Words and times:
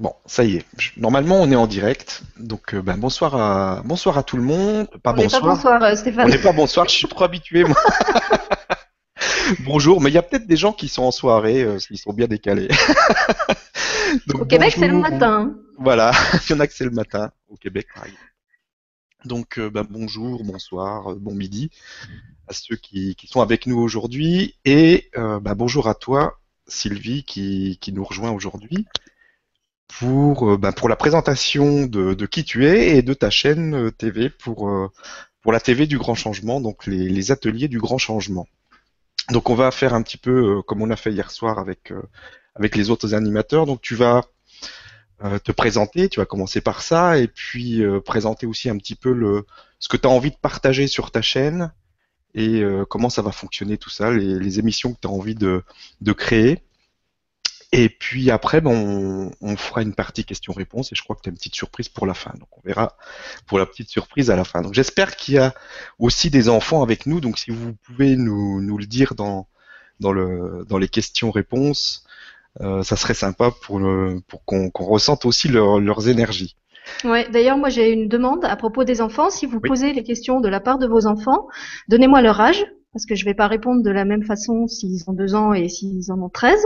Bon, 0.00 0.14
ça 0.24 0.44
y 0.44 0.56
est. 0.56 0.64
Normalement, 0.96 1.42
on 1.42 1.50
est 1.52 1.56
en 1.56 1.66
direct. 1.66 2.22
Donc, 2.38 2.74
euh, 2.74 2.80
ben, 2.80 2.96
bonsoir 2.96 3.36
à 3.36 3.82
bonsoir 3.84 4.16
à 4.16 4.22
tout 4.22 4.38
le 4.38 4.42
monde. 4.42 4.88
Pas 5.02 5.12
On 5.12 5.16
bonsoir. 5.16 5.42
pas 5.42 5.48
bonsoir, 5.48 5.82
euh, 5.82 5.92
On 5.92 5.96
Stéphane. 5.96 6.30
n'est 6.30 6.38
pas 6.38 6.52
bonsoir. 6.52 6.88
Je 6.88 6.94
suis 6.94 7.06
trop 7.06 7.24
habitué, 7.24 7.64
moi. 7.64 7.76
Bonjour, 9.66 10.00
mais 10.00 10.08
il 10.10 10.14
y 10.14 10.18
a 10.18 10.22
peut-être 10.22 10.46
des 10.46 10.56
gens 10.56 10.72
qui 10.72 10.88
sont 10.88 11.02
en 11.02 11.10
soirée, 11.10 11.62
euh, 11.62 11.76
ils 11.90 11.98
sont 11.98 12.14
bien 12.14 12.28
décalés. 12.28 12.68
Donc, 14.26 14.42
Au 14.42 14.44
Québec, 14.46 14.74
c'est 14.78 14.88
le 14.88 14.96
matin. 14.96 15.54
Voilà, 15.76 16.12
il 16.48 16.52
y 16.52 16.54
en 16.54 16.60
a 16.60 16.66
que 16.66 16.72
c'est 16.72 16.84
le 16.84 16.90
matin 16.92 17.30
au 17.48 17.56
Québec, 17.56 17.86
pareil. 17.94 18.14
Donc, 19.26 19.58
euh, 19.58 19.68
ben, 19.68 19.84
bonjour, 19.88 20.44
bonsoir, 20.44 21.14
bon 21.16 21.34
midi 21.34 21.70
à 22.48 22.54
ceux 22.54 22.76
qui, 22.76 23.16
qui 23.16 23.26
sont 23.26 23.42
avec 23.42 23.66
nous 23.66 23.78
aujourd'hui 23.78 24.54
et 24.64 25.10
ben, 25.14 25.54
bonjour 25.54 25.88
à 25.88 25.94
toi, 25.94 26.38
Sylvie, 26.66 27.24
qui, 27.24 27.76
qui 27.80 27.92
nous 27.92 28.04
rejoint 28.04 28.30
aujourd'hui 28.30 28.86
pour, 29.98 30.50
euh, 30.50 30.56
ben, 30.56 30.72
pour 30.72 30.88
la 30.88 30.96
présentation 30.96 31.86
de, 31.86 32.14
de 32.14 32.26
qui 32.26 32.44
tu 32.44 32.66
es 32.66 32.96
et 32.96 33.02
de 33.02 33.14
ta 33.14 33.30
chaîne 33.30 33.74
euh, 33.74 33.90
TV 33.90 34.30
pour, 34.30 34.68
euh, 34.68 34.90
pour 35.42 35.52
la 35.52 35.60
TV 35.60 35.86
du 35.86 35.98
Grand 35.98 36.14
Changement, 36.14 36.60
donc 36.60 36.86
les, 36.86 37.08
les 37.08 37.32
ateliers 37.32 37.68
du 37.68 37.78
Grand 37.78 37.98
Changement. 37.98 38.46
Donc 39.30 39.50
on 39.50 39.54
va 39.54 39.70
faire 39.70 39.94
un 39.94 40.02
petit 40.02 40.16
peu 40.16 40.62
comme 40.62 40.82
on 40.82 40.90
a 40.90 40.96
fait 40.96 41.12
hier 41.12 41.30
soir 41.30 41.58
avec, 41.58 41.92
avec 42.54 42.74
les 42.74 42.90
autres 42.90 43.14
animateurs. 43.14 43.66
Donc 43.66 43.80
tu 43.80 43.94
vas 43.94 44.22
euh, 45.22 45.38
te 45.38 45.52
présenter, 45.52 46.08
tu 46.08 46.20
vas 46.20 46.26
commencer 46.26 46.60
par 46.60 46.82
ça, 46.82 47.18
et 47.18 47.28
puis 47.28 47.82
présenter 48.04 48.46
aussi 48.46 48.68
un 48.70 48.76
petit 48.76 48.96
peu 48.96 49.12
le, 49.12 49.46
ce 49.78 49.88
que 49.88 49.96
tu 49.96 50.08
as 50.08 50.10
envie 50.10 50.30
de 50.30 50.36
partager 50.36 50.88
sur 50.88 51.10
ta 51.10 51.22
chaîne 51.22 51.72
et 52.34 52.62
comment 52.88 53.10
ça 53.10 53.22
va 53.22 53.30
fonctionner 53.30 53.76
tout 53.76 53.90
ça, 53.90 54.10
les, 54.10 54.38
les 54.38 54.58
émissions 54.58 54.92
que 54.92 54.98
tu 55.00 55.08
as 55.08 55.10
envie 55.10 55.34
de, 55.34 55.62
de 56.00 56.12
créer. 56.12 56.64
Et 57.72 57.88
puis 57.88 58.30
après, 58.32 58.60
ben, 58.60 58.70
on, 58.72 59.30
on 59.40 59.56
fera 59.56 59.82
une 59.82 59.94
partie 59.94 60.24
questions-réponses 60.24 60.90
et 60.92 60.96
je 60.96 61.02
crois 61.04 61.14
que 61.14 61.20
tu 61.22 61.28
as 61.28 61.30
une 61.30 61.36
petite 61.36 61.54
surprise 61.54 61.88
pour 61.88 62.04
la 62.06 62.14
fin. 62.14 62.32
Donc 62.40 62.48
on 62.58 62.60
verra 62.64 62.96
pour 63.46 63.58
la 63.60 63.66
petite 63.66 63.88
surprise 63.90 64.28
à 64.30 64.36
la 64.36 64.42
fin. 64.44 64.60
Donc 64.62 64.74
j'espère 64.74 65.14
qu'il 65.14 65.34
y 65.34 65.38
a 65.38 65.54
aussi 66.00 66.30
des 66.30 66.48
enfants 66.48 66.82
avec 66.82 67.06
nous. 67.06 67.20
Donc 67.20 67.38
si 67.38 67.52
vous 67.52 67.74
pouvez 67.84 68.16
nous, 68.16 68.60
nous 68.60 68.76
le 68.76 68.86
dire 68.86 69.14
dans, 69.14 69.46
dans, 70.00 70.12
le, 70.12 70.64
dans 70.68 70.78
les 70.78 70.88
questions-réponses, 70.88 72.04
euh, 72.60 72.82
ça 72.82 72.96
serait 72.96 73.14
sympa 73.14 73.52
pour, 73.62 73.78
le, 73.78 74.20
pour 74.26 74.44
qu'on 74.44 74.70
qu'on 74.70 74.84
ressente 74.86 75.24
aussi 75.24 75.46
leur- 75.46 75.78
leurs 75.78 76.08
énergies. 76.08 76.56
Ouais, 77.04 77.28
d'ailleurs, 77.30 77.56
moi, 77.56 77.68
j'ai 77.68 77.92
une 77.92 78.08
demande 78.08 78.44
à 78.44 78.56
propos 78.56 78.82
des 78.82 79.00
enfants. 79.00 79.30
Si 79.30 79.46
vous 79.46 79.60
Oui. 79.62 79.68
posez 79.68 79.92
les 79.92 80.02
questions 80.02 80.40
de 80.40 80.48
la 80.48 80.58
part 80.58 80.78
de 80.78 80.88
vos 80.88 81.06
enfants, 81.06 81.46
donnez-moi 81.88 82.20
leur 82.20 82.40
âge, 82.40 82.64
parce 82.92 83.06
que 83.06 83.14
je 83.14 83.24
vais 83.24 83.34
pas 83.34 83.46
répondre 83.46 83.82
de 83.82 83.90
la 83.90 84.04
même 84.04 84.24
façon 84.24 84.66
s'ils 84.66 85.02
ont 85.08 85.12
deux 85.12 85.34
ans 85.34 85.52
et 85.52 85.68
s'ils 85.68 86.10
en 86.10 86.20
ont 86.20 86.28
13. 86.28 86.58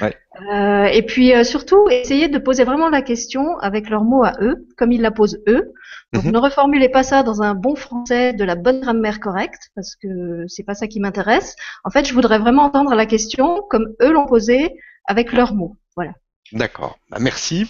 Ouais. 0.00 0.16
Euh, 0.52 0.84
et 0.86 1.02
puis, 1.02 1.34
euh, 1.34 1.44
surtout, 1.44 1.88
essayez 1.90 2.28
de 2.28 2.38
poser 2.38 2.64
vraiment 2.64 2.88
la 2.90 3.02
question 3.02 3.58
avec 3.58 3.90
leurs 3.90 4.04
mots 4.04 4.24
à 4.24 4.34
eux, 4.40 4.66
comme 4.76 4.92
ils 4.92 5.00
la 5.00 5.10
posent 5.10 5.42
eux. 5.48 5.72
Donc, 6.12 6.24
Mhm. 6.24 6.32
ne 6.32 6.38
reformulez 6.38 6.88
pas 6.88 7.02
ça 7.02 7.22
dans 7.24 7.42
un 7.42 7.54
bon 7.54 7.74
français, 7.74 8.32
de 8.32 8.44
la 8.44 8.54
bonne 8.54 8.80
grammaire 8.80 9.18
correcte, 9.18 9.70
parce 9.74 9.96
que 9.96 10.44
c'est 10.46 10.62
pas 10.62 10.74
ça 10.74 10.86
qui 10.86 11.00
m'intéresse. 11.00 11.56
En 11.82 11.90
fait, 11.90 12.06
je 12.06 12.14
voudrais 12.14 12.38
vraiment 12.38 12.62
entendre 12.64 12.94
la 12.94 13.06
question 13.06 13.62
comme 13.68 13.88
eux 14.00 14.12
l'ont 14.12 14.26
posée, 14.26 14.70
avec 15.06 15.32
leurs 15.32 15.54
mots. 15.54 15.76
Voilà. 15.96 16.12
D'accord, 16.52 16.98
Bah, 17.10 17.18
merci. 17.20 17.66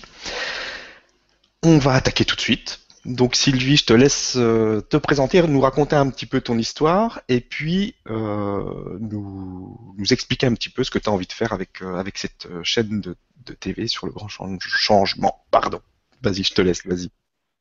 On 1.63 1.79
va 1.79 1.95
attaquer 1.95 2.27
tout 2.27 2.37
de 2.37 2.41
suite. 2.41 2.81
Donc 3.05 3.37
Sylvie, 3.37 3.77
je 3.77 3.85
te 3.85 3.93
laisse 3.93 4.35
euh, 4.37 4.81
te 4.81 4.97
présenter, 4.97 5.43
nous 5.43 5.61
raconter 5.61 5.95
un 5.95 6.09
petit 6.09 6.25
peu 6.25 6.41
ton 6.41 6.57
histoire 6.57 7.21
et 7.29 7.41
puis 7.41 7.97
euh, 8.09 8.99
nous, 8.99 9.79
expliquer 10.11 10.47
un 10.47 10.55
petit 10.55 10.71
peu 10.71 10.85
ce 10.85 10.91
que 10.91 10.99
tu 10.99 11.11
as 11.11 11.13
envie 11.13 11.27
de 11.27 11.33
faire 11.33 11.53
avec, 11.53 11.83
euh, 11.83 12.03
cette 12.15 12.49
chaîne 12.63 13.01
de, 13.01 13.17
TV 13.61 13.89
sur 13.89 14.07
le 14.07 14.13
grand 14.13 14.29
chan- 14.29 14.59
changement. 14.59 15.45
Pardon. 15.51 15.81
Vas-y, 16.23 16.45
je 16.45 16.55
te 16.55 16.63
laisse, 16.63 16.87
vas-y. 16.87 17.11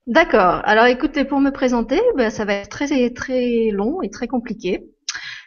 D'accord. 0.07 0.61
Alors 0.63 0.85
écoutez, 0.85 1.25
pour 1.25 1.41
me 1.41 1.51
présenter, 1.51 1.99
ben, 2.15 2.29
ça 2.29 2.45
va 2.45 2.53
être 2.53 2.69
très 2.69 3.09
très 3.09 3.69
long 3.71 4.01
et 4.01 4.09
très 4.09 4.27
compliqué. 4.27 4.85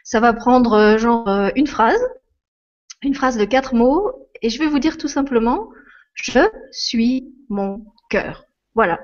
Ça 0.03 0.19
va 0.19 0.33
prendre 0.33 0.97
genre 0.99 1.27
une 1.55 1.65
phrase, 1.65 1.99
une 3.01 3.15
phrase 3.15 3.37
de 3.37 3.45
quatre 3.45 3.73
mots, 3.73 4.29
et 4.43 4.49
je 4.51 4.59
vais 4.59 4.67
vous 4.67 4.79
dire 4.79 4.97
tout 4.97 5.07
simplement, 5.07 5.69
je 6.13 6.47
suis 6.71 7.33
mon 7.49 7.83
cœur. 8.11 8.45
Voilà. 8.75 8.99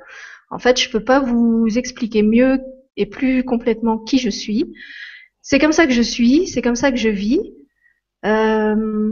En 0.54 0.60
fait, 0.60 0.80
je 0.80 0.90
peux 0.90 1.04
pas 1.04 1.20
vous 1.20 1.68
expliquer 1.78 2.22
mieux 2.22 2.60
et 2.96 3.08
plus 3.08 3.44
complètement 3.44 3.98
qui 3.98 4.20
je 4.20 4.30
suis. 4.30 4.72
C'est 5.42 5.58
comme 5.58 5.72
ça 5.72 5.88
que 5.88 5.94
je 5.94 6.02
suis, 6.02 6.48
c'est 6.48 6.62
comme 6.62 6.76
ça 6.76 6.92
que 6.92 6.98
je 6.98 7.10
vis. 7.10 7.42
Euh, 8.24 9.12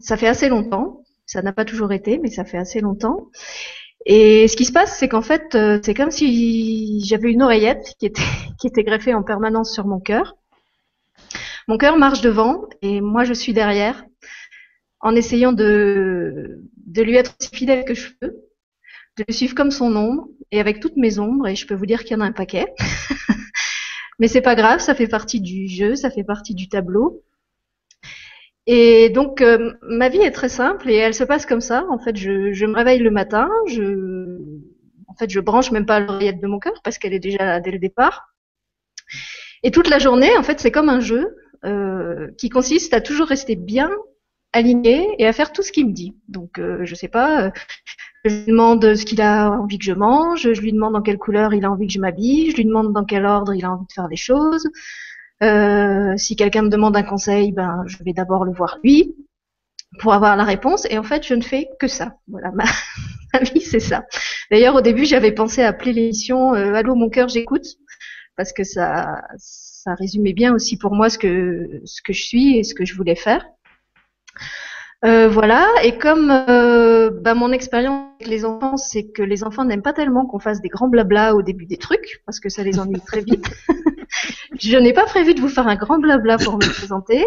ça 0.00 0.16
fait 0.16 0.28
assez 0.28 0.48
longtemps. 0.48 1.02
Ça 1.26 1.42
n'a 1.42 1.52
pas 1.52 1.64
toujours 1.64 1.92
été, 1.92 2.18
mais 2.18 2.30
ça 2.30 2.44
fait 2.44 2.58
assez 2.58 2.80
longtemps. 2.80 3.28
Et 4.06 4.46
ce 4.46 4.56
qui 4.56 4.64
se 4.64 4.70
passe, 4.72 4.96
c'est 4.96 5.08
qu'en 5.08 5.20
fait, 5.20 5.56
euh, 5.56 5.80
c'est 5.82 5.94
comme 5.94 6.12
si 6.12 7.04
j'avais 7.04 7.32
une 7.32 7.42
oreillette 7.42 7.94
qui 7.98 8.06
était, 8.06 8.22
qui 8.60 8.68
était 8.68 8.84
greffée 8.84 9.14
en 9.14 9.24
permanence 9.24 9.74
sur 9.74 9.84
mon 9.84 9.98
cœur. 9.98 10.36
Mon 11.66 11.76
cœur 11.76 11.98
marche 11.98 12.20
devant 12.20 12.68
et 12.82 13.00
moi 13.00 13.24
je 13.24 13.32
suis 13.32 13.52
derrière, 13.52 14.04
en 15.00 15.16
essayant 15.16 15.52
de, 15.52 16.60
de 16.86 17.02
lui 17.02 17.16
être 17.16 17.34
aussi 17.40 17.50
fidèle 17.52 17.84
que 17.84 17.94
je 17.94 18.10
peux, 18.20 18.36
de 19.16 19.24
le 19.26 19.32
suivre 19.32 19.54
comme 19.54 19.70
son 19.70 19.94
ombre 19.96 20.28
et 20.50 20.60
avec 20.60 20.80
toutes 20.80 20.96
mes 20.96 21.18
ombres. 21.18 21.48
Et 21.48 21.56
je 21.56 21.66
peux 21.66 21.74
vous 21.74 21.86
dire 21.86 22.04
qu'il 22.04 22.16
y 22.16 22.16
en 22.16 22.20
a 22.20 22.26
un 22.26 22.32
paquet. 22.32 22.66
Mais 24.18 24.28
c'est 24.28 24.40
pas 24.40 24.54
grave, 24.54 24.80
ça 24.80 24.94
fait 24.94 25.08
partie 25.08 25.40
du 25.40 25.68
jeu, 25.68 25.94
ça 25.94 26.10
fait 26.10 26.24
partie 26.24 26.54
du 26.54 26.68
tableau. 26.68 27.22
Et 28.66 29.10
donc, 29.10 29.42
euh, 29.42 29.74
ma 29.82 30.08
vie 30.08 30.18
est 30.18 30.30
très 30.32 30.48
simple 30.48 30.90
et 30.90 30.94
elle 30.94 31.14
se 31.14 31.22
passe 31.22 31.46
comme 31.46 31.60
ça. 31.60 31.84
En 31.90 31.98
fait, 31.98 32.16
je, 32.16 32.52
je 32.52 32.66
me 32.66 32.74
réveille 32.74 32.98
le 32.98 33.10
matin, 33.10 33.48
je, 33.68 34.38
en 35.06 35.14
fait, 35.14 35.30
je 35.30 35.40
branche 35.40 35.70
même 35.70 35.86
pas 35.86 36.00
l'oreillette 36.00 36.40
de 36.40 36.46
mon 36.46 36.58
cœur 36.58 36.80
parce 36.82 36.98
qu'elle 36.98 37.14
est 37.14 37.20
déjà 37.20 37.44
là 37.44 37.60
dès 37.60 37.70
le 37.70 37.78
départ. 37.78 38.34
Et 39.62 39.70
toute 39.70 39.88
la 39.88 39.98
journée, 39.98 40.36
en 40.36 40.42
fait, 40.42 40.60
c'est 40.60 40.70
comme 40.70 40.88
un 40.88 41.00
jeu 41.00 41.36
euh, 41.64 42.30
qui 42.38 42.48
consiste 42.48 42.92
à 42.94 43.00
toujours 43.00 43.28
rester 43.28 43.56
bien 43.56 43.90
aligné 44.52 45.08
et 45.18 45.26
à 45.26 45.32
faire 45.32 45.52
tout 45.52 45.62
ce 45.62 45.72
qu'il 45.72 45.86
me 45.86 45.92
dit. 45.92 46.16
Donc, 46.28 46.58
euh, 46.58 46.84
je 46.84 46.94
sais 46.94 47.08
pas, 47.08 47.46
euh, 47.46 47.50
je 48.28 48.36
lui 48.36 48.46
demande 48.46 48.94
ce 48.94 49.04
qu'il 49.04 49.20
a 49.20 49.50
envie 49.50 49.78
que 49.78 49.84
je 49.84 49.92
mange, 49.92 50.52
je 50.52 50.60
lui 50.60 50.72
demande 50.72 50.94
dans 50.94 51.02
quelle 51.02 51.18
couleur 51.18 51.54
il 51.54 51.64
a 51.64 51.70
envie 51.70 51.86
que 51.86 51.92
je 51.92 52.00
m'habille, 52.00 52.50
je 52.50 52.56
lui 52.56 52.64
demande 52.64 52.92
dans 52.92 53.04
quel 53.04 53.24
ordre 53.26 53.54
il 53.54 53.64
a 53.64 53.72
envie 53.72 53.86
de 53.86 53.92
faire 53.92 54.08
les 54.08 54.16
choses. 54.16 54.68
Euh, 55.42 56.16
si 56.16 56.36
quelqu'un 56.36 56.62
me 56.62 56.68
demande 56.68 56.96
un 56.96 57.02
conseil, 57.02 57.52
ben 57.52 57.84
je 57.86 58.02
vais 58.02 58.12
d'abord 58.12 58.44
le 58.44 58.52
voir 58.52 58.78
lui 58.82 59.14
pour 60.00 60.12
avoir 60.12 60.36
la 60.36 60.44
réponse. 60.44 60.86
Et 60.90 60.98
en 60.98 61.02
fait, 61.02 61.26
je 61.26 61.34
ne 61.34 61.42
fais 61.42 61.68
que 61.78 61.88
ça. 61.88 62.16
Voilà, 62.28 62.50
ma, 62.52 62.64
vie, 63.40 63.60
c'est 63.60 63.80
ça. 63.80 64.04
D'ailleurs, 64.50 64.74
au 64.74 64.80
début, 64.80 65.04
j'avais 65.04 65.32
pensé 65.32 65.62
à 65.62 65.68
appeler 65.68 65.92
l'émission 65.92 66.54
euh, 66.54 66.74
Allô, 66.74 66.94
mon 66.94 67.10
cœur, 67.10 67.28
j'écoute, 67.28 67.66
parce 68.36 68.52
que 68.52 68.64
ça, 68.64 69.22
ça 69.38 69.94
résumait 69.94 70.32
bien 70.32 70.54
aussi 70.54 70.78
pour 70.78 70.94
moi 70.94 71.10
ce 71.10 71.18
que 71.18 71.82
ce 71.84 72.02
que 72.02 72.12
je 72.12 72.22
suis 72.22 72.58
et 72.58 72.64
ce 72.64 72.74
que 72.74 72.84
je 72.84 72.94
voulais 72.94 73.16
faire. 73.16 73.46
Euh, 75.06 75.28
voilà, 75.28 75.68
et 75.84 75.98
comme 75.98 76.32
euh, 76.32 77.10
bah, 77.10 77.34
mon 77.34 77.52
expérience 77.52 78.10
avec 78.18 78.28
les 78.28 78.44
enfants, 78.44 78.76
c'est 78.76 79.06
que 79.06 79.22
les 79.22 79.44
enfants 79.44 79.64
n'aiment 79.64 79.82
pas 79.82 79.92
tellement 79.92 80.26
qu'on 80.26 80.40
fasse 80.40 80.60
des 80.60 80.68
grands 80.68 80.88
blabla 80.88 81.36
au 81.36 81.42
début 81.42 81.66
des 81.66 81.76
trucs, 81.76 82.22
parce 82.26 82.40
que 82.40 82.48
ça 82.48 82.64
les 82.64 82.80
ennuie 82.80 83.00
très 83.00 83.20
vite. 83.20 83.46
je 84.60 84.76
n'ai 84.76 84.92
pas 84.92 85.04
prévu 85.04 85.34
de 85.34 85.40
vous 85.40 85.48
faire 85.48 85.68
un 85.68 85.76
grand 85.76 86.00
blabla 86.00 86.38
pour 86.38 86.54
me 86.54 86.68
présenter, 86.68 87.24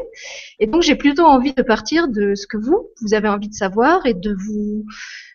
et 0.59 0.67
donc 0.67 0.81
j'ai 0.81 0.95
plutôt 0.95 1.23
envie 1.23 1.53
de 1.53 1.61
partir 1.61 2.09
de 2.09 2.35
ce 2.35 2.47
que 2.47 2.57
vous, 2.57 2.89
vous 3.01 3.13
avez 3.13 3.29
envie 3.29 3.47
de 3.47 3.53
savoir 3.53 4.05
et 4.05 4.13
de 4.13 4.35
vous, 4.37 4.85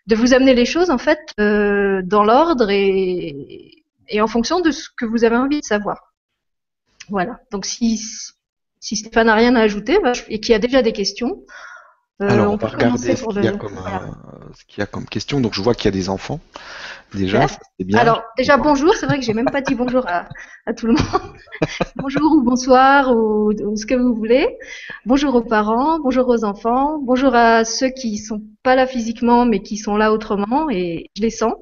de 0.06 0.15
vous 0.15 0.34
amener 0.34 0.53
les 0.53 0.66
choses 0.66 0.91
en 0.91 0.99
fait 0.99 1.21
euh, 1.41 2.03
dans 2.05 2.25
l'ordre 2.25 2.69
et, 2.69 3.84
en 4.21 4.26
fonction 4.26 4.61
de 4.61 4.71
ce 4.71 4.91
que 4.94 5.06
vous 5.06 5.25
avez 5.25 5.37
envie 5.37 5.61
de 5.61 5.65
savoir. 5.65 6.12
Voilà. 7.09 7.41
Donc 7.53 7.65
si 7.65 7.99
si 8.81 8.97
Stéphane 8.97 9.28
n'a 9.28 9.34
rien 9.34 9.56
à 9.56 9.62
ajouter 9.62 9.99
bah, 10.03 10.12
et 10.28 10.41
qu'il 10.41 10.53
y 10.53 10.55
a 10.55 10.59
déjà 10.59 10.82
des 10.82 10.93
questions, 10.93 11.43
euh, 12.22 12.28
Alors, 12.28 12.52
on 12.52 12.56
va 12.56 12.69
regarder 12.69 13.08
commencer 13.08 13.16
ce 13.16 13.22
pour 13.22 13.32
qu'il 13.32 13.44
y 13.44 13.48
a 13.48 13.52
le- 13.52 13.58
comme, 13.58 13.75
voilà. 13.75 14.02
euh, 14.02 14.52
ce 14.55 14.64
qu'il 14.66 14.81
y 14.81 14.82
a 14.82 14.87
comme 14.87 15.05
question. 15.06 15.40
Donc, 15.40 15.55
je 15.55 15.62
vois 15.62 15.75
qu'il 15.75 15.87
y 15.87 15.88
a 15.88 15.90
des 15.90 16.08
enfants. 16.08 16.40
Déjà, 17.14 17.40
Ouais. 17.40 17.46
c'est 17.78 17.84
bien. 17.84 17.99
Alors, 18.00 18.22
déjà, 18.38 18.56
bonjour. 18.56 18.94
C'est 18.94 19.06
vrai 19.06 19.19
que 19.19 19.25
j'ai 19.25 19.34
même 19.34 19.50
pas 19.50 19.61
dit 19.61 19.75
bonjour 19.75 20.06
à, 20.08 20.28
à 20.66 20.75
tout 20.75 20.87
le 20.87 20.94
monde. 20.94 21.02
bonjour 21.96 22.32
ou 22.32 22.43
bonsoir 22.43 23.16
ou, 23.16 23.52
ou 23.52 23.76
ce 23.76 23.87
que 23.87 23.94
vous 23.94 24.14
voulez. 24.14 24.58
Bonjour 25.06 25.34
aux 25.34 25.43
parents, 25.43 25.99
bonjour 26.00 26.28
aux 26.28 26.44
enfants, 26.44 26.99
bonjour 27.02 27.34
à 27.34 27.64
ceux 27.64 27.90
qui 27.90 28.19
sont 28.19 28.43
pas 28.62 28.75
là 28.76 28.87
physiquement 28.87 29.44
mais 29.46 29.61
qui 29.61 29.76
sont 29.76 29.96
là 29.96 30.12
autrement 30.12 30.70
et 30.70 31.11
je 31.16 31.22
les 31.22 31.31
sens. 31.31 31.55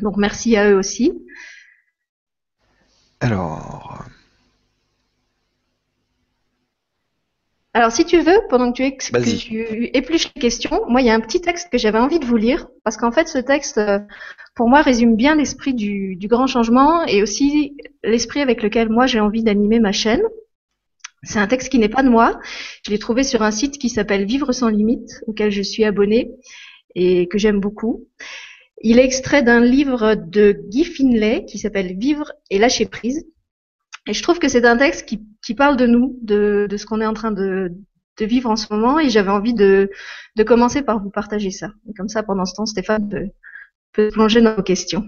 Donc, 0.00 0.16
merci 0.16 0.56
à 0.56 0.70
eux 0.70 0.76
aussi. 0.76 1.12
Alors, 3.20 4.04
Alors, 7.74 7.90
si 7.90 8.04
tu 8.04 8.18
veux, 8.20 8.38
pendant 8.50 8.70
que 8.70 8.76
tu, 8.76 8.82
ex- 8.84 9.10
que 9.10 9.16
Vas-y. 9.18 9.36
tu 9.38 9.90
épluches 9.94 10.30
les 10.34 10.40
questions, 10.40 10.82
moi, 10.88 11.00
il 11.00 11.06
y 11.06 11.10
a 11.10 11.14
un 11.14 11.20
petit 11.20 11.40
texte 11.40 11.70
que 11.72 11.78
j'avais 11.78 11.98
envie 11.98 12.18
de 12.18 12.26
vous 12.26 12.36
lire, 12.36 12.68
parce 12.84 12.98
qu'en 12.98 13.12
fait, 13.12 13.28
ce 13.28 13.38
texte, 13.38 13.78
euh, 13.78 13.98
pour 14.54 14.68
moi, 14.68 14.82
résume 14.82 15.16
bien 15.16 15.36
l'esprit 15.36 15.72
du, 15.72 16.16
du 16.16 16.28
grand 16.28 16.46
changement 16.46 17.04
et 17.06 17.22
aussi 17.22 17.76
l'esprit 18.04 18.40
avec 18.42 18.62
lequel 18.62 18.90
moi, 18.90 19.06
j'ai 19.06 19.20
envie 19.20 19.42
d'animer 19.42 19.80
ma 19.80 19.92
chaîne. 19.92 20.22
C'est 21.22 21.38
un 21.38 21.46
texte 21.46 21.68
qui 21.70 21.78
n'est 21.78 21.88
pas 21.88 22.02
de 22.02 22.08
moi. 22.08 22.40
Je 22.84 22.90
l'ai 22.90 22.98
trouvé 22.98 23.22
sur 23.22 23.42
un 23.42 23.50
site 23.52 23.78
qui 23.78 23.88
s'appelle 23.88 24.24
Vivre 24.24 24.52
sans 24.52 24.68
limite, 24.68 25.22
auquel 25.26 25.50
je 25.52 25.62
suis 25.62 25.84
abonnée. 25.84 26.32
et 26.94 27.28
que 27.28 27.38
j'aime 27.38 27.60
beaucoup. 27.60 28.08
Il 28.82 28.98
est 28.98 29.04
extrait 29.04 29.42
d'un 29.42 29.60
livre 29.60 30.14
de 30.16 30.52
Guy 30.68 30.84
Finlay 30.84 31.44
qui 31.46 31.58
s'appelle 31.58 31.96
Vivre 31.98 32.32
et 32.50 32.58
lâcher 32.58 32.86
prise. 32.86 33.26
Et 34.06 34.14
je 34.14 34.22
trouve 34.22 34.38
que 34.38 34.48
c'est 34.48 34.64
un 34.64 34.76
texte 34.76 35.06
qui, 35.06 35.24
qui, 35.44 35.54
parle 35.54 35.76
de 35.76 35.86
nous, 35.86 36.18
de, 36.22 36.66
de 36.68 36.76
ce 36.76 36.86
qu'on 36.86 37.00
est 37.00 37.06
en 37.06 37.14
train 37.14 37.30
de, 37.30 37.72
de, 38.18 38.24
vivre 38.24 38.50
en 38.50 38.56
ce 38.56 38.72
moment, 38.72 38.98
et 38.98 39.10
j'avais 39.10 39.30
envie 39.30 39.54
de, 39.54 39.90
de, 40.36 40.42
commencer 40.42 40.82
par 40.82 41.00
vous 41.00 41.10
partager 41.10 41.50
ça. 41.50 41.70
Et 41.88 41.94
comme 41.94 42.08
ça, 42.08 42.22
pendant 42.22 42.44
ce 42.44 42.54
temps, 42.54 42.66
Stéphane 42.66 43.08
peut, 43.08 43.28
peut 43.92 44.08
plonger 44.08 44.40
dans 44.40 44.54
vos 44.54 44.62
questions. 44.62 45.04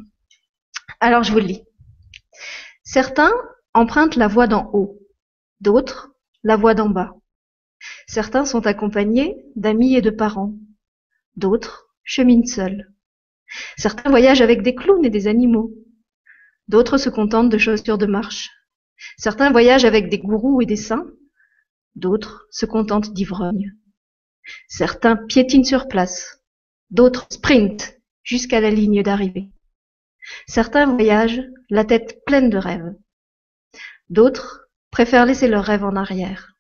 Alors, 1.01 1.25
je 1.25 1.33
vous 1.33 1.39
le 1.39 1.47
lis. 1.47 1.65
Certains 2.85 3.33
empruntent 3.73 4.17
la 4.17 4.29
voie 4.29 4.47
d'en 4.47 4.71
haut, 4.73 5.01
d'autres 5.61 6.13
la 6.45 6.57
voie 6.57 6.75
d'en 6.75 6.89
bas. 6.89 7.15
Certains 8.07 8.45
sont 8.45 8.67
accompagnés 8.67 9.37
d'amis 9.57 9.97
et 9.97 10.03
de 10.03 10.11
parents, 10.11 10.55
d'autres 11.37 11.89
cheminent 12.05 12.47
seuls. 12.47 12.93
Certains 13.77 14.11
voyagent 14.11 14.43
avec 14.43 14.63
des 14.63 14.75
clowns 14.75 15.05
et 15.05 15.11
des 15.11 15.27
animaux, 15.27 15.75
d'autres 16.69 16.99
se 16.99 17.09
contentent 17.09 17.51
de 17.51 17.59
chaussures 17.59 17.99
de 17.99 18.07
marche. 18.07 18.51
Certains 19.17 19.51
voyagent 19.51 19.85
avec 19.85 20.09
des 20.09 20.19
gourous 20.19 20.61
et 20.63 20.67
des 20.67 20.77
saints, 20.77 21.07
d'autres 21.95 22.47
se 22.51 22.67
contentent 22.67 23.13
d'ivrognes. 23.13 23.73
Certains 24.69 25.17
piétinent 25.17 25.65
sur 25.65 25.89
place, 25.89 26.43
d'autres 26.91 27.27
sprintent 27.31 28.01
jusqu'à 28.23 28.61
la 28.61 28.71
ligne 28.71 29.03
d'arrivée. 29.03 29.51
Certains 30.47 30.87
voyagent 30.87 31.43
la 31.71 31.85
tête 31.85 32.25
pleine 32.25 32.51
de 32.51 32.59
rêves, 32.59 32.95
d'autres 34.09 34.69
préfèrent 34.91 35.27
laisser 35.27 35.49
leurs 35.49 35.65
rêves 35.65 35.85
en 35.85 35.97
arrière. 35.97 36.55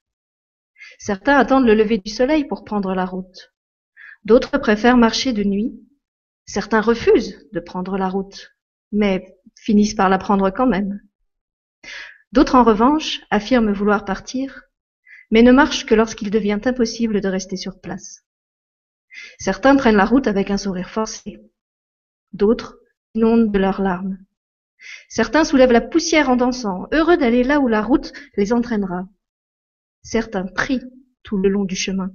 Certains 0.99 1.37
attendent 1.37 1.67
le 1.67 1.75
lever 1.75 1.99
du 1.99 2.11
soleil 2.11 2.45
pour 2.45 2.65
prendre 2.65 2.95
la 2.95 3.05
route. 3.05 3.53
D'autres 4.25 4.59
préfèrent 4.59 4.97
marcher 4.97 5.33
de 5.33 5.45
nuit. 5.45 5.81
Certains 6.47 6.81
refusent 6.81 7.47
de 7.53 7.61
prendre 7.61 7.97
la 7.97 8.09
route, 8.09 8.55
mais 8.93 9.39
finissent 9.57 9.95
par 9.95 10.09
la 10.09 10.19
prendre 10.19 10.51
quand 10.51 10.67
même. 10.67 11.01
D'autres, 12.35 12.57
en 12.57 12.65
revanche, 12.65 13.21
affirment 13.31 13.71
vouloir 13.71 14.05
partir, 14.05 14.63
mais 15.31 15.45
ne 15.45 15.53
marchent 15.53 15.87
que 15.87 15.95
lorsqu'il 15.95 16.33
devient 16.33 16.59
impossible 16.65 17.21
de 17.21 17.29
rester 17.29 17.57
sur 17.57 17.81
place. 17.81 18.25
Certains 19.39 19.77
prennent 19.77 19.95
la 19.95 20.05
route 20.05 20.27
avec 20.27 20.51
un 20.51 20.57
sourire 20.57 20.91
forcé. 20.91 21.41
D'autres 22.33 22.81
inondent 23.15 23.53
de 23.53 23.59
leurs 23.61 23.81
larmes. 23.81 24.19
Certains 25.09 25.45
soulèvent 25.45 25.71
la 25.71 25.81
poussière 25.81 26.29
en 26.29 26.35
dansant, 26.35 26.89
heureux 26.91 27.17
d'aller 27.17 27.45
là 27.45 27.61
où 27.61 27.69
la 27.69 27.83
route 27.83 28.13
les 28.37 28.53
entraînera. 28.53 29.07
Certains 30.03 30.45
prient 30.45 30.83
tout 31.23 31.37
le 31.37 31.49
long 31.49 31.63
du 31.63 31.77
chemin. 31.77 32.11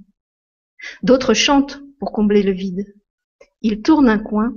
D'autres 1.02 1.32
chantent 1.32 1.80
pour 1.98 2.12
combler 2.12 2.42
le 2.42 2.52
vide. 2.52 2.94
Ils 3.62 3.80
tournent 3.80 4.10
un 4.10 4.18
coin 4.18 4.52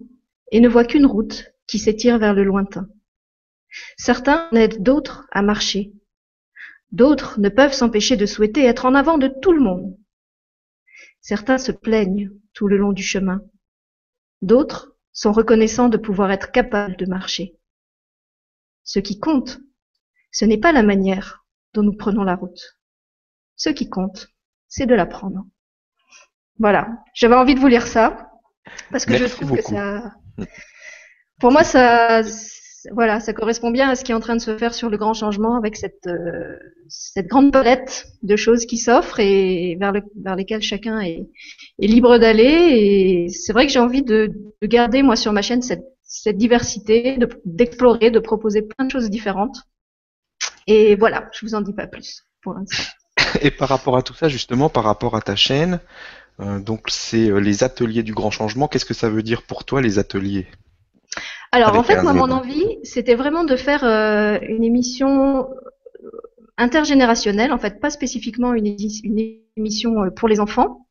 et 0.52 0.60
ne 0.60 0.68
voient 0.68 0.84
qu'une 0.84 1.06
route 1.06 1.54
qui 1.68 1.80
s'étire 1.80 2.20
vers 2.20 2.34
le 2.34 2.44
lointain. 2.44 2.90
Certains 3.98 4.50
aident 4.52 4.82
d'autres 4.82 5.28
à 5.32 5.42
marcher. 5.42 5.94
D'autres 6.92 7.40
ne 7.40 7.50
peuvent 7.50 7.74
s'empêcher 7.74 8.18
de 8.18 8.26
souhaiter 8.26 8.66
être 8.66 8.86
en 8.86 8.94
avant 8.94 9.18
de 9.18 9.28
tout 9.42 9.52
le 9.52 9.62
monde. 9.62 9.98
Certains 11.22 11.58
se 11.58 11.72
plaignent 11.72 12.32
tout 12.54 12.68
le 12.68 12.78
long 12.78 12.92
du 12.92 13.04
chemin. 13.04 13.42
D'autres 14.42 14.96
sont 15.12 15.32
reconnaissants 15.32 15.90
de 15.90 15.98
pouvoir 15.98 16.32
être 16.32 16.52
capables 16.52 16.98
de 16.98 17.06
marcher. 17.06 17.58
Ce 18.84 19.00
qui 19.00 19.20
compte, 19.20 19.60
ce 20.32 20.46
n'est 20.46 20.60
pas 20.60 20.72
la 20.72 20.84
manière 20.84 21.46
dont 21.74 21.84
nous 21.84 21.96
prenons 21.96 22.24
la 22.24 22.36
route. 22.36 22.78
Ce 23.56 23.70
qui 23.70 23.90
compte, 23.90 24.28
c'est 24.68 24.86
de 24.86 24.96
l'apprendre. 24.96 25.46
Voilà, 26.60 26.90
j'avais 27.14 27.36
envie 27.36 27.56
de 27.56 27.60
vous 27.60 27.68
lire 27.68 27.88
ça 27.88 28.30
parce 28.92 29.06
que 29.06 29.18
je 29.18 29.26
trouve 29.26 29.56
que 29.56 29.62
ça, 29.62 30.14
pour 31.40 31.52
moi, 31.52 31.64
ça, 31.64 32.22
voilà, 32.92 33.20
ça 33.20 33.34
correspond 33.34 33.72
bien 33.72 33.90
à 33.90 33.96
ce 33.96 34.04
qui 34.04 34.12
est 34.12 34.16
en 34.16 34.20
train 34.20 34.36
de 34.36 34.42
se 34.42 34.58
faire 34.58 34.74
sur 34.74 34.90
le 34.90 34.98
grand 34.98 35.14
changement 35.14 35.56
avec 35.56 35.76
cette, 35.76 36.08
euh, 36.08 36.58
grande 37.18 37.52
palette 37.52 38.08
de 38.24 38.36
choses 38.36 38.66
qui 38.66 38.78
s'offrent 38.78 39.20
et 39.20 39.78
vers, 39.80 39.92
le, 39.92 40.02
vers 40.22 40.36
lesquelles 40.36 40.62
chacun 40.62 41.00
est, 41.00 41.28
libre 41.80 42.18
d'aller. 42.18 42.44
Et 42.44 43.30
c'est 43.30 43.54
vrai 43.54 43.66
que 43.66 43.72
j'ai 43.72 43.80
envie 43.80 44.04
de, 44.04 44.34
de, 44.62 44.68
garder, 44.68 45.04
moi, 45.04 45.16
sur 45.16 45.34
ma 45.34 45.42
chaîne, 45.42 45.62
cette, 45.62 45.84
diversité, 46.38 47.18
d'explorer, 47.46 48.12
de, 48.12 48.20
de 48.20 48.24
proposer 48.24 48.62
plein 48.62 48.86
de 48.86 48.92
choses 48.92 49.10
différentes. 49.10 49.58
Et 50.68 50.96
voilà, 50.96 51.30
je 51.34 51.46
vous 51.46 51.56
en 51.56 51.62
dis 51.62 51.74
pas 51.74 51.88
plus 51.88 52.26
pour 52.42 52.54
l'instant. 52.54 52.84
Et 53.42 53.52
par 53.52 53.70
rapport 53.70 53.98
à 53.98 54.04
tout 54.04 54.14
ça, 54.14 54.30
justement, 54.30 54.70
par 54.70 54.84
rapport 54.84 55.16
à 55.16 55.22
ta 55.22 55.36
chaîne, 55.36 55.80
euh, 56.40 56.60
donc 56.60 56.88
c'est 56.90 57.30
euh, 57.30 57.40
les 57.40 57.64
ateliers 57.64 58.04
du 58.04 58.14
grand 58.14 58.32
changement. 58.32 58.68
Qu'est-ce 58.68 58.86
que 58.86 58.94
ça 58.94 59.10
veut 59.10 59.24
dire 59.24 59.44
pour 59.44 59.66
toi 59.66 59.82
les 59.82 60.00
ateliers? 60.00 60.48
Alors 61.54 61.76
en 61.76 61.84
fait, 61.84 62.02
moi, 62.02 62.14
mon 62.14 62.32
envie, 62.32 62.80
c'était 62.82 63.14
vraiment 63.14 63.44
de 63.44 63.56
faire 63.56 63.84
euh, 63.84 64.40
une 64.42 64.64
émission 64.64 65.48
intergénérationnelle, 66.58 67.54
en 67.54 67.60
fait, 67.60 67.80
pas 67.80 67.92
spécifiquement 67.92 68.56
une, 68.56 68.76
une, 69.04 69.38
émission 69.56 70.10
pour 70.16 70.28
les 70.28 70.40
enfants, 70.40 70.88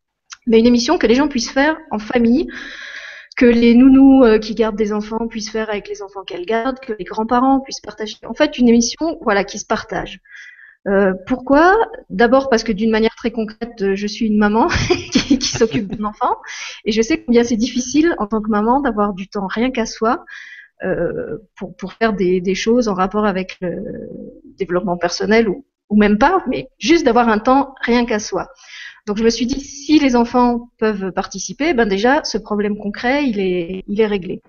mais 0.47 0.61
une 0.61 0.67
émission 0.67 0.99
que 0.99 1.09
les 1.09 1.17
gens 1.17 1.27
puissent 1.27 1.51
faire 1.51 1.77
en 1.91 1.99
famille, 1.99 2.47
que 3.37 3.45
les 3.45 3.75
nounous 3.75 4.39
qui 4.39 4.55
gardent 4.55 4.77
des 4.77 4.93
enfants 4.93 5.27
puissent 5.27 5.51
faire 5.51 5.69
avec 5.69 5.89
les 5.89 6.01
enfants 6.01 6.23
qu'elles 6.23 6.47
gardent, 6.47 6.79
que 6.79 6.93
les 6.97 7.05
grands-parents 7.05 7.59
puissent 7.59 7.81
partager. 7.81 8.19
En 8.25 8.35
fait, 8.35 8.57
une 8.57 8.69
émission, 8.69 9.19
voilà, 9.23 9.43
qui 9.43 9.59
se 9.59 9.67
partage. 9.67 10.21
Euh, 10.89 11.15
pourquoi? 11.27 11.77
D'abord 12.11 12.49
parce 12.51 12.65
que 12.65 12.73
d'une 12.73 12.91
manière 12.91 13.15
très 13.15 13.31
concrète, 13.31 13.95
je 13.95 14.07
suis 14.07 14.27
une 14.27 14.39
maman 14.39 14.69
qui, 15.13 15.39
qui 15.39 15.49
s'occupe 15.49 15.95
d'un 15.95 16.05
enfant 16.05 16.37
et 16.85 16.93
je 16.93 17.01
sais 17.03 17.23
combien 17.23 17.45
c'est 17.45 17.57
difficile 17.57 18.15
en 18.19 18.27
tant 18.27 18.41
que 18.41 18.51
maman 18.51 18.81
d'avoir 18.81 19.15
du 19.15 19.29
temps 19.29 19.47
rien 19.47 19.71
qu'à 19.71 19.87
soi 19.87 20.25
euh, 20.83 21.39
pour, 21.57 21.77
pour 21.77 21.93
faire 21.93 22.13
des, 22.15 22.41
des, 22.41 22.57
choses 22.57 22.89
en 22.89 22.95
rapport 22.95 23.25
avec 23.25 23.59
le 23.61 24.11
développement 24.59 24.97
personnel 24.97 25.49
ou, 25.49 25.65
ou 25.89 25.97
même 25.97 26.19
pas, 26.19 26.43
mais 26.49 26.69
juste 26.79 27.05
d'avoir 27.05 27.29
un 27.29 27.39
temps 27.39 27.75
rien 27.83 28.05
qu'à 28.05 28.19
soi. 28.19 28.49
Donc 29.07 29.19
je 29.19 29.25
me 29.25 29.31
suis 29.31 29.47
dit 29.47 29.61
si 29.61 30.01
les 30.01 30.17
enfants 30.17 30.71
peuvent 30.79 31.13
participer, 31.13 31.75
ben 31.75 31.89
déjà 31.89 32.25
ce 32.25 32.39
problème 32.39 32.77
concret 32.77 33.25
il 33.29 33.39
est 33.39 33.85
il 33.87 34.01
est 34.01 34.07
réglé. 34.07 34.43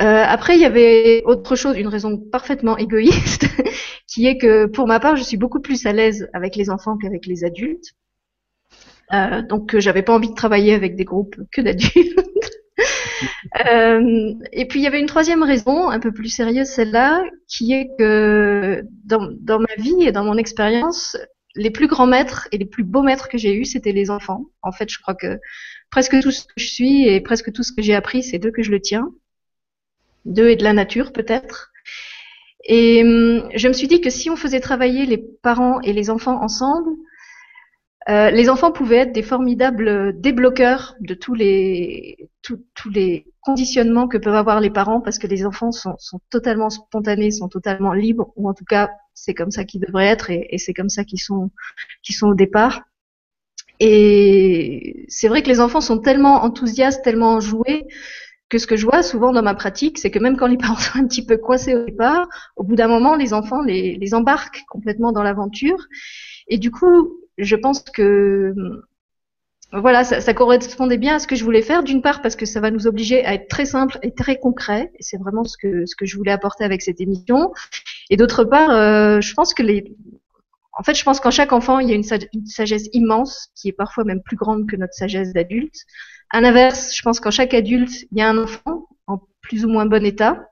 Euh, 0.00 0.24
après, 0.26 0.56
il 0.56 0.60
y 0.60 0.64
avait 0.64 1.22
autre 1.26 1.54
chose, 1.54 1.76
une 1.76 1.88
raison 1.88 2.16
parfaitement 2.16 2.78
égoïste, 2.78 3.46
qui 4.06 4.26
est 4.26 4.38
que 4.38 4.66
pour 4.66 4.86
ma 4.86 5.00
part, 5.00 5.16
je 5.16 5.22
suis 5.22 5.36
beaucoup 5.36 5.60
plus 5.60 5.84
à 5.86 5.92
l'aise 5.92 6.28
avec 6.32 6.56
les 6.56 6.70
enfants 6.70 6.96
qu'avec 6.96 7.26
les 7.26 7.44
adultes. 7.44 7.92
Euh, 9.12 9.42
donc, 9.42 9.78
j'avais 9.78 10.02
pas 10.02 10.14
envie 10.14 10.30
de 10.30 10.34
travailler 10.34 10.72
avec 10.72 10.96
des 10.96 11.04
groupes 11.04 11.36
que 11.52 11.60
d'adultes. 11.60 12.18
euh, 13.66 14.32
et 14.52 14.66
puis, 14.66 14.80
il 14.80 14.82
y 14.82 14.86
avait 14.86 15.00
une 15.00 15.06
troisième 15.06 15.42
raison, 15.42 15.90
un 15.90 16.00
peu 16.00 16.10
plus 16.10 16.30
sérieuse, 16.30 16.68
celle-là, 16.68 17.22
qui 17.46 17.74
est 17.74 17.90
que 17.98 18.82
dans, 19.04 19.28
dans 19.40 19.58
ma 19.58 19.74
vie 19.76 20.04
et 20.04 20.12
dans 20.12 20.24
mon 20.24 20.38
expérience, 20.38 21.18
les 21.54 21.70
plus 21.70 21.86
grands 21.86 22.06
maîtres 22.06 22.48
et 22.50 22.56
les 22.56 22.64
plus 22.64 22.84
beaux 22.84 23.02
maîtres 23.02 23.28
que 23.28 23.36
j'ai 23.36 23.54
eus, 23.54 23.66
c'était 23.66 23.92
les 23.92 24.10
enfants. 24.10 24.46
En 24.62 24.72
fait, 24.72 24.90
je 24.90 24.98
crois 24.98 25.14
que 25.14 25.38
presque 25.90 26.18
tout 26.22 26.30
ce 26.30 26.44
que 26.44 26.54
je 26.56 26.66
suis 26.66 27.06
et 27.06 27.20
presque 27.20 27.52
tout 27.52 27.62
ce 27.62 27.72
que 27.72 27.82
j'ai 27.82 27.94
appris, 27.94 28.22
c'est 28.22 28.38
d'eux 28.38 28.52
que 28.52 28.62
je 28.62 28.70
le 28.70 28.80
tiens 28.80 29.10
d'eux 30.24 30.48
et 30.50 30.56
de 30.56 30.64
la 30.64 30.72
nature 30.72 31.12
peut-être. 31.12 31.72
Et 32.64 33.02
hum, 33.02 33.48
je 33.54 33.68
me 33.68 33.72
suis 33.72 33.88
dit 33.88 34.00
que 34.00 34.10
si 34.10 34.30
on 34.30 34.36
faisait 34.36 34.60
travailler 34.60 35.06
les 35.06 35.18
parents 35.18 35.80
et 35.80 35.92
les 35.92 36.10
enfants 36.10 36.42
ensemble, 36.42 36.90
euh, 38.08 38.30
les 38.30 38.48
enfants 38.50 38.72
pouvaient 38.72 38.98
être 38.98 39.12
des 39.12 39.22
formidables 39.22 40.20
débloqueurs 40.20 40.96
de 41.00 41.14
tous 41.14 41.34
les 41.34 42.30
tous 42.42 42.90
les 42.90 43.26
conditionnements 43.40 44.08
que 44.08 44.18
peuvent 44.18 44.34
avoir 44.34 44.60
les 44.60 44.70
parents 44.70 45.00
parce 45.00 45.18
que 45.18 45.28
les 45.28 45.46
enfants 45.46 45.70
sont, 45.70 45.94
sont 45.98 46.20
totalement 46.28 46.70
spontanés, 46.70 47.30
sont 47.30 47.48
totalement 47.48 47.92
libres 47.92 48.32
ou 48.34 48.48
en 48.48 48.54
tout 48.54 48.64
cas 48.64 48.90
c'est 49.14 49.34
comme 49.34 49.52
ça 49.52 49.64
qu'ils 49.64 49.80
devraient 49.80 50.06
être 50.06 50.30
et, 50.30 50.48
et 50.50 50.58
c'est 50.58 50.74
comme 50.74 50.88
ça 50.88 51.04
qu'ils 51.04 51.20
sont 51.20 51.50
qu'ils 52.02 52.16
sont 52.16 52.28
au 52.28 52.34
départ. 52.34 52.82
Et 53.78 55.06
c'est 55.08 55.28
vrai 55.28 55.42
que 55.42 55.48
les 55.48 55.60
enfants 55.60 55.80
sont 55.80 55.98
tellement 55.98 56.44
enthousiastes, 56.44 57.02
tellement 57.04 57.34
enjoués 57.34 57.86
que 58.52 58.58
ce 58.58 58.66
que 58.66 58.76
je 58.76 58.84
vois 58.84 59.02
souvent 59.02 59.32
dans 59.32 59.42
ma 59.42 59.54
pratique, 59.54 59.98
c'est 59.98 60.10
que 60.10 60.18
même 60.18 60.36
quand 60.36 60.46
les 60.46 60.56
parents 60.58 60.76
sont 60.76 60.98
un 60.98 61.06
petit 61.06 61.24
peu 61.24 61.38
coincés 61.38 61.74
au 61.74 61.84
départ, 61.86 62.28
au 62.56 62.64
bout 62.64 62.76
d'un 62.76 62.86
moment, 62.86 63.16
les 63.16 63.32
enfants 63.32 63.62
les, 63.62 64.14
embarquent 64.14 64.62
complètement 64.68 65.10
dans 65.10 65.22
l'aventure. 65.22 65.78
Et 66.48 66.58
du 66.58 66.70
coup, 66.70 67.16
je 67.38 67.56
pense 67.56 67.80
que 67.80 68.52
voilà, 69.72 70.04
ça, 70.04 70.20
ça, 70.20 70.34
correspondait 70.34 70.98
bien 70.98 71.14
à 71.14 71.18
ce 71.18 71.26
que 71.26 71.34
je 71.34 71.44
voulais 71.44 71.62
faire. 71.62 71.82
D'une 71.82 72.02
part, 72.02 72.20
parce 72.20 72.36
que 72.36 72.44
ça 72.44 72.60
va 72.60 72.70
nous 72.70 72.86
obliger 72.86 73.24
à 73.24 73.32
être 73.32 73.48
très 73.48 73.64
simple 73.64 73.98
et 74.02 74.12
très 74.12 74.38
concret, 74.38 74.92
et 74.98 75.02
c'est 75.02 75.16
vraiment 75.16 75.44
ce 75.44 75.56
que 75.56 75.86
ce 75.86 75.96
que 75.96 76.04
je 76.04 76.18
voulais 76.18 76.30
apporter 76.30 76.62
avec 76.62 76.82
cette 76.82 77.00
émission. 77.00 77.54
Et 78.10 78.18
d'autre 78.18 78.44
part, 78.44 78.70
euh, 78.70 79.22
je 79.22 79.32
pense 79.32 79.54
que 79.54 79.62
les, 79.62 79.96
en 80.74 80.82
fait, 80.82 80.94
je 80.94 81.04
pense 81.04 81.20
qu'en 81.20 81.30
chaque 81.30 81.52
enfant, 81.52 81.78
il 81.78 81.88
y 81.88 81.92
a 81.92 81.94
une, 81.94 82.04
une, 82.34 82.46
sagesse 82.46 82.90
immense 82.92 83.48
qui 83.54 83.68
est 83.70 83.72
parfois 83.72 84.04
même 84.04 84.22
plus 84.22 84.36
grande 84.36 84.68
que 84.68 84.76
notre 84.76 84.92
sagesse 84.92 85.32
d'adulte. 85.32 85.86
À 86.34 86.40
l'inverse, 86.40 86.96
je 86.96 87.02
pense 87.02 87.20
qu'en 87.20 87.30
chaque 87.30 87.52
adulte, 87.52 88.06
il 88.10 88.18
y 88.18 88.22
a 88.22 88.28
un 88.28 88.38
enfant 88.38 88.88
en 89.06 89.20
plus 89.42 89.66
ou 89.66 89.68
moins 89.68 89.84
bon 89.84 90.02
état, 90.02 90.48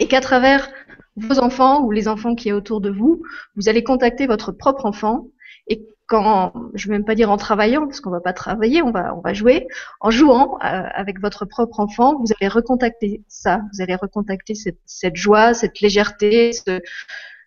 et 0.00 0.06
qu'à 0.06 0.20
travers 0.20 0.68
vos 1.16 1.38
enfants 1.38 1.82
ou 1.82 1.90
les 1.90 2.08
enfants 2.08 2.34
qui 2.34 2.50
est 2.50 2.52
autour 2.52 2.82
de 2.82 2.90
vous, 2.90 3.22
vous 3.56 3.70
allez 3.70 3.82
contacter 3.82 4.26
votre 4.26 4.52
propre 4.52 4.84
enfant, 4.84 5.28
et 5.66 5.86
quand, 6.08 6.52
je 6.74 6.88
vais 6.88 6.92
même 6.92 7.06
pas 7.06 7.14
dire 7.14 7.30
en 7.30 7.38
travaillant, 7.38 7.86
parce 7.86 8.00
qu'on 8.00 8.10
va 8.10 8.20
pas 8.20 8.34
travailler, 8.34 8.82
on 8.82 8.90
va, 8.90 9.14
on 9.16 9.22
va 9.22 9.32
jouer, 9.32 9.66
en 10.00 10.10
jouant 10.10 10.58
euh, 10.62 10.82
avec 10.94 11.20
votre 11.22 11.46
propre 11.46 11.80
enfant, 11.80 12.18
vous 12.18 12.30
allez 12.38 12.48
recontacter 12.48 13.22
ça, 13.28 13.62
vous 13.72 13.80
allez 13.80 13.94
recontacter 13.94 14.54
cette, 14.54 14.80
cette 14.84 15.16
joie, 15.16 15.54
cette 15.54 15.80
légèreté, 15.80 16.52
ce, 16.52 16.80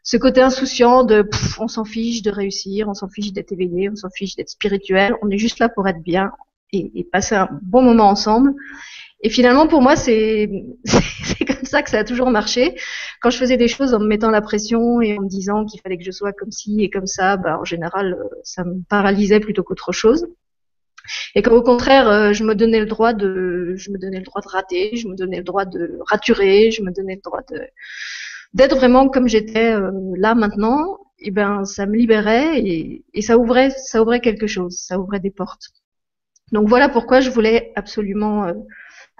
ce 0.02 0.18
côté 0.18 0.42
insouciant 0.42 1.04
de 1.04 1.30
on 1.60 1.68
s'en 1.68 1.86
fiche 1.86 2.24
de 2.24 2.32
réussir, 2.32 2.88
on 2.90 2.96
s'en 2.96 3.08
fiche 3.08 3.34
d'être 3.34 3.52
éveillé, 3.52 3.88
on 3.92 3.96
s'en 3.96 4.10
fiche 4.10 4.36
d'être 4.36 4.50
spirituel, 4.50 5.14
on 5.22 5.30
est 5.30 5.38
juste 5.38 5.60
là 5.60 5.70
pour 5.70 5.88
être 5.88 6.02
bien 6.02 6.32
et, 6.72 6.92
et 6.96 7.04
passer 7.04 7.36
un 7.36 7.50
bon 7.62 7.82
moment 7.82 8.10
ensemble. 8.10 8.54
Et 9.24 9.30
finalement, 9.30 9.68
pour 9.68 9.82
moi, 9.82 9.96
c'est 9.96 10.50
comme 11.48 11.64
ça 11.64 11.84
que 11.84 11.90
ça 11.90 12.00
a 12.00 12.04
toujours 12.04 12.30
marché. 12.32 12.76
Quand 13.22 13.30
je 13.30 13.38
faisais 13.38 13.58
des 13.58 13.68
choses 13.68 13.94
en 13.94 14.00
me 14.00 14.08
mettant 14.08 14.32
la 14.32 14.42
pression 14.42 15.02
et 15.02 15.18
en 15.18 15.22
me 15.22 15.28
disant 15.28 15.66
qu'il 15.66 15.80
fallait 15.82 15.98
que 15.98 16.04
je 16.04 16.12
sois 16.12 16.34
comme 16.34 16.52
ci 16.52 16.84
et 16.84 16.90
comme 16.90 17.08
ça, 17.08 17.38
bah, 17.38 17.60
en 17.60 17.66
général, 17.66 18.14
euh, 18.14 18.28
ça 18.44 18.64
me 18.64 18.82
paralysait 18.90 19.40
plutôt 19.40 19.64
qu'autre 19.64 19.92
chose. 19.92 20.28
Et 21.36 21.42
quand 21.42 21.54
au 21.56 21.62
contraire, 21.64 22.08
euh, 22.10 22.34
je 22.34 22.44
me 22.44 22.56
donnais 22.56 22.80
le 22.80 22.86
droit 22.86 23.14
de, 23.14 23.74
je 23.76 23.92
me 23.92 23.98
donnais 23.98 24.20
le 24.20 24.26
droit 24.26 24.42
de 24.42 24.48
rater, 24.48 24.96
je 24.96 25.08
me 25.08 25.16
donnais 25.16 25.38
le 25.38 25.44
droit 25.44 25.66
de 25.66 26.00
raturer, 26.08 26.72
je 26.72 26.82
me 26.84 26.92
donnais 26.92 27.16
le 27.16 27.22
droit 27.22 27.42
de 27.50 27.62
d'être 28.54 28.76
vraiment 28.76 29.08
comme 29.08 29.30
j'étais 29.30 29.74
euh, 29.74 29.92
là 30.18 30.36
maintenant, 30.36 31.00
et 31.20 31.32
ben 31.32 31.64
ça 31.64 31.86
me 31.86 31.96
libérait 31.96 32.60
et, 32.60 33.06
et 33.14 33.22
ça 33.22 33.38
ouvrait, 33.38 33.70
ça 33.70 34.02
ouvrait 34.02 34.20
quelque 34.20 34.48
chose, 34.48 34.76
ça 34.78 35.00
ouvrait 35.00 35.22
des 35.22 35.32
portes. 35.32 35.70
Donc 36.52 36.68
voilà 36.68 36.90
pourquoi 36.90 37.22
je 37.22 37.30
voulais 37.30 37.72
absolument 37.76 38.52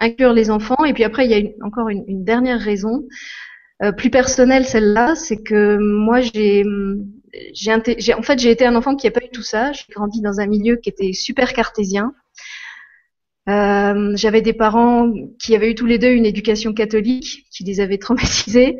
inclure 0.02 0.32
les 0.32 0.50
enfants. 0.50 0.84
Et 0.84 0.92
puis 0.92 1.04
après, 1.04 1.26
il 1.26 1.30
y 1.30 1.34
a 1.34 1.66
encore 1.66 1.88
une, 1.88 2.24
dernière 2.24 2.60
raison, 2.60 3.04
euh, 3.82 3.92
plus 3.92 4.10
personnelle 4.10 4.66
celle-là, 4.66 5.14
c'est 5.14 5.42
que 5.42 5.78
moi 5.78 6.20
j'ai 6.20 6.64
j'ai 7.54 7.72
en 8.14 8.22
fait 8.22 8.38
j'ai 8.38 8.50
été 8.50 8.66
un 8.66 8.76
enfant 8.76 8.94
qui 8.94 9.06
n'a 9.06 9.10
pas 9.10 9.24
eu 9.24 9.30
tout 9.30 9.42
ça. 9.42 9.72
J'ai 9.72 9.84
grandi 9.90 10.20
dans 10.20 10.40
un 10.40 10.46
milieu 10.46 10.76
qui 10.76 10.90
était 10.90 11.12
super 11.12 11.52
cartésien. 11.52 12.12
Euh, 13.48 14.12
j'avais 14.14 14.42
des 14.42 14.52
parents 14.52 15.12
qui 15.40 15.56
avaient 15.56 15.70
eu 15.70 15.74
tous 15.74 15.86
les 15.86 15.98
deux 15.98 16.12
une 16.12 16.26
éducation 16.26 16.72
catholique, 16.74 17.46
qui 17.50 17.64
les 17.64 17.80
avait 17.80 17.98
traumatisés, 17.98 18.78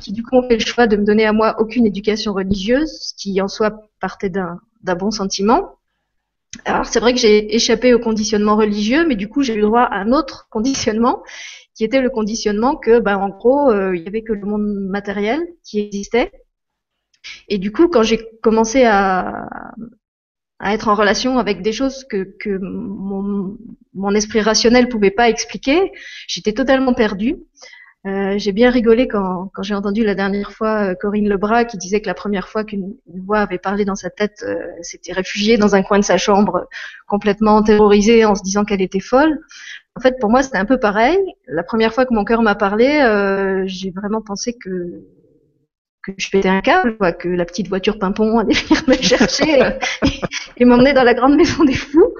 qui 0.00 0.12
du 0.12 0.22
coup 0.22 0.36
ont 0.36 0.48
fait 0.48 0.56
le 0.56 0.64
choix 0.64 0.86
de 0.86 0.96
me 0.96 1.04
donner 1.04 1.26
à 1.26 1.32
moi 1.32 1.56
aucune 1.58 1.86
éducation 1.86 2.32
religieuse, 2.32 3.12
qui 3.18 3.40
en 3.42 3.48
soi 3.48 3.82
partait 4.00 4.30
d'un 4.30 4.58
bon 4.96 5.10
sentiment. 5.10 5.79
Alors 6.64 6.86
c'est 6.86 7.00
vrai 7.00 7.14
que 7.14 7.20
j'ai 7.20 7.54
échappé 7.54 7.94
au 7.94 8.00
conditionnement 8.00 8.56
religieux, 8.56 9.06
mais 9.06 9.16
du 9.16 9.28
coup 9.28 9.42
j'ai 9.42 9.54
eu 9.54 9.62
droit 9.62 9.82
à 9.82 9.96
un 10.00 10.12
autre 10.12 10.48
conditionnement, 10.50 11.22
qui 11.74 11.84
était 11.84 12.00
le 12.00 12.10
conditionnement 12.10 12.76
que, 12.76 12.98
ben, 13.00 13.16
en 13.16 13.28
gros, 13.28 13.70
euh, 13.70 13.96
il 13.96 14.02
y 14.02 14.08
avait 14.08 14.22
que 14.22 14.32
le 14.32 14.46
monde 14.46 14.66
matériel 14.88 15.40
qui 15.64 15.80
existait. 15.80 16.32
Et 17.48 17.58
du 17.58 17.72
coup, 17.72 17.88
quand 17.88 18.02
j'ai 18.02 18.20
commencé 18.42 18.84
à, 18.84 19.48
à 20.60 20.74
être 20.74 20.88
en 20.88 20.94
relation 20.94 21.38
avec 21.38 21.62
des 21.62 21.72
choses 21.72 22.04
que, 22.04 22.36
que 22.38 22.58
mon, 22.58 23.56
esprit 24.14 24.42
rationnel 24.42 24.88
pouvait 24.88 25.10
pas 25.10 25.28
expliquer, 25.30 25.90
j'étais 26.28 26.52
totalement 26.52 26.92
perdue. 26.92 27.36
Euh, 28.06 28.38
j'ai 28.38 28.52
bien 28.52 28.70
rigolé 28.70 29.08
quand, 29.08 29.50
j'ai 29.60 29.74
entendu 29.74 30.04
la 30.04 30.14
dernière 30.14 30.52
fois 30.52 30.90
euh, 30.90 30.94
Corinne 30.94 31.28
Lebras 31.28 31.66
qui 31.66 31.76
disait 31.76 32.00
que 32.00 32.06
la 32.06 32.14
première 32.14 32.48
fois 32.48 32.64
qu'une 32.64 32.94
voix 33.06 33.40
avait 33.40 33.58
parlé 33.58 33.84
dans 33.84 33.94
sa 33.94 34.08
tête, 34.08 34.42
euh, 34.42 34.56
s'était 34.80 35.12
réfugiée 35.12 35.58
dans 35.58 35.74
un 35.74 35.82
coin 35.82 35.98
de 35.98 36.04
sa 36.04 36.16
chambre, 36.16 36.66
complètement 37.06 37.62
terrorisée 37.62 38.24
en 38.24 38.34
se 38.34 38.42
disant 38.42 38.64
qu'elle 38.64 38.80
était 38.80 39.00
folle. 39.00 39.38
En 39.96 40.00
fait, 40.00 40.18
pour 40.18 40.30
moi, 40.30 40.42
c'était 40.42 40.56
un 40.56 40.64
peu 40.64 40.78
pareil. 40.78 41.18
La 41.46 41.62
première 41.62 41.92
fois 41.92 42.06
que 42.06 42.14
mon 42.14 42.24
cœur 42.24 42.40
m'a 42.40 42.54
parlé, 42.54 42.86
euh, 43.02 43.64
j'ai 43.66 43.90
vraiment 43.90 44.22
pensé 44.22 44.54
que 44.54 45.04
que 46.02 46.12
je 46.16 46.30
pétais 46.30 46.48
un 46.48 46.62
câble, 46.62 46.96
quoi, 46.96 47.12
que 47.12 47.28
la 47.28 47.44
petite 47.44 47.68
voiture 47.68 47.98
pimpon 47.98 48.38
allait 48.38 48.54
venir 48.68 48.82
me 48.88 48.94
chercher 48.94 49.62
euh, 49.62 49.70
et 50.56 50.64
m'emmener 50.64 50.92
dans 50.92 51.02
la 51.02 51.14
grande 51.14 51.36
maison 51.36 51.64
des 51.64 51.74
fous. 51.74 52.14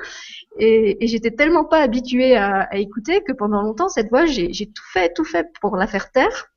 Et, 0.60 1.06
j'étais 1.06 1.30
tellement 1.30 1.64
pas 1.64 1.80
habituée 1.80 2.36
à, 2.36 2.68
écouter 2.76 3.22
que 3.26 3.32
pendant 3.32 3.62
longtemps, 3.62 3.88
cette 3.88 4.10
voix, 4.10 4.26
j'ai 4.26 4.50
tout 4.50 4.84
fait, 4.92 5.12
tout 5.14 5.24
fait 5.24 5.46
pour 5.60 5.76
la 5.76 5.86
faire 5.86 6.10
taire. 6.10 6.52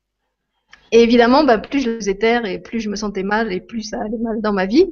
Et 0.92 1.02
évidemment, 1.02 1.42
bah, 1.42 1.58
plus 1.58 1.80
je 1.80 1.90
la 1.90 1.96
faisais 1.96 2.14
taire 2.14 2.44
et 2.44 2.60
plus 2.60 2.80
je 2.80 2.90
me 2.90 2.96
sentais 2.96 3.22
mal 3.22 3.52
et 3.52 3.60
plus 3.60 3.82
ça 3.82 4.00
allait 4.00 4.18
mal 4.18 4.40
dans 4.40 4.52
ma 4.52 4.66
vie. 4.66 4.86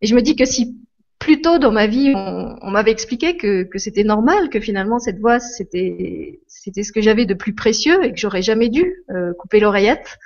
Et 0.00 0.06
je 0.06 0.14
me 0.14 0.22
dis 0.22 0.36
que 0.36 0.44
si 0.44 0.78
plus 1.18 1.42
tôt 1.42 1.58
dans 1.58 1.72
ma 1.72 1.88
vie, 1.88 2.12
on, 2.14 2.70
m'avait 2.70 2.92
expliqué 2.92 3.36
que, 3.36 3.68
c'était 3.74 4.04
normal, 4.04 4.50
que 4.50 4.60
finalement 4.60 5.00
cette 5.00 5.18
voix, 5.18 5.40
c'était 5.40 6.40
c'était 6.46 6.84
ce 6.84 6.92
que 6.92 7.00
j'avais 7.00 7.26
de 7.26 7.34
plus 7.34 7.54
précieux 7.54 8.04
et 8.04 8.12
que 8.12 8.18
j'aurais 8.18 8.42
jamais 8.42 8.68
dû 8.68 9.04
euh, 9.10 9.34
couper 9.34 9.58
l'oreillette, 9.58 10.16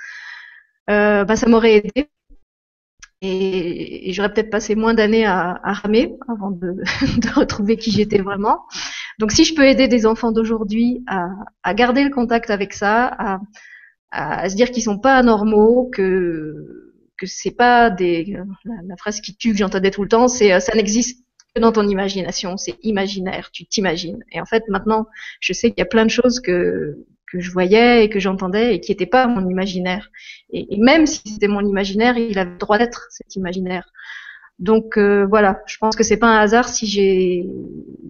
euh, 0.89 1.25
bah, 1.25 1.35
ça 1.35 1.49
m'aurait 1.49 1.77
aidé 1.77 2.09
et, 3.23 4.11
j'aurais 4.11 4.33
peut-être 4.33 4.49
passé 4.49 4.75
moins 4.75 4.93
d'années 4.93 5.25
à, 5.25 5.59
ramer 5.63 6.15
avant 6.27 6.51
de, 6.51 6.75
retrouver 7.35 7.77
qui 7.77 7.91
j'étais 7.91 8.21
vraiment. 8.21 8.59
Donc 9.19 9.31
si 9.31 9.45
je 9.45 9.55
peux 9.55 9.65
aider 9.65 9.87
des 9.87 10.05
enfants 10.05 10.31
d'aujourd'hui 10.31 11.03
à, 11.07 11.73
garder 11.73 12.03
le 12.03 12.09
contact 12.09 12.49
avec 12.49 12.73
ça, 12.73 13.39
à, 14.11 14.49
se 14.49 14.55
dire 14.55 14.71
qu'ils 14.71 14.83
sont 14.83 14.99
pas 14.99 15.15
anormaux, 15.15 15.89
que 15.91 16.79
que 17.17 17.27
c'est 17.27 17.51
pas 17.51 17.89
des 17.89 18.37
la, 18.65 18.97
phrase 18.97 19.21
qui 19.21 19.35
tue 19.37 19.51
que 19.51 19.57
j'entendais 19.57 19.91
tout 19.91 20.03
le 20.03 20.09
temps, 20.09 20.27
c'est 20.27 20.51
euh, 20.51 20.59
ça 20.59 20.75
n'existe 20.75 21.23
que 21.55 21.61
dans 21.61 21.71
ton 21.71 21.87
imagination, 21.87 22.57
c'est 22.57 22.75
imaginaire, 22.81 23.51
tu 23.51 23.65
t'imagines. 23.65 24.23
Et 24.31 24.41
en 24.41 24.45
fait 24.45 24.63
maintenant, 24.67 25.07
je 25.39 25.53
sais 25.53 25.69
qu'il 25.69 25.79
y 25.79 25.83
a 25.83 25.85
plein 25.85 26.05
de 26.05 26.11
choses 26.11 26.39
que 26.39 26.97
que 27.33 27.39
je 27.39 27.51
voyais 27.51 28.05
et 28.05 28.09
que 28.09 28.19
j'entendais 28.19 28.75
et 28.75 28.79
qui 28.79 28.91
n'était 28.91 29.07
pas 29.07 29.25
mon 29.25 29.49
imaginaire. 29.49 30.11
Et, 30.51 30.77
même 30.77 31.07
si 31.07 31.21
c'était 31.25 31.47
mon 31.47 31.65
imaginaire, 31.65 32.15
il 32.15 32.37
avait 32.37 32.51
le 32.51 32.57
droit 32.57 32.77
d'être 32.77 33.07
cet 33.09 33.35
imaginaire. 33.35 33.91
Donc 34.59 34.97
euh, 34.97 35.25
voilà, 35.25 35.63
je 35.65 35.77
pense 35.77 35.95
que 35.95 36.03
c'est 36.03 36.17
pas 36.17 36.27
un 36.27 36.37
hasard 36.37 36.69
si 36.69 36.85
j'ai, 36.85 37.49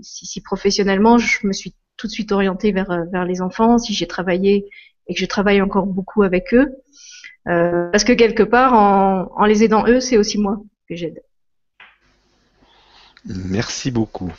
si, 0.01 0.25
si, 0.25 0.41
professionnellement 0.41 1.17
je 1.17 1.47
me 1.47 1.53
suis 1.53 1.73
tout 1.95 2.07
de 2.07 2.11
suite 2.11 2.33
orientée 2.33 2.73
vers 2.73 3.05
vers 3.11 3.23
les 3.23 3.41
enfants, 3.41 3.77
si 3.77 3.93
j'ai 3.93 4.07
travaillé 4.07 4.65
et 5.07 5.13
que 5.13 5.19
je 5.19 5.25
travaille 5.25 5.61
encore 5.61 5.85
beaucoup 5.85 6.21
avec 6.23 6.53
eux, 6.53 6.75
euh, 7.47 7.89
parce 7.91 8.03
que 8.03 8.11
quelque 8.11 8.43
part 8.43 8.73
en, 8.73 9.31
en 9.33 9.45
les 9.45 9.63
aidant 9.63 9.87
eux, 9.87 10.01
c'est 10.01 10.17
aussi 10.17 10.37
moi 10.37 10.61
que 10.89 10.95
j'aide. 10.97 11.23
Merci 13.25 13.89
beaucoup. 13.89 14.33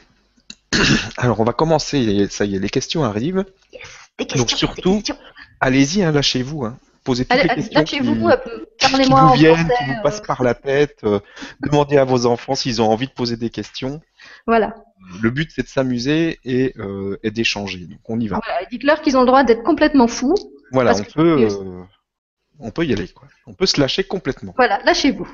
Alors 1.16 1.40
on 1.40 1.44
va 1.44 1.54
commencer, 1.54 2.28
ça 2.28 2.44
y 2.44 2.56
est, 2.56 2.58
les 2.58 2.68
questions 2.68 3.02
arrivent. 3.02 3.46
Yes. 3.72 4.03
Des 4.18 4.26
questions, 4.26 4.44
Donc 4.44 4.50
surtout, 4.50 5.02
allez-y, 5.60 6.02
hein, 6.02 6.12
lâchez-vous. 6.12 6.64
Hein. 6.64 6.78
Posez 7.04 7.26
toutes 7.26 7.42
les 7.42 7.48
questions 7.48 7.84
qui, 7.84 8.00
vous, 8.00 8.28
euh, 8.28 8.36
qui 8.78 8.92
vous 8.92 9.32
viennent, 9.34 9.68
qui 9.68 9.84
vous 9.84 10.02
passent 10.02 10.20
euh. 10.20 10.26
par 10.26 10.42
la 10.42 10.54
tête. 10.54 11.00
Euh, 11.04 11.20
demandez 11.60 11.98
à 11.98 12.04
vos 12.04 12.24
enfants 12.24 12.54
s'ils 12.54 12.80
ont 12.80 12.90
envie 12.90 13.08
de 13.08 13.12
poser 13.12 13.36
des 13.36 13.50
questions. 13.50 14.00
Voilà. 14.46 14.74
Le 15.20 15.30
but, 15.30 15.50
c'est 15.54 15.62
de 15.62 15.68
s'amuser 15.68 16.38
et, 16.44 16.72
euh, 16.78 17.18
et 17.22 17.30
d'échanger. 17.30 17.80
Donc 17.80 17.98
on 18.08 18.18
y 18.18 18.28
va. 18.28 18.40
Voilà, 18.42 18.64
Dites-leur 18.70 19.02
qu'ils 19.02 19.18
ont 19.18 19.20
le 19.20 19.26
droit 19.26 19.44
d'être 19.44 19.62
complètement 19.62 20.08
fous. 20.08 20.34
Voilà, 20.72 20.94
on 20.96 21.04
peut, 21.04 21.48
on 22.58 22.70
peut 22.70 22.86
y 22.86 22.92
aller. 22.94 23.08
Quoi. 23.08 23.28
On 23.46 23.52
peut 23.52 23.66
se 23.66 23.78
lâcher 23.78 24.04
complètement. 24.04 24.54
Voilà, 24.56 24.80
lâchez-vous. 24.84 25.28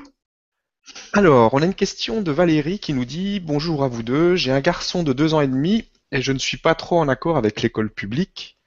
Alors, 1.13 1.53
on 1.53 1.61
a 1.61 1.65
une 1.65 1.73
question 1.73 2.21
de 2.21 2.31
Valérie 2.31 2.79
qui 2.79 2.93
nous 2.93 3.05
dit 3.05 3.39
Bonjour 3.39 3.83
à 3.83 3.87
vous 3.87 4.03
deux, 4.03 4.35
j'ai 4.35 4.51
un 4.51 4.59
garçon 4.59 5.03
de 5.03 5.13
deux 5.13 5.33
ans 5.33 5.41
et 5.41 5.47
demi 5.47 5.85
et 6.11 6.21
je 6.21 6.33
ne 6.33 6.39
suis 6.39 6.57
pas 6.57 6.75
trop 6.75 6.99
en 6.99 7.07
accord 7.07 7.37
avec 7.37 7.61
l'école 7.61 7.89
publique 7.89 8.57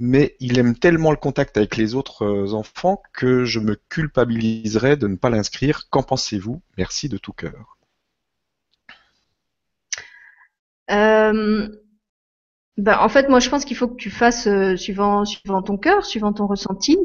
mais 0.00 0.34
il 0.40 0.58
aime 0.58 0.74
tellement 0.74 1.10
le 1.10 1.18
contact 1.18 1.58
avec 1.58 1.76
les 1.76 1.94
autres 1.94 2.24
euh, 2.24 2.54
enfants 2.54 3.02
que 3.12 3.44
je 3.44 3.60
me 3.60 3.76
culpabiliserais 3.90 4.96
de 4.96 5.06
ne 5.06 5.16
pas 5.16 5.28
l'inscrire. 5.28 5.90
Qu'en 5.90 6.02
pensez-vous? 6.02 6.62
Merci 6.78 7.10
de 7.10 7.18
tout 7.18 7.34
cœur. 7.34 7.76
Euh, 10.90 11.68
ben, 12.78 12.96
en 12.98 13.08
fait, 13.10 13.28
moi, 13.28 13.40
je 13.40 13.50
pense 13.50 13.66
qu'il 13.66 13.76
faut 13.76 13.88
que 13.88 13.96
tu 13.96 14.08
fasses 14.08 14.46
euh, 14.46 14.74
suivant, 14.74 15.22
ton 15.66 15.76
cœur, 15.76 16.06
suivant 16.06 16.32
ton 16.32 16.46
ressenti. 16.46 16.96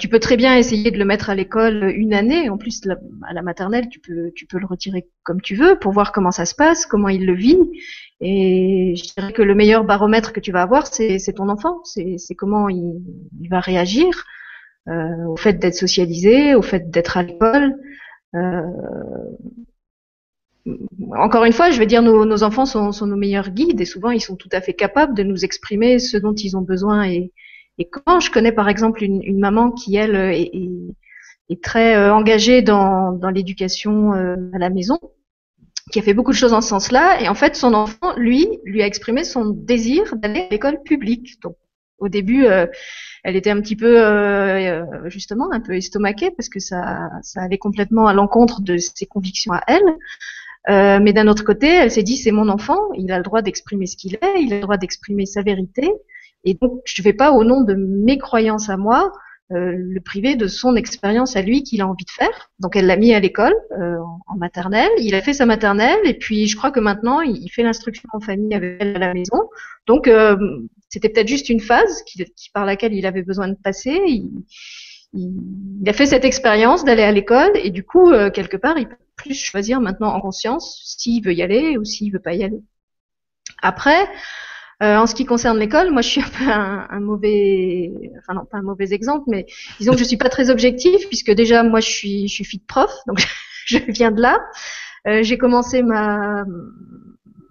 Tu 0.00 0.08
peux 0.08 0.18
très 0.18 0.36
bien 0.36 0.56
essayer 0.56 0.90
de 0.90 0.98
le 0.98 1.04
mettre 1.04 1.30
à 1.30 1.34
l'école 1.36 1.92
une 1.94 2.12
année. 2.12 2.50
En 2.50 2.58
plus, 2.58 2.80
à 3.28 3.34
la 3.34 3.42
maternelle, 3.42 3.88
tu 3.88 4.00
peux 4.00 4.58
le 4.58 4.66
retirer 4.66 5.06
comme 5.22 5.40
tu 5.40 5.54
veux 5.54 5.78
pour 5.78 5.92
voir 5.92 6.10
comment 6.10 6.32
ça 6.32 6.44
se 6.44 6.56
passe, 6.56 6.86
comment 6.86 7.08
il 7.08 7.24
le 7.24 7.34
vit. 7.34 7.58
Et 8.20 8.94
je 8.96 9.14
dirais 9.14 9.32
que 9.32 9.42
le 9.42 9.54
meilleur 9.54 9.84
baromètre 9.84 10.32
que 10.32 10.40
tu 10.40 10.52
vas 10.52 10.62
avoir, 10.62 10.86
c'est 10.86 11.18
ton 11.34 11.48
enfant. 11.48 11.80
C'est 11.84 12.34
comment 12.36 12.68
il, 12.68 13.02
il, 13.40 13.48
va 13.48 13.60
réagir 13.60 14.24
euh, 14.88 15.26
au 15.26 15.36
fait 15.36 15.54
d'être 15.54 15.74
socialisé, 15.74 16.54
au 16.54 16.62
fait 16.62 16.90
d'être 16.90 17.16
à 17.16 17.22
l'école. 17.22 17.74
Euh, 18.34 18.62
encore 21.16 21.44
une 21.44 21.52
fois, 21.52 21.70
je 21.70 21.78
vais 21.78 21.86
dire, 21.86 22.02
nos, 22.02 22.24
nos 22.24 22.42
enfants 22.42 22.66
sont, 22.66 22.92
sont, 22.92 23.06
nos 23.06 23.16
meilleurs 23.16 23.50
guides 23.50 23.80
et 23.80 23.84
souvent 23.84 24.10
ils 24.10 24.20
sont 24.20 24.36
tout 24.36 24.48
à 24.52 24.60
fait 24.60 24.74
capables 24.74 25.14
de 25.14 25.22
nous 25.22 25.44
exprimer 25.44 25.98
ce 25.98 26.16
dont 26.16 26.34
ils 26.34 26.56
ont 26.56 26.62
besoin 26.62 27.06
et, 27.08 27.32
et. 27.78 27.88
Je 28.20 28.30
connais 28.30 28.52
par 28.52 28.68
exemple 28.68 29.04
une, 29.04 29.22
une 29.22 29.38
maman 29.38 29.70
qui 29.70 29.96
elle 29.96 30.16
est, 30.16 30.50
est, 31.50 31.62
très 31.62 31.96
euh, 31.96 32.12
engagée 32.14 32.62
dans, 32.62 33.12
dans 33.12 33.30
l'éducation 33.30 34.14
euh, 34.14 34.36
à 34.54 34.58
la 34.58 34.70
maison, 34.70 34.98
qui 35.90 35.98
a 35.98 36.02
fait 36.02 36.14
beaucoup 36.14 36.32
de 36.32 36.36
choses 36.36 36.52
en 36.52 36.60
ce 36.60 36.68
sens-là 36.68 37.20
et 37.20 37.28
en 37.28 37.34
fait 37.34 37.56
son 37.56 37.74
enfant, 37.74 38.14
lui, 38.16 38.48
lui 38.64 38.82
a 38.82 38.86
exprimé 38.86 39.24
son 39.24 39.46
désir 39.46 40.16
d'aller 40.16 40.40
à 40.42 40.48
l'école 40.50 40.82
publique. 40.82 41.40
Donc 41.42 41.56
au 41.98 42.08
début, 42.08 42.44
elle 43.24 43.36
était 43.36 43.50
un 43.50 43.60
petit 43.60 43.76
peu 43.76 44.02
justement 45.06 45.50
un 45.52 45.60
peu 45.60 45.76
estomaquée 45.76 46.30
parce 46.30 46.48
que 46.48 46.60
ça, 46.60 47.08
ça 47.22 47.40
allait 47.40 47.56
complètement 47.56 48.06
à 48.06 48.12
l'encontre 48.12 48.60
de 48.60 48.76
ses 48.76 49.06
convictions 49.06 49.52
à 49.52 49.62
elle. 49.66 49.96
Euh, 50.68 50.98
mais 51.00 51.12
d'un 51.12 51.28
autre 51.28 51.44
côté, 51.44 51.68
elle 51.68 51.90
s'est 51.90 52.02
dit 52.02 52.16
c'est 52.16 52.32
mon 52.32 52.48
enfant, 52.48 52.92
il 52.94 53.12
a 53.12 53.18
le 53.18 53.22
droit 53.22 53.40
d'exprimer 53.40 53.86
ce 53.86 53.96
qu'il 53.96 54.14
est, 54.14 54.40
il 54.40 54.52
a 54.52 54.56
le 54.56 54.62
droit 54.62 54.76
d'exprimer 54.76 55.24
sa 55.24 55.42
vérité, 55.42 55.88
et 56.44 56.54
donc 56.54 56.82
je 56.84 57.00
ne 57.00 57.04
vais 57.04 57.12
pas 57.12 57.30
au 57.30 57.44
nom 57.44 57.62
de 57.62 57.74
mes 57.74 58.18
croyances 58.18 58.68
à 58.68 58.76
moi 58.76 59.12
euh, 59.52 59.72
le 59.76 60.00
priver 60.00 60.34
de 60.34 60.48
son 60.48 60.74
expérience 60.74 61.36
à 61.36 61.42
lui 61.42 61.62
qu'il 61.62 61.80
a 61.80 61.86
envie 61.86 62.04
de 62.04 62.10
faire. 62.10 62.50
Donc 62.58 62.74
elle 62.74 62.86
l'a 62.86 62.96
mis 62.96 63.14
à 63.14 63.20
l'école 63.20 63.54
euh, 63.78 63.96
en 64.26 64.36
maternelle, 64.36 64.90
il 64.98 65.14
a 65.14 65.22
fait 65.22 65.34
sa 65.34 65.46
maternelle, 65.46 66.00
et 66.04 66.14
puis 66.14 66.48
je 66.48 66.56
crois 66.56 66.72
que 66.72 66.80
maintenant 66.80 67.20
il 67.20 67.48
fait 67.50 67.62
l'instruction 67.62 68.08
en 68.12 68.18
famille 68.18 68.54
avec 68.54 68.78
elle 68.80 68.96
à 68.96 68.98
la 68.98 69.14
maison. 69.14 69.48
Donc 69.86 70.10
c'était 70.88 71.08
peut-être 71.08 71.28
juste 71.28 71.48
une 71.48 71.60
phase 71.60 72.02
qui, 72.02 72.24
par 72.52 72.66
laquelle 72.66 72.92
il 72.92 73.06
avait 73.06 73.22
besoin 73.22 73.46
de 73.48 73.54
passer. 73.54 74.00
Il, 75.12 75.88
a 75.88 75.92
fait 75.92 76.06
cette 76.06 76.24
expérience 76.24 76.84
d'aller 76.84 77.04
à 77.04 77.12
l'école 77.12 77.52
et 77.54 77.70
du 77.70 77.84
coup, 77.84 78.10
quelque 78.34 78.56
part, 78.56 78.76
il 78.78 78.88
peut 78.88 78.96
plus 79.14 79.34
choisir 79.34 79.80
maintenant 79.80 80.12
en 80.12 80.20
conscience 80.20 80.82
s'il 80.98 81.24
veut 81.24 81.32
y 81.32 81.42
aller 81.42 81.78
ou 81.78 81.84
s'il 81.84 82.12
veut 82.12 82.18
pas 82.18 82.34
y 82.34 82.42
aller. 82.42 82.60
Après, 83.62 84.08
euh, 84.82 84.96
en 84.96 85.06
ce 85.06 85.14
qui 85.14 85.24
concerne 85.24 85.58
l'école, 85.58 85.90
moi 85.90 86.02
je 86.02 86.08
suis 86.08 86.20
un 86.22 86.28
peu 86.28 86.50
un, 86.50 87.00
mauvais, 87.00 87.92
enfin 88.18 88.34
non 88.34 88.44
pas 88.44 88.58
un 88.58 88.62
mauvais 88.62 88.92
exemple, 88.92 89.24
mais 89.26 89.46
disons 89.78 89.92
que 89.92 89.98
je 89.98 90.04
suis 90.04 90.18
pas 90.18 90.28
très 90.28 90.50
objective 90.50 91.08
puisque 91.08 91.30
déjà 91.30 91.62
moi 91.62 91.80
je 91.80 91.88
suis 91.88 92.28
je 92.28 92.34
suis 92.34 92.44
fille 92.44 92.60
de 92.60 92.66
prof, 92.66 92.92
donc 93.06 93.18
je 93.66 93.78
viens 93.88 94.10
de 94.10 94.20
là. 94.20 94.38
Euh, 95.06 95.22
j'ai 95.22 95.38
commencé 95.38 95.82
ma, 95.82 96.44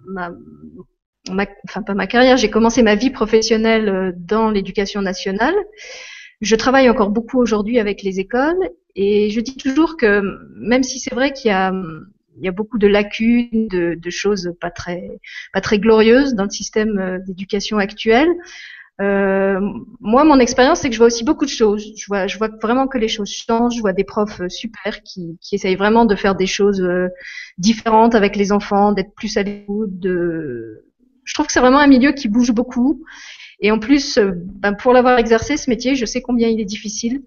ma, 0.06 0.30
ma, 1.30 1.46
enfin 1.64 1.82
pas 1.82 1.94
ma 1.94 2.06
carrière, 2.06 2.36
j'ai 2.36 2.50
commencé 2.50 2.82
ma 2.82 2.94
vie 2.94 3.10
professionnelle 3.10 3.88
euh, 3.88 4.12
dans 4.14 4.50
l'éducation 4.50 5.02
nationale. 5.02 5.54
Je 6.42 6.54
travaille 6.54 6.88
encore 6.90 7.10
beaucoup 7.10 7.40
aujourd'hui 7.40 7.80
avec 7.80 8.02
les 8.02 8.20
écoles 8.20 8.70
et 8.94 9.30
je 9.30 9.40
dis 9.40 9.56
toujours 9.56 9.96
que 9.96 10.20
même 10.56 10.82
si 10.82 11.00
c'est 11.00 11.14
vrai 11.14 11.32
qu'il 11.32 11.50
y 11.50 11.54
a, 11.54 11.72
il 12.38 12.44
y 12.44 12.48
a 12.48 12.52
beaucoup 12.52 12.78
de 12.78 12.86
lacunes, 12.86 13.68
de, 13.68 13.94
de, 13.94 14.10
choses 14.10 14.52
pas 14.60 14.70
très, 14.70 15.20
pas 15.52 15.60
très 15.60 15.78
glorieuses 15.78 16.34
dans 16.34 16.44
le 16.44 16.50
système 16.50 16.98
euh, 16.98 17.18
d'éducation 17.26 17.78
actuel, 17.78 18.28
euh, 19.00 19.60
moi, 20.00 20.24
mon 20.24 20.38
expérience, 20.38 20.80
c'est 20.80 20.88
que 20.88 20.94
je 20.94 20.98
vois 20.98 21.08
aussi 21.08 21.24
beaucoup 21.24 21.44
de 21.44 21.50
choses. 21.50 21.92
Je 21.96 22.06
vois, 22.06 22.26
je 22.26 22.38
vois 22.38 22.48
vraiment 22.62 22.86
que 22.86 22.98
les 22.98 23.08
choses 23.08 23.30
changent. 23.30 23.76
Je 23.76 23.80
vois 23.80 23.92
des 23.92 24.04
profs 24.04 24.40
euh, 24.40 24.48
super 24.48 25.02
qui, 25.02 25.38
qui 25.40 25.54
essayent 25.54 25.76
vraiment 25.76 26.06
de 26.06 26.14
faire 26.14 26.34
des 26.34 26.46
choses 26.46 26.80
euh, 26.80 27.08
différentes 27.58 28.14
avec 28.14 28.36
les 28.36 28.52
enfants, 28.52 28.92
d'être 28.92 29.14
plus 29.14 29.36
à 29.36 29.42
l'écoute. 29.42 29.98
De... 29.98 30.84
Je 31.24 31.34
trouve 31.34 31.46
que 31.46 31.52
c'est 31.52 31.60
vraiment 31.60 31.78
un 31.78 31.86
milieu 31.86 32.12
qui 32.12 32.28
bouge 32.28 32.52
beaucoup. 32.52 33.04
Et 33.60 33.70
en 33.70 33.78
plus, 33.78 34.18
ben, 34.18 34.74
pour 34.74 34.92
l'avoir 34.92 35.18
exercé 35.18 35.56
ce 35.56 35.70
métier, 35.70 35.94
je 35.96 36.04
sais 36.04 36.20
combien 36.20 36.48
il 36.48 36.60
est 36.60 36.66
difficile. 36.66 37.22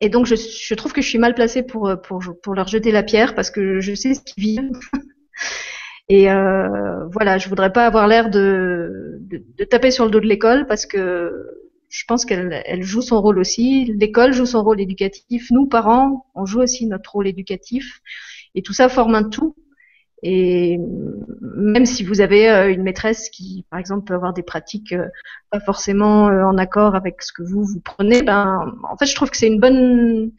Et 0.00 0.08
donc, 0.08 0.26
je, 0.26 0.34
je, 0.34 0.74
trouve 0.74 0.92
que 0.92 1.02
je 1.02 1.08
suis 1.08 1.18
mal 1.18 1.34
placée 1.34 1.62
pour, 1.62 1.88
euh, 1.88 1.96
pour, 1.96 2.22
pour 2.42 2.54
leur 2.54 2.68
jeter 2.68 2.90
la 2.92 3.02
pierre 3.02 3.34
parce 3.34 3.50
que 3.50 3.80
je 3.80 3.94
sais 3.94 4.14
ce 4.14 4.20
qu'ils 4.20 4.42
vivent. 4.42 4.70
Et 6.08 6.30
euh, 6.30 7.06
voilà, 7.06 7.38
je 7.38 7.48
voudrais 7.48 7.72
pas 7.72 7.86
avoir 7.86 8.06
l'air 8.06 8.28
de, 8.28 9.18
de, 9.20 9.42
de, 9.56 9.64
taper 9.64 9.90
sur 9.90 10.04
le 10.04 10.10
dos 10.10 10.20
de 10.20 10.26
l'école 10.26 10.66
parce 10.66 10.84
que 10.84 11.32
je 11.88 12.04
pense 12.06 12.26
qu'elle 12.26 12.62
elle 12.66 12.82
joue 12.82 13.00
son 13.00 13.22
rôle 13.22 13.38
aussi. 13.38 13.86
L'école 13.98 14.32
joue 14.32 14.46
son 14.46 14.62
rôle 14.62 14.80
éducatif. 14.80 15.50
Nous, 15.50 15.66
parents, 15.66 16.26
on 16.34 16.44
joue 16.44 16.60
aussi 16.60 16.86
notre 16.86 17.12
rôle 17.12 17.28
éducatif. 17.28 18.00
Et 18.54 18.62
tout 18.62 18.72
ça 18.72 18.88
forme 18.88 19.14
un 19.14 19.24
tout. 19.24 19.54
Et 20.26 20.78
même 21.42 21.84
si 21.84 22.02
vous 22.02 22.22
avez 22.22 22.50
euh, 22.50 22.72
une 22.72 22.82
maîtresse 22.82 23.28
qui, 23.28 23.66
par 23.70 23.78
exemple, 23.78 24.04
peut 24.04 24.14
avoir 24.14 24.32
des 24.32 24.42
pratiques 24.42 24.94
euh, 24.94 25.06
pas 25.50 25.60
forcément 25.60 26.28
euh, 26.28 26.44
en 26.44 26.56
accord 26.56 26.94
avec 26.94 27.22
ce 27.22 27.30
que 27.30 27.42
vous 27.42 27.62
vous 27.62 27.80
prenez, 27.80 28.22
ben, 28.22 28.74
en 28.90 28.96
fait, 28.96 29.04
je 29.04 29.14
trouve 29.14 29.28
que 29.28 29.36
c'est 29.36 29.48
une 29.48 29.60
bonne, 29.60 30.32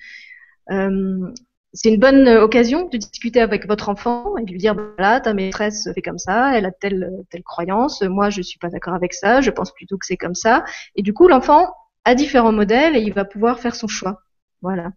euh, 0.72 1.32
c'est 1.74 1.90
une 1.90 2.00
bonne 2.00 2.28
occasion 2.28 2.90
de 2.90 2.98
discuter 2.98 3.40
avec 3.42 3.68
votre 3.68 3.88
enfant 3.90 4.36
et 4.38 4.44
de 4.44 4.52
lui 4.52 4.58
dire, 4.58 4.74
voilà, 4.74 5.20
ta 5.20 5.36
maîtresse 5.36 5.88
fait 5.94 6.02
comme 6.02 6.18
ça, 6.18 6.58
elle 6.58 6.66
a 6.66 6.72
telle 6.72 7.12
telle 7.30 7.44
croyance, 7.44 8.02
moi 8.02 8.32
je 8.32 8.42
suis 8.42 8.58
pas 8.58 8.70
d'accord 8.70 8.96
avec 8.96 9.14
ça, 9.14 9.42
je 9.42 9.52
pense 9.52 9.72
plutôt 9.72 10.00
que 10.00 10.06
c'est 10.08 10.18
comme 10.18 10.36
ça. 10.36 10.66
Et 10.96 11.04
du 11.04 11.14
coup, 11.14 11.28
l'enfant 11.28 11.72
a 12.06 12.16
différents 12.16 12.54
modèles 12.54 12.96
et 12.96 13.02
il 13.02 13.14
va 13.14 13.26
pouvoir 13.26 13.60
faire 13.60 13.76
son 13.76 13.88
choix. 13.88 14.22
Voilà. 14.64 14.92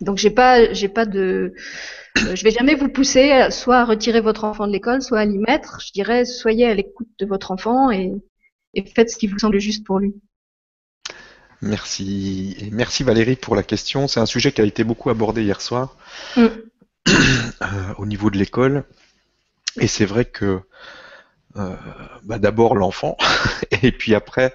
Donc 0.00 0.16
j'ai 0.16 0.30
pas, 0.30 0.72
j'ai 0.72 0.88
pas 0.88 1.04
de, 1.04 1.54
euh, 2.18 2.34
je 2.34 2.44
vais 2.44 2.50
jamais 2.50 2.74
vous 2.74 2.88
pousser 2.88 3.50
soit 3.50 3.78
à 3.78 3.84
retirer 3.84 4.20
votre 4.20 4.44
enfant 4.44 4.66
de 4.66 4.72
l'école, 4.72 5.02
soit 5.02 5.20
à 5.20 5.24
l'y 5.24 5.38
mettre. 5.38 5.80
Je 5.80 5.92
dirais, 5.92 6.24
soyez 6.24 6.66
à 6.66 6.74
l'écoute 6.74 7.08
de 7.18 7.26
votre 7.26 7.50
enfant 7.50 7.90
et, 7.90 8.12
faites 8.94 9.10
ce 9.10 9.16
qui 9.16 9.26
vous 9.26 9.38
semble 9.38 9.58
juste 9.58 9.84
pour 9.84 9.98
lui. 9.98 10.14
Merci. 11.60 12.56
Et 12.60 12.70
merci 12.70 13.02
Valérie 13.02 13.36
pour 13.36 13.54
la 13.54 13.62
question. 13.62 14.08
C'est 14.08 14.20
un 14.20 14.26
sujet 14.26 14.52
qui 14.52 14.60
a 14.60 14.64
été 14.64 14.84
beaucoup 14.84 15.10
abordé 15.10 15.42
hier 15.42 15.60
soir 15.60 15.96
mm. 16.36 16.46
euh, 17.08 17.94
au 17.98 18.06
niveau 18.06 18.30
de 18.30 18.38
l'école. 18.38 18.84
Et 19.78 19.86
c'est 19.86 20.06
vrai 20.06 20.24
que 20.24 20.60
euh, 21.56 21.76
bah, 22.24 22.38
d'abord 22.38 22.74
l'enfant, 22.74 23.16
et 23.82 23.92
puis 23.92 24.14
après, 24.14 24.54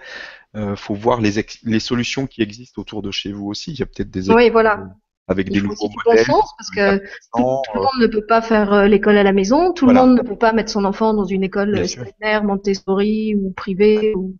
il 0.57 0.77
faut 0.77 0.95
voir 0.95 1.19
les, 1.19 1.45
les, 1.63 1.79
solutions 1.81 2.27
qui 2.27 2.41
existent 2.41 2.81
autour 2.81 3.01
de 3.01 3.11
chez 3.11 3.33
vous 3.33 3.47
aussi. 3.47 3.73
Il 3.73 3.79
y 3.79 3.83
a 3.83 3.85
peut-être 3.85 4.09
des 4.09 4.31
oui, 4.31 4.49
voilà 4.49 4.87
avec 5.27 5.49
des 5.49 5.61
nouveaux 5.61 5.89
modèles. 6.05 6.25
Bon 6.27 6.41
parce 6.57 6.69
que 6.69 6.97
tout, 6.97 7.61
le 7.73 7.79
monde 7.79 8.01
ne 8.01 8.07
peut 8.07 8.25
pas 8.25 8.41
faire 8.41 8.73
euh, 8.73 8.87
l'école 8.87 9.17
à 9.17 9.23
la 9.23 9.33
maison, 9.33 9.73
tout 9.73 9.87
le 9.87 9.93
monde 9.93 10.15
ne 10.15 10.21
peut 10.21 10.37
pas 10.37 10.53
mettre 10.53 10.71
son 10.71 10.85
enfant 10.85 11.13
dans 11.13 11.25
une 11.25 11.43
école 11.43 11.87
secondaire, 11.87 12.43
Montessori 12.43 13.35
ou 13.35 13.51
privée 13.51 14.13
ou 14.15 14.35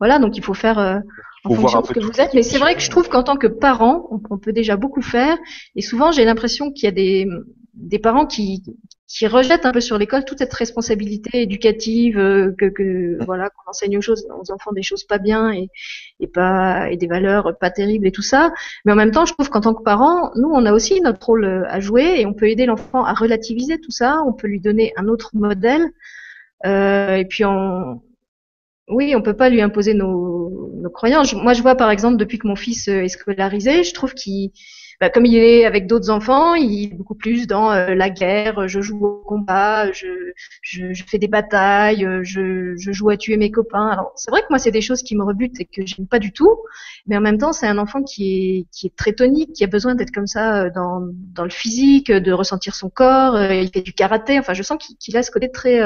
voilà, 0.00 0.18
donc 0.18 0.36
il 0.36 0.44
faut 0.44 0.54
faire 0.54 0.78
euh, 0.78 0.98
en 1.44 1.54
fonction 1.54 1.80
de 1.80 1.86
ce 1.86 1.92
que 1.92 2.00
vous 2.00 2.20
êtes. 2.20 2.34
Mais 2.34 2.42
c'est 2.42 2.58
vrai 2.58 2.74
que 2.74 2.80
je 2.80 2.90
trouve 2.90 3.08
qu'en 3.08 3.22
tant 3.22 3.36
que 3.36 3.46
parent, 3.46 4.08
on, 4.10 4.38
peut 4.38 4.52
déjà 4.52 4.76
beaucoup 4.76 5.02
faire. 5.02 5.36
Et 5.74 5.82
souvent, 5.82 6.12
j'ai 6.12 6.24
l'impression 6.24 6.70
qu'il 6.70 6.84
y 6.84 6.88
a 6.88 6.92
des 6.92 7.26
des 7.74 7.98
parents 7.98 8.26
qui 8.26 8.62
qui 9.08 9.26
rejette 9.26 9.64
un 9.64 9.72
peu 9.72 9.80
sur 9.80 9.96
l'école 9.96 10.24
toute 10.26 10.38
cette 10.38 10.52
responsabilité 10.52 11.40
éducative 11.42 12.18
euh, 12.18 12.54
que, 12.56 12.66
que 12.66 13.16
voilà 13.24 13.48
qu'on 13.48 13.70
enseigne 13.70 13.96
aux 13.96 14.02
choses 14.02 14.28
aux 14.38 14.52
enfants 14.52 14.72
des 14.72 14.82
choses 14.82 15.04
pas 15.04 15.16
bien 15.18 15.50
et, 15.50 15.70
et 16.20 16.26
pas 16.26 16.90
et 16.90 16.98
des 16.98 17.06
valeurs 17.06 17.56
pas 17.58 17.70
terribles 17.70 18.06
et 18.06 18.12
tout 18.12 18.22
ça. 18.22 18.52
Mais 18.84 18.92
en 18.92 18.96
même 18.96 19.10
temps 19.10 19.24
je 19.24 19.32
trouve 19.32 19.48
qu'en 19.48 19.62
tant 19.62 19.74
que 19.74 19.82
parents 19.82 20.30
nous 20.36 20.50
on 20.50 20.66
a 20.66 20.72
aussi 20.72 21.00
notre 21.00 21.24
rôle 21.26 21.44
euh, 21.44 21.64
à 21.68 21.80
jouer 21.80 22.20
et 22.20 22.26
on 22.26 22.34
peut 22.34 22.48
aider 22.50 22.66
l'enfant 22.66 23.02
à 23.04 23.14
relativiser 23.14 23.78
tout 23.80 23.90
ça. 23.90 24.22
On 24.26 24.34
peut 24.34 24.46
lui 24.46 24.60
donner 24.60 24.92
un 24.96 25.08
autre 25.08 25.30
modèle. 25.32 25.86
Euh, 26.66 27.16
et 27.16 27.24
puis 27.24 27.44
oui, 28.88 29.14
on 29.14 29.22
peut 29.22 29.36
pas 29.36 29.50
lui 29.50 29.60
imposer 29.60 29.94
nos, 29.94 30.72
nos 30.74 30.90
croyances. 30.90 31.34
Moi, 31.34 31.52
je 31.52 31.62
vois 31.62 31.74
par 31.74 31.90
exemple 31.90 32.16
depuis 32.16 32.38
que 32.38 32.46
mon 32.46 32.56
fils 32.56 32.88
est 32.88 33.08
scolarisé, 33.08 33.84
je 33.84 33.92
trouve 33.92 34.14
qu'il 34.14 34.50
bah, 35.00 35.10
comme 35.10 35.26
il 35.26 35.36
est 35.36 35.64
avec 35.64 35.86
d'autres 35.86 36.10
enfants, 36.10 36.54
il 36.54 36.92
est 36.92 36.94
beaucoup 36.94 37.14
plus 37.14 37.46
dans 37.46 37.70
euh, 37.70 37.94
la 37.94 38.10
guerre, 38.10 38.66
je 38.68 38.80
joue 38.80 39.04
au 39.06 39.22
combat, 39.24 39.92
je, 39.92 40.06
je, 40.62 40.92
je 40.92 41.04
fais 41.04 41.18
des 41.18 41.28
batailles, 41.28 42.04
euh, 42.04 42.22
je, 42.24 42.74
je, 42.76 42.92
joue 42.92 43.10
à 43.10 43.16
tuer 43.16 43.36
mes 43.36 43.50
copains. 43.50 43.88
Alors 43.88 44.12
c'est 44.16 44.30
vrai 44.30 44.40
que 44.40 44.46
moi 44.50 44.58
c'est 44.58 44.70
des 44.70 44.80
choses 44.80 45.02
qui 45.02 45.16
me 45.16 45.24
rebutent 45.24 45.60
et 45.60 45.66
que 45.66 45.86
j'aime 45.86 46.06
pas 46.06 46.18
du 46.18 46.32
tout, 46.32 46.56
mais 47.06 47.16
en 47.16 47.20
même 47.20 47.38
temps 47.38 47.52
c'est 47.52 47.66
un 47.66 47.78
enfant 47.78 48.02
qui 48.02 48.34
est, 48.34 48.66
qui 48.72 48.88
est 48.88 48.96
très 48.96 49.12
tonique, 49.12 49.52
qui 49.52 49.64
a 49.64 49.68
besoin 49.68 49.94
d'être 49.94 50.12
comme 50.12 50.26
ça 50.26 50.64
euh, 50.64 50.70
dans, 50.74 51.02
dans 51.34 51.44
le 51.44 51.50
physique, 51.50 52.10
de 52.10 52.32
ressentir 52.32 52.74
son 52.74 52.90
corps, 52.90 53.40
il 53.40 53.70
fait 53.70 53.82
du 53.82 53.92
karaté, 53.92 54.38
enfin 54.38 54.54
je 54.54 54.62
sens 54.62 54.78
qu'il 54.98 55.16
a 55.16 55.22
ce 55.22 55.30
côté 55.30 55.50
très 55.50 55.80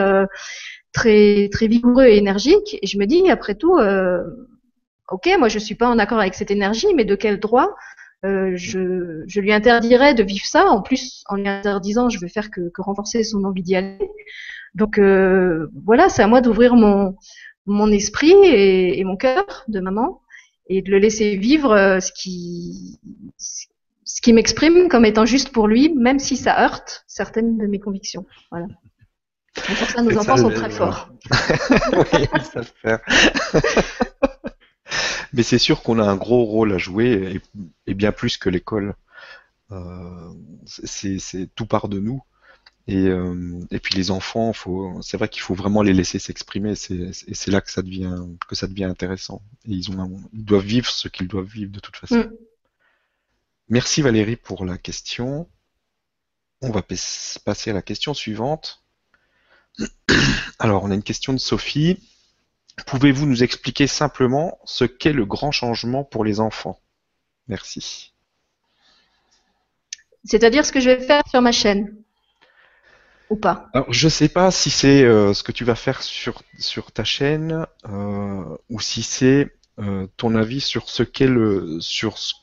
très 0.93 1.49
très 1.51 1.67
vigoureux 1.67 2.05
et 2.05 2.17
énergique 2.19 2.79
et 2.81 2.87
je 2.87 2.99
me 2.99 3.07
dis 3.07 3.29
après 3.31 3.55
tout 3.55 3.77
euh, 3.79 4.23
ok 5.11 5.29
moi 5.39 5.49
je 5.49 5.59
suis 5.59 5.75
pas 5.75 5.89
en 5.89 5.99
accord 5.99 6.21
avec 6.21 6.35
cette 6.35 6.51
énergie 6.51 6.89
mais 6.95 7.05
de 7.05 7.15
quel 7.15 7.41
droit 7.41 7.75
euh, 8.25 8.53
je, 8.55 9.25
je, 9.27 9.41
lui 9.41 9.53
interdirais 9.53 10.15
de 10.15 10.23
vivre 10.23 10.45
ça. 10.45 10.67
En 10.67 10.81
plus, 10.81 11.25
en 11.29 11.37
lui 11.37 11.49
interdisant, 11.49 12.09
je 12.09 12.21
vais 12.21 12.29
faire 12.29 12.51
que, 12.51 12.71
que 12.71 12.83
renforcer 12.83 13.25
son 13.25 13.43
envie 13.45 13.63
d'y 13.63 13.75
aller. 13.75 14.11
Donc 14.75 14.99
euh, 14.99 15.69
voilà, 15.85 16.09
c'est 16.09 16.23
à 16.23 16.29
moi 16.29 16.41
d'ouvrir 16.41 16.77
mon, 16.77 17.17
mon 17.67 17.91
esprit 17.91 18.33
et, 18.33 18.99
et, 18.99 19.05
mon 19.05 19.17
cœur 19.17 19.65
de 19.69 19.81
maman 19.81 20.23
et 20.69 20.83
de 20.83 20.91
le 20.91 20.99
laisser 20.99 21.37
vivre 21.37 21.73
euh, 21.73 22.01
ce 22.01 22.13
qui, 22.13 23.01
ce 23.39 24.21
qui 24.23 24.33
m'exprime 24.33 24.89
comme 24.89 25.05
étant 25.05 25.27
juste 25.27 25.51
pour 25.51 25.67
lui, 25.67 25.93
même 25.93 26.19
si 26.19 26.37
ça 26.37 26.63
heurte 26.63 27.05
certaines 27.09 27.59
de 27.59 27.67
mes 27.67 27.81
convictions. 27.81 28.25
Voilà. 28.51 28.67
pour 29.55 29.91
ça, 29.91 30.03
nos 30.03 30.17
enfants 30.17 30.37
sont 30.37 30.51
très 30.51 30.71
forts. 30.71 31.11
oui, 31.93 32.27
ça 32.53 32.63
se 32.63 32.73
fait. 32.81 33.01
Mais 35.33 35.43
c'est 35.43 35.59
sûr 35.59 35.83
qu'on 35.83 35.99
a 35.99 36.05
un 36.05 36.17
gros 36.17 36.45
rôle 36.45 36.73
à 36.73 36.79
jouer, 36.79 37.41
et, 37.87 37.95
bien 37.95 38.13
plus 38.13 38.37
que 38.37 38.49
l'école. 38.49 38.95
Euh, 39.71 40.33
c'est 40.67 41.49
tout 41.55 41.67
part 41.67 41.89
de 41.89 41.99
nous. 41.99 42.23
Et, 42.89 43.07
euh, 43.07 43.61
et 43.71 43.79
puis 43.79 43.95
les 43.95 44.11
enfants, 44.11 44.53
c'est 45.03 45.17
vrai 45.17 45.29
qu'il 45.29 45.43
faut 45.43 45.55
vraiment 45.55 45.83
les 45.83 45.93
laisser 45.93 46.19
s'exprimer. 46.19 46.73
Et 46.73 47.13
c'est 47.35 47.51
là 47.51 47.61
que 47.61 47.71
ça 47.71 47.83
devient 47.83 48.17
que 48.49 48.55
ça 48.55 48.67
devient 48.67 48.85
intéressant. 48.85 49.43
Et 49.67 49.73
ils, 49.73 49.91
ont, 49.91 50.21
ils 50.33 50.45
doivent 50.45 50.65
vivre 50.65 50.91
ce 50.91 51.09
qu'ils 51.09 51.29
doivent 51.29 51.47
vivre 51.47 51.71
de 51.71 51.81
toute 51.81 51.97
façon. 51.97 52.19
Mm. 52.19 52.33
Merci 53.69 54.03
Valérie 54.03 54.37
pour 54.37 54.65
la 54.65 54.79
question. 54.79 55.49
On 56.61 56.71
va 56.71 56.83
passer 56.83 57.71
à 57.71 57.73
la 57.73 57.83
question 57.83 58.15
suivante. 58.15 58.85
Alors, 60.59 60.85
on 60.85 60.91
a 60.91 60.95
une 60.95 61.03
question 61.03 61.33
de 61.33 61.39
Sophie 61.39 61.99
Pouvez-vous 62.87 63.27
nous 63.27 63.43
expliquer 63.43 63.87
simplement 63.87 64.59
ce 64.65 64.85
qu'est 64.85 65.13
le 65.13 65.27
grand 65.27 65.53
changement 65.53 66.05
pour 66.05 66.25
les 66.25 66.41
enfants? 66.41 66.79
Merci. 67.49 68.13
C'est-à-dire 70.25 70.65
ce 70.65 70.73
que 70.73 70.81
je 70.81 70.91
vais 70.91 71.01
faire 71.01 71.23
sur 71.29 71.43
ma 71.43 71.53
chaîne? 71.53 71.97
Ou 73.31 73.37
pas? 73.37 73.69
Alors, 73.73 73.93
je 73.93 74.09
sais 74.09 74.29
pas 74.29 74.51
si 74.51 74.71
c'est 74.71 75.03
euh, 75.05 75.35
ce 75.35 75.43
que 75.43 75.53
tu 75.53 75.65
vas 75.65 75.75
faire 75.75 76.03
sur, 76.03 76.43
sur 76.59 76.93
ta 76.93 77.05
chaîne 77.05 77.67
euh, 77.89 78.45
ou 78.69 78.81
si 78.81 79.03
c'est 79.03 79.51
euh, 79.79 80.07
ton 80.19 80.35
avis 80.35 80.61
sur 80.61 80.91
ce 80.91 81.03
qu'est 81.03 81.27
le 81.27 81.79
sur 81.81 82.19
ce 82.19 82.35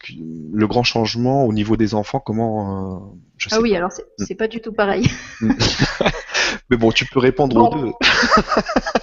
le 0.52 0.68
grand 0.68 0.84
changement 0.84 1.46
au 1.46 1.54
niveau 1.54 1.78
des 1.78 1.94
enfants. 1.94 2.20
Comment 2.20 3.16
Ah 3.52 3.62
oui, 3.62 3.76
alors 3.76 3.92
c'est 4.18 4.36
pas 4.36 4.48
du 4.48 4.62
tout 4.62 4.74
pareil. 4.74 5.10
Mais 6.70 6.78
bon, 6.78 6.92
tu 6.92 7.06
peux 7.06 7.20
répondre 7.20 7.56
aux 7.56 7.76
deux. 7.76 7.92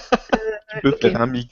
tu 0.81 0.91
peux 0.91 1.09
faire 1.09 1.21
un 1.21 1.27
mix. 1.27 1.47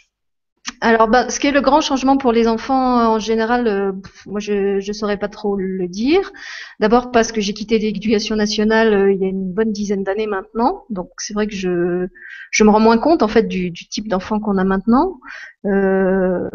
Alors, 0.81 1.07
bah, 1.07 1.29
ce 1.29 1.39
qui 1.39 1.47
est 1.47 1.51
le 1.51 1.61
grand 1.61 1.79
changement 1.81 2.17
pour 2.17 2.31
les 2.31 2.47
enfants 2.47 3.13
en 3.13 3.19
général, 3.19 3.67
euh, 3.67 3.91
moi 4.25 4.39
je 4.39 4.85
ne 4.85 4.93
saurais 4.93 5.17
pas 5.17 5.27
trop 5.27 5.55
le 5.55 5.87
dire. 5.87 6.31
D'abord 6.79 7.11
parce 7.11 7.31
que 7.31 7.39
j'ai 7.39 7.53
quitté 7.53 7.77
l'éducation 7.77 8.35
nationale 8.35 8.93
euh, 8.93 9.11
il 9.11 9.21
y 9.21 9.25
a 9.25 9.27
une 9.27 9.53
bonne 9.53 9.71
dizaine 9.71 10.03
d'années 10.03 10.27
maintenant, 10.27 10.85
donc 10.89 11.09
c'est 11.17 11.33
vrai 11.33 11.47
que 11.47 11.55
je 11.55 12.07
je 12.51 12.63
me 12.63 12.69
rends 12.69 12.79
moins 12.79 12.97
compte 12.97 13.21
en 13.23 13.27
fait 13.27 13.47
du, 13.47 13.69
du 13.71 13.87
type 13.87 14.07
d'enfant 14.07 14.39
qu'on 14.39 14.57
a 14.57 14.63
maintenant. 14.63 15.19
Euh, 15.65 16.49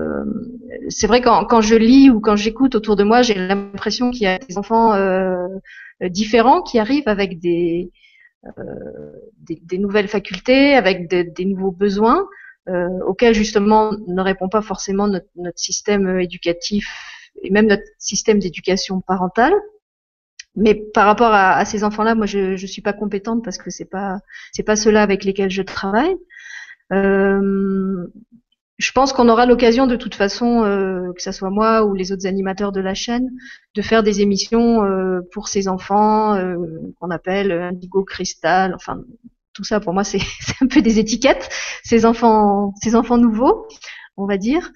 c'est 0.89 1.07
vrai 1.07 1.21
quand 1.21 1.45
quand 1.45 1.61
je 1.61 1.77
lis 1.77 2.11
ou 2.11 2.21
quand 2.21 2.37
j'écoute 2.37 2.75
autour 2.75 2.97
de 2.97 3.05
moi, 3.05 3.23
j'ai 3.23 3.35
l'impression 3.35 4.11
qu'il 4.11 4.23
y 4.23 4.27
a 4.27 4.39
des 4.39 4.59
enfants 4.59 4.93
euh, 4.95 5.47
différents 6.03 6.63
qui 6.63 6.79
arrivent 6.79 7.09
avec 7.09 7.39
des 7.41 7.91
des, 9.47 9.61
des, 9.63 9.79
nouvelles 9.79 10.09
facultés, 10.09 10.75
avec 10.75 11.09
des 11.11 11.45
nouveaux 11.45 11.73
besoins 11.73 12.27
euh, 12.69 12.89
auquel 13.07 13.35
justement 13.35 13.93
ne 14.07 14.21
répond 14.23 14.49
pas 14.49 14.63
forcément 14.63 15.09
notre, 15.09 15.29
notre, 15.37 15.59
système 15.59 16.21
éducatif 16.21 16.87
et 17.43 17.51
même 17.51 17.67
notre 17.67 17.85
système 17.99 18.39
d'éducation 18.39 19.01
parentale. 19.01 19.55
Mais 20.57 20.75
par 20.75 21.07
rapport 21.07 21.33
à, 21.33 21.57
à 21.57 21.65
ces 21.65 21.85
enfants-là, 21.85 22.15
moi, 22.15 22.27
je 22.27 22.61
ne 22.61 22.67
suis 22.67 22.83
pas 22.83 22.93
compétente 22.93 23.45
parce 23.45 23.57
que 23.59 23.71
c'est 23.71 23.85
pas 23.85 24.19
c'est 24.53 24.65
pas 24.65 24.77
ceux-là 24.77 25.03
avec 25.03 25.25
lesquels 25.25 25.51
je 25.51 25.63
travaille. 25.63 26.17
Euh, 26.93 28.07
je 28.81 28.93
pense 28.93 29.13
qu'on 29.13 29.29
aura 29.29 29.45
l'occasion 29.45 29.87
de 29.87 29.95
toute 29.95 30.15
façon, 30.15 30.65
euh, 30.65 31.13
que 31.13 31.23
ce 31.23 31.33
soit 31.33 31.51
moi 31.51 31.85
ou 31.85 31.95
les 31.95 32.13
autres 32.13 32.27
animateurs 32.27 32.73
de 32.73 32.81
la 32.81 32.95
chaîne, 32.95 33.29
de 33.75 33.83
faire 33.83 34.03
des 34.03 34.23
émissions 34.23 34.83
euh, 34.85 35.21
pour 35.33 35.49
ces 35.49 35.69
enfants 35.69 36.35
euh, 36.35 36.57
qu'on 36.99 37.11
appelle 37.11 37.53
Indigo 37.53 38.05
Cristal, 38.05 38.75
enfin 38.75 39.03
tout 39.61 39.65
ça 39.65 39.81
pour 39.81 39.93
moi 39.93 40.05
c'est 40.05 40.21
un 40.61 40.67
peu 40.67 40.81
des 40.83 40.99
étiquettes. 40.99 41.51
Ces 41.85 42.07
enfants, 42.07 42.75
ces 42.83 42.97
enfants 42.97 43.19
nouveaux, 43.19 43.67
on 44.17 44.27
va 44.27 44.39
dire, 44.39 44.73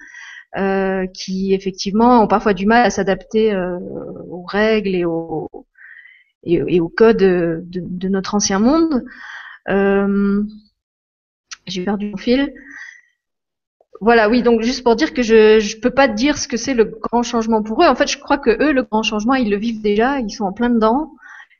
euh, 0.57 1.07
qui 1.07 1.53
effectivement 1.53 2.21
ont 2.23 2.27
parfois 2.27 2.53
du 2.53 2.65
mal 2.65 2.85
à 2.85 2.89
s'adapter 2.91 3.53
euh, 3.53 3.79
aux 4.29 4.43
règles 4.43 4.95
et 4.95 5.05
aux 5.05 5.49
et, 6.43 6.79
au 6.79 6.89
code 6.89 7.17
de, 7.17 8.07
notre 8.07 8.35
ancien 8.35 8.59
monde. 8.59 9.03
Euh, 9.67 10.43
J'ai 11.65 11.83
perdu 11.83 12.11
mon 12.11 12.17
fil. 12.17 12.53
Voilà, 13.99 14.29
oui, 14.29 14.43
donc 14.43 14.61
juste 14.61 14.83
pour 14.83 14.95
dire 14.95 15.13
que 15.13 15.23
je 15.23 15.59
je 15.59 15.79
peux 15.79 15.89
pas 15.89 16.07
dire 16.07 16.37
ce 16.37 16.47
que 16.47 16.57
c'est 16.57 16.75
le 16.75 16.85
grand 16.85 17.23
changement 17.23 17.63
pour 17.63 17.81
eux. 17.81 17.87
En 17.87 17.95
fait, 17.95 18.07
je 18.07 18.19
crois 18.19 18.37
que 18.37 18.51
eux, 18.61 18.73
le 18.73 18.83
grand 18.83 19.01
changement, 19.01 19.33
ils 19.33 19.49
le 19.49 19.57
vivent 19.57 19.81
déjà, 19.81 20.19
ils 20.19 20.29
sont 20.29 20.43
en 20.45 20.53
plein 20.53 20.69
dedans 20.69 21.11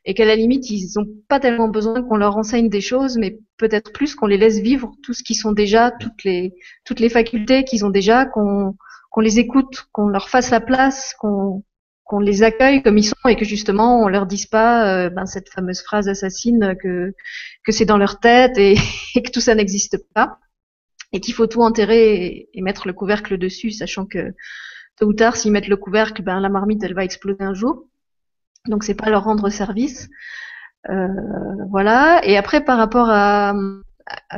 et 0.06 0.14
qu'à 0.14 0.24
la 0.24 0.36
limite, 0.36 0.70
ils 0.70 0.88
n'ont 0.96 1.06
pas 1.28 1.40
tellement 1.40 1.68
besoin 1.68 2.00
qu'on 2.02 2.16
leur 2.16 2.36
enseigne 2.36 2.68
des 2.68 2.80
choses, 2.80 3.18
mais 3.18 3.38
peut-être 3.56 3.92
plus 3.92 4.14
qu'on 4.14 4.26
les 4.26 4.38
laisse 4.38 4.60
vivre 4.60 4.92
tout 5.02 5.12
ce 5.12 5.24
qu'ils 5.24 5.36
sont 5.36 5.50
déjà, 5.50 5.90
toutes 5.90 6.22
les, 6.24 6.54
toutes 6.84 7.00
les 7.00 7.08
facultés 7.08 7.64
qu'ils 7.64 7.84
ont 7.84 7.90
déjà, 7.90 8.24
qu'on 8.24 8.74
les 9.20 9.40
écoute, 9.40 9.88
qu'on 9.90 10.06
leur 10.06 10.28
fasse 10.28 10.50
la 10.50 10.60
place, 10.60 11.12
qu'on 11.18 12.20
les 12.20 12.44
accueille 12.44 12.82
comme 12.84 12.98
ils 12.98 13.04
sont 13.04 13.28
et 13.28 13.34
que 13.34 13.44
justement 13.44 14.00
on 14.00 14.06
leur 14.06 14.26
dise 14.26 14.46
pas 14.46 15.06
euh, 15.06 15.10
ben, 15.10 15.26
cette 15.26 15.48
fameuse 15.48 15.82
phrase 15.82 16.08
assassine 16.08 16.76
que 16.80 17.14
que 17.64 17.72
c'est 17.72 17.84
dans 17.84 17.98
leur 17.98 18.20
tête 18.20 18.56
et, 18.58 18.76
que 19.16 19.30
tout 19.32 19.40
ça 19.40 19.56
n'existe 19.56 19.98
pas 20.14 20.38
et 21.12 21.18
qu'il 21.18 21.34
faut 21.34 21.48
tout 21.48 21.62
enterrer 21.62 22.48
et, 22.52 22.62
mettre 22.62 22.86
le 22.86 22.92
couvercle 22.92 23.38
dessus, 23.38 23.72
sachant 23.72 24.06
que 24.06 24.34
tôt 24.98 25.06
ou 25.06 25.14
tard 25.14 25.36
s'ils 25.36 25.50
mettent 25.50 25.68
le 25.68 25.76
couvercle, 25.76 26.22
ben 26.22 26.38
la 26.38 26.48
marmite 26.48 26.84
elle 26.84 26.94
va 26.94 27.04
exploser 27.04 27.42
un 27.42 27.54
jour. 27.54 27.86
Donc 28.68 28.84
c'est 28.84 28.94
pas 28.94 29.10
leur 29.10 29.24
rendre 29.24 29.48
service. 29.48 30.08
Euh, 30.90 31.08
voilà. 31.70 32.20
Et 32.24 32.36
après 32.36 32.64
par 32.64 32.78
rapport 32.78 33.08
à, 33.10 33.54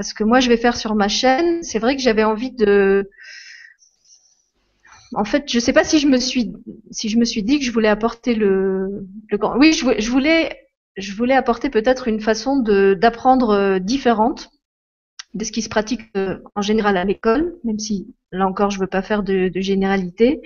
ce 0.03 0.15
que 0.15 0.25
moi 0.25 0.41
je 0.41 0.49
vais 0.49 0.57
faire 0.57 0.77
sur 0.77 0.95
ma 0.95 1.09
chaîne, 1.09 1.63
c'est 1.63 1.79
vrai 1.79 1.97
que 1.97 2.03
j'avais 2.03 2.25
envie 2.25 2.53
de 2.53 3.11
en 5.15 5.25
fait, 5.25 5.51
je 5.51 5.59
sais 5.59 5.73
pas 5.73 5.85
si 5.85 5.99
je 5.99 6.07
me 6.07 6.19
suis 6.19 6.53
si 6.91 7.09
je 7.09 7.19
me 7.19 7.25
suis 7.25 7.43
dit 7.43 7.59
que 7.59 7.65
je 7.65 7.73
voulais 7.73 7.89
apporter 7.89 8.35
le, 8.35 9.07
oui, 9.57 9.73
je, 9.73 10.11
voulais 10.11 10.59
je 10.97 11.15
voulais 11.15 11.35
apporter 11.35 11.71
peut-être 11.71 12.09
une 12.09 12.21
façon 12.21 12.59
de 12.59 12.95
d'apprendre 12.95 13.51
euh, 13.51 13.79
différente 13.79 14.51
de 15.35 15.45
ce 15.45 15.53
qui 15.53 15.63
se 15.63 15.69
pratique 15.69 16.03
euh, 16.17 16.39
en 16.55 16.63
général 16.63 16.97
à 16.97 17.05
l'école, 17.05 17.57
même 17.65 17.79
si 17.79 18.15
là 18.33 18.47
encore 18.47 18.71
je 18.71 18.81
veux 18.81 18.87
pas 18.87 19.03
faire 19.03 19.23
de 19.23 19.51
généralité. 19.57 20.43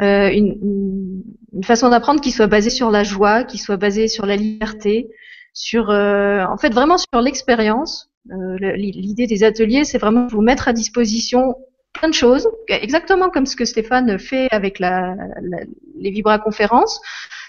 Euh, 0.00 0.30
une, 0.30 1.22
une, 1.52 1.64
façon 1.64 1.90
d'apprendre 1.90 2.20
qui 2.20 2.30
soit 2.30 2.46
basée 2.46 2.70
sur 2.70 2.90
la 2.90 3.04
joie, 3.04 3.44
qui 3.44 3.58
soit 3.58 3.76
basée 3.76 4.08
sur 4.08 4.24
la 4.24 4.36
liberté, 4.36 5.10
sur 5.52 5.90
euh, 5.90 6.42
en 6.44 6.56
fait 6.56 6.72
vraiment 6.72 6.96
sur 6.96 7.20
l'expérience. 7.20 8.10
Euh, 8.30 8.56
l'idée 8.76 9.26
des 9.26 9.44
ateliers, 9.44 9.84
c'est 9.84 9.98
vraiment 9.98 10.26
vous 10.26 10.40
mettre 10.40 10.68
à 10.68 10.72
disposition 10.72 11.56
plein 11.92 12.08
de 12.08 12.14
choses, 12.14 12.48
exactement 12.68 13.30
comme 13.30 13.46
ce 13.46 13.56
que 13.56 13.64
Stéphane 13.64 14.18
fait 14.18 14.48
avec 14.52 14.78
la, 14.78 15.16
la, 15.42 15.58
les 15.96 16.10
vibra-conférences, 16.10 17.00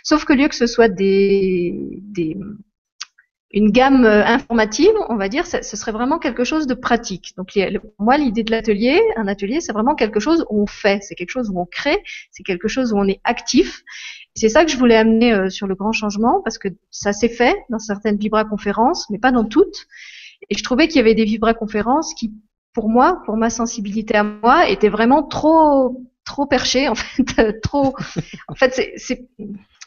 sauf 0.03 0.25
que 0.25 0.33
lieu 0.33 0.47
que 0.47 0.55
ce 0.55 0.65
soit 0.65 0.89
des, 0.89 1.73
des, 2.01 2.35
une 3.53 3.71
gamme 3.71 4.05
euh, 4.05 4.25
informative, 4.25 4.93
on 5.09 5.15
va 5.15 5.27
dire, 5.27 5.45
ce 5.45 5.61
serait 5.61 5.91
vraiment 5.91 6.19
quelque 6.19 6.43
chose 6.43 6.67
de 6.67 6.73
pratique. 6.73 7.33
Donc 7.37 7.57
moi, 7.99 8.17
l'idée 8.17 8.43
de 8.43 8.51
l'atelier, 8.51 9.01
un 9.17 9.27
atelier, 9.27 9.61
c'est 9.61 9.73
vraiment 9.73 9.95
quelque 9.95 10.19
chose 10.19 10.45
où 10.49 10.63
on 10.63 10.67
fait, 10.67 11.03
c'est 11.03 11.15
quelque 11.15 11.31
chose 11.31 11.49
où 11.49 11.59
on 11.59 11.65
crée, 11.65 12.01
c'est 12.31 12.43
quelque 12.43 12.67
chose 12.67 12.93
où 12.93 12.97
on 12.97 13.07
est 13.07 13.19
actif. 13.23 13.83
C'est 14.35 14.49
ça 14.49 14.63
que 14.63 14.71
je 14.71 14.77
voulais 14.77 14.95
amener 14.95 15.33
euh, 15.33 15.49
sur 15.49 15.67
le 15.67 15.75
grand 15.75 15.91
changement, 15.91 16.41
parce 16.43 16.57
que 16.57 16.69
ça 16.89 17.11
s'est 17.11 17.29
fait 17.29 17.55
dans 17.69 17.79
certaines 17.79 18.17
vibra-conférences, 18.17 19.09
mais 19.09 19.19
pas 19.19 19.31
dans 19.31 19.45
toutes. 19.45 19.87
Et 20.49 20.57
je 20.57 20.63
trouvais 20.63 20.87
qu'il 20.87 20.97
y 20.97 20.99
avait 20.99 21.15
des 21.15 21.25
vibra-conférences 21.25 22.13
qui, 22.13 22.33
pour 22.73 22.89
moi, 22.89 23.21
pour 23.25 23.35
ma 23.35 23.49
sensibilité 23.49 24.15
à 24.15 24.23
moi, 24.23 24.69
étaient 24.69 24.89
vraiment 24.89 25.23
trop 25.23 26.01
trop 26.23 26.45
perchées, 26.45 26.87
en 26.87 26.95
fait, 26.95 27.59
trop. 27.61 27.93
En 28.47 28.55
fait, 28.55 28.93
c'est 28.95 29.27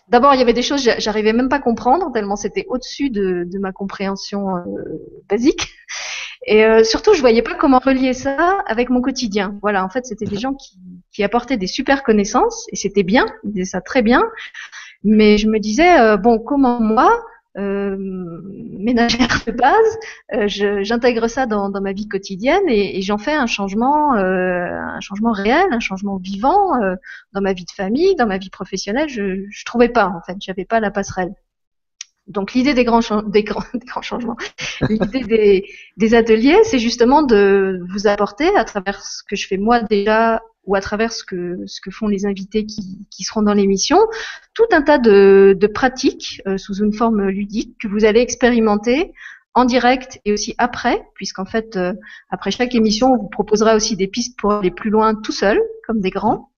D'abord, 0.08 0.34
il 0.34 0.38
y 0.38 0.42
avait 0.42 0.52
des 0.52 0.62
choses 0.62 0.88
j'arrivais 0.98 1.32
même 1.32 1.48
pas 1.48 1.56
à 1.56 1.60
comprendre 1.60 2.12
tellement 2.12 2.36
c'était 2.36 2.66
au-dessus 2.68 3.10
de, 3.10 3.48
ma 3.58 3.72
compréhension 3.72 4.56
euh, 4.56 4.62
basique. 5.28 5.74
Et 6.46 6.64
euh, 6.64 6.84
surtout, 6.84 7.14
je 7.14 7.20
voyais 7.20 7.40
pas 7.40 7.54
comment 7.54 7.78
relier 7.78 8.12
ça 8.12 8.62
avec 8.66 8.90
mon 8.90 9.00
quotidien. 9.00 9.56
Voilà, 9.62 9.82
en 9.82 9.88
fait, 9.88 10.04
c'était 10.04 10.26
des 10.26 10.36
gens 10.36 10.54
qui, 10.54 11.24
apportaient 11.24 11.56
des 11.56 11.66
super 11.66 12.02
connaissances 12.02 12.66
et 12.70 12.76
c'était 12.76 13.02
bien, 13.02 13.26
ils 13.44 13.52
disaient 13.52 13.64
ça 13.64 13.80
très 13.80 14.02
bien. 14.02 14.22
Mais 15.04 15.38
je 15.38 15.48
me 15.48 15.58
disais 15.58 15.98
euh, 15.98 16.16
bon, 16.16 16.38
comment 16.38 16.80
moi, 16.80 17.24
euh, 17.56 17.96
ménagère 18.78 19.42
de 19.46 19.52
base, 19.52 19.98
euh, 20.34 20.82
j'intègre 20.82 21.28
ça 21.28 21.46
dans, 21.46 21.70
ma 21.80 21.92
vie 21.92 22.08
quotidienne 22.08 22.68
et, 22.68 23.00
j'en 23.02 23.18
fais 23.18 23.32
un 23.34 23.46
changement, 23.46 24.14
euh, 24.14 24.66
un 24.70 25.00
changement 25.00 25.32
réel, 25.32 25.66
un 25.70 25.80
changement 25.80 26.16
vivant 26.16 26.72
dans 27.32 27.40
ma 27.40 27.52
vie 27.52 27.64
de 27.64 27.70
famille, 27.70 28.16
dans 28.16 28.26
ma 28.26 28.38
vie 28.38 28.50
professionnelle. 28.50 29.08
Je, 29.08 29.46
je 29.48 29.64
trouvais 29.64 29.88
pas 29.88 30.08
en 30.08 30.20
fait, 30.22 30.36
j'avais 30.40 30.64
pas 30.64 30.80
la 30.80 30.90
passerelle. 30.90 31.34
Donc 32.26 32.54
l'idée 32.54 32.74
des 32.74 32.84
grands, 32.84 33.00
des 33.26 33.42
grands, 33.42 33.62
changements, 34.02 34.36
l'idée 34.88 35.24
des, 35.24 35.64
des 35.96 36.14
ateliers, 36.14 36.58
c'est 36.64 36.78
justement 36.78 37.22
de 37.22 37.80
vous 37.92 38.06
apporter 38.06 38.54
à 38.56 38.64
travers 38.64 39.04
ce 39.04 39.22
que 39.22 39.36
je 39.36 39.46
fais 39.46 39.56
moi 39.56 39.80
déjà 39.80 40.42
ou 40.66 40.74
à 40.74 40.80
travers 40.80 41.12
ce 41.12 41.24
que, 41.24 41.58
ce 41.66 41.80
que 41.80 41.90
font 41.90 42.08
les 42.08 42.24
invités 42.24 42.64
qui, 42.64 43.06
qui 43.10 43.22
seront 43.22 43.42
dans 43.42 43.52
l'émission, 43.52 43.98
tout 44.54 44.64
un 44.72 44.80
tas 44.80 44.98
de, 44.98 45.54
de 45.58 45.66
pratiques 45.66 46.40
euh, 46.46 46.56
sous 46.56 46.76
une 46.76 46.94
forme 46.94 47.28
ludique 47.28 47.76
que 47.78 47.88
vous 47.88 48.06
allez 48.06 48.20
expérimenter 48.20 49.12
en 49.54 49.64
direct 49.64 50.20
et 50.24 50.32
aussi 50.32 50.54
après, 50.58 51.06
puisqu'en 51.14 51.44
fait, 51.44 51.76
euh, 51.76 51.92
après 52.30 52.50
chaque 52.50 52.74
émission, 52.74 53.12
on 53.12 53.18
vous 53.18 53.28
proposera 53.28 53.76
aussi 53.76 53.96
des 53.96 54.08
pistes 54.08 54.38
pour 54.38 54.52
aller 54.52 54.70
plus 54.70 54.90
loin 54.90 55.14
tout 55.14 55.32
seul, 55.32 55.60
comme 55.86 56.00
des 56.00 56.10
grands. 56.10 56.50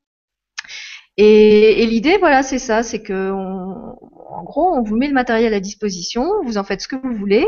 Et, 1.17 1.83
et 1.83 1.87
l'idée, 1.87 2.19
voilà, 2.19 2.43
c'est 2.43 2.59
ça, 2.59 2.83
c'est 2.83 3.03
que, 3.03 3.31
en 3.31 4.43
gros, 4.45 4.75
on 4.75 4.83
vous 4.83 4.97
met 4.97 5.09
le 5.09 5.15
matériel 5.15 5.55
à 5.55 5.61
disposition, 5.61 6.31
vous 6.45 6.59
en 6.59 6.65
faites 6.65 6.83
ce 6.83 6.89
que 6.89 6.97
vous 6.97 7.15
voulez, 7.15 7.47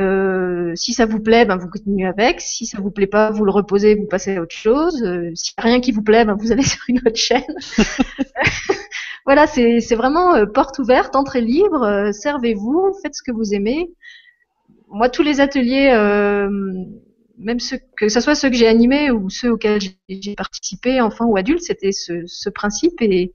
euh, 0.00 0.72
si 0.74 0.94
ça 0.94 1.04
vous 1.04 1.20
plaît, 1.20 1.44
ben 1.44 1.56
vous 1.56 1.68
continuez 1.68 2.06
avec. 2.06 2.40
Si 2.40 2.66
ça 2.66 2.80
vous 2.80 2.90
plaît 2.90 3.06
pas, 3.06 3.30
vous 3.30 3.44
le 3.44 3.50
reposez, 3.50 3.94
vous 3.94 4.06
passez 4.06 4.36
à 4.36 4.42
autre 4.42 4.54
chose. 4.54 5.02
Euh, 5.02 5.30
S'il 5.34 5.54
a 5.58 5.62
rien 5.62 5.80
qui 5.80 5.92
vous 5.92 6.02
plaît, 6.02 6.24
ben 6.24 6.34
vous 6.38 6.52
allez 6.52 6.62
sur 6.62 6.82
une 6.88 6.98
autre 6.98 7.16
chaîne. 7.16 7.42
voilà, 9.26 9.46
c'est 9.46 9.94
vraiment 9.94 10.34
euh, 10.34 10.46
porte 10.46 10.78
ouverte, 10.78 11.14
entrée 11.14 11.42
libre. 11.42 11.82
Euh, 11.82 12.12
servez-vous, 12.12 12.92
faites 13.02 13.14
ce 13.14 13.22
que 13.22 13.32
vous 13.32 13.54
aimez. 13.54 13.90
Moi, 14.88 15.08
tous 15.08 15.22
les 15.22 15.40
ateliers 15.40 15.90
même 17.42 17.60
ceux, 17.60 17.78
que 17.96 18.08
ce 18.08 18.20
soit 18.20 18.34
ceux 18.34 18.50
que 18.50 18.56
j'ai 18.56 18.68
animés 18.68 19.10
ou 19.10 19.30
ceux 19.30 19.52
auxquels 19.52 19.80
j'ai 20.08 20.34
participé, 20.34 21.00
enfants 21.00 21.26
ou 21.26 21.36
adultes, 21.36 21.62
c'était 21.62 21.92
ce, 21.92 22.24
ce, 22.26 22.48
principe 22.48 23.00
et, 23.00 23.32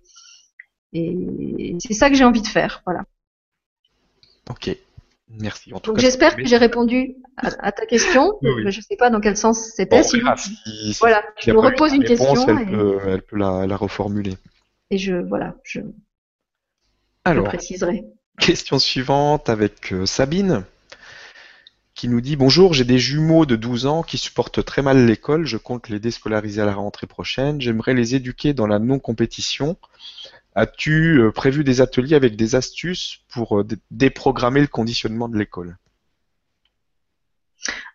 et 0.94 1.78
c'est 1.80 1.94
ça 1.94 2.10
que 2.10 2.16
j'ai 2.16 2.24
envie 2.24 2.42
de 2.42 2.48
faire. 2.48 2.82
Voilà. 2.86 3.04
Ok, 4.50 4.76
merci. 5.30 5.74
En 5.74 5.80
tout 5.80 5.92
Donc 5.92 6.00
j'espère 6.00 6.36
que 6.36 6.46
j'ai 6.46 6.58
répondu 6.58 7.16
à, 7.38 7.72
ta 7.72 7.86
question. 7.86 8.38
Je 8.42 8.66
ne 8.66 8.72
sais 8.72 8.96
pas 8.98 9.10
dans 9.10 9.20
quel 9.20 9.38
sens 9.38 9.74
c'était. 9.76 10.04
si, 10.04 10.20
voilà, 11.00 11.24
je 11.40 11.52
me 11.52 11.60
repose 11.60 11.94
une 11.94 12.04
question. 12.04 12.58
Elle, 12.58 12.66
peut, 12.66 13.00
elle 13.08 13.22
peut 13.22 13.38
la, 13.38 13.68
la, 13.68 13.76
reformuler. 13.76 14.36
Et 14.90 14.98
je, 14.98 15.16
voilà, 15.16 15.56
je, 15.64 15.82
Alors, 17.26 17.46
je 17.46 17.50
préciserai. 17.50 18.06
Question 18.40 18.80
suivante 18.80 19.50
avec 19.50 19.92
euh, 19.92 20.06
Sabine 20.06 20.64
qui 21.98 22.08
nous 22.08 22.22
dit 22.22 22.36
Bonjour, 22.36 22.76
j'ai 22.76 22.84
des 22.84 23.00
jumeaux 23.00 23.48
de 23.48 23.56
12 23.56 23.88
ans 23.88 24.04
qui 24.04 24.20
supportent 24.20 24.64
très 24.64 24.84
mal 24.84 25.08
l'école. 25.08 25.46
Je 25.48 25.58
compte 25.58 25.90
les 25.90 26.00
déscolariser 26.00 26.62
à 26.62 26.66
la 26.66 26.76
rentrée 26.76 27.08
prochaine. 27.08 27.60
J'aimerais 27.60 27.96
les 27.96 28.14
éduquer 28.14 28.54
dans 28.54 28.68
la 28.68 28.78
non-compétition. 28.78 29.78
As-tu 30.54 31.20
euh, 31.20 31.32
prévu 31.32 31.64
des 31.64 31.82
ateliers 31.82 32.16
avec 32.16 32.36
des 32.36 32.54
astuces 32.54 33.22
pour 33.30 33.60
euh, 33.60 33.68
déprogrammer 33.90 34.62
le 34.62 34.68
conditionnement 34.68 35.28
de 35.28 35.38
l'école? 35.38 35.78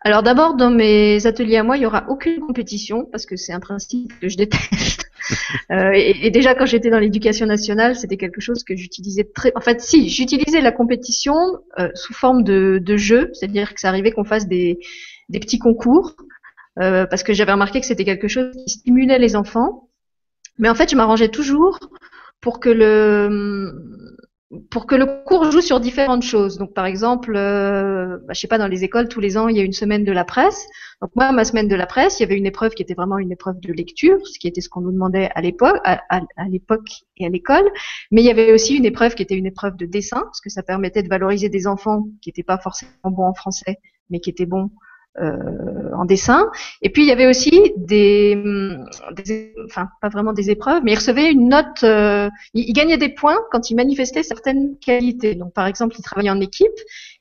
Alors 0.01 0.21
d'abord, 0.21 0.55
dans 0.55 0.69
mes 0.69 1.25
ateliers 1.25 1.57
à 1.57 1.63
moi, 1.63 1.77
il 1.77 1.81
n'y 1.81 1.85
aura 1.85 2.05
aucune 2.09 2.39
compétition 2.39 3.05
parce 3.11 3.25
que 3.25 3.37
c'est 3.37 3.53
un 3.53 3.59
principe 3.59 4.11
que 4.19 4.27
je 4.27 4.37
déteste. 4.37 5.09
euh, 5.71 5.91
et, 5.93 6.29
déjà 6.29 6.55
quand 6.55 6.65
j'étais 6.65 6.89
dans 6.89 6.99
l'éducation 6.99 7.45
nationale, 7.45 7.95
c'était 7.95 8.17
quelque 8.17 8.41
chose 8.41 8.63
que 8.63 8.75
j'utilisais 8.75 9.29
très. 9.33 9.53
En 9.55 9.61
fait, 9.61 9.79
si 9.79 10.09
j'utilisais 10.09 10.59
la 10.59 10.73
compétition 10.73 11.35
euh, 11.79 11.89
sous 11.95 12.13
forme 12.13 12.43
de, 12.43 12.79
de 12.83 12.97
jeu, 12.97 13.31
c'est-à-dire 13.33 13.73
que 13.73 13.79
ça 13.79 13.87
arrivait 13.87 14.11
qu'on 14.11 14.25
fasse 14.25 14.47
des, 14.47 14.79
des 15.29 15.39
petits 15.39 15.59
concours 15.59 16.15
euh, 16.79 17.05
parce 17.05 17.23
que 17.23 17.33
j'avais 17.33 17.53
remarqué 17.53 17.79
que 17.79 17.85
c'était 17.85 18.05
quelque 18.05 18.27
chose 18.27 18.51
qui 18.65 18.73
stimulait 18.73 19.19
les 19.19 19.35
enfants. 19.35 19.89
Mais 20.57 20.69
en 20.69 20.75
fait, 20.75 20.89
je 20.89 20.95
m'arrangeais 20.95 21.29
toujours 21.29 21.79
pour 22.41 22.59
que 22.59 22.69
le 22.69 23.71
pour 24.69 24.85
que 24.85 24.95
le 24.95 25.23
cours 25.25 25.51
joue 25.51 25.61
sur 25.61 25.79
différentes 25.79 26.23
choses. 26.23 26.57
Donc, 26.57 26.73
par 26.73 26.85
exemple, 26.85 27.33
euh, 27.35 28.17
bah, 28.27 28.33
je 28.33 28.39
sais 28.39 28.47
pas, 28.47 28.57
dans 28.57 28.67
les 28.67 28.83
écoles, 28.83 29.07
tous 29.07 29.19
les 29.19 29.37
ans, 29.37 29.47
il 29.47 29.57
y 29.57 29.59
a 29.59 29.63
une 29.63 29.73
semaine 29.73 30.03
de 30.03 30.11
la 30.11 30.25
presse. 30.25 30.67
Donc, 31.01 31.11
moi, 31.15 31.31
ma 31.31 31.45
semaine 31.45 31.67
de 31.67 31.75
la 31.75 31.85
presse, 31.85 32.19
il 32.19 32.23
y 32.23 32.25
avait 32.25 32.37
une 32.37 32.45
épreuve 32.45 32.73
qui 32.73 32.83
était 32.83 32.93
vraiment 32.93 33.17
une 33.17 33.31
épreuve 33.31 33.59
de 33.59 33.73
lecture, 33.73 34.19
ce 34.27 34.39
qui 34.39 34.47
était 34.47 34.61
ce 34.61 34.69
qu'on 34.69 34.81
nous 34.81 34.91
demandait 34.91 35.29
à 35.35 35.41
l'époque, 35.41 35.79
à, 35.83 36.01
à 36.09 36.47
l'époque 36.49 36.89
et 37.17 37.25
à 37.25 37.29
l'école. 37.29 37.69
Mais 38.11 38.21
il 38.21 38.25
y 38.25 38.31
avait 38.31 38.53
aussi 38.53 38.75
une 38.75 38.85
épreuve 38.85 39.15
qui 39.15 39.23
était 39.23 39.35
une 39.35 39.47
épreuve 39.47 39.75
de 39.75 39.85
dessin, 39.85 40.21
parce 40.21 40.41
que 40.41 40.49
ça 40.49 40.63
permettait 40.63 41.03
de 41.03 41.09
valoriser 41.09 41.49
des 41.49 41.67
enfants 41.67 42.03
qui 42.21 42.29
n'étaient 42.29 42.43
pas 42.43 42.57
forcément 42.57 42.91
bons 43.05 43.27
en 43.27 43.33
français, 43.33 43.79
mais 44.09 44.19
qui 44.19 44.29
étaient 44.29 44.45
bons 44.45 44.69
en 45.15 46.05
dessin. 46.05 46.49
Et 46.81 46.89
puis 46.89 47.03
il 47.03 47.07
y 47.07 47.11
avait 47.11 47.27
aussi 47.27 47.73
des, 47.77 48.35
des, 49.25 49.53
enfin 49.65 49.89
pas 50.01 50.09
vraiment 50.09 50.33
des 50.33 50.49
épreuves, 50.49 50.81
mais 50.83 50.93
il 50.93 50.95
recevait 50.95 51.31
une 51.31 51.49
note. 51.49 51.83
Euh, 51.83 52.29
il, 52.53 52.73
gagnait 52.73 52.97
des 52.97 53.09
points 53.09 53.37
quand 53.51 53.69
il 53.69 53.75
manifestait 53.75 54.23
certaines 54.23 54.77
qualités. 54.77 55.35
Donc 55.35 55.53
par 55.53 55.67
exemple, 55.67 55.95
il 55.97 56.01
travaillait 56.01 56.31
en 56.31 56.41
équipe 56.41 56.67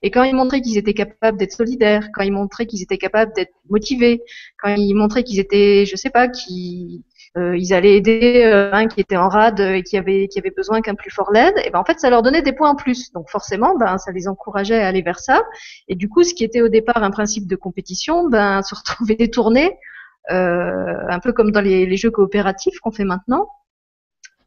et 0.03 0.11
quand 0.11 0.25
il 0.25 0.35
montrait 0.35 0.61
qu'ils 0.61 0.79
étaient 0.79 0.95
capables 0.95 1.39
d'être 1.39 1.53
solidaires, 1.53 2.09
quand 2.13 2.23
il 2.23 2.33
montrait 2.33 2.67
qu'ils 2.67 2.83
étaient 2.83 2.99
capables 2.99 3.33
d'être 3.35 3.55
motivés, 3.69 4.23
quand 4.59 4.75
il 4.75 4.95
montrait 4.95 5.23
qu'ils 5.23 5.39
étaient, 5.39 5.85
je 5.87 5.97
sais 5.97 6.11
pas, 6.11 6.29
qui 6.29 7.05
euh, 7.39 7.57
ils 7.57 7.73
allaient 7.73 7.97
aider 7.97 8.43
euh, 8.45 8.73
un 8.73 8.89
qui 8.89 9.01
était 9.01 9.17
en 9.17 9.29
rade 9.29 9.61
et 9.61 9.83
qui 9.83 9.97
avait 9.97 10.29
qui 10.29 10.39
avait 10.39 10.51
besoin 10.51 10.83
qu'un 10.83 10.95
plus 10.95 11.11
fort 11.11 11.31
l'aide, 11.33 11.55
et 11.65 11.71
ben 11.71 11.79
en 11.79 11.85
fait 11.85 11.99
ça 11.99 12.11
leur 12.11 12.23
donnait 12.23 12.43
des 12.43 12.53
points 12.53 12.71
en 12.71 12.77
plus. 12.77 13.11
Donc 13.13 13.31
forcément, 13.31 13.77
ben 13.77 13.97
ça 13.99 14.13
les 14.13 14.29
encourageait 14.29 14.81
à 14.81 14.89
aller 14.89 15.03
vers 15.03 15.19
ça. 15.19 15.43
Et 15.89 15.95
du 15.95 16.09
coup, 16.09 16.25
ce 16.25 16.35
qui 16.35 16.45
était 16.45 16.61
au 16.61 16.69
départ 16.69 17.03
un 17.03 17.11
principe 17.11 17.47
de 17.47 17.57
compétition, 17.57 18.29
ben 18.29 18.63
se 18.69 18.75
retrouvait 18.75 19.17
détourné, 19.17 19.79
euh, 20.31 20.97
un 21.09 21.19
peu 21.21 21.33
comme 21.33 21.51
dans 21.51 21.61
les, 21.61 21.97
jeux 21.97 22.11
coopératifs 22.11 22.79
qu'on 22.81 22.93
fait 22.93 23.05
maintenant. 23.05 23.49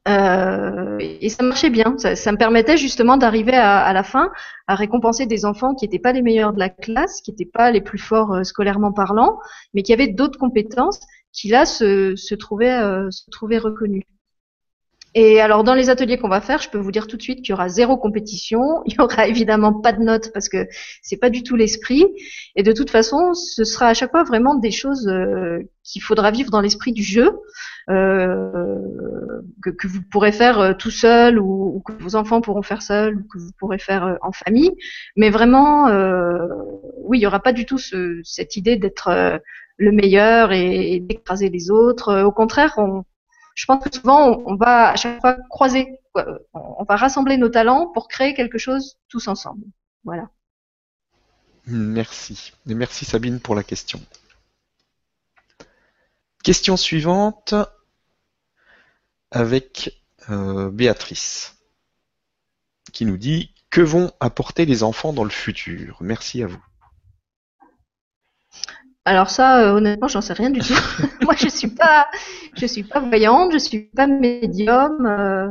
Euh, 0.07 0.97
et 0.99 1.29
ça 1.29 1.43
marchait 1.43 1.71
bien. 1.71 1.95
Ça, 1.97 2.31
me 2.31 2.37
permettait 2.37 2.77
justement 2.77 3.17
d'arriver 3.17 3.55
à, 3.55 3.91
la 3.91 4.03
fin 4.03 4.31
à 4.67 4.75
récompenser 4.75 5.25
des 5.25 5.45
enfants 5.45 5.73
qui 5.73 5.85
n'étaient 5.85 5.99
pas 5.99 6.11
les 6.11 6.21
meilleurs 6.21 6.53
de 6.53 6.59
la 6.59 6.69
classe, 6.69 7.21
qui 7.21 7.31
n'étaient 7.31 7.49
pas 7.51 7.71
les 7.71 7.81
plus 7.81 7.97
forts 7.97 8.33
euh, 8.33 8.43
scolairement 8.43 8.93
parlant, 8.93 9.39
mais 9.73 9.81
qui 9.81 9.93
avaient 9.93 10.07
d'autres 10.07 10.37
compétences 10.39 10.99
qui 11.35 11.49
là 11.49 11.65
se, 11.65 12.15
se 12.15 12.33
trouvaient 12.35 12.79
euh, 12.81 13.11
se 13.11 13.29
trouvaient 13.29 13.57
reconnus. 13.59 14.05
Et 15.17 15.39
alors 15.39 15.63
dans 15.63 15.73
les 15.73 15.89
ateliers 15.89 16.17
qu'on 16.17 16.27
va 16.27 16.41
faire, 16.41 16.61
je 16.61 16.69
peux 16.69 16.77
vous 16.77 16.91
dire 16.91 17.07
tout 17.07 17.15
de 17.15 17.21
suite 17.21 17.37
qu'il 17.41 17.51
y 17.51 17.53
aura 17.53 17.69
zéro 17.69 17.95
compétition, 17.95 18.81
il 18.85 18.93
y 18.93 18.99
aura 18.99 19.27
évidemment 19.27 19.73
pas 19.73 19.93
de 19.93 20.03
notes 20.03 20.31
parce 20.33 20.49
que 20.49 20.67
c'est 21.01 21.17
pas 21.17 21.29
du 21.29 21.41
tout 21.41 21.55
l'esprit. 21.55 22.05
Et 22.55 22.63
de 22.63 22.73
toute 22.73 22.89
façon, 22.89 23.33
ce 23.33 23.63
sera 23.63 23.87
à 23.87 23.93
chaque 23.93 24.11
fois 24.11 24.23
vraiment 24.23 24.55
des 24.55 24.71
choses 24.71 25.07
euh, 25.07 25.59
qu'il 25.83 26.01
faudra 26.01 26.31
vivre 26.31 26.51
dans 26.51 26.59
l'esprit 26.59 26.91
du 26.91 27.03
jeu, 27.03 27.31
euh, 27.89 28.51
que, 29.63 29.69
que, 29.69 29.87
vous 29.87 30.01
pourrez 30.11 30.31
faire 30.31 30.59
euh, 30.59 30.73
tout 30.73 30.91
seul 30.91 31.39
ou, 31.39 31.81
que 31.85 31.93
vos 31.93 32.15
enfants 32.15 32.41
pourront 32.41 32.63
faire 32.63 32.81
seuls 32.81 33.15
ou 33.15 33.23
que 33.31 33.37
vous 33.37 33.51
pourrez 33.57 33.77
faire 33.77 34.03
euh, 34.05 34.15
en 34.21 34.33
famille. 34.33 34.71
Mais 35.15 35.29
vraiment, 35.29 35.87
euh, 35.87 36.47
oui, 37.03 37.19
il 37.19 37.21
y 37.21 37.27
aura 37.27 37.39
pas 37.39 37.53
du 37.53 37.65
tout 37.65 37.77
ce, 37.77 38.19
cette 38.23 38.57
idée 38.57 38.75
d'être 38.75 39.39
le 39.77 39.91
meilleur 39.91 40.51
et 40.51 40.99
d'écraser 40.99 41.49
les 41.49 41.69
autres. 41.71 42.23
Au 42.23 42.31
contraire, 42.31 42.73
on 42.77 43.03
je 43.55 43.65
pense 43.65 43.83
que 43.83 43.93
souvent, 43.93 44.43
on, 44.45 44.55
va 44.55 44.89
à 44.89 44.95
chaque 44.95 45.21
fois 45.21 45.37
croiser, 45.49 45.99
on 46.53 46.83
va 46.83 46.95
rassembler 46.97 47.37
nos 47.37 47.49
talents 47.49 47.87
pour 47.87 48.09
créer 48.09 48.33
quelque 48.33 48.57
chose 48.57 48.97
tous 49.07 49.27
ensemble. 49.27 49.65
Voilà. 50.03 50.29
Merci. 51.65 52.53
Merci 52.65 53.05
Sabine 53.05 53.39
pour 53.39 53.55
la 53.55 53.63
question. 53.63 53.99
Question 56.43 56.77
suivante 56.77 57.55
avec 59.31 59.99
euh, 60.29 60.69
Béatrice 60.69 61.57
qui 62.91 63.05
nous 63.05 63.17
dit 63.17 63.53
Que 63.69 63.81
vont 63.81 64.11
apporter 64.19 64.65
les 64.65 64.83
enfants 64.83 65.11
dans 65.11 65.23
le 65.23 65.31
futur? 65.31 65.97
Merci 66.01 66.43
à 66.43 66.47
vous. 66.47 66.63
Alors 69.05 69.29
ça, 69.29 69.61
euh, 69.61 69.73
honnêtement, 69.75 70.07
j'en 70.07 70.21
sais 70.21 70.33
rien 70.33 70.49
du 70.49 70.59
tout. 70.59 70.73
Moi, 71.21 71.35
je 71.37 71.47
suis 71.47 71.67
pas, 71.67 72.07
je 72.55 72.65
suis 72.65 72.83
pas 72.83 72.99
voyante, 72.99 73.53
je 73.53 73.59
suis 73.59 73.83
pas 73.95 74.07
médium. 74.07 75.05
Euh, 75.05 75.47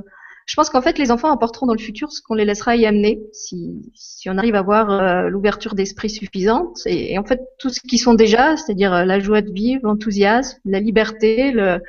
je 0.46 0.54
pense 0.56 0.68
qu'en 0.68 0.82
fait, 0.82 0.98
les 0.98 1.10
enfants 1.10 1.32
apporteront 1.32 1.66
dans 1.66 1.74
le 1.74 1.78
futur 1.78 2.12
ce 2.12 2.20
qu'on 2.20 2.34
les 2.34 2.44
laissera 2.44 2.76
y 2.76 2.84
amener, 2.84 3.22
si, 3.32 3.90
si 3.94 4.28
on 4.28 4.36
arrive 4.36 4.56
à 4.56 4.58
avoir 4.58 4.90
euh, 4.90 5.28
l'ouverture 5.28 5.74
d'esprit 5.74 6.10
suffisante. 6.10 6.80
Et, 6.84 7.16
en 7.18 7.24
fait, 7.24 7.40
tout 7.58 7.70
ce 7.70 7.80
qu'ils 7.80 8.00
sont 8.00 8.14
déjà, 8.14 8.56
c'est-à-dire 8.56 9.06
la 9.06 9.20
joie 9.20 9.40
de 9.40 9.50
vivre, 9.52 9.80
l'enthousiasme, 9.84 10.58
la 10.66 10.80
liberté, 10.80 11.50
le, 11.52 11.80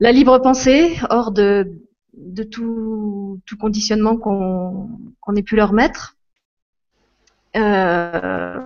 la 0.00 0.12
libre 0.12 0.38
pensée, 0.40 0.98
hors 1.08 1.30
de, 1.30 1.72
de 2.14 2.42
tout, 2.42 3.40
tout 3.46 3.56
conditionnement 3.56 4.16
qu'on 4.16 4.88
qu'on 5.20 5.36
ait 5.36 5.42
pu 5.42 5.56
leur 5.56 5.72
mettre. 5.72 6.16
Euh, 7.56 8.58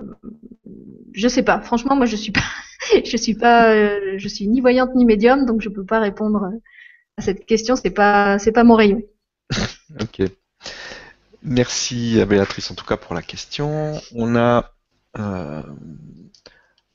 je 1.13 1.27
sais 1.27 1.43
pas. 1.43 1.59
Franchement, 1.61 1.95
moi, 1.95 2.05
je 2.05 2.15
suis 2.15 2.31
pas, 2.31 2.41
je 3.05 3.17
suis 3.17 3.35
pas, 3.35 3.73
euh, 3.73 4.15
je 4.17 4.27
suis 4.27 4.47
ni 4.47 4.61
voyante 4.61 4.95
ni 4.95 5.05
médium, 5.05 5.45
donc 5.45 5.61
je 5.61 5.69
peux 5.69 5.85
pas 5.85 5.99
répondre 5.99 6.51
à 7.17 7.21
cette 7.21 7.45
question. 7.45 7.75
C'est 7.75 7.91
pas, 7.91 8.39
c'est 8.39 8.51
pas 8.51 8.63
mon 8.63 8.75
rayon. 8.75 9.01
ok. 10.01 10.23
Merci 11.43 12.19
à 12.19 12.25
Béatrice 12.25 12.71
en 12.71 12.75
tout 12.75 12.85
cas 12.85 12.97
pour 12.97 13.13
la 13.15 13.21
question. 13.21 13.93
On 14.13 14.35
a 14.35 14.73
euh, 15.17 15.61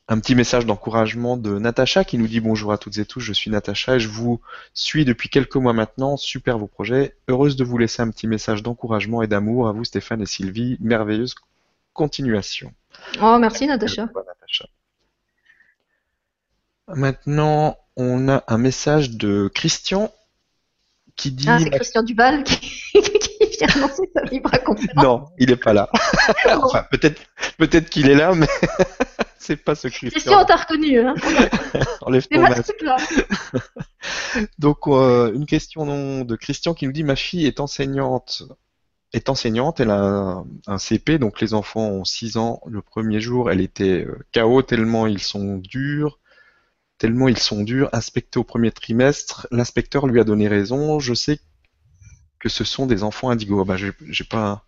un 0.09 0.19
petit 0.19 0.35
message 0.35 0.67
d'encouragement 0.67 1.37
de 1.37 1.59
Natacha 1.59 2.05
qui 2.05 2.19
nous 2.19 2.27
dit 2.27 2.41
bonjour 2.41 2.73
à 2.73 2.79
toutes 2.79 2.99
et 2.99 3.07
tous, 3.07 3.21
je 3.21 3.33
suis 3.33 3.51
Natacha 3.51 3.97
et 3.97 4.01
je 4.01 4.09
vous 4.09 4.41
suis 4.75 5.05
depuis 5.05 5.29
quelques 5.29 5.57
mois 5.57 5.73
maintenant, 5.73 6.17
super 6.17 6.59
vos 6.59 6.67
projets, 6.67 7.17
heureuse 7.29 7.57
de 7.57 7.65
vous 7.65 7.79
laisser 7.79 8.03
un 8.03 8.11
petit 8.11 8.27
message 8.27 8.63
d'encouragement 8.63 9.23
et 9.23 9.27
d'amour 9.27 9.69
à 9.69 9.73
vous 9.73 9.85
Stéphane 9.85 10.21
et 10.21 10.27
Sylvie, 10.27 10.77
merveilleuse 10.81 11.35
continuation. 11.95 12.73
Oh, 13.21 13.39
merci 13.39 13.67
Natacha. 13.67 14.09
Maintenant, 16.89 17.77
on 17.97 18.29
a 18.29 18.45
un 18.49 18.59
message 18.59 19.11
de 19.11 19.51
Christian 19.55 20.13
qui 21.17 21.31
dit. 21.31 21.49
Ah, 21.49 21.59
c'est 21.59 21.71
Christian 21.71 22.03
Duval 22.03 22.45
qui, 22.45 22.59
qui 22.93 23.47
vient 23.59 23.69
annoncer 23.77 24.11
sa 24.15 24.23
libre 24.23 24.51
conférence. 24.65 25.05
Non, 25.05 25.25
il 25.39 25.49
n'est 25.49 25.57
pas 25.57 25.73
là. 25.73 25.89
enfin, 26.63 26.85
peut-être, 26.91 27.23
peut-être 27.59 27.91
qu'il 27.91 28.11
est 28.11 28.15
là, 28.15 28.35
mais 28.35 28.49
c'est 29.39 29.57
pas 29.57 29.75
ce 29.75 29.89
Christian. 29.89 30.11
Christian, 30.11 30.43
on 30.43 30.45
t'a 30.45 30.57
reconnu. 30.57 31.01
Hein. 31.01 31.15
Enlève 32.03 32.27
ton 32.29 32.41
masque. 32.41 32.73
Donc, 34.59 34.87
euh, 34.87 35.33
une 35.35 35.47
question 35.47 36.25
de 36.25 36.37
Christian 36.37 36.75
qui 36.75 36.87
nous 36.87 36.93
dit 36.93 37.05
Ma 37.05 37.17
fille 37.17 37.47
est 37.47 37.61
enseignante 37.61 38.43
est 39.13 39.29
enseignante, 39.29 39.81
elle 39.81 39.91
a 39.91 40.45
un, 40.67 40.79
CP, 40.79 41.19
donc 41.19 41.41
les 41.41 41.55
enfants 41.55 41.89
ont 41.89 42.05
6 42.05 42.37
ans. 42.39 42.61
Le 42.67 42.81
premier 42.81 43.21
jour, 43.21 43.51
elle 43.51 43.61
était 43.61 44.07
euh, 44.07 44.19
KO 44.35 44.63
tellement 44.63 45.07
ils 45.07 45.21
sont 45.21 45.59
durs, 45.59 46.19
tellement 46.99 47.29
ils 47.29 47.39
sont 47.39 47.63
durs. 47.63 47.91
Inspecté 47.93 48.39
au 48.39 48.45
premier 48.45 48.71
trimestre, 48.71 49.47
l'inspecteur 49.51 50.07
lui 50.07 50.21
a 50.21 50.25
donné 50.25 50.49
raison. 50.49 50.99
Je 50.99 51.15
sais 51.15 51.41
que 52.39 52.49
ce 52.49 52.65
sont 52.65 52.87
des 52.87 53.03
enfants 53.03 53.31
indigos. 53.31 53.61
Ah 53.61 53.65
bah, 53.65 53.77
j'ai 53.77 54.25
pas. 54.25 54.65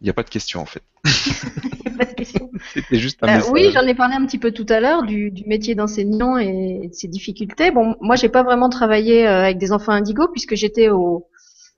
Il 0.00 0.04
n'y 0.04 0.10
a 0.10 0.14
pas 0.14 0.22
de 0.22 0.30
question 0.30 0.60
en 0.60 0.66
fait. 0.66 0.82
Pas 1.98 2.04
de 2.04 2.14
question. 2.14 2.52
C'était 2.72 2.98
juste 2.98 3.18
un 3.24 3.26
message. 3.26 3.50
oui, 3.50 3.72
j'en 3.72 3.82
ai 3.82 3.94
parlé 3.94 4.14
un 4.14 4.24
petit 4.24 4.38
peu 4.38 4.52
tout 4.52 4.66
à 4.68 4.78
l'heure 4.78 5.02
du, 5.02 5.32
du 5.32 5.44
métier 5.46 5.74
d'enseignant 5.74 6.38
et 6.38 6.86
de 6.86 6.94
ses 6.94 7.08
difficultés. 7.08 7.72
Bon, 7.72 7.96
moi, 8.00 8.14
j'ai 8.14 8.28
pas 8.28 8.44
vraiment 8.44 8.68
travaillé 8.68 9.26
euh, 9.26 9.42
avec 9.42 9.58
des 9.58 9.72
enfants 9.72 9.90
indigos 9.90 10.28
puisque 10.28 10.54
j'étais 10.54 10.90
au, 10.90 11.27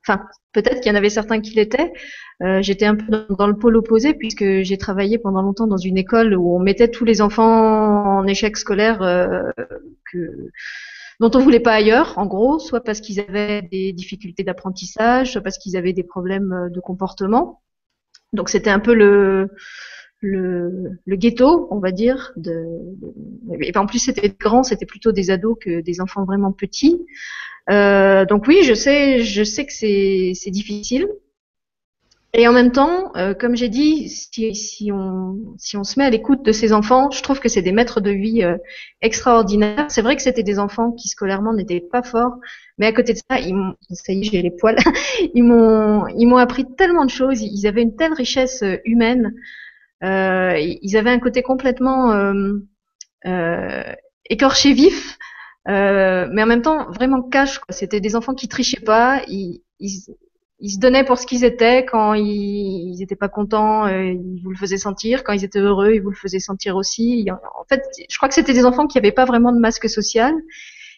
enfin, 0.07 0.25
peut-être 0.53 0.81
qu'il 0.81 0.91
y 0.91 0.95
en 0.95 0.99
avait 0.99 1.11
certains 1.11 1.41
qui 1.41 1.55
l'étaient. 1.55 1.93
Euh, 2.43 2.63
j'étais 2.63 2.87
un 2.87 2.97
peu 2.97 3.27
dans, 3.29 3.47
le 3.47 3.57
pôle 3.57 3.77
opposé 3.77 4.15
puisque 4.15 4.63
j'ai 4.63 4.79
travaillé 4.79 5.19
pendant 5.19 5.43
longtemps 5.43 5.67
dans 5.67 5.77
une 5.77 5.99
école 5.99 6.35
où 6.35 6.57
on 6.57 6.59
mettait 6.59 6.89
tous 6.89 7.05
les 7.05 7.21
enfants 7.21 8.19
en 8.19 8.27
échec 8.27 8.57
scolaire 8.57 9.03
euh, 9.03 9.43
que 10.11 10.51
dont 11.21 11.31
on 11.35 11.39
voulait 11.39 11.61
pas 11.61 11.75
ailleurs, 11.75 12.17
en 12.17 12.25
gros, 12.25 12.59
soit 12.59 12.83
parce 12.83 13.01
qu'ils 13.03 13.21
avaient 13.21 13.61
des 13.61 13.93
difficultés 13.93 14.43
d'apprentissage, 14.43 15.33
soit 15.33 15.43
parce 15.43 15.59
qu'ils 15.59 15.77
avaient 15.77 15.93
des 15.93 16.03
problèmes 16.03 16.53
euh, 16.53 16.71
de 16.71 16.81
comportement. 16.81 17.61
Donc 18.33 18.49
c'était 18.49 18.71
un 18.71 18.81
peu 18.81 18.95
le 18.95 19.51
le, 20.21 20.99
le 21.07 21.17
ghetto, 21.17 21.69
on 21.71 21.79
va 21.79 21.93
dire. 21.93 22.33
De, 22.37 22.67
et 23.61 23.77
en 23.77 23.87
plus, 23.87 23.99
c'était 23.99 24.29
grand, 24.29 24.63
c'était 24.63 24.87
plutôt 24.87 25.13
des 25.13 25.31
ados 25.31 25.57
que 25.61 25.81
des 25.81 26.01
enfants 26.01 26.25
vraiment 26.25 26.53
petits. 26.53 27.07
Euh, 27.69 28.25
donc 28.25 28.47
oui, 28.47 28.63
je 28.65 28.75
sais, 28.75 29.23
je 29.23 29.45
sais 29.45 29.67
que 29.67 29.73
c'est 29.73 30.51
difficile. 30.51 31.09
Et 32.33 32.47
en 32.47 32.53
même 32.53 32.71
temps, 32.71 33.11
euh, 33.17 33.35
comme 33.35 33.57
j'ai 33.57 33.69
dit, 33.69 34.09
si, 34.09 34.55
si 34.55 34.93
on 34.93 35.57
si 35.59 35.77
on 35.77 35.83
se 35.83 35.99
met 35.99 36.05
à 36.05 36.11
l'écoute 36.11 36.45
de 36.45 36.53
ces 36.53 36.73
enfants, 36.73 37.11
je 37.11 37.23
trouve 37.23 37.41
que 37.41 37.49
c'est 37.49 37.63
des 37.63 37.73
maîtres 37.73 38.01
de 38.01 38.13
vie 38.13 38.45
euh, 38.45 38.57
extraordinaires. 39.03 39.87
C'est 39.89 40.01
vrai 40.03 40.15
que 40.15 40.23
c'était 40.23 40.45
des 40.45 40.61
enfants 40.61 40.93
qui 40.93 41.09
scolairement 41.09 41.53
n'étaient 41.53 41.81
pas 41.81 42.03
forts, 42.05 42.37
mais 42.79 42.87
à 42.87 42.93
côté 42.93 43.15
de 43.15 43.19
ça, 43.19 43.41
ils 43.41 43.55
m'ont, 43.57 43.75
ça 43.91 44.13
y 44.13 44.21
est, 44.21 44.23
j'ai 44.23 44.43
les 44.43 44.53
poils. 44.53 44.77
ils 45.35 45.43
m'ont 45.43 46.07
ils 46.07 46.27
m'ont 46.27 46.37
appris 46.37 46.67
tellement 46.77 47.05
de 47.05 47.11
choses. 47.11 47.43
Ils 47.43 47.67
avaient 47.67 47.83
une 47.83 47.97
telle 47.97 48.13
richesse 48.13 48.63
euh, 48.63 48.77
humaine. 48.85 49.35
Euh, 50.05 50.57
ils 50.59 50.97
avaient 50.97 51.11
un 51.11 51.19
côté 51.19 51.43
complètement 51.43 52.13
euh, 52.13 52.59
euh, 53.27 53.93
écorché 54.29 54.73
vif, 54.73 55.19
euh, 55.69 56.29
mais 56.33 56.43
en 56.43 56.47
même 56.47 56.63
temps 56.63 56.91
vraiment 56.91 57.23
cash. 57.23 57.61
C'était 57.69 58.01
des 58.01 58.17
enfants 58.17 58.35
qui 58.35 58.49
trichaient 58.49 58.81
pas. 58.81 59.23
Ils, 59.29 59.63
ils, 59.79 60.15
ils 60.61 60.71
se 60.71 60.79
donnaient 60.79 61.05
pour 61.05 61.19
ce 61.19 61.27
qu'ils 61.27 61.45
étaient. 61.45 61.85
Quand 61.85 62.15
ils, 62.15 62.95
ils 62.95 63.03
étaient 63.03 63.17
pas 63.17 63.29
contents, 63.29 63.87
euh, 63.87 64.13
ils 64.13 64.41
vous 64.43 64.51
le 64.51 64.57
faisaient 64.57 64.79
sentir. 64.79 65.25
Quand 65.25 65.33
ils 65.33 65.45
étaient 65.45 65.61
heureux, 65.61 65.93
ils 65.95 66.03
vous 66.03 66.11
le 66.11 66.17
faisaient 66.17 66.39
sentir 66.39 66.77
aussi. 66.77 67.29
En 67.31 67.65
fait, 67.69 67.83
je 68.09 68.17
crois 68.17 68.29
que 68.29 68.35
c'était 68.35 68.53
des 68.53 68.65
enfants 68.65 68.87
qui 68.87 68.99
avaient 68.99 69.13
pas 69.13 69.25
vraiment 69.25 69.53
de 69.53 69.59
masque 69.59 69.89
social. 69.89 70.35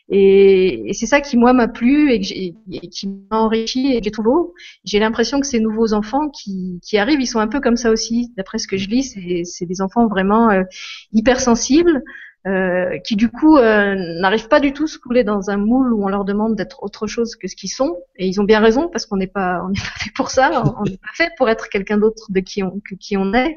Et, 0.08 0.90
et 0.90 0.92
c'est 0.92 1.06
ça 1.06 1.20
qui 1.20 1.36
moi 1.36 1.52
m'a 1.52 1.68
plu 1.68 2.10
et, 2.12 2.20
que 2.20 2.26
et 2.34 2.88
qui 2.88 3.06
m'a 3.06 3.38
enrichi 3.38 3.92
et 3.92 4.00
que 4.00 4.04
j'ai 4.04 4.10
trouvé 4.10 4.30
beau. 4.30 4.54
J'ai 4.84 4.98
l'impression 4.98 5.40
que 5.40 5.46
ces 5.46 5.60
nouveaux 5.60 5.92
enfants 5.94 6.28
qui, 6.28 6.80
qui 6.82 6.98
arrivent, 6.98 7.20
ils 7.20 7.26
sont 7.26 7.38
un 7.38 7.48
peu 7.48 7.60
comme 7.60 7.76
ça 7.76 7.90
aussi. 7.90 8.32
D'après 8.36 8.58
ce 8.58 8.66
que 8.66 8.76
je 8.76 8.88
lis, 8.88 9.44
c'est 9.44 9.64
des 9.64 9.80
enfants 9.80 10.08
vraiment 10.08 10.50
euh, 10.50 10.64
hypersensibles, 11.12 12.02
euh, 12.46 12.98
qui 12.98 13.16
du 13.16 13.30
coup 13.30 13.56
euh, 13.56 13.94
n'arrivent 14.20 14.48
pas 14.48 14.60
du 14.60 14.72
tout 14.72 14.84
à 14.84 14.86
se 14.88 14.98
couler 14.98 15.24
dans 15.24 15.50
un 15.50 15.56
moule 15.56 15.92
où 15.92 16.04
on 16.04 16.08
leur 16.08 16.24
demande 16.24 16.56
d'être 16.56 16.82
autre 16.82 17.06
chose 17.06 17.36
que 17.36 17.46
ce 17.48 17.56
qu'ils 17.56 17.70
sont. 17.70 17.98
Et 18.16 18.26
ils 18.26 18.40
ont 18.40 18.44
bien 18.44 18.60
raison 18.60 18.88
parce 18.88 19.06
qu'on 19.06 19.16
n'est 19.16 19.26
pas 19.26 19.62
on 19.64 19.68
n'est 19.68 19.74
pas 19.80 19.98
fait 19.98 20.12
pour 20.14 20.30
ça. 20.30 20.64
On 20.78 20.82
n'est 20.84 20.96
pas 20.96 21.12
fait 21.14 21.30
pour 21.36 21.48
être 21.48 21.68
quelqu'un 21.68 21.98
d'autre 21.98 22.26
de 22.30 22.40
qui 22.40 22.62
on 22.62 22.80
que 22.80 22.94
qui 22.94 23.16
on 23.16 23.32
est. 23.32 23.56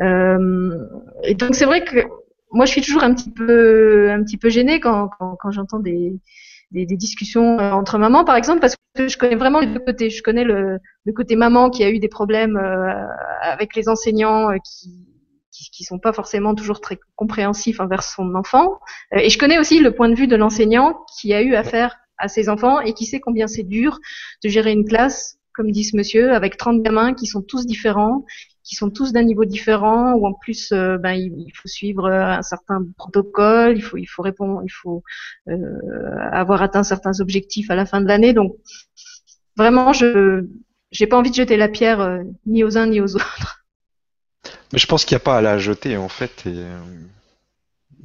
Euh, 0.00 0.78
et 1.24 1.34
donc 1.34 1.54
c'est 1.54 1.64
vrai 1.64 1.84
que 1.84 1.98
moi 2.52 2.66
je 2.66 2.70
suis 2.70 2.82
toujours 2.82 3.02
un 3.02 3.14
petit 3.14 3.30
peu 3.30 4.10
un 4.10 4.22
petit 4.22 4.36
peu 4.36 4.48
gênée 4.48 4.78
quand 4.80 5.08
quand, 5.18 5.36
quand 5.36 5.50
j'entends 5.50 5.80
des 5.80 6.20
des, 6.70 6.96
discussions 6.96 7.58
euh, 7.58 7.72
entre 7.72 7.98
mamans, 7.98 8.24
par 8.24 8.36
exemple, 8.36 8.60
parce 8.60 8.76
que 8.94 9.08
je 9.08 9.16
connais 9.16 9.36
vraiment 9.36 9.60
les 9.60 9.68
deux 9.68 9.80
côtés. 9.80 10.10
Je 10.10 10.22
connais 10.22 10.44
le, 10.44 10.78
le 11.04 11.12
côté 11.12 11.36
maman 11.36 11.70
qui 11.70 11.84
a 11.84 11.90
eu 11.90 11.98
des 11.98 12.08
problèmes 12.08 12.56
euh, 12.56 13.06
avec 13.42 13.74
les 13.74 13.88
enseignants 13.88 14.50
euh, 14.50 14.56
qui, 14.64 15.07
qui 15.58 15.70
qui 15.70 15.84
sont 15.84 15.98
pas 15.98 16.12
forcément 16.12 16.54
toujours 16.54 16.80
très 16.80 16.98
compréhensifs 17.16 17.80
envers 17.80 18.02
son 18.02 18.34
enfant, 18.34 18.78
Euh, 19.14 19.18
et 19.18 19.30
je 19.30 19.38
connais 19.38 19.58
aussi 19.58 19.80
le 19.80 19.94
point 19.94 20.08
de 20.08 20.14
vue 20.14 20.26
de 20.26 20.36
l'enseignant 20.36 21.04
qui 21.18 21.32
a 21.34 21.42
eu 21.42 21.54
affaire 21.54 21.98
à 22.18 22.28
ses 22.28 22.48
enfants 22.48 22.80
et 22.80 22.94
qui 22.94 23.06
sait 23.06 23.20
combien 23.20 23.46
c'est 23.46 23.62
dur 23.62 23.98
de 24.44 24.48
gérer 24.48 24.72
une 24.72 24.84
classe, 24.84 25.38
comme 25.54 25.70
dit 25.70 25.84
ce 25.84 25.96
monsieur, 25.96 26.32
avec 26.32 26.56
30 26.56 26.82
gamins 26.82 27.14
qui 27.14 27.26
sont 27.26 27.42
tous 27.42 27.66
différents, 27.66 28.24
qui 28.64 28.74
sont 28.76 28.90
tous 28.90 29.12
d'un 29.12 29.22
niveau 29.22 29.44
différent, 29.44 30.12
où 30.14 30.26
en 30.26 30.34
plus, 30.34 30.72
euh, 30.72 30.98
ben, 30.98 31.12
il, 31.12 31.52
faut 31.54 31.68
suivre 31.68 32.06
euh, 32.06 32.38
un 32.38 32.42
certain 32.42 32.84
protocole, 32.96 33.76
il 33.76 33.82
faut, 33.82 33.96
il 33.96 34.06
faut 34.06 34.22
répondre, 34.22 34.62
il 34.64 34.70
faut 34.70 35.02
euh, 35.48 35.54
avoir 36.32 36.62
atteint 36.62 36.82
certains 36.82 37.20
objectifs 37.20 37.70
à 37.70 37.76
la 37.76 37.86
fin 37.86 38.00
de 38.00 38.08
l'année. 38.08 38.32
Donc, 38.34 38.56
vraiment, 39.56 39.92
je 39.92 40.46
j'ai 40.90 41.06
pas 41.06 41.18
envie 41.18 41.30
de 41.30 41.34
jeter 41.34 41.56
la 41.56 41.68
pierre 41.68 42.00
euh, 42.00 42.22
ni 42.46 42.64
aux 42.64 42.78
uns 42.78 42.86
ni 42.86 43.00
aux 43.00 43.14
autres. 43.16 43.57
Mais 44.72 44.78
je 44.78 44.86
pense 44.86 45.04
qu'il 45.04 45.14
n'y 45.14 45.22
a 45.22 45.24
pas 45.24 45.38
à 45.38 45.42
la 45.42 45.58
jeter 45.58 45.96
en 45.96 46.08
fait. 46.08 46.46
Et, 46.46 46.54
euh, 46.54 46.78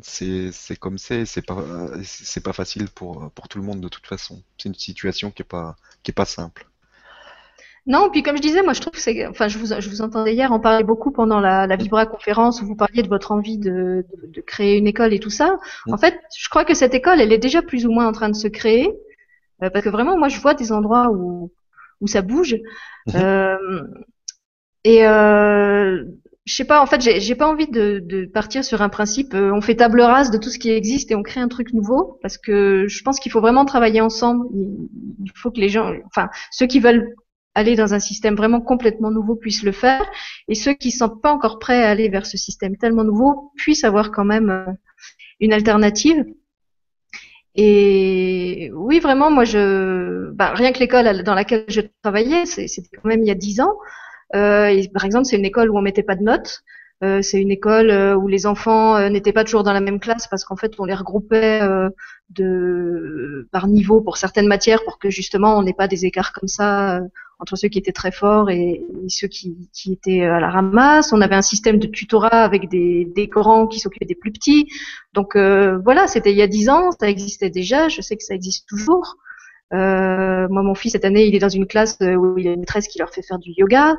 c'est 0.01 0.75
comme 0.79 0.97
c'est, 0.97 1.25
c'est 1.25 1.45
pas 1.45 1.63
c'est 2.03 2.43
pas 2.43 2.53
facile 2.53 2.89
pour 2.89 3.31
pour 3.31 3.47
tout 3.47 3.57
le 3.57 3.63
monde 3.63 3.81
de 3.81 3.87
toute 3.87 4.07
façon. 4.07 4.41
C'est 4.57 4.69
une 4.69 4.75
situation 4.75 5.31
qui 5.31 5.43
est 5.43 5.45
pas 5.45 5.75
qui 6.01 6.11
est 6.11 6.13
pas 6.13 6.25
simple. 6.25 6.67
Non, 7.85 8.09
puis 8.09 8.23
comme 8.23 8.37
je 8.37 8.41
disais, 8.41 8.63
moi 8.63 8.71
je 8.71 8.79
trouve 8.79 8.93
que 8.93 8.99
c'est, 8.99 9.27
enfin 9.27 9.49
je 9.49 9.57
vous, 9.57 9.67
je 9.77 9.89
vous 9.89 10.01
entendais 10.01 10.33
hier 10.33 10.53
en 10.53 10.59
parler 10.61 10.85
beaucoup 10.85 11.11
pendant 11.11 11.41
la, 11.41 11.67
la 11.67 11.75
Vibra 11.75 12.05
conférence 12.05 12.61
où 12.61 12.65
vous 12.65 12.77
parliez 12.77 13.03
de 13.03 13.09
votre 13.09 13.33
envie 13.33 13.57
de, 13.57 14.05
de, 14.21 14.27
de 14.27 14.41
créer 14.41 14.77
une 14.77 14.87
école 14.87 15.13
et 15.13 15.19
tout 15.19 15.29
ça. 15.29 15.59
En 15.91 15.97
fait, 15.97 16.17
je 16.37 16.47
crois 16.47 16.63
que 16.63 16.73
cette 16.73 16.93
école, 16.93 17.19
elle 17.19 17.33
est 17.33 17.37
déjà 17.37 17.61
plus 17.61 17.85
ou 17.85 17.91
moins 17.91 18.07
en 18.07 18.13
train 18.13 18.29
de 18.29 18.35
se 18.35 18.47
créer 18.47 18.89
euh, 19.61 19.69
parce 19.69 19.83
que 19.83 19.89
vraiment, 19.89 20.17
moi 20.17 20.29
je 20.29 20.39
vois 20.39 20.53
des 20.53 20.71
endroits 20.71 21.09
où 21.11 21.51
où 21.99 22.07
ça 22.07 22.21
bouge. 22.21 22.55
Mhm. 23.07 23.15
Euh, 23.15 23.81
et 24.85 25.05
euh, 25.05 26.05
je 26.45 26.55
sais 26.55 26.65
pas, 26.65 26.81
en 26.81 26.85
fait, 26.85 27.01
j'ai 27.01 27.35
pas 27.35 27.47
envie 27.47 27.67
de, 27.67 27.99
de 28.03 28.25
partir 28.25 28.65
sur 28.65 28.81
un 28.81 28.89
principe. 28.89 29.33
euh, 29.33 29.53
on 29.53 29.61
fait 29.61 29.75
table 29.75 30.01
rase 30.01 30.29
de 30.29 30.37
tout 30.37 30.49
ce 30.49 30.59
qui 30.59 30.71
existe 30.71 31.09
et 31.11 31.15
on 31.15 31.23
crée 31.23 31.39
un 31.39 31.47
truc 31.47 31.71
nouveau, 31.73 32.19
parce 32.21 32.37
que 32.37 32.85
je 32.87 33.01
pense 33.03 33.19
qu'il 33.19 33.31
faut 33.31 33.39
vraiment 33.39 33.63
travailler 33.63 34.01
ensemble. 34.01 34.47
Il, 34.53 35.31
faut 35.35 35.51
que 35.51 35.59
les 35.59 35.69
gens, 35.69 35.93
enfin, 36.07 36.29
ceux 36.51 36.67
qui 36.67 36.79
veulent 36.79 37.15
aller 37.55 37.75
dans 37.75 37.93
un 37.93 37.99
système 37.99 38.35
vraiment 38.35 38.59
complètement 38.59 39.11
nouveau 39.11 39.35
puissent 39.35 39.63
le 39.63 39.71
faire, 39.71 40.05
et 40.49 40.55
ceux 40.55 40.73
qui 40.73 40.91
sont 40.91 41.09
pas 41.09 41.31
encore 41.31 41.59
prêts 41.59 41.81
à 41.81 41.89
aller 41.89 42.09
vers 42.09 42.25
ce 42.25 42.37
système 42.37 42.75
tellement 42.77 43.05
nouveau 43.05 43.51
puissent 43.55 43.85
avoir 43.85 44.11
quand 44.11 44.25
même 44.25 44.49
euh, 44.49 44.65
une 45.39 45.53
alternative. 45.53 46.25
Et 47.55 48.71
oui, 48.73 48.99
vraiment, 48.99 49.31
moi, 49.31 49.45
je, 49.45 50.31
bah, 50.31 50.53
rien 50.55 50.73
que 50.73 50.79
l'école 50.79 51.23
dans 51.23 51.35
laquelle 51.35 51.65
je 51.67 51.81
travaillais, 52.01 52.45
c'était 52.45 52.89
quand 53.01 53.07
même 53.07 53.21
il 53.21 53.27
y 53.27 53.31
a 53.31 53.35
dix 53.35 53.61
ans. 53.61 53.75
Euh, 54.35 54.81
par 54.93 55.05
exemple, 55.05 55.25
c'est 55.25 55.37
une 55.37 55.45
école 55.45 55.69
où 55.69 55.77
on 55.77 55.81
mettait 55.81 56.03
pas 56.03 56.15
de 56.15 56.23
notes. 56.23 56.63
Euh, 57.03 57.21
c'est 57.21 57.41
une 57.41 57.51
école 57.51 57.89
euh, 57.89 58.15
où 58.15 58.27
les 58.29 58.45
enfants 58.45 58.95
euh, 58.95 59.09
n'étaient 59.09 59.33
pas 59.33 59.43
toujours 59.43 59.63
dans 59.63 59.73
la 59.73 59.81
même 59.81 59.99
classe 59.99 60.27
parce 60.27 60.45
qu'en 60.45 60.55
fait, 60.55 60.73
on 60.79 60.85
les 60.85 60.93
regroupait 60.93 61.61
de 62.29 63.47
par 63.51 63.67
niveau 63.67 64.01
pour 64.01 64.17
certaines 64.17 64.47
matières 64.47 64.83
pour 64.85 64.97
que 64.99 65.09
justement 65.09 65.57
on 65.57 65.63
n'ait 65.63 65.73
pas 65.73 65.87
des 65.87 66.05
écarts 66.05 66.31
comme 66.33 66.47
ça 66.47 67.01
entre 67.39 67.57
ceux 67.57 67.67
qui 67.67 67.77
étaient 67.77 67.91
très 67.91 68.11
forts 68.11 68.49
et, 68.49 68.81
ceux 69.09 69.27
qui, 69.27 69.69
qui 69.73 69.91
étaient 69.93 70.23
à 70.23 70.39
la 70.39 70.49
ramasse. 70.49 71.11
On 71.11 71.21
avait 71.21 71.35
un 71.35 71.41
système 71.41 71.77
de 71.77 71.87
tutorat 71.87 72.43
avec 72.43 72.69
des, 72.69 73.05
des 73.05 73.29
qui 73.69 73.79
s'occupaient 73.79 74.05
des 74.05 74.15
plus 74.15 74.31
petits. 74.31 74.67
Donc 75.13 75.35
voilà, 75.35 76.07
c'était 76.07 76.31
il 76.31 76.37
y 76.37 76.41
a 76.41 76.47
dix 76.47 76.69
ans, 76.69 76.91
ça 76.91 77.09
existait 77.09 77.49
déjà. 77.49 77.89
Je 77.89 78.01
sais 78.01 78.15
que 78.15 78.23
ça 78.23 78.33
existe 78.33 78.67
toujours. 78.67 79.17
Euh, 79.73 80.47
moi, 80.49 80.61
mon 80.61 80.75
fils 80.75 80.91
cette 80.91 81.05
année, 81.05 81.25
il 81.25 81.35
est 81.35 81.39
dans 81.39 81.49
une 81.49 81.67
classe 81.67 81.97
euh, 82.01 82.15
où 82.15 82.37
il 82.37 82.45
y 82.45 82.49
a 82.49 82.53
une 82.53 82.59
maîtresse 82.59 82.87
qui 82.87 82.99
leur 82.99 83.09
fait 83.09 83.21
faire 83.23 83.39
du 83.39 83.51
yoga. 83.57 83.95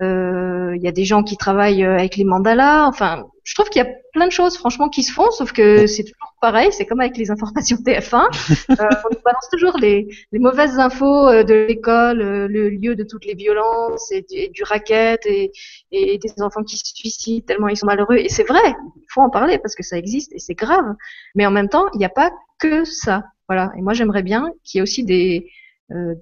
Euh, 0.00 0.74
Il 0.76 0.82
y 0.82 0.88
a 0.88 0.92
des 0.92 1.04
gens 1.04 1.22
qui 1.22 1.36
travaillent 1.36 1.84
euh, 1.84 1.98
avec 1.98 2.16
les 2.16 2.24
mandalas. 2.24 2.86
Enfin, 2.86 3.26
je 3.42 3.54
trouve 3.54 3.68
qu'il 3.68 3.82
y 3.82 3.86
a 3.86 3.90
plein 4.12 4.26
de 4.26 4.32
choses, 4.32 4.56
franchement, 4.56 4.88
qui 4.88 5.02
se 5.02 5.12
font, 5.12 5.30
sauf 5.30 5.52
que 5.52 5.86
c'est 5.86 6.04
toujours 6.04 6.34
pareil. 6.40 6.70
C'est 6.72 6.86
comme 6.86 7.00
avec 7.00 7.16
les 7.16 7.30
informations 7.30 7.76
TF1. 7.84 8.24
Euh, 8.70 8.74
on 8.78 9.08
nous 9.14 9.20
balance 9.24 9.48
toujours 9.50 9.76
les, 9.78 10.08
les 10.32 10.38
mauvaises 10.38 10.78
infos 10.78 11.42
de 11.42 11.66
l'école, 11.66 12.18
le 12.18 12.68
lieu 12.70 12.94
de 12.94 13.02
toutes 13.02 13.24
les 13.26 13.34
violences 13.34 14.10
et 14.12 14.22
du, 14.22 14.36
et 14.36 14.48
du 14.50 14.62
racket 14.62 15.24
et, 15.26 15.50
et 15.90 16.18
des 16.18 16.42
enfants 16.42 16.62
qui 16.62 16.76
se 16.76 16.84
suicident 16.94 17.44
tellement 17.46 17.68
ils 17.68 17.76
sont 17.76 17.86
malheureux. 17.86 18.16
Et 18.16 18.28
c'est 18.28 18.44
vrai, 18.46 18.62
il 18.96 19.06
faut 19.08 19.20
en 19.20 19.30
parler 19.30 19.58
parce 19.58 19.74
que 19.74 19.82
ça 19.82 19.98
existe 19.98 20.32
et 20.32 20.38
c'est 20.38 20.54
grave. 20.54 20.94
Mais 21.34 21.44
en 21.46 21.50
même 21.50 21.68
temps, 21.68 21.86
il 21.94 21.98
n'y 21.98 22.04
a 22.04 22.10
pas 22.10 22.30
que 22.58 22.84
ça. 22.84 23.24
Voilà. 23.48 23.72
Et 23.76 23.82
moi, 23.82 23.94
j'aimerais 23.94 24.22
bien 24.22 24.52
qu'il 24.62 24.78
y 24.78 24.80
ait 24.80 24.82
aussi 24.82 25.04
des, 25.04 25.50
euh, 25.90 26.14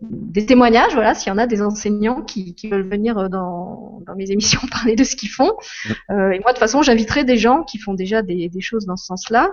témoignages, 0.46 0.92
voilà, 0.92 1.14
s'il 1.14 1.28
y 1.28 1.32
en 1.32 1.38
a 1.38 1.46
des 1.46 1.60
enseignants 1.60 2.22
qui, 2.22 2.54
veulent 2.70 2.88
venir 2.88 3.18
euh, 3.18 3.28
dans, 3.28 4.00
mes 4.16 4.30
émissions 4.30 4.60
parler 4.70 4.94
de 4.94 5.04
ce 5.04 5.16
qu'ils 5.16 5.30
font. 5.30 5.52
Euh, 6.10 6.30
et 6.30 6.38
moi, 6.40 6.52
de 6.52 6.56
toute 6.56 6.58
façon, 6.58 6.82
j'inviterai 6.82 7.24
des 7.24 7.36
gens 7.36 7.64
qui 7.64 7.78
font 7.78 7.94
déjà 7.94 8.22
des, 8.22 8.50
choses 8.60 8.86
dans 8.86 8.96
ce 8.96 9.06
sens-là. 9.06 9.50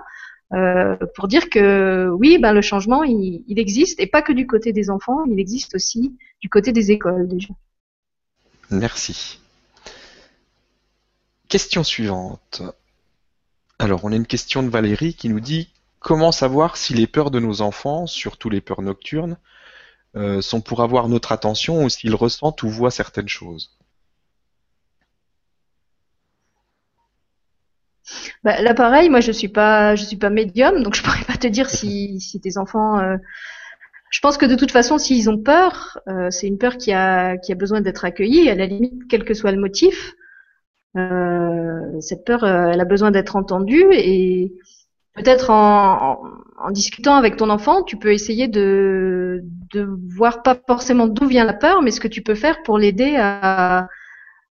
Pour 1.15 1.27
dire 1.27 1.49
que 1.49 2.09
oui, 2.19 2.37
ben 2.37 2.53
le 2.53 2.61
changement, 2.61 3.03
il 3.03 3.57
existe 3.57 3.99
et 3.99 4.05
pas 4.05 4.21
que 4.21 4.31
du 4.31 4.45
côté 4.45 4.71
des 4.71 4.91
enfants, 4.91 5.25
il 5.25 5.39
existe 5.39 5.73
aussi 5.73 6.15
du 6.41 6.49
côté 6.49 6.71
des 6.71 6.91
écoles 6.91 7.27
déjà. 7.27 7.49
Merci. 8.69 9.39
Question 11.47 11.83
suivante. 11.83 12.61
Alors, 13.79 14.05
on 14.05 14.11
a 14.11 14.15
une 14.15 14.27
question 14.27 14.61
de 14.61 14.69
Valérie 14.69 15.15
qui 15.15 15.27
nous 15.27 15.39
dit 15.39 15.69
comment 16.03 16.31
savoir 16.31 16.77
si 16.77 16.93
les 16.93 17.07
peurs 17.07 17.31
de 17.31 17.39
nos 17.39 17.61
enfants, 17.61 18.05
surtout 18.05 18.49
les 18.49 18.61
peurs 18.61 18.83
nocturnes, 18.83 19.37
euh, 20.15 20.41
sont 20.41 20.61
pour 20.61 20.83
avoir 20.83 21.07
notre 21.07 21.31
attention 21.31 21.83
ou 21.83 21.89
s'ils 21.89 22.13
ressentent 22.13 22.61
ou 22.61 22.69
voient 22.69 22.91
certaines 22.91 23.29
choses? 23.29 23.75
Bah, 28.43 28.61
là, 28.61 28.73
pareil, 28.73 29.09
moi, 29.09 29.21
je 29.21 29.31
suis 29.31 29.47
pas, 29.47 29.95
je 29.95 30.03
suis 30.03 30.17
pas 30.17 30.29
médium, 30.29 30.83
donc 30.83 30.93
je 30.93 31.01
ne 31.01 31.05
pourrais 31.05 31.23
pas 31.23 31.37
te 31.37 31.47
dire 31.47 31.69
si, 31.69 32.19
si 32.19 32.39
tes 32.39 32.57
enfants. 32.57 32.99
Euh, 32.99 33.17
je 34.11 34.19
pense 34.19 34.37
que 34.37 34.45
de 34.45 34.55
toute 34.55 34.71
façon, 34.71 34.97
s'ils 34.97 35.29
ont 35.29 35.41
peur, 35.41 35.99
euh, 36.07 36.29
c'est 36.29 36.47
une 36.47 36.59
peur 36.59 36.77
qui 36.77 36.91
a, 36.91 37.37
qui 37.37 37.51
a 37.51 37.55
besoin 37.55 37.81
d'être 37.81 38.05
accueillie, 38.05 38.49
à 38.49 38.55
la 38.55 38.67
limite, 38.67 39.07
quel 39.09 39.23
que 39.23 39.33
soit 39.33 39.51
le 39.51 39.59
motif. 39.59 40.13
cette 40.95 42.25
peur, 42.25 42.43
elle 42.45 42.79
a 42.81 42.85
besoin 42.85 43.09
d'être 43.09 43.35
entendue 43.35 43.87
et 43.93 44.53
peut-être 45.15 45.49
en, 45.49 46.23
en, 46.57 46.71
discutant 46.71 47.15
avec 47.15 47.37
ton 47.37 47.49
enfant, 47.49 47.83
tu 47.83 47.97
peux 47.97 48.13
essayer 48.13 48.47
de, 48.47 49.41
de 49.73 49.87
voir 50.15 50.43
pas 50.43 50.57
forcément 50.67 51.07
d'où 51.07 51.27
vient 51.27 51.45
la 51.45 51.53
peur, 51.53 51.81
mais 51.81 51.91
ce 51.91 51.99
que 51.99 52.07
tu 52.07 52.21
peux 52.21 52.35
faire 52.35 52.63
pour 52.63 52.77
l'aider 52.77 53.15
à 53.17 53.87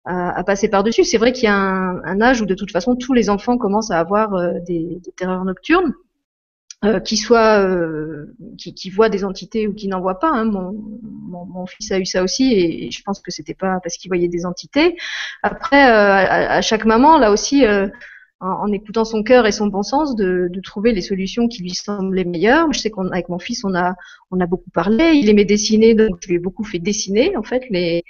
à, 0.05 0.43
passer 0.45 0.69
par-dessus. 0.69 1.05
C'est 1.05 1.19
vrai 1.19 1.33
qu'il 1.33 1.45
y 1.45 1.49
a 1.49 1.55
un, 1.55 2.03
un, 2.05 2.21
âge 2.21 2.41
où 2.41 2.47
de 2.47 2.55
toute 2.55 2.73
façon 2.73 2.97
tous 2.97 3.13
les 3.13 3.31
enfants 3.31 3.59
commencent 3.59 3.91
à 3.91 4.01
avoir 4.01 4.35
euh, 4.35 4.55
des, 4.67 5.01
des, 5.03 5.13
terreurs 5.13 5.45
nocturnes, 5.45 5.95
euh, 6.85 6.99
qui 6.99 7.17
soient, 7.17 7.65
euh, 7.65 8.35
qui, 8.59 8.75
qui, 8.75 8.91
voient 8.91 9.09
des 9.09 9.25
entités 9.25 9.69
ou 9.69 9.75
qui 9.75 9.87
n'en 9.87 10.01
voient 10.01 10.19
pas. 10.19 10.31
Hein. 10.31 10.45
Mon, 10.45 10.73
mon, 11.03 11.47
mon, 11.47 11.67
fils 11.67 11.93
a 11.93 11.99
eu 11.99 12.07
ça 12.07 12.25
aussi 12.25 12.53
et, 12.55 12.91
je 12.91 13.03
pense 13.03 13.21
que 13.21 13.31
c'était 13.31 13.55
pas 13.55 13.79
parce 13.83 13.97
qu'il 13.97 14.09
voyait 14.09 14.29
des 14.29 14.45
entités. 14.45 14.97
Après, 15.45 15.89
euh, 15.89 16.13
à, 16.13 16.55
à, 16.55 16.61
chaque 16.63 16.85
maman, 16.85 17.19
là 17.19 17.31
aussi. 17.31 17.65
En, 18.45 18.73
écoutant 18.73 19.05
son 19.05 19.23
cœur 19.23 19.47
et 19.47 19.53
son 19.53 19.69
bon 19.69 19.85
sens, 19.85 20.17
de, 20.17 20.49
de, 20.51 20.61
trouver 20.61 20.93
les 20.93 21.01
solutions 21.01 21.47
qui 21.47 21.63
lui 21.63 21.71
semblaient 21.71 22.25
meilleures. 22.25 22.73
Je 22.73 22.81
sais 22.81 22.91
qu'avec 22.91 23.29
mon 23.29 23.39
fils, 23.39 23.65
on 23.65 23.73
a, 23.75 23.95
on 24.33 24.41
a 24.41 24.47
beaucoup 24.47 24.71
parlé. 24.71 25.13
Il 25.15 25.29
aimait 25.29 25.45
dessiner, 25.45 25.95
donc 25.95 26.17
je 26.21 26.29
lui 26.29 26.35
ai 26.35 26.39
beaucoup 26.41 26.65
fait 26.65 26.81
dessiner 26.81 27.37
en 27.37 27.45
fait 27.45 27.63
les, 27.71 28.03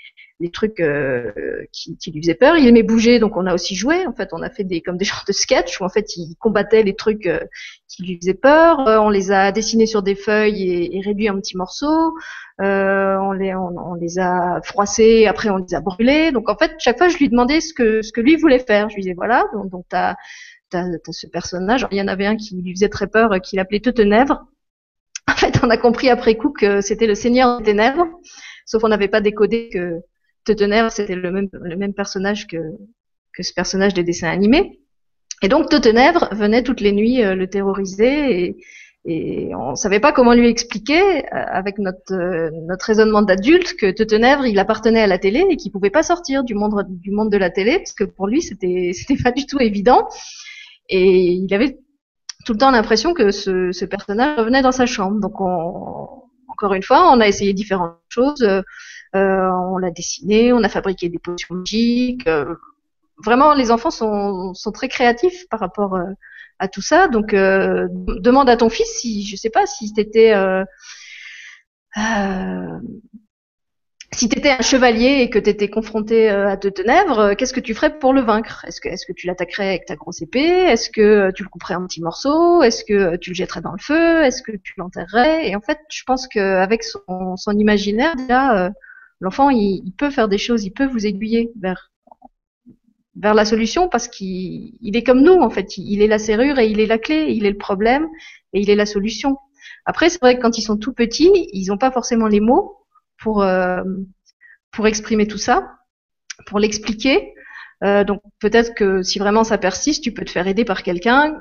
des 0.43 0.51
trucs 0.51 0.81
euh, 0.81 1.33
qui, 1.73 1.97
qui, 1.97 2.11
lui 2.11 2.21
faisaient 2.21 2.35
peur. 2.35 2.57
Il 2.57 2.67
aimait 2.67 2.83
bouger, 2.83 3.19
donc 3.19 3.37
on 3.37 3.47
a 3.47 3.55
aussi 3.55 3.75
joué. 3.75 4.07
En 4.07 4.13
fait, 4.13 4.31
on 4.33 4.43
a 4.43 4.51
fait 4.51 4.65
des 4.65 4.83
comme 4.83 4.99
des 4.99 5.05
genres 5.07 5.25
de 5.27 5.33
sketch 5.33 5.81
où 5.81 5.85
en 5.85 5.89
fait 5.89 6.17
il 6.17 6.35
combattait 6.39 6.83
les 6.83 6.95
trucs 6.95 7.27
euh, 7.27 7.41
qui 7.89 8.03
lui 8.03 8.19
faisaient 8.21 8.35
peur. 8.35 8.87
Euh, 8.87 8.99
on 8.99 9.09
les 9.09 9.31
a 9.31 9.53
dessinés 9.53 9.87
sur 9.87 10.03
des 10.03 10.17
feuilles 10.17 10.63
et, 10.69 10.97
et 10.97 11.01
réduits 11.01 11.31
en 11.31 11.37
petits 11.37 11.57
morceaux. 11.57 12.13
on 12.59 13.33
les 13.33 13.55
on, 13.55 13.95
les 13.95 14.19
a 14.19 14.61
froissés, 14.65 15.27
après 15.27 15.49
on 15.49 15.59
les 15.59 15.75
a 15.75 15.81
brûlés. 15.81 16.33
Donc 16.33 16.49
en 16.51 16.57
fait, 16.57 16.73
chaque 16.79 16.99
fois 16.99 17.09
je 17.09 17.17
lui 17.17 17.29
demandais 17.29 17.61
ce 17.61 17.73
que 17.73 18.03
ce 18.03 18.13
que 18.13 18.21
lui 18.21 18.37
voulait 18.37 18.59
faire. 18.59 18.91
Je 18.91 18.97
lui 18.97 19.03
disais 19.03 19.15
voilà, 19.15 19.45
donc, 19.55 19.71
donc 19.71 19.85
t'as 19.89 20.17
as, 20.75 20.85
ce 21.11 21.27
personnage. 21.27 21.87
il 21.91 21.99
y 21.99 22.03
en 22.03 22.09
avait 22.09 22.27
un 22.27 22.37
qui 22.37 22.61
lui 22.61 22.75
faisait 22.75 22.89
très 22.89 23.07
peur, 23.07 23.41
qu'il 23.43 23.61
appelait 23.61 23.81
Teutenèvre. 23.81 24.47
En 25.29 25.35
fait, 25.35 25.61
on 25.63 25.71
a 25.71 25.77
compris 25.77 26.11
après 26.11 26.37
coup 26.37 26.51
que 26.51 26.81
c'était 26.81 27.07
le 27.07 27.15
Seigneur 27.15 27.59
des 27.59 27.67
Ténèbres, 27.67 28.07
sauf 28.67 28.83
on 28.85 28.89
n'avait 28.89 29.09
pas 29.09 29.21
décodé 29.21 29.69
que 29.73 30.01
Teutenèvre, 30.45 30.91
c'était 30.91 31.15
le 31.15 31.31
même, 31.31 31.49
le 31.53 31.77
même 31.77 31.95
personnage 31.95 32.47
que, 32.47 32.59
que 33.33 33.43
ce 33.43 33.53
personnage 33.53 33.95
des 33.95 34.05
dessins 34.05 34.29
animés. 34.29 34.81
Et 35.43 35.49
donc 35.49 35.69
Teutenèvre 35.69 36.29
venait 36.33 36.63
toutes 36.63 36.81
les 36.81 36.93
nuits 36.93 37.23
euh, 37.23 37.35
le 37.35 37.49
terroriser 37.49 38.45
et, 38.45 38.57
et 39.05 39.53
on 39.57 39.75
savait 39.75 39.99
pas 39.99 40.13
comment 40.13 40.33
lui 40.33 40.49
expliquer 40.49 41.01
euh, 41.01 41.45
avec 41.49 41.79
notre 41.79 42.13
euh, 42.13 42.51
notre 42.69 42.87
raisonnement 42.87 43.23
d'adulte 43.23 43.75
que 43.75 43.91
Teutenèvre 43.91 44.47
il 44.47 44.59
appartenait 44.61 45.03
à 45.03 45.09
la 45.09 45.19
télé 45.19 45.45
et 45.51 45.57
qu'il 45.57 45.73
pouvait 45.73 45.91
pas 45.91 46.05
sortir 46.05 46.45
du 46.45 46.55
monde 46.55 46.87
du 46.89 47.11
monde 47.11 47.31
de 47.31 47.37
la 47.37 47.51
télé 47.51 47.79
parce 47.79 47.95
que 47.95 48.05
pour 48.05 48.29
lui 48.29 48.43
c'était 48.43 48.93
c'était 48.95 49.21
pas 49.21 49.33
du 49.33 49.47
tout 49.47 49.59
évident 49.59 50.09
et 50.89 51.33
il 51.33 51.53
avait 51.53 51.79
tout 52.47 52.53
le 52.53 52.59
temps 52.59 52.71
l'impression 52.71 53.13
que 53.13 53.33
ce, 53.33 53.85
personnage 53.87 54.39
revenait 54.39 54.63
dans 54.63 54.73
sa 54.73 54.87
chambre 54.87 55.21
donc 55.21 55.41
on, 55.41 56.23
encore 56.49 56.75
une 56.75 56.83
fois 56.85 57.13
on 57.13 57.19
a 57.21 57.27
essayé 57.27 57.53
différentes 57.55 57.99
choses 58.09 58.47
on 59.15 59.79
l'a 59.79 59.91
dessiné, 59.91 60.53
on 60.53 60.63
a 60.63 60.69
fabriqué 60.69 61.09
des 61.09 61.19
potions 61.19 61.55
magiques. 61.57 62.27
Euh, 62.27 62.55
vraiment, 63.23 63.55
les 63.55 63.71
enfants 63.71 63.91
sont, 63.91 64.55
sont, 64.55 64.73
très 64.73 64.89
créatifs 64.89 65.49
par 65.49 65.61
rapport 65.61 65.97
euh, 65.97 66.05
à 66.59 66.69
tout 66.69 66.83
ça. 66.83 67.09
Donc, 67.09 67.33
demande 67.33 68.49
à 68.49 68.57
ton 68.57 68.69
fils 68.69 68.89
si, 69.01 69.27
je 69.27 69.37
sais 69.37 69.51
pas, 69.51 69.67
si 69.67 69.93
t'étais 69.93 70.35
si 74.15 74.29
tu 74.29 74.39
étais 74.39 74.51
un 74.51 74.61
chevalier 74.61 75.23
et 75.23 75.31
que 75.31 75.39
tu 75.39 75.49
étais 75.49 75.69
confronté 75.69 76.29
à 76.29 76.57
deux 76.57 76.71
ténèbres, 76.71 77.33
qu'est-ce 77.35 77.55
que 77.55 77.61
tu 77.61 77.75
ferais 77.75 77.99
pour 77.99 78.13
le 78.13 78.21
vaincre? 78.21 78.65
Est-ce 78.67 78.81
que, 78.81 79.13
tu 79.13 79.27
l'attaquerais 79.27 79.69
avec 79.69 79.87
ta 79.87 79.97
grosse 79.97 80.21
épée? 80.21 80.41
Est-ce 80.41 80.91
que 80.91 81.31
tu 81.33 81.43
le 81.43 81.49
couperais 81.49 81.75
en 81.75 81.87
petits 81.87 82.03
morceaux? 82.03 82.63
Est-ce 82.63 82.85
que 82.85 83.17
tu 83.17 83.31
le 83.31 83.35
jetterais 83.35 83.63
dans 83.63 83.73
le 83.73 83.83
feu? 83.83 84.23
Est-ce 84.23 84.43
que 84.43 84.53
tu 84.53 84.75
l'enterrerais? 84.77 85.49
Et 85.49 85.57
en 85.57 85.61
fait, 85.61 85.79
je 85.91 86.03
pense 86.05 86.29
qu'avec 86.29 86.85
son, 86.85 87.37
son 87.37 87.53
imaginaire, 87.59 88.15
déjà, 88.17 88.71
l'enfant, 89.23 89.51
il, 89.51 89.93
peut 89.97 90.11
faire 90.11 90.29
des 90.29 90.37
choses, 90.37 90.65
il 90.65 90.73
peut 90.73 90.87
vous 90.87 91.07
aiguiller 91.07 91.53
vers 91.61 91.91
vers 93.15 93.35
la 93.35 93.45
solution 93.45 93.89
parce 93.89 94.09
qu'il 94.09 94.97
est 94.97 95.03
comme 95.03 95.23
nous 95.23 95.35
en 95.35 95.51
fait. 95.51 95.79
Il 95.79 96.03
est 96.03 96.07
la 96.07 96.19
serrure 96.19 96.59
et 96.59 96.67
il 96.67 96.81
est 96.81 96.87
la 96.87 96.99
clé, 96.99 97.27
il 97.29 97.47
est 97.47 97.51
le 97.51 97.59
problème 97.59 98.09
et 98.53 98.61
il 98.61 98.69
est 98.69 98.75
la 98.75 98.87
solution. 98.87 99.37
Après, 99.85 100.09
c'est 100.09 100.21
vrai 100.21 100.37
que 100.37 100.43
quand 100.43 100.59
ils 100.59 100.63
sont 100.63 100.77
tout 100.77 100.93
petits, 100.93 101.31
ils 101.53 101.67
n'ont 101.69 101.79
pas 101.79 101.93
forcément 101.93 102.27
les 102.27 102.41
mots 102.41 102.79
pour 103.19 103.43
euh, 103.43 103.83
pour 104.73 104.87
exprimer 104.87 105.27
tout 105.27 105.39
ça, 105.39 105.71
pour 106.47 106.59
l'expliquer. 106.59 107.33
Euh, 107.85 108.03
donc 108.03 108.21
peut-être 108.41 108.75
que 108.75 109.03
si 109.03 109.19
vraiment 109.21 109.45
ça 109.45 109.59
persiste, 109.59 110.03
tu 110.03 110.13
peux 110.13 110.25
te 110.25 110.31
faire 110.31 110.49
aider 110.49 110.65
par 110.65 110.83
quelqu'un 110.83 111.41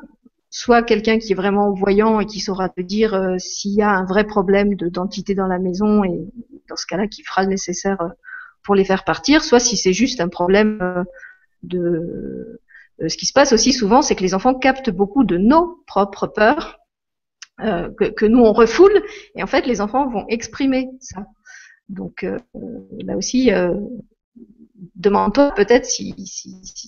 soit 0.52 0.84
quelqu'un 0.84 1.18
qui 1.18 1.32
est 1.32 1.36
vraiment 1.36 1.72
voyant 1.72 2.20
et 2.20 2.26
qui 2.26 2.42
saura 2.42 2.68
te 2.68 2.82
dire 2.82 3.14
euh, 3.14 3.38
s'il 3.40 3.72
y 3.72 3.82
a 3.82 3.90
un 3.90 4.06
vrai 4.06 4.26
problème 4.26 4.76
de 4.76 4.90
d'entité 4.90 5.34
dans 5.34 5.48
la 5.48 5.60
maison 5.60 6.04
et 6.04 6.28
dans 6.68 6.76
ce 6.76 6.86
cas-là 6.86 7.08
qui 7.08 7.24
fera 7.24 7.44
le 7.44 7.48
nécessaire 7.50 8.00
euh, 8.02 8.10
pour 8.62 8.76
les 8.76 8.84
faire 8.84 9.06
partir, 9.06 9.44
soit 9.44 9.62
si 9.62 9.78
c'est 9.78 9.94
juste 9.94 10.20
un 10.20 10.28
problème 10.28 10.78
euh, 10.82 11.04
de 11.64 12.60
ce 13.08 13.18
qui 13.18 13.26
se 13.26 13.34
passe 13.34 13.54
aussi 13.54 13.74
souvent, 13.74 14.04
c'est 14.04 14.16
que 14.16 14.22
les 14.22 14.36
enfants 14.36 14.54
captent 14.54 14.92
beaucoup 14.92 15.24
de 15.24 15.38
nos 15.38 15.82
propres 15.88 16.28
peurs 16.28 16.78
que, 17.58 18.26
nous 18.26 18.40
on 18.40 18.54
refoule 18.54 19.04
et 19.36 19.42
en 19.42 19.48
fait 19.48 19.66
les 19.66 19.82
enfants 19.82 20.08
vont 20.08 20.26
exprimer 20.28 20.90
ça. 21.00 21.26
Donc 21.90 22.24
là 22.24 23.18
aussi 23.18 23.52
demande-toi 24.96 25.52
peut-être 25.56 25.86
si, 25.86 26.16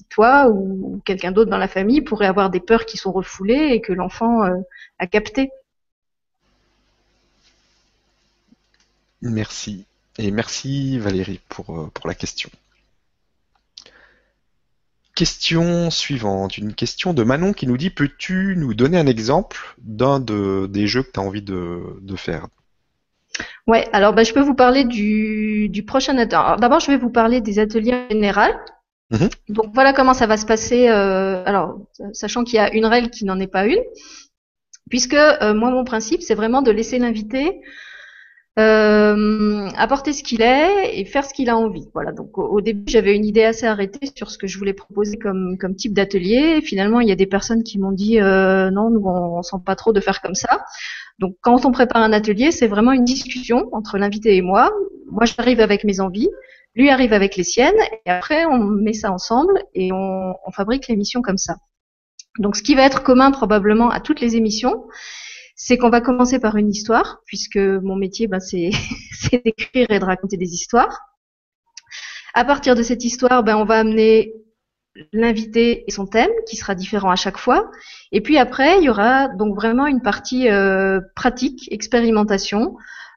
toi 0.10 0.50
ou 0.50 1.02
quelqu'un 1.06 1.32
d'autre 1.32 1.50
dans 1.50 1.58
la 1.58 1.68
famille 1.68 2.02
pourrait 2.02 2.28
avoir 2.28 2.50
des 2.50 2.60
peurs 2.60 2.86
qui 2.86 2.98
sont 2.98 3.12
refoulées 3.12 3.70
et 3.72 3.82
que 3.82 3.94
l'enfant 3.94 4.44
euh, 4.44 4.56
a 5.00 5.08
capté. 5.08 5.52
Merci. 9.22 9.86
Et 10.18 10.32
merci 10.32 11.00
Valérie 11.00 11.40
pour, 11.50 11.80
euh, 11.80 11.90
pour 11.94 12.08
la 12.08 12.16
question. 12.16 12.50
Question 15.16 15.92
suivante, 15.92 16.58
une 16.58 16.74
question 16.74 17.14
de 17.14 17.24
Manon 17.24 17.54
qui 17.54 17.68
nous 17.68 17.78
dit 17.78 17.92
Peux-tu 17.92 18.56
nous 18.58 18.74
donner 18.74 18.98
un 18.98 19.06
exemple 19.06 19.76
d'un 19.78 20.20
de, 20.20 20.68
des 20.68 20.88
jeux 20.88 21.04
que 21.04 21.12
tu 21.12 21.20
as 21.20 21.24
envie 21.24 21.44
de 21.44 22.16
faire? 22.16 22.48
Ouais, 23.68 23.88
alors 23.94 24.14
bah, 24.14 24.24
je 24.24 24.34
peux 24.34 24.42
vous 24.42 24.56
parler 24.56 24.84
du, 24.84 25.70
du 25.70 25.84
prochain 25.84 26.18
atelier. 26.18 26.58
D'abord, 26.60 26.80
je 26.80 26.92
vais 26.92 26.98
vous 26.98 27.10
parler 27.10 27.42
des 27.42 27.60
ateliers 27.60 28.06
généraux. 28.10 28.54
Mhm. 29.12 29.30
Donc 29.50 29.66
voilà 29.74 29.94
comment 29.94 30.14
ça 30.14 30.28
va 30.28 30.38
se 30.38 30.46
passer. 30.46 30.90
Euh, 30.90 31.44
alors, 31.46 31.80
sachant 32.14 32.44
qu'il 32.44 32.56
y 32.56 32.60
a 32.60 32.74
une 32.74 32.86
règle 32.86 33.10
qui 33.10 33.26
n'en 33.26 33.40
est 33.40 33.48
pas 33.48 33.66
une, 33.66 33.82
puisque 34.90 35.14
euh, 35.14 35.54
moi 35.54 35.72
mon 35.72 35.84
principe 35.84 36.22
c'est 36.22 36.36
vraiment 36.36 36.62
de 36.62 36.72
laisser 36.72 37.00
l'invité 37.00 37.62
euh, 38.60 39.68
apporter 39.78 40.14
ce 40.14 40.22
qu'il 40.22 40.44
est 40.44 41.00
et 41.00 41.06
faire 41.06 41.26
ce 41.26 41.34
qu'il 41.34 41.50
a 41.50 41.58
envie. 41.58 41.88
Voilà. 41.94 42.12
Donc 42.12 42.38
au, 42.38 42.62
début 42.62 42.92
j'avais 42.92 43.16
une 43.16 43.26
idée 43.26 43.44
assez 43.44 43.66
arrêtée 43.66 44.12
sur 44.16 44.30
ce 44.30 44.38
que 44.38 44.46
je 44.46 44.58
voulais 44.60 44.74
proposer 44.74 45.18
comme 45.18 45.58
comme 45.60 45.76
type 45.76 45.94
d'atelier. 45.94 46.62
Finalement 46.62 47.00
il 47.00 47.10
y 47.10 47.12
a 47.12 47.16
des 47.16 47.26
personnes 47.26 47.64
qui 47.64 47.80
m'ont 47.80 47.92
dit 47.92 48.20
euh, 48.22 48.70
non 48.70 48.92
nous 48.92 49.02
on, 49.06 49.40
on 49.40 49.42
sent 49.42 49.58
pas 49.66 49.76
trop 49.76 49.92
de 49.92 50.00
faire 50.00 50.22
comme 50.22 50.36
ça. 50.36 50.66
Donc 51.20 51.36
quand 51.42 51.66
on 51.66 51.72
prépare 51.72 52.02
un 52.02 52.14
atelier, 52.14 52.52
c'est 52.52 52.68
vraiment 52.68 52.92
une 52.92 53.04
discussion 53.04 53.70
entre 53.72 53.98
l'invité 53.98 54.36
et 54.36 54.42
moi. 54.42 54.72
Moi 55.12 55.26
j'arrive 55.26 55.60
avec 55.60 55.84
mes 55.84 56.00
envies, 56.00 56.30
lui 56.76 56.90
arrive 56.90 57.14
avec 57.14 57.36
les 57.36 57.44
siennes, 57.44 57.80
et 58.06 58.10
après 58.10 58.46
on 58.46 58.58
met 58.60 58.94
ça 58.94 59.12
ensemble 59.12 59.64
et 59.74 59.92
on, 59.92 60.34
fabrique 60.54 60.88
l'émission 60.88 61.22
comme 61.22 61.38
ça. 61.38 61.58
Donc 62.40 62.56
ce 62.56 62.64
qui 62.64 62.76
va 62.76 62.84
être 62.84 63.04
commun 63.04 63.32
probablement 63.32 63.90
à 63.90 64.00
toutes 64.00 64.22
les 64.22 64.36
émissions, 64.36 64.86
c'est 65.56 65.78
qu'on 65.78 65.90
va 65.90 66.02
commencer 66.02 66.40
par 66.40 66.58
une 66.58 66.70
histoire, 66.70 67.22
puisque 67.26 67.58
mon 67.58 67.96
métier, 67.96 68.28
ben, 68.28 68.40
c'est 68.40 68.72
d'écrire 69.46 69.88
et 69.90 70.00
de 70.00 70.06
raconter 70.06 70.38
des 70.38 70.54
histoires. 70.54 71.00
À 72.34 72.44
partir 72.44 72.76
de 72.76 72.82
cette 72.82 73.06
histoire, 73.06 73.44
ben, 73.44 73.56
on 73.56 73.66
va 73.66 73.80
amener 73.80 74.34
l'invité 75.12 75.86
et 75.88 75.92
son 75.92 76.06
thème, 76.06 76.32
qui 76.48 76.56
sera 76.56 76.76
différent 76.76 77.10
à 77.10 77.16
chaque 77.16 77.38
fois. 77.38 77.72
Et 78.12 78.22
puis 78.22 78.38
après, 78.38 78.78
il 78.78 78.84
y 78.84 78.90
aura 78.90 79.28
donc 79.28 79.56
vraiment 79.56 79.88
une 79.88 80.02
partie 80.02 80.50
euh, 80.50 81.00
pratique, 81.16 81.72
expérimentation, 81.72 82.76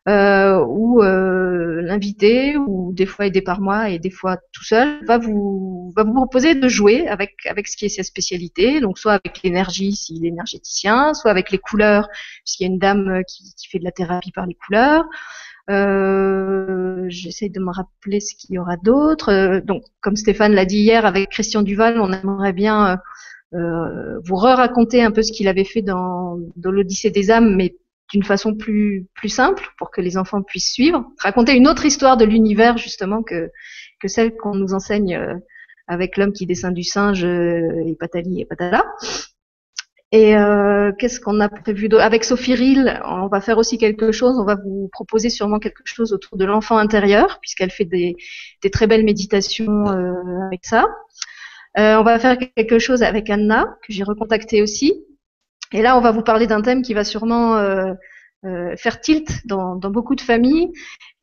euh, 0.08 0.64
où 0.68 1.02
euh, 1.02 1.82
l'invité, 1.82 2.56
ou 2.56 2.92
des 2.94 3.06
fois 3.06 3.26
aidé 3.26 3.42
par 3.42 3.60
moi 3.60 3.90
et 3.90 3.98
des 3.98 4.10
fois 4.10 4.36
tout 4.52 4.64
seul, 4.64 5.04
va 5.04 5.18
vous 5.18 5.92
proposer 6.14 6.54
de 6.54 6.68
jouer 6.68 7.08
avec 7.08 7.34
avec 7.46 7.66
ce 7.66 7.76
qui 7.76 7.86
est 7.86 7.88
sa 7.88 8.04
spécialité, 8.04 8.80
donc 8.80 8.98
soit 8.98 9.14
avec 9.14 9.42
l'énergie 9.42 9.96
s'il 9.96 10.24
est 10.24 10.28
énergéticien, 10.28 11.12
soit 11.12 11.32
avec 11.32 11.50
les 11.50 11.58
couleurs, 11.58 12.08
puisqu'il 12.44 12.64
y 12.64 12.66
a 12.66 12.72
une 12.72 12.78
dame 12.78 13.22
qui 13.26 13.68
fait 13.68 13.80
de 13.80 13.84
la 13.84 13.90
thérapie 13.90 14.30
par 14.30 14.46
les 14.46 14.54
couleurs, 14.54 15.04
Euh, 15.70 17.04
J'essaie 17.08 17.48
de 17.48 17.60
me 17.60 17.70
rappeler 17.70 18.20
ce 18.20 18.34
qu'il 18.34 18.54
y 18.54 18.58
aura 18.58 18.76
d'autre. 18.76 19.30
Euh, 19.30 19.60
donc, 19.60 19.82
comme 20.00 20.16
Stéphane 20.16 20.52
l'a 20.52 20.64
dit 20.64 20.78
hier 20.78 21.06
avec 21.06 21.30
Christian 21.30 21.62
Duval, 21.62 22.00
on 22.00 22.12
aimerait 22.12 22.52
bien 22.52 22.98
euh, 23.54 24.18
vous 24.24 24.36
re-raconter 24.36 25.02
un 25.02 25.10
peu 25.10 25.22
ce 25.22 25.32
qu'il 25.32 25.48
avait 25.48 25.64
fait 25.64 25.82
dans, 25.82 26.38
dans 26.56 26.70
l'Odyssée 26.70 27.10
des 27.10 27.30
âmes, 27.30 27.54
mais 27.54 27.76
d'une 28.12 28.22
façon 28.22 28.54
plus 28.54 29.06
plus 29.14 29.28
simple 29.28 29.64
pour 29.78 29.90
que 29.90 30.00
les 30.00 30.16
enfants 30.16 30.42
puissent 30.42 30.72
suivre. 30.72 31.04
Raconter 31.18 31.56
une 31.56 31.66
autre 31.66 31.84
histoire 31.84 32.16
de 32.16 32.24
l'univers 32.24 32.76
justement 32.78 33.22
que 33.22 33.50
que 34.00 34.08
celle 34.08 34.36
qu'on 34.36 34.54
nous 34.54 34.74
enseigne 34.74 35.40
avec 35.88 36.16
l'homme 36.16 36.32
qui 36.32 36.46
descend 36.46 36.72
du 36.74 36.84
singe 36.84 37.24
et 37.24 37.96
patali 37.98 38.40
et 38.40 38.44
patala. 38.44 38.84
Et 40.12 40.36
euh, 40.36 40.92
qu'est-ce 40.98 41.18
qu'on 41.18 41.40
a 41.40 41.48
prévu 41.48 41.88
Avec 41.98 42.24
Sophie 42.24 42.54
Rill, 42.54 43.00
on 43.04 43.26
va 43.26 43.40
faire 43.40 43.58
aussi 43.58 43.76
quelque 43.76 44.12
chose. 44.12 44.38
On 44.38 44.44
va 44.44 44.54
vous 44.54 44.88
proposer 44.92 45.30
sûrement 45.30 45.58
quelque 45.58 45.82
chose 45.84 46.12
autour 46.12 46.36
de 46.38 46.44
l'enfant 46.44 46.78
intérieur, 46.78 47.38
puisqu'elle 47.40 47.70
fait 47.70 47.84
des, 47.84 48.16
des, 48.62 48.70
très 48.70 48.86
belles 48.86 49.04
méditations 49.04 49.88
euh, 49.88 50.46
avec 50.46 50.64
ça. 50.64 50.86
Euh, 51.78 51.96
on 51.96 52.04
va 52.04 52.18
faire 52.18 52.38
quelque 52.38 52.78
chose 52.78 53.02
avec 53.02 53.28
Anna, 53.30 53.76
que 53.82 53.92
j'ai 53.92 54.04
recontacté 54.04 54.62
aussi. 54.62 54.94
Et 55.72 55.82
là, 55.82 55.98
on 55.98 56.00
va 56.00 56.12
vous 56.12 56.22
parler 56.22 56.46
d'un 56.46 56.62
thème 56.62 56.82
qui 56.82 56.94
va 56.94 57.04
sûrement 57.04 57.56
euh, 57.56 57.92
euh, 58.44 58.76
faire 58.76 59.00
tilt 59.00 59.46
dans, 59.46 59.76
dans, 59.76 59.90
beaucoup 59.90 60.14
de 60.14 60.20
familles 60.20 60.70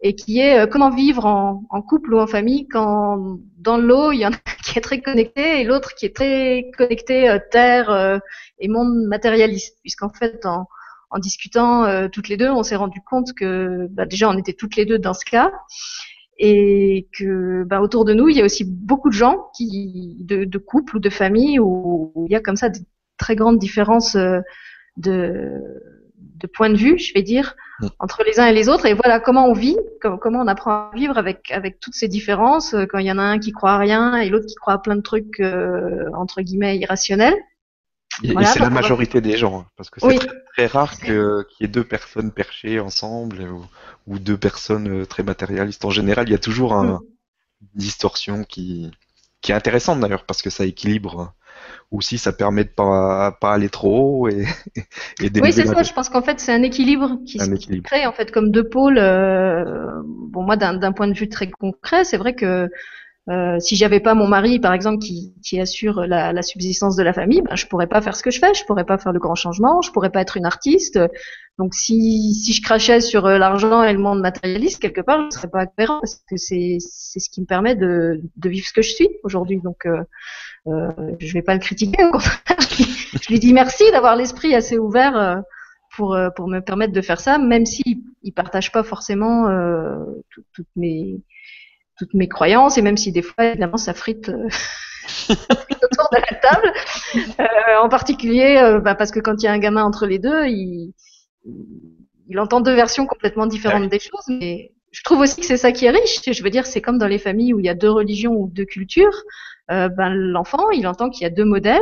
et 0.02 0.16
qui 0.16 0.40
est 0.40 0.60
euh, 0.60 0.68
comment 0.68 0.90
vivre 0.90 1.26
en, 1.26 1.64
en, 1.70 1.82
couple 1.82 2.14
ou 2.14 2.20
en 2.20 2.28
famille 2.28 2.68
quand 2.68 3.40
dans 3.58 3.78
l'eau 3.78 4.12
il 4.12 4.20
y 4.20 4.26
en 4.26 4.32
a 4.32 4.38
qui 4.74 4.80
est 4.80 4.82
très 4.82 5.02
connecté 5.02 5.62
et 5.62 5.64
l'autre 5.64 5.94
qui 5.94 6.08
est 6.08 6.16
très 6.16 6.72
connecté 6.76 7.30
euh, 7.30 7.38
terre 7.52 7.92
euh, 7.92 8.18
et 8.58 8.68
monde 8.68 9.06
matérialiste. 9.08 9.78
Puisqu'en 9.82 10.10
fait 10.10 10.46
en, 10.48 10.68
en 11.12 11.20
discutant 11.20 11.86
euh, 11.86 12.08
toutes 12.12 12.28
les 12.28 12.38
deux 12.38 12.50
on 12.50 12.64
s'est 12.64 12.76
rendu 12.76 13.00
compte 13.06 13.34
que 13.34 13.88
bah, 13.92 14.06
déjà 14.06 14.30
on 14.30 14.38
était 14.38 14.54
toutes 14.54 14.76
les 14.76 14.86
deux 14.86 14.98
dans 14.98 15.14
ce 15.14 15.26
cas. 15.26 15.52
Et 16.40 17.08
que 17.18 17.64
bah, 17.66 17.82
autour 17.82 18.04
de 18.04 18.16
nous 18.16 18.30
il 18.30 18.36
y 18.36 18.42
a 18.42 18.46
aussi 18.46 18.66
beaucoup 18.66 19.10
de 19.10 19.14
gens 19.14 19.52
qui 19.56 20.18
de, 20.22 20.58
couples 20.58 20.98
ou 20.98 21.00
de 21.00 21.12
familles 21.12 21.60
où, 21.60 22.12
où, 22.16 22.26
il 22.28 22.32
y 22.32 22.36
a 22.36 22.42
comme 22.42 22.56
ça 22.56 22.70
des 22.70 22.80
très 23.18 23.36
grandes 23.36 23.60
différences 23.60 24.18
de 24.98 25.62
de 26.44 26.48
point 26.48 26.70
de 26.70 26.76
vue, 26.76 27.00
je 27.00 27.14
vais 27.14 27.24
dire, 27.24 27.56
mm. 27.80 27.88
entre 28.00 28.24
les 28.24 28.40
uns 28.40 28.46
et 28.46 28.54
les 28.54 28.70
autres. 28.70 28.86
Et 28.86 28.94
voilà 28.94 29.20
comment 29.20 29.48
on 29.48 29.54
vit, 29.54 29.78
comment 30.02 30.42
on 30.42 30.48
apprend 30.48 30.72
à 30.72 30.92
vivre 30.94 31.18
avec 31.18 31.50
avec 31.52 31.80
toutes 31.80 31.96
ces 31.96 32.08
différences. 32.08 32.74
Euh, 32.74 32.86
quand 32.86 33.00
il 33.00 33.08
y 33.08 33.12
en 33.12 33.18
a 33.18 33.24
un 33.24 33.40
qui 33.40 33.52
croit 33.52 33.72
à 33.72 33.78
rien 33.78 34.16
et 34.18 34.30
l'autre 34.30 34.46
qui 34.46 34.56
croit 34.56 34.74
à 34.74 34.78
plein 34.78 34.96
de 34.96 35.02
trucs 35.02 35.40
euh, 35.40 36.10
entre 36.14 36.42
guillemets 36.42 36.78
irrationnels. 36.78 37.36
Et, 38.22 38.34
voilà, 38.34 38.48
c'est 38.48 38.60
la 38.60 38.70
majorité 38.70 39.22
des 39.22 39.38
gens, 39.38 39.62
hein, 39.62 39.66
parce 39.76 39.90
que 39.90 40.00
c'est 40.00 40.06
oui. 40.06 40.20
très, 40.20 40.28
très, 40.54 40.68
rare 40.68 41.00
qu'il 41.00 41.46
y 41.60 41.64
ait 41.64 41.68
deux 41.68 41.84
personnes 41.84 42.32
perchées 42.32 42.80
ensemble 42.80 43.42
ou, 43.42 43.66
ou, 44.06 44.20
deux 44.20 44.38
personnes 44.38 45.02
euh, 45.02 45.06
très 45.08 45.24
matérialistes. 45.24 45.84
En 45.84 45.90
général, 45.90 46.30
il 46.30 46.32
y 46.32 46.36
a 46.36 46.40
toujours 46.40 46.76
un, 46.76 46.84
mm. 46.84 47.00
une 47.62 47.68
distorsion 47.74 48.44
qui, 48.44 48.92
qui 49.42 49.52
est 49.52 49.56
intéressante 49.56 50.00
d'ailleurs, 50.00 50.26
parce 50.26 50.44
que 50.44 50.52
ça 50.52 50.64
équilibre 50.64 51.34
ou 51.92 52.02
si 52.02 52.18
ça 52.18 52.34
permet 52.34 52.64
de 52.64 52.70
pas 52.70 53.32
pas 53.40 53.54
aller 53.54 53.70
trop 53.70 54.26
haut 54.26 54.30
et, 54.30 54.46
et 55.20 55.32
Oui, 55.40 55.54
c'est 55.54 55.66
ça. 55.66 55.84
Je 55.84 55.94
pense 55.94 56.10
qu'en 56.10 56.22
fait, 56.22 56.40
c'est 56.40 56.54
un 56.54 56.64
équilibre 56.64 57.20
qui 57.26 57.40
un 57.40 57.46
se 57.46 57.52
équilibre. 57.52 57.90
crée 57.90 58.06
en 58.06 58.14
fait 58.14 58.32
comme 58.32 58.52
deux 58.52 58.68
pôles. 58.68 58.98
Euh, 58.98 60.02
bon, 60.06 60.44
moi, 60.44 60.56
d'un 60.58 60.92
point 60.92 61.08
de 61.08 61.14
vue 61.14 61.30
très 61.30 61.50
concret, 61.50 62.04
c'est 62.04 62.18
vrai 62.18 62.36
que 62.36 62.70
euh, 63.30 63.58
si 63.60 63.78
j'avais 63.78 64.02
pas 64.02 64.16
mon 64.16 64.28
mari, 64.28 64.60
par 64.60 64.74
exemple, 64.74 65.00
qui, 65.00 65.34
qui 65.42 65.60
assure 65.60 66.02
la, 66.02 66.34
la, 66.34 66.42
subsistance 66.42 66.98
de 66.98 67.04
la 67.04 67.14
famille, 67.14 67.42
ben, 67.42 67.56
je 67.56 67.66
pourrais 67.68 67.88
pas 67.88 68.02
faire 68.02 68.18
ce 68.18 68.24
que 68.24 68.32
je 68.32 68.40
fais, 68.40 68.54
je 68.54 68.66
pourrais 68.66 68.84
pas 68.84 68.98
faire 68.98 69.14
le 69.14 69.20
grand 69.20 69.36
changement, 69.36 69.82
je 69.82 69.92
pourrais 69.92 70.10
pas 70.10 70.20
être 70.20 70.36
une 70.36 70.46
artiste. 70.46 71.00
Donc, 71.58 71.74
si, 71.74 72.34
si 72.34 72.52
je 72.52 72.62
crachais 72.62 73.00
sur 73.00 73.26
euh, 73.26 73.38
l'argent 73.38 73.82
et 73.84 73.94
le 73.94 74.00
monde 74.00 74.20
matérialiste, 74.20 74.82
quelque 74.82 75.00
part, 75.00 75.30
je 75.32 75.38
serais 75.38 75.50
pas 75.50 75.68
cohérent 75.68 76.00
parce 76.02 76.16
que 76.30 76.36
c'est 76.36 76.80
ce 76.80 77.30
qui 77.30 77.40
me 77.40 77.46
permet 77.46 77.76
de, 77.76 78.22
de 78.36 78.50
vivre 78.50 78.68
ce 78.68 78.74
que 78.74 78.82
je 78.82 78.90
suis 78.90 79.10
aujourd'hui. 79.24 79.62
Donc, 79.62 79.86
euh, 79.86 80.04
euh, 80.68 80.92
je 81.20 81.34
vais 81.34 81.44
pas 81.44 81.54
le 81.54 81.62
critiquer, 81.62 82.04
au 82.04 82.12
contraire, 82.12 82.58
je 82.60 83.28
lui 83.30 83.40
dis 83.40 83.54
merci 83.54 83.84
d'avoir 83.92 84.18
l'esprit 84.18 84.54
assez 84.54 84.78
ouvert. 84.78 85.16
Euh, 85.18 85.36
pour, 85.96 86.18
pour 86.36 86.48
me 86.48 86.60
permettre 86.60 86.92
de 86.92 87.02
faire 87.02 87.20
ça, 87.20 87.38
même 87.38 87.68
s'il 87.68 88.02
il 88.24 88.32
partage 88.32 88.72
pas 88.72 88.82
forcément 88.82 89.48
toutes 90.32 90.66
mes 90.76 91.22
toutes 92.04 92.14
mes 92.14 92.28
croyances 92.28 92.78
et 92.78 92.82
même 92.82 92.98
si 92.98 93.12
des 93.12 93.22
fois 93.22 93.46
évidemment 93.46 93.78
ça 93.78 93.94
frite, 93.94 94.30
euh, 94.30 94.48
autour 95.30 96.10
de 96.12 96.18
la 96.18 96.40
table. 96.40 96.74
Euh, 97.40 97.78
en 97.82 97.90
particulier 97.90 98.58
euh, 98.58 98.80
bah, 98.80 98.96
parce 98.96 99.12
que 99.12 99.20
quand 99.20 99.42
il 99.42 99.46
y 99.46 99.48
a 99.48 99.52
un 99.52 99.60
gamin 99.60 99.84
entre 99.84 100.06
les 100.06 100.20
deux 100.20 100.46
il, 100.48 100.94
il 102.28 102.40
entend 102.40 102.62
deux 102.62 102.74
versions 102.74 103.06
complètement 103.06 103.46
différentes 103.46 103.90
des 103.90 104.00
choses 104.00 104.28
mais 104.28 104.72
je 104.92 105.04
trouve 105.04 105.20
aussi 105.20 105.42
que 105.42 105.48
c'est 105.48 105.58
ça 105.58 105.72
qui 105.72 105.86
est 105.86 105.92
riche 105.92 106.22
je 106.26 106.44
veux 106.44 106.50
dire 106.50 106.66
c'est 106.66 106.82
comme 106.82 106.98
dans 106.98 107.08
les 107.08 107.20
familles 107.20 107.54
où 107.54 107.60
il 107.60 107.66
y 107.66 107.70
a 107.70 107.76
deux 107.76 107.90
religions 107.90 108.34
ou 108.34 108.50
deux 108.52 108.66
cultures 108.66 109.24
ben 109.70 110.14
l'enfant 110.14 110.70
il 110.72 110.88
entend 110.88 111.10
qu'il 111.10 111.24
y 111.24 111.26
a 111.26 111.30
deux 111.30 111.46
modèles 111.46 111.82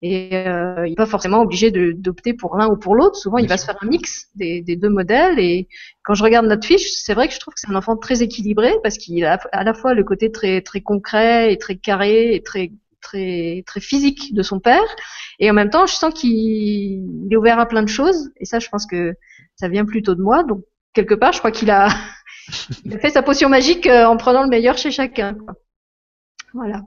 et 0.00 0.36
euh, 0.36 0.86
il 0.86 0.90
n'est 0.90 0.96
pas 0.96 1.06
forcément 1.06 1.40
obligé 1.40 1.70
d'opter 1.70 2.32
pour 2.32 2.56
l'un 2.56 2.68
ou 2.68 2.76
pour 2.76 2.94
l'autre. 2.94 3.16
Souvent, 3.16 3.38
il 3.38 3.48
va 3.48 3.56
se 3.56 3.64
faire 3.66 3.76
un 3.80 3.86
mix 3.86 4.28
des, 4.36 4.60
des, 4.60 4.76
deux 4.76 4.88
modèles. 4.88 5.40
Et 5.40 5.68
quand 6.04 6.14
je 6.14 6.22
regarde 6.22 6.46
notre 6.46 6.66
fiche, 6.66 6.88
c'est 6.92 7.14
vrai 7.14 7.26
que 7.26 7.34
je 7.34 7.40
trouve 7.40 7.54
que 7.54 7.60
c'est 7.60 7.70
un 7.70 7.74
enfant 7.74 7.96
très 7.96 8.22
équilibré 8.22 8.74
parce 8.82 8.96
qu'il 8.96 9.24
a 9.24 9.40
à 9.52 9.64
la 9.64 9.74
fois 9.74 9.94
le 9.94 10.04
côté 10.04 10.30
très 10.30 10.60
très 10.60 10.80
concret 10.80 11.52
et 11.52 11.58
très 11.58 11.76
carré 11.76 12.34
et 12.34 12.42
très 12.42 12.70
très 13.00 13.64
très 13.66 13.80
physique 13.80 14.34
de 14.34 14.42
son 14.42 14.60
père, 14.60 14.84
et 15.38 15.50
en 15.50 15.54
même 15.54 15.70
temps, 15.70 15.86
je 15.86 15.94
sens 15.94 16.12
qu'il 16.14 17.28
est 17.30 17.36
ouvert 17.36 17.58
à 17.58 17.66
plein 17.66 17.82
de 17.82 17.88
choses. 17.88 18.30
Et 18.36 18.44
ça, 18.44 18.58
je 18.58 18.68
pense 18.68 18.86
que 18.86 19.14
ça 19.56 19.68
vient 19.68 19.84
plutôt 19.84 20.14
de 20.14 20.22
moi. 20.22 20.42
Donc 20.44 20.64
quelque 20.94 21.14
part, 21.14 21.32
je 21.32 21.38
crois 21.38 21.50
qu'il 21.50 21.70
a, 21.70 21.88
il 22.84 22.94
a 22.94 22.98
fait 22.98 23.10
sa 23.10 23.22
potion 23.22 23.48
magique 23.48 23.86
euh, 23.86 24.04
en 24.06 24.16
prenant 24.16 24.42
le 24.42 24.48
meilleur 24.48 24.76
chez 24.78 24.90
chacun. 24.90 25.36
Voilà. 26.54 26.82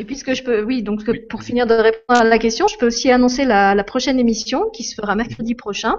Et 0.00 0.04
puisque 0.04 0.32
je 0.32 0.42
peux, 0.42 0.62
oui, 0.62 0.82
donc 0.82 1.02
pour 1.28 1.42
finir 1.42 1.66
de 1.66 1.74
répondre 1.74 2.22
à 2.22 2.24
la 2.24 2.38
question, 2.38 2.66
je 2.68 2.78
peux 2.78 2.86
aussi 2.86 3.10
annoncer 3.10 3.44
la, 3.44 3.74
la 3.74 3.84
prochaine 3.84 4.18
émission 4.18 4.70
qui 4.70 4.82
se 4.82 4.94
fera 4.94 5.14
mercredi 5.14 5.54
prochain. 5.54 5.96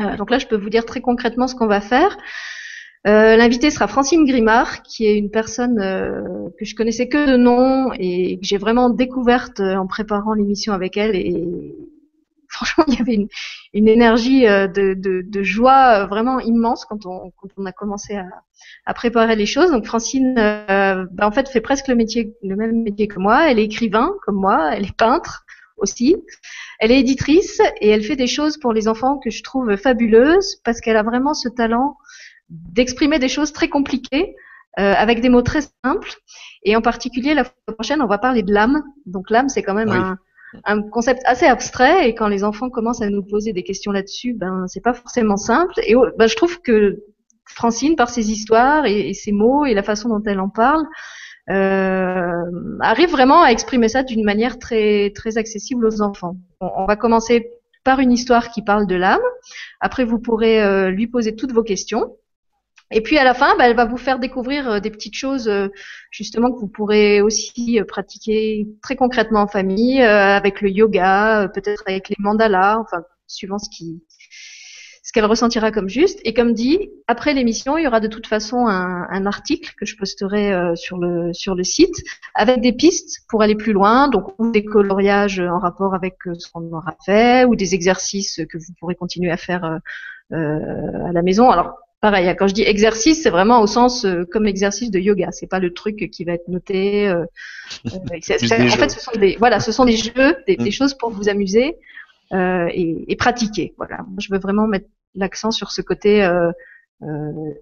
Euh, 0.00 0.16
donc 0.16 0.30
là, 0.30 0.38
je 0.38 0.46
peux 0.46 0.56
vous 0.56 0.70
dire 0.70 0.86
très 0.86 1.00
concrètement 1.00 1.48
ce 1.48 1.56
qu'on 1.56 1.66
va 1.66 1.80
faire. 1.80 2.16
Euh, 3.08 3.34
L'invité 3.34 3.72
sera 3.72 3.88
Francine 3.88 4.24
Grimard, 4.24 4.84
qui 4.84 5.06
est 5.06 5.18
une 5.18 5.32
personne 5.32 5.80
euh, 5.80 6.50
que 6.56 6.64
je 6.64 6.76
connaissais 6.76 7.08
que 7.08 7.32
de 7.32 7.36
nom 7.36 7.92
et 7.94 8.38
que 8.38 8.46
j'ai 8.46 8.58
vraiment 8.58 8.90
découverte 8.90 9.58
euh, 9.58 9.74
en 9.74 9.88
préparant 9.88 10.32
l'émission 10.34 10.72
avec 10.72 10.96
elle. 10.96 11.16
Et 11.16 11.74
franchement, 12.50 12.84
il 12.88 12.94
y 12.94 13.00
avait 13.00 13.14
une, 13.14 13.28
une 13.72 13.88
énergie 13.88 14.46
euh, 14.46 14.66
de, 14.66 14.94
de, 14.94 15.22
de, 15.26 15.42
joie 15.42 16.06
vraiment 16.06 16.40
immense 16.40 16.84
quand 16.84 17.06
on, 17.06 17.30
quand 17.40 17.48
on 17.56 17.64
a 17.64 17.72
commencé 17.72 18.16
à, 18.16 18.26
à 18.84 18.94
préparer 18.94 19.36
les 19.36 19.46
choses. 19.46 19.70
Donc 19.70 19.86
Francine, 19.86 20.34
euh, 20.38 21.06
bah, 21.12 21.26
en 21.26 21.32
fait, 21.32 21.48
fait 21.48 21.60
presque 21.60 21.88
le 21.88 21.94
métier, 21.94 22.34
le 22.42 22.56
même 22.56 22.82
métier 22.82 23.08
que 23.08 23.18
moi. 23.18 23.50
Elle 23.50 23.58
est 23.58 23.64
écrivain 23.64 24.12
comme 24.24 24.36
moi, 24.36 24.74
elle 24.74 24.84
est 24.84 24.96
peintre 24.96 25.44
aussi. 25.76 26.16
Elle 26.78 26.92
est 26.92 27.00
éditrice 27.00 27.60
et 27.80 27.88
elle 27.88 28.02
fait 28.02 28.16
des 28.16 28.26
choses 28.26 28.58
pour 28.58 28.72
les 28.72 28.88
enfants 28.88 29.18
que 29.18 29.30
je 29.30 29.42
trouve 29.42 29.76
fabuleuses 29.76 30.60
parce 30.64 30.80
qu'elle 30.80 30.96
a 30.96 31.02
vraiment 31.02 31.34
ce 31.34 31.48
talent 31.48 31.96
d'exprimer 32.50 33.18
des 33.18 33.28
choses 33.28 33.52
très 33.52 33.68
compliquées 33.68 34.34
euh, 34.78 34.94
avec 34.94 35.20
des 35.20 35.28
mots 35.28 35.42
très 35.42 35.62
simples. 35.84 36.12
Et 36.62 36.76
en 36.76 36.82
particulier, 36.82 37.34
la 37.34 37.44
fois 37.44 37.54
prochaine, 37.74 38.02
on 38.02 38.06
va 38.06 38.18
parler 38.18 38.42
de 38.42 38.52
l'âme. 38.52 38.82
Donc 39.06 39.30
l'âme, 39.30 39.48
c'est 39.48 39.62
quand 39.62 39.74
même 39.74 39.90
oui. 39.90 39.96
un, 39.96 40.18
un 40.64 40.82
concept 40.82 41.22
assez 41.24 41.46
abstrait 41.46 42.08
et 42.08 42.14
quand 42.14 42.28
les 42.28 42.44
enfants 42.44 42.70
commencent 42.70 43.02
à 43.02 43.10
nous 43.10 43.22
poser 43.22 43.52
des 43.52 43.62
questions 43.62 43.92
là-dessus, 43.92 44.34
ben 44.34 44.64
c'est 44.68 44.82
pas 44.82 44.94
forcément 44.94 45.36
simple. 45.36 45.74
Et 45.86 45.94
ben, 46.18 46.26
je 46.26 46.36
trouve 46.36 46.60
que 46.60 47.04
Francine, 47.44 47.96
par 47.96 48.10
ses 48.10 48.30
histoires 48.30 48.86
et, 48.86 49.12
ses 49.14 49.32
mots 49.32 49.64
et 49.64 49.74
la 49.74 49.82
façon 49.82 50.08
dont 50.08 50.22
elle 50.24 50.40
en 50.40 50.48
parle, 50.48 50.84
euh, 51.50 52.42
arrive 52.80 53.10
vraiment 53.10 53.42
à 53.42 53.50
exprimer 53.50 53.88
ça 53.88 54.02
d'une 54.02 54.24
manière 54.24 54.58
très 54.58 55.10
très 55.14 55.38
accessible 55.38 55.86
aux 55.86 56.02
enfants. 56.02 56.36
On, 56.60 56.70
on, 56.76 56.84
va 56.86 56.96
commencer 56.96 57.50
par 57.82 57.98
une 58.00 58.12
histoire 58.12 58.50
qui 58.50 58.62
parle 58.62 58.86
de 58.86 58.94
l'âme. 58.94 59.20
Après, 59.80 60.04
vous 60.04 60.18
pourrez 60.18 60.62
euh, 60.62 60.90
lui 60.90 61.06
poser 61.06 61.34
toutes 61.34 61.52
vos 61.52 61.62
questions. 61.62 62.16
Et 62.92 63.02
puis 63.02 63.18
à 63.18 63.24
la 63.24 63.34
fin, 63.34 63.56
bah, 63.56 63.68
elle 63.68 63.76
va 63.76 63.84
vous 63.84 63.96
faire 63.96 64.18
découvrir 64.18 64.68
euh, 64.68 64.80
des 64.80 64.90
petites 64.90 65.14
choses 65.14 65.48
euh, 65.48 65.68
justement 66.10 66.50
que 66.50 66.58
vous 66.58 66.68
pourrez 66.68 67.22
aussi 67.22 67.78
euh, 67.78 67.84
pratiquer 67.84 68.66
très 68.82 68.96
concrètement 68.96 69.42
en 69.42 69.46
famille, 69.46 70.02
avec 70.02 70.60
le 70.60 70.70
yoga, 70.70 71.48
peut-être 71.54 71.84
avec 71.86 72.08
les 72.08 72.16
mandalas, 72.18 72.78
enfin 72.80 73.02
suivant 73.26 73.58
ce 73.58 73.70
qui 73.70 74.02
ce 75.02 75.12
qu'elle 75.12 75.24
ressentira 75.24 75.72
comme 75.72 75.88
juste. 75.88 76.20
Et 76.24 76.34
comme 76.34 76.52
dit, 76.52 76.90
après 77.08 77.32
l'émission, 77.32 77.78
il 77.78 77.84
y 77.84 77.86
aura 77.86 78.00
de 78.00 78.06
toute 78.06 78.26
façon 78.26 78.66
un, 78.66 79.06
un 79.08 79.26
article 79.26 79.74
que 79.78 79.86
je 79.86 79.96
posterai 79.96 80.52
euh, 80.52 80.74
sur 80.76 80.98
le 80.98 81.32
sur 81.32 81.54
le 81.54 81.64
site 81.64 81.94
avec 82.34 82.60
des 82.60 82.72
pistes 82.72 83.20
pour 83.28 83.42
aller 83.42 83.54
plus 83.54 83.72
loin, 83.72 84.08
donc 84.08 84.34
ou 84.38 84.50
des 84.50 84.64
coloriages 84.64 85.40
en 85.40 85.58
rapport 85.58 85.94
avec 85.94 86.16
ce 86.38 86.50
qu'on 86.50 86.72
aura 86.72 86.96
fait, 87.04 87.44
ou 87.44 87.54
des 87.54 87.74
exercices 87.74 88.40
que 88.48 88.58
vous 88.58 88.72
pourrez 88.78 88.96
continuer 88.96 89.30
à 89.30 89.36
faire 89.36 89.64
euh 89.64 89.76
à 90.32 91.12
la 91.12 91.22
maison. 91.22 91.50
Alors 91.50 91.76
pareil, 92.00 92.34
quand 92.38 92.48
je 92.48 92.54
dis 92.54 92.62
exercice, 92.62 93.22
c'est 93.22 93.30
vraiment 93.30 93.60
au 93.60 93.66
sens 93.66 94.04
euh, 94.04 94.24
comme 94.30 94.46
exercice 94.46 94.90
de 94.90 94.98
yoga. 94.98 95.30
C'est 95.32 95.46
pas 95.46 95.58
le 95.58 95.72
truc 95.72 96.10
qui 96.10 96.24
va 96.24 96.32
être 96.32 96.48
noté. 96.48 97.08
Euh, 97.08 97.24
euh, 97.86 97.98
en 98.04 98.76
fait, 98.78 98.88
ce 98.90 99.00
sont 99.00 99.18
des 99.18 99.36
voilà, 99.38 99.60
ce 99.60 99.72
sont 99.72 99.84
des 99.84 99.96
jeux, 99.96 100.36
des, 100.46 100.56
mm. 100.58 100.64
des 100.64 100.70
choses 100.70 100.94
pour 100.94 101.10
vous 101.10 101.28
amuser 101.28 101.76
et, 102.32 103.04
et, 103.08 103.16
pratiquer. 103.16 103.74
Voilà, 103.76 104.06
je 104.18 104.28
veux 104.32 104.38
vraiment 104.38 104.68
mettre 104.68 104.86
l'accent 105.16 105.50
sur 105.50 105.72
ce 105.72 105.82
côté 105.82 106.22
euh, 106.22 106.52
euh, 107.02 107.54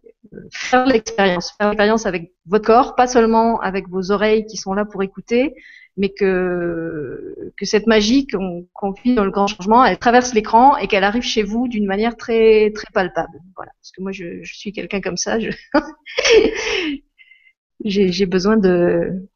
faire 0.51 0.85
l'expérience, 0.87 1.53
faire 1.53 1.69
l'expérience 1.69 2.07
avec 2.07 2.33
votre 2.47 2.67
corps, 2.67 2.97
pas 2.97 3.07
seulement 3.07 3.61
avec 3.61 3.89
vos 3.89 4.11
oreilles 4.11 4.47
qui 4.47 4.57
sont 4.57 4.75
là 4.75 4.85
pour 4.85 5.03
écouter, 5.03 5.55
mais 5.99 6.11
que 6.11 7.35
cette 7.63 7.87
magie 7.87 8.27
qu'on 8.27 8.93
vit 9.05 9.15
dans 9.15 9.25
le 9.25 9.31
grand 9.31 9.49
changement, 9.49 9.85
elle 9.85 9.99
traverse 9.99 10.33
l'écran 10.33 10.77
et 10.77 10.87
qu'elle 10.87 11.05
arrive 11.05 11.23
chez 11.23 11.43
vous 11.43 11.69
d'une 11.69 11.87
manière 11.87 12.17
très 12.17 12.71
très 12.75 12.91
palpable. 12.95 13.41
Voilà, 13.57 13.73
parce 13.81 13.93
que 13.93 14.01
moi 14.01 14.13
je, 14.13 14.43
je 14.43 14.55
suis 14.55 14.73
quelqu'un 14.73 15.01
comme 15.01 15.17
ça, 15.17 15.39
j'ai 17.85 18.27
besoin 18.27 18.57
de 18.57 19.29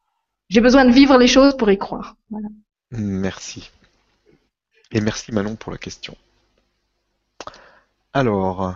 j'ai 0.49 0.61
besoin 0.61 0.85
de 0.85 0.91
vivre 0.91 1.17
les 1.17 1.27
choses 1.27 1.57
pour 1.57 1.69
y 1.69 1.77
croire. 1.77 2.15
Voilà. 2.29 2.47
Merci. 2.91 3.69
Et 4.91 5.01
merci 5.01 5.31
Manon 5.31 5.55
pour 5.55 5.71
la 5.71 5.77
question. 5.77 6.15
Alors, 8.13 8.75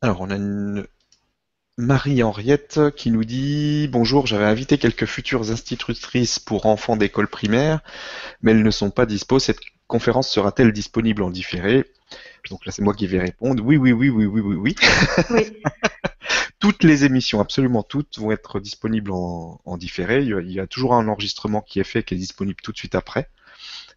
alors 0.00 0.20
on 0.20 0.30
a 0.30 0.36
une 0.36 0.86
Marie-Henriette 1.76 2.80
qui 2.94 3.10
nous 3.10 3.24
dit 3.24 3.88
Bonjour, 3.88 4.26
j'avais 4.26 4.44
invité 4.44 4.78
quelques 4.78 5.06
futures 5.06 5.50
institutrices 5.50 6.38
pour 6.38 6.66
enfants 6.66 6.96
d'école 6.96 7.26
primaire, 7.26 7.80
mais 8.42 8.52
elles 8.52 8.62
ne 8.62 8.70
sont 8.70 8.90
pas 8.90 9.06
dispo. 9.06 9.40
Cette 9.40 9.58
conférence 9.88 10.30
sera-t-elle 10.30 10.72
disponible 10.72 11.22
en 11.24 11.30
différé? 11.30 11.84
Donc 12.48 12.64
là, 12.64 12.70
c'est 12.70 12.82
moi 12.82 12.94
qui 12.94 13.08
vais 13.08 13.18
répondre 13.18 13.64
Oui, 13.64 13.76
oui, 13.76 13.90
oui, 13.90 14.08
oui, 14.08 14.24
oui, 14.24 14.40
oui, 14.40 14.54
oui. 14.56 14.74
oui. 15.30 15.62
toutes 16.60 16.84
les 16.84 17.04
émissions, 17.04 17.40
absolument 17.40 17.82
toutes, 17.82 18.18
vont 18.18 18.30
être 18.30 18.60
disponibles 18.60 19.10
en, 19.10 19.76
différé. 19.76 20.22
Il 20.22 20.52
y, 20.52 20.60
a, 20.60 20.66
toujours 20.68 20.94
un 20.94 21.08
enregistrement 21.08 21.60
qui 21.60 21.80
est 21.80 21.84
fait, 21.84 22.04
qui 22.04 22.14
est 22.14 22.18
disponible 22.18 22.60
tout 22.62 22.70
de 22.70 22.76
suite 22.76 22.94
après. 22.94 23.28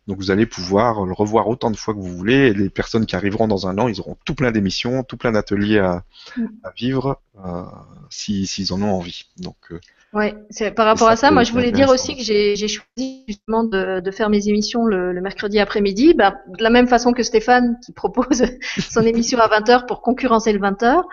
Donc 0.07 0.17
vous 0.17 0.31
allez 0.31 0.45
pouvoir 0.45 1.05
le 1.05 1.13
revoir 1.13 1.47
autant 1.47 1.71
de 1.71 1.77
fois 1.77 1.93
que 1.93 1.99
vous 1.99 2.15
voulez. 2.15 2.47
Et 2.47 2.53
les 2.53 2.69
personnes 2.69 3.05
qui 3.05 3.15
arriveront 3.15 3.47
dans 3.47 3.67
un 3.67 3.77
an, 3.77 3.87
ils 3.87 3.99
auront 3.99 4.17
tout 4.25 4.35
plein 4.35 4.51
d'émissions, 4.51 5.03
tout 5.03 5.17
plein 5.17 5.31
d'ateliers 5.31 5.79
à, 5.79 6.03
mm. 6.37 6.45
vivre, 6.75 7.21
euh, 7.45 7.63
s'ils 8.09 8.73
en 8.73 8.81
ont 8.81 8.91
envie. 8.91 9.25
Donc 9.37 9.57
euh, 9.71 9.79
Ouais, 10.13 10.35
par 10.75 10.85
rapport 10.85 11.09
à 11.09 11.17
ça, 11.17 11.31
moi 11.31 11.43
je 11.43 11.51
voulais 11.51 11.73
dire 11.73 11.89
aussi 11.89 12.15
que 12.15 12.23
j'ai 12.23 12.55
choisi 12.55 13.25
justement 13.27 13.65
de, 13.65 13.99
de, 13.99 14.11
faire 14.11 14.29
mes 14.29 14.47
émissions 14.47 14.85
le, 14.85 15.11
le 15.11 15.21
mercredi 15.21 15.59
après-midi, 15.59 16.13
bah, 16.13 16.35
de 16.47 16.63
la 16.63 16.69
même 16.69 16.87
façon 16.87 17.11
que 17.11 17.23
Stéphane 17.23 17.77
qui 17.85 17.91
propose 17.91 18.45
son 18.89 19.01
émission 19.01 19.37
à 19.39 19.49
20h 19.49 19.85
pour 19.85 20.01
concurrencer 20.01 20.53
le 20.53 20.59
20h, 20.59 21.03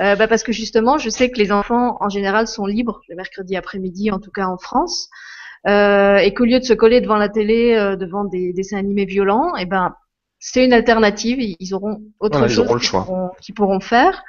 euh, 0.00 0.16
bah, 0.16 0.28
parce 0.28 0.42
que 0.42 0.52
justement 0.52 0.98
je 0.98 1.08
sais 1.08 1.30
que 1.30 1.38
les 1.38 1.50
enfants 1.50 1.96
en 2.00 2.10
général 2.10 2.46
sont 2.46 2.66
libres 2.66 3.00
le 3.08 3.16
mercredi 3.16 3.56
après-midi, 3.56 4.10
en 4.10 4.20
tout 4.20 4.30
cas 4.30 4.46
en 4.46 4.58
France, 4.58 5.08
euh, 5.68 6.16
et 6.16 6.34
qu'au 6.34 6.44
lieu 6.44 6.58
de 6.58 6.64
se 6.64 6.72
coller 6.72 7.00
devant 7.00 7.16
la 7.16 7.28
télé, 7.28 7.74
euh, 7.74 7.96
devant 7.96 8.24
des, 8.24 8.52
dessins 8.52 8.78
animés 8.78 9.04
violents, 9.04 9.56
et 9.56 9.62
eh 9.62 9.66
ben 9.66 9.94
c'est 10.38 10.64
une 10.64 10.72
alternative, 10.72 11.38
ils 11.40 11.74
auront 11.74 12.02
autre 12.18 12.48
chose 12.48 12.66
qu'ils 13.40 13.54
pourront, 13.54 13.78
faire. 13.78 14.24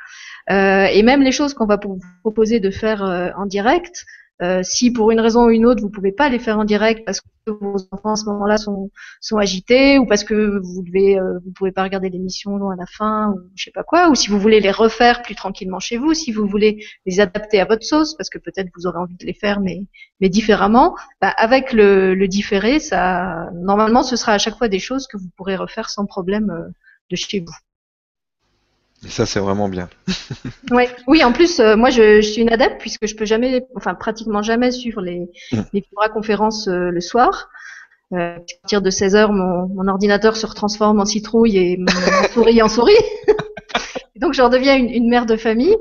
Euh, 0.52 0.86
et 0.86 1.02
même 1.02 1.24
les 1.24 1.32
choses 1.32 1.56
qu'on 1.56 1.66
va 1.66 1.80
vous 1.84 2.00
proposer 2.22 2.60
de 2.60 2.70
faire 2.70 3.04
euh, 3.04 3.30
en 3.36 3.48
direct, 3.48 4.06
euh, 4.42 4.62
si 4.64 4.92
pour 4.92 5.12
une 5.12 5.20
raison 5.20 5.46
ou 5.46 5.50
une 5.50 5.66
autre 5.66 5.82
vous 5.82 5.90
pouvez 5.90 6.12
pas 6.12 6.30
les 6.30 6.40
faire 6.40 6.58
en 6.58 6.66
direct 6.66 7.06
parce 7.06 7.22
que 7.22 7.28
vos 7.48 7.78
enfants 7.92 8.14
à 8.14 8.16
ce 8.16 8.26
moment-là 8.26 8.58
sont, 8.58 8.90
sont 9.22 9.38
agités 9.38 10.00
ou 10.00 10.08
parce 10.08 10.24
que 10.24 10.60
vous 10.60 10.84
devez 10.84 11.20
vous 11.44 11.52
pouvez 11.52 11.72
pas 11.72 11.84
regarder 11.84 12.10
l'émission 12.10 12.70
à 12.70 12.76
la 12.76 12.86
fin 12.86 13.32
ou 13.32 13.42
je 13.56 13.66
sais 13.66 13.72
pas 13.72 13.84
quoi 13.84 14.10
ou 14.10 14.16
si 14.16 14.30
vous 14.30 14.40
voulez 14.40 14.60
les 14.60 14.72
refaire 14.72 15.22
plus 15.22 15.36
tranquillement 15.36 15.80
chez 15.80 15.98
vous 15.98 16.14
si 16.14 16.32
vous 16.32 16.48
voulez 16.48 16.84
les 17.06 17.20
adapter 17.20 17.60
à 17.60 17.66
votre 17.66 17.84
sauce 17.84 18.16
parce 18.16 18.30
que 18.30 18.40
peut-être 18.40 18.70
vous 18.76 18.88
aurez 18.88 18.98
envie 18.98 19.18
de 19.18 19.26
les 19.26 19.34
faire 19.34 19.60
mais 19.60 19.86
différemment 20.30 20.96
bah, 21.22 21.30
avec 21.30 21.74
le, 21.74 22.16
le 22.16 22.28
différé 22.28 22.80
ça 22.80 23.50
normalement 23.54 24.04
ce 24.04 24.16
sera 24.16 24.34
à 24.34 24.38
chaque 24.38 24.58
fois 24.58 24.68
des 24.68 24.80
choses 24.80 25.06
que 25.08 25.18
vous 25.18 25.30
pourrez 25.38 25.56
refaire 25.56 25.90
sans 25.90 26.06
problème 26.06 26.72
de 27.12 27.16
chez 27.16 27.40
vous 27.40 27.56
et 29.06 29.10
ça, 29.10 29.26
c'est 29.26 29.40
vraiment 29.40 29.70
bien. 29.70 29.90
ouais. 30.72 30.90
Oui, 31.08 31.24
en 31.24 31.32
plus, 31.32 31.60
euh, 31.60 31.76
moi, 31.76 31.90
je, 31.90 32.22
je, 32.22 32.28
suis 32.28 32.42
une 32.42 32.52
adepte 32.52 32.80
puisque 32.80 33.06
je 33.08 33.16
peux 33.16 33.26
jamais, 33.26 33.66
enfin, 33.76 33.96
pratiquement 33.96 34.42
jamais 34.42 34.72
suivre 34.72 35.02
les, 35.02 35.30
mm. 35.52 35.62
les 35.74 35.86
conférences 36.14 36.68
euh, 36.68 36.90
le 36.90 37.02
soir. 37.02 37.50
Euh, 38.14 38.36
à 38.36 38.40
partir 38.62 38.82
de 38.82 38.90
16 38.90 39.16
heures, 39.16 39.34
mon, 39.34 39.68
mon, 39.68 39.88
ordinateur 39.88 40.36
se 40.36 40.46
retransforme 40.46 41.00
en 41.00 41.06
citrouille 41.06 41.58
et 41.58 41.78
mon, 41.78 41.88
souris 42.34 42.62
en 42.62 42.70
souris. 42.70 42.94
Donc, 44.16 44.34
j'en 44.34 44.50
deviens 44.50 44.76
une, 44.76 44.90
une, 44.90 45.10
mère 45.10 45.26
de 45.26 45.36
famille 45.36 45.76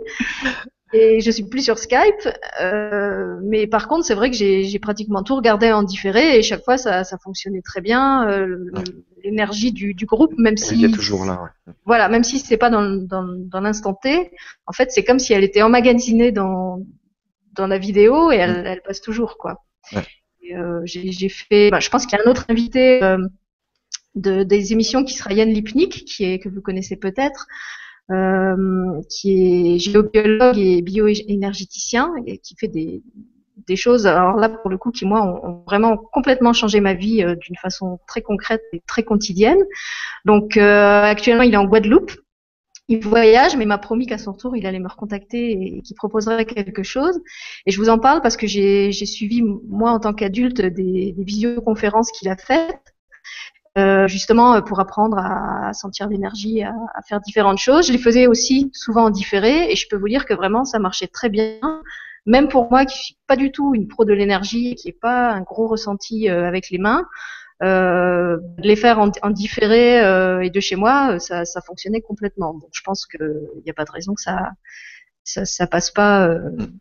et 0.93 1.21
je 1.21 1.31
suis 1.31 1.45
plus 1.45 1.63
sur 1.63 1.79
Skype. 1.79 2.29
Euh, 2.61 3.39
mais 3.43 3.67
par 3.67 3.89
contre, 3.89 4.05
c'est 4.05 4.15
vrai 4.15 4.31
que 4.31 4.37
j'ai 4.37 4.79
pratiquement 4.79 5.23
tout 5.23 5.37
regardé 5.37 5.73
en 5.73 5.83
différé 5.83 6.39
et 6.39 6.43
chaque 6.43 6.65
fois 6.65 6.77
ça, 6.77 7.05
ça 7.05 7.19
fonctionnait 7.19 7.63
très 7.63 7.81
bien. 7.81 8.29
Euh, 8.29 8.71
L'énergie 9.25 9.73
du, 9.73 9.95
du, 9.95 10.07
groupe, 10.07 10.35
même 10.39 10.57
si 10.57 10.75
il 10.75 10.85
est 10.85 10.95
toujours 10.95 11.25
là. 11.25 11.41
Ouais. 11.43 11.73
Voilà, 11.85 12.09
même 12.09 12.25
si 12.25 12.39
c'est 12.39 12.57
pas 12.57 12.71
dans, 12.71 12.83
dans, 12.83 13.25
dans 13.25 13.61
l'instant 13.61 13.95
T, 13.95 14.33
en 14.67 14.73
fait, 14.73 14.91
c'est 14.91 15.05
comme 15.05 15.19
si 15.19 15.33
elle 15.33 15.45
était 15.45 15.63
emmagasinée 15.63 16.33
dans 16.33 16.85
dans 17.53 17.67
la 17.67 17.79
vidéo 17.79 18.33
et 18.33 18.37
elle, 18.37 18.63
mm. 18.63 18.67
elle 18.67 18.83
passe 18.83 19.01
toujours 19.01 19.37
quoi. 19.39 19.65
Ouais. 19.93 20.03
Euh, 20.55 20.81
j'ai 20.85 21.29
fait, 21.29 21.71
bah, 21.71 21.81
je 21.81 21.89
pense 21.89 22.07
qu'il 22.07 22.19
y 22.19 22.21
a 22.21 22.25
un 22.27 22.31
autre 22.31 22.45
invité 22.49 23.03
euh, 23.03 23.19
de, 24.15 24.43
des 24.43 24.73
émissions 24.73 25.05
qui 25.05 25.15
sera 25.15 25.33
Yann 25.33 25.49
Lipnik, 25.49 26.05
qui 26.05 26.25
est 26.25 26.39
que 26.39 26.49
vous 26.49 26.61
connaissez 26.61 26.97
peut-être, 26.97 27.47
euh, 28.11 29.01
qui 29.09 29.75
est 29.75 29.79
géobiologue 29.79 30.59
et 30.59 30.83
bioénergéticien 30.83 32.13
et 32.27 32.39
qui 32.39 32.57
fait 32.57 32.69
des, 32.69 33.03
des 33.67 33.77
choses, 33.77 34.07
alors 34.07 34.37
là 34.37 34.49
pour 34.49 34.71
le 34.71 34.79
coup, 34.79 34.91
qui 34.91 35.05
moi 35.05 35.23
ont, 35.23 35.63
vraiment 35.67 35.97
complètement 35.97 36.53
changé 36.53 36.81
ma 36.81 36.95
vie 36.95 37.23
euh, 37.23 37.37
d'une 37.37 37.57
façon 37.57 37.99
très 38.07 38.23
concrète 38.23 38.63
et 38.73 38.83
très 38.87 39.03
quotidienne. 39.03 39.63
Donc 40.25 40.57
euh, 40.57 41.03
actuellement 41.03 41.43
il 41.43 41.55
est 41.55 41.59
en 41.59 41.65
Guadeloupe. 41.65 42.13
Il 42.89 43.01
voyage, 43.01 43.57
mais 43.57 43.65
m'a 43.65 43.79
promis 43.79 44.07
qu'à 44.07 44.19
son 44.19 44.33
retour, 44.33 44.57
il 44.57 44.67
allait 44.67 44.81
me 44.81 44.89
recontacter 44.89 45.53
et, 45.53 45.83
qu'il 45.83 45.97
proposerait 45.97 46.45
quelque 46.45 46.83
chose. 46.83 47.23
Et 47.65 47.71
je 47.71 47.79
vous 47.79 47.89
en 47.89 47.99
parle 47.99 48.21
parce 48.21 48.37
que 48.37 48.47
j'ai 48.47 48.93
suivi, 48.93 49.41
moi, 49.41 49.93
en 49.93 50.01
tant 50.01 50.13
qu'adulte, 50.13 50.61
des, 50.61 51.13
des 51.13 51.25
visioconférences 51.25 52.11
qu'il 52.11 52.29
a 52.29 52.37
faites 52.37 52.93
euh, 53.79 54.07
justement 54.07 54.57
euh, 54.57 54.61
pour 54.61 54.81
apprendre 54.81 55.17
à, 55.17 55.73
sentir 55.73 56.07
l'énergie, 56.07 56.63
à, 56.63 56.75
faire 57.09 57.21
différentes 57.21 57.57
choses. 57.57 57.87
Je 57.87 57.93
les 57.93 57.99
faisais 57.99 58.27
aussi 58.27 58.71
souvent 58.75 59.05
en 59.05 59.11
différé 59.11 59.73
et 59.73 59.77
je 59.77 59.89
peux 59.89 59.97
vous 59.97 60.09
dire 60.09 60.27
que 60.27 60.35
vraiment 60.35 60.67
ça 60.67 60.79
marchait 60.79 61.07
très 61.07 61.31
bien. 61.31 61.59
Même 62.27 62.49
pour 62.49 62.71
moi 62.71 62.85
qui 62.85 62.99
suis 62.99 63.17
pas 63.27 63.37
du 63.37 63.51
tout 63.51 63.75
une 63.75 63.89
pro 63.89 64.05
de 64.05 64.13
l'énergie, 64.13 64.75
qui 64.75 64.89
n'ai 64.89 64.93
pas 64.93 65.31
un 65.31 65.41
gros 65.41 65.67
ressenti 65.67 66.29
euh, 66.29 66.47
avec 66.47 66.71
les 66.71 66.79
mains, 66.79 67.07
euh, 67.63 68.39
les 68.59 68.77
faire 68.77 68.99
en, 68.99 69.11
en 69.23 69.31
différé 69.31 69.99
et 70.45 70.51
de 70.51 70.61
chez 70.61 70.77
moi, 70.77 71.19
ça, 71.19 71.45
ça 71.45 71.61
fonctionnait 71.61 72.01
complètement. 72.01 72.55
Donc 72.55 72.71
je 72.73 72.81
pense 72.83 73.07
qu'il 73.07 73.63
n'y 73.65 73.71
a 73.71 73.75
pas 73.75 73.85
de 73.85 73.91
raison 73.91 74.15
que 74.15 74.23
ça, 74.23 74.51
ça, 75.25 75.45
ça 75.45 75.67
passe 75.67 75.91
pas 75.91 76.29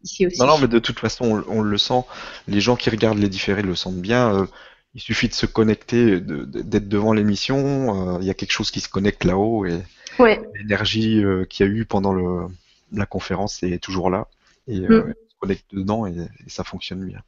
ici 0.04 0.26
aussi. 0.26 0.40
Non, 0.40 0.48
non, 0.48 0.58
mais 0.60 0.68
de 0.68 0.80
toute 0.80 1.00
façon, 1.00 1.44
on, 1.48 1.60
on, 1.60 1.62
le 1.62 1.78
sent. 1.78 2.04
Les 2.48 2.62
gens 2.62 2.76
qui 2.76 2.90
regardent 2.90 3.20
les 3.20 3.30
différés 3.30 3.62
le 3.62 3.76
sentent 3.76 4.02
bien. 4.02 4.48
Il 4.94 5.02
suffit 5.02 5.30
de 5.30 5.34
se 5.34 5.46
connecter, 5.46 6.20
d'être 6.20 6.90
devant 6.90 7.14
l'émission. 7.14 8.16
Euh, 8.16 8.18
il 8.20 8.28
y 8.28 8.30
a 8.30 8.34
quelque 8.34 8.52
chose 8.52 8.72
qui 8.72 8.82
se 8.82 8.90
connecte 8.90 9.24
là-haut 9.24 9.66
et 9.66 9.82
l'énergie 10.56 11.24
euh, 11.24 11.46
qu'il 11.46 11.66
y 11.66 11.70
a 11.70 11.72
eu 11.72 11.86
pendant 11.86 12.14
le, 12.14 12.48
la 12.92 13.06
conférence 13.06 13.64
est 13.64 13.82
toujours 13.82 14.10
là 14.10 14.28
et 14.68 14.82
euh, 14.82 15.14
mm. 15.42 15.46
se 15.46 15.48
connecte 15.48 15.66
dedans 15.74 16.06
et, 16.06 16.16
ça 16.48 16.64
fonctionne 16.64 17.06
bien. 17.06 17.22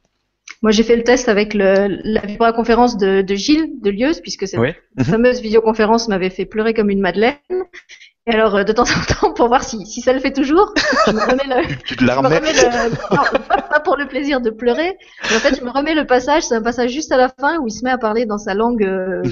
Moi, 0.62 0.70
j'ai 0.70 0.82
fait 0.82 0.96
le 0.96 1.04
test 1.04 1.28
avec 1.28 1.52
le, 1.54 2.00
la 2.04 2.52
conférence 2.52 2.96
de, 2.96 3.22
de 3.22 3.34
Gilles 3.34 3.80
de 3.82 3.90
Lieuse, 3.90 4.20
puisque 4.20 4.48
cette 4.48 4.60
fameuse 5.02 5.40
visioconférence 5.40 6.08
m'avait 6.08 6.30
fait 6.30 6.46
pleurer 6.46 6.72
comme 6.74 6.90
une 6.90 7.00
madeleine. 7.00 7.36
Et 8.26 8.32
alors, 8.32 8.54
euh, 8.54 8.64
de 8.64 8.72
temps 8.72 8.84
en 8.84 9.14
temps, 9.14 9.32
pour 9.34 9.48
voir 9.48 9.62
si, 9.62 9.84
si 9.84 10.00
ça 10.00 10.14
le 10.14 10.18
fait 10.18 10.32
toujours, 10.32 10.72
je 11.06 11.12
me 11.12 11.20
remets 11.20 11.44
le. 11.46 11.76
tu 11.84 11.94
te 11.94 12.04
la 12.04 12.16
remets, 12.16 12.40
pas 12.40 13.80
pour 13.80 13.96
le 13.96 14.06
plaisir 14.06 14.40
de 14.40 14.48
pleurer. 14.48 14.96
Mais 15.28 15.36
en 15.36 15.40
fait, 15.40 15.58
je 15.58 15.62
me 15.62 15.70
remets 15.70 15.94
le 15.94 16.06
passage. 16.06 16.44
C'est 16.44 16.54
un 16.54 16.62
passage 16.62 16.90
juste 16.90 17.12
à 17.12 17.18
la 17.18 17.28
fin 17.28 17.58
où 17.58 17.66
il 17.66 17.70
se 17.70 17.84
met 17.84 17.90
à 17.90 17.98
parler 17.98 18.24
dans 18.24 18.38
sa 18.38 18.54
langue 18.54 18.82
euh, 18.82 19.22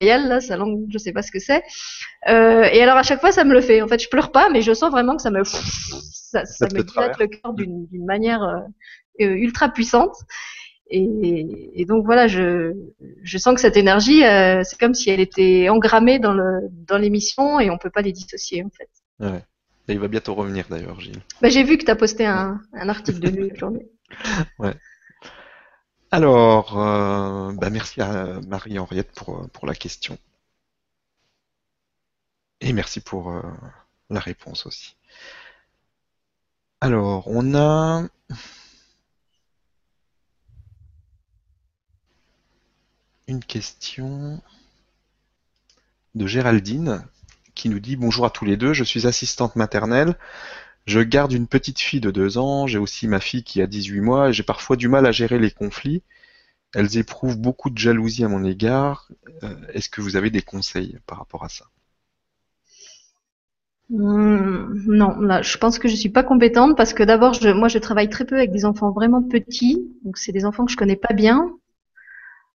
là, 0.00 0.40
sa 0.40 0.56
langue, 0.58 0.84
je 0.90 0.98
sais 0.98 1.12
pas 1.12 1.22
ce 1.22 1.30
que 1.30 1.38
c'est. 1.38 1.62
Euh, 2.28 2.64
et 2.64 2.82
alors, 2.82 2.98
à 2.98 3.02
chaque 3.02 3.20
fois, 3.20 3.32
ça 3.32 3.44
me 3.44 3.54
le 3.54 3.62
fait. 3.62 3.80
En 3.80 3.88
fait, 3.88 4.02
je 4.02 4.08
pleure 4.10 4.32
pas, 4.32 4.50
mais 4.50 4.60
je 4.60 4.74
sens 4.74 4.90
vraiment 4.90 5.16
que 5.16 5.22
ça 5.22 5.30
me. 5.30 5.42
Ça, 5.44 6.44
ça, 6.44 6.66
me 6.66 6.82
dilate 6.82 7.18
le 7.18 7.26
cœur 7.26 7.54
d'une 7.54 7.88
manière 8.04 8.42
euh, 8.42 8.60
ultra 9.18 9.70
puissante. 9.70 10.14
Et, 10.92 11.70
et, 11.80 11.84
donc 11.84 12.04
voilà, 12.04 12.26
je, 12.26 12.74
je 13.22 13.38
sens 13.38 13.54
que 13.54 13.60
cette 13.60 13.76
énergie, 13.76 14.24
euh, 14.24 14.62
c'est 14.64 14.78
comme 14.78 14.94
si 14.94 15.08
elle 15.08 15.20
était 15.20 15.68
engrammée 15.68 16.18
dans 16.18 16.32
le 16.32 16.68
dans 16.70 16.98
l'émission 16.98 17.60
et 17.60 17.70
on 17.70 17.78
peut 17.78 17.90
pas 17.90 18.02
les 18.02 18.12
dissocier 18.12 18.64
en 18.64 18.70
fait. 18.70 18.88
Ouais. 19.20 19.44
Et 19.88 19.92
il 19.92 20.00
va 20.00 20.08
bientôt 20.08 20.34
revenir 20.34 20.66
d'ailleurs, 20.68 21.00
Gilles. 21.00 21.22
Bah, 21.40 21.48
j'ai 21.48 21.62
vu 21.62 21.78
que 21.78 21.84
tu 21.84 21.90
as 21.90 21.96
posté 21.96 22.26
un, 22.26 22.60
un 22.72 22.88
article 22.88 23.20
de 23.20 23.28
lui 23.28 23.52
aujourd'hui. 23.52 23.86
Ouais. 24.58 24.74
Alors, 26.10 26.76
euh, 26.76 27.52
bah 27.52 27.70
merci 27.70 28.00
à 28.00 28.40
Marie-Henriette 28.48 29.12
pour, 29.12 29.48
pour 29.50 29.66
la 29.68 29.74
question. 29.76 30.18
Et 32.60 32.72
merci 32.72 33.00
pour 33.00 33.30
euh, 33.30 33.42
la 34.10 34.18
réponse 34.18 34.66
aussi. 34.66 34.96
Alors, 36.80 37.28
on 37.28 37.54
a 37.54 38.08
une 43.30 43.44
question. 43.44 44.40
de 46.14 46.26
Géraldine 46.26 47.04
qui 47.54 47.68
nous 47.68 47.78
dit 47.80 47.96
bonjour 47.96 48.26
à 48.26 48.30
tous 48.30 48.44
les 48.44 48.56
deux, 48.56 48.72
je 48.72 48.84
suis 48.84 49.06
assistante 49.06 49.54
maternelle, 49.54 50.16
je 50.86 51.00
garde 51.00 51.32
une 51.32 51.46
petite 51.46 51.78
fille 51.78 52.00
de 52.00 52.10
deux 52.10 52.38
ans, 52.38 52.66
j'ai 52.66 52.78
aussi 52.78 53.06
ma 53.06 53.20
fille 53.20 53.44
qui 53.44 53.62
a 53.62 53.66
18 53.66 54.00
mois 54.00 54.30
et 54.30 54.32
j'ai 54.32 54.42
parfois 54.42 54.76
du 54.76 54.88
mal 54.88 55.06
à 55.06 55.12
gérer 55.12 55.38
les 55.38 55.50
conflits. 55.50 56.02
Elles 56.74 56.98
éprouvent 56.98 57.38
beaucoup 57.38 57.70
de 57.70 57.78
jalousie 57.78 58.24
à 58.24 58.28
mon 58.28 58.44
égard. 58.44 59.08
Euh, 59.42 59.54
est-ce 59.74 59.88
que 59.88 60.00
vous 60.00 60.16
avez 60.16 60.30
des 60.30 60.42
conseils 60.42 60.98
par 61.06 61.18
rapport 61.18 61.44
à 61.44 61.48
ça? 61.48 61.66
Hmm, 63.90 64.72
non, 64.86 65.18
là, 65.20 65.42
je 65.42 65.56
pense 65.58 65.78
que 65.78 65.88
je 65.88 65.96
suis 65.96 66.10
pas 66.10 66.22
compétente 66.22 66.76
parce 66.76 66.94
que 66.94 67.02
d'abord, 67.02 67.36
moi, 67.56 67.68
je 67.68 67.78
travaille 67.78 68.08
très 68.08 68.24
peu 68.24 68.36
avec 68.36 68.52
des 68.52 68.64
enfants 68.64 68.92
vraiment 68.92 69.22
petits, 69.22 69.84
donc 70.04 70.16
c'est 70.16 70.32
des 70.32 70.44
enfants 70.44 70.64
que 70.64 70.72
je 70.72 70.76
connais 70.76 70.96
pas 70.96 71.12
bien. 71.12 71.59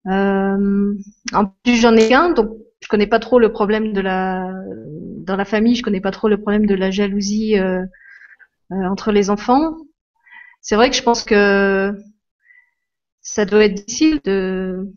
Euh, 0.07 0.95
en 1.33 1.45
plus, 1.63 1.79
j'en 1.79 1.95
ai 1.95 2.09
qu'un, 2.09 2.31
donc 2.31 2.57
je 2.81 2.87
connais 2.87 3.07
pas 3.07 3.19
trop 3.19 3.39
le 3.39 3.51
problème 3.51 3.93
de 3.93 4.01
la 4.01 4.51
dans 5.17 5.35
la 5.35 5.45
famille, 5.45 5.75
je 5.75 5.83
connais 5.83 6.01
pas 6.01 6.11
trop 6.11 6.27
le 6.27 6.41
problème 6.41 6.65
de 6.65 6.75
la 6.75 6.89
jalousie 6.91 7.57
euh, 7.59 7.85
euh, 8.71 8.85
entre 8.85 9.11
les 9.11 9.29
enfants. 9.29 9.77
C'est 10.61 10.75
vrai 10.75 10.89
que 10.89 10.95
je 10.95 11.03
pense 11.03 11.23
que 11.23 11.95
ça 13.21 13.45
doit 13.45 13.65
être 13.65 13.85
difficile 13.85 14.19
de 14.23 14.87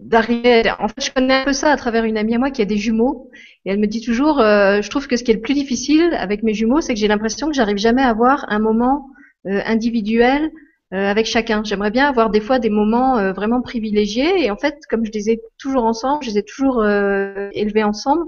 d'arriver. 0.00 0.62
En 0.80 0.88
fait, 0.88 1.04
je 1.04 1.12
connais 1.12 1.34
un 1.34 1.44
peu 1.44 1.52
ça 1.52 1.70
à 1.70 1.76
travers 1.76 2.04
une 2.04 2.18
amie 2.18 2.34
à 2.34 2.38
moi 2.38 2.50
qui 2.50 2.62
a 2.62 2.64
des 2.64 2.76
jumeaux, 2.76 3.30
et 3.64 3.70
elle 3.70 3.78
me 3.78 3.86
dit 3.86 4.00
toujours, 4.00 4.40
euh, 4.40 4.82
je 4.82 4.90
trouve 4.90 5.06
que 5.06 5.16
ce 5.16 5.22
qui 5.22 5.30
est 5.30 5.34
le 5.34 5.40
plus 5.40 5.54
difficile 5.54 6.14
avec 6.14 6.42
mes 6.42 6.54
jumeaux, 6.54 6.80
c'est 6.80 6.94
que 6.94 7.00
j'ai 7.00 7.08
l'impression 7.08 7.48
que 7.48 7.54
j'arrive 7.54 7.76
jamais 7.76 8.02
à 8.02 8.08
avoir 8.08 8.44
un 8.48 8.58
moment 8.58 9.08
euh, 9.46 9.60
individuel 9.66 10.50
avec 10.90 11.26
chacun. 11.26 11.62
J'aimerais 11.64 11.90
bien 11.90 12.08
avoir 12.08 12.30
des 12.30 12.40
fois 12.40 12.58
des 12.58 12.70
moments 12.70 13.32
vraiment 13.32 13.60
privilégiés, 13.60 14.44
et 14.44 14.50
en 14.50 14.56
fait, 14.56 14.76
comme 14.88 15.04
je 15.04 15.12
les 15.12 15.30
ai 15.30 15.40
toujours 15.58 15.84
ensemble, 15.84 16.24
je 16.24 16.30
les 16.30 16.38
ai 16.38 16.42
toujours 16.42 16.84
élevés 16.86 17.84
ensemble. 17.84 18.24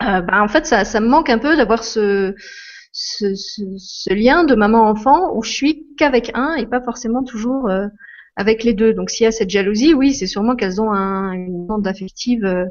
ben, 0.00 0.40
en 0.40 0.48
fait, 0.48 0.66
ça, 0.66 0.84
ça 0.84 1.00
me 1.00 1.08
manque 1.08 1.30
un 1.30 1.38
peu 1.38 1.56
d'avoir 1.56 1.84
ce, 1.84 2.34
ce, 2.92 3.34
ce, 3.34 4.14
lien 4.14 4.44
de 4.44 4.54
maman-enfant 4.54 5.36
où 5.36 5.42
je 5.42 5.50
suis 5.50 5.86
qu'avec 5.98 6.30
un 6.34 6.54
et 6.54 6.66
pas 6.66 6.80
forcément 6.80 7.22
toujours 7.22 7.68
avec 8.38 8.62
les 8.62 8.72
deux. 8.72 8.94
Donc 8.94 9.10
s'il 9.10 9.24
y 9.24 9.26
a 9.26 9.32
cette 9.32 9.50
jalousie, 9.50 9.92
oui, 9.92 10.14
c'est 10.14 10.28
sûrement 10.28 10.54
qu'elles 10.56 10.80
ont 10.80 10.92
un, 10.92 11.32
une 11.32 11.66
bande 11.66 11.86
affective. 11.86 12.44
Euh, 12.44 12.64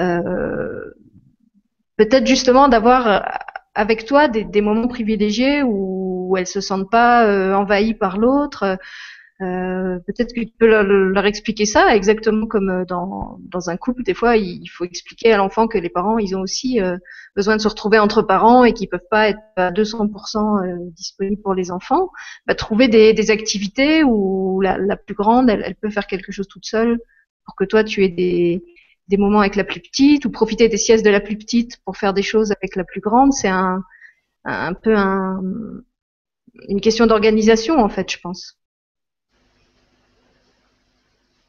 euh, 0.00 0.90
peut-être 1.96 2.26
justement 2.26 2.68
d'avoir 2.68 3.06
euh, 3.08 3.20
avec 3.74 4.04
toi 4.04 4.28
des, 4.28 4.44
des, 4.44 4.60
moments 4.60 4.88
privilégiés 4.88 5.62
où, 5.62 6.15
où 6.26 6.36
elles 6.36 6.46
se 6.46 6.60
sentent 6.60 6.90
pas 6.90 7.26
euh, 7.26 7.54
envahies 7.54 7.94
par 7.94 8.18
l'autre. 8.18 8.78
Euh, 9.42 9.98
peut-être 10.06 10.34
que 10.34 10.40
tu 10.40 10.52
peux 10.58 10.66
leur, 10.66 10.82
leur, 10.82 11.26
expliquer 11.26 11.66
ça, 11.66 11.94
exactement 11.94 12.46
comme 12.46 12.70
euh, 12.70 12.84
dans, 12.86 13.38
dans 13.40 13.68
un 13.68 13.76
couple. 13.76 14.02
Des 14.02 14.14
fois, 14.14 14.36
il 14.38 14.66
faut 14.68 14.84
expliquer 14.84 15.32
à 15.32 15.36
l'enfant 15.36 15.68
que 15.68 15.76
les 15.76 15.90
parents, 15.90 16.18
ils 16.18 16.34
ont 16.34 16.40
aussi 16.40 16.80
euh, 16.80 16.96
besoin 17.34 17.56
de 17.56 17.60
se 17.60 17.68
retrouver 17.68 17.98
entre 17.98 18.22
parents 18.22 18.64
et 18.64 18.72
qu'ils 18.72 18.88
peuvent 18.88 19.00
pas 19.10 19.28
être 19.28 19.38
à 19.56 19.70
200% 19.72 20.64
euh, 20.64 20.90
disponibles 20.92 21.42
pour 21.42 21.52
les 21.52 21.70
enfants. 21.70 22.10
Bah, 22.46 22.54
trouver 22.54 22.88
des, 22.88 23.12
des, 23.12 23.30
activités 23.30 24.02
où 24.04 24.62
la, 24.62 24.78
la 24.78 24.96
plus 24.96 25.14
grande, 25.14 25.50
elle, 25.50 25.62
elle, 25.66 25.76
peut 25.76 25.90
faire 25.90 26.06
quelque 26.06 26.32
chose 26.32 26.48
toute 26.48 26.64
seule 26.64 26.98
pour 27.44 27.56
que 27.56 27.64
toi, 27.64 27.84
tu 27.84 28.04
aies 28.04 28.08
des, 28.08 28.64
des 29.08 29.16
moments 29.18 29.40
avec 29.40 29.56
la 29.56 29.64
plus 29.64 29.80
petite 29.80 30.24
ou 30.24 30.30
profiter 30.30 30.68
des 30.70 30.78
siestes 30.78 31.04
de 31.04 31.10
la 31.10 31.20
plus 31.20 31.36
petite 31.36 31.76
pour 31.84 31.98
faire 31.98 32.14
des 32.14 32.22
choses 32.22 32.52
avec 32.52 32.74
la 32.74 32.84
plus 32.84 33.00
grande. 33.02 33.34
C'est 33.34 33.48
un, 33.48 33.82
un 34.44 34.72
peu 34.72 34.96
un, 34.96 35.42
une 36.68 36.80
question 36.80 37.06
d'organisation, 37.06 37.78
en 37.78 37.88
fait, 37.88 38.10
je 38.10 38.18
pense. 38.18 38.58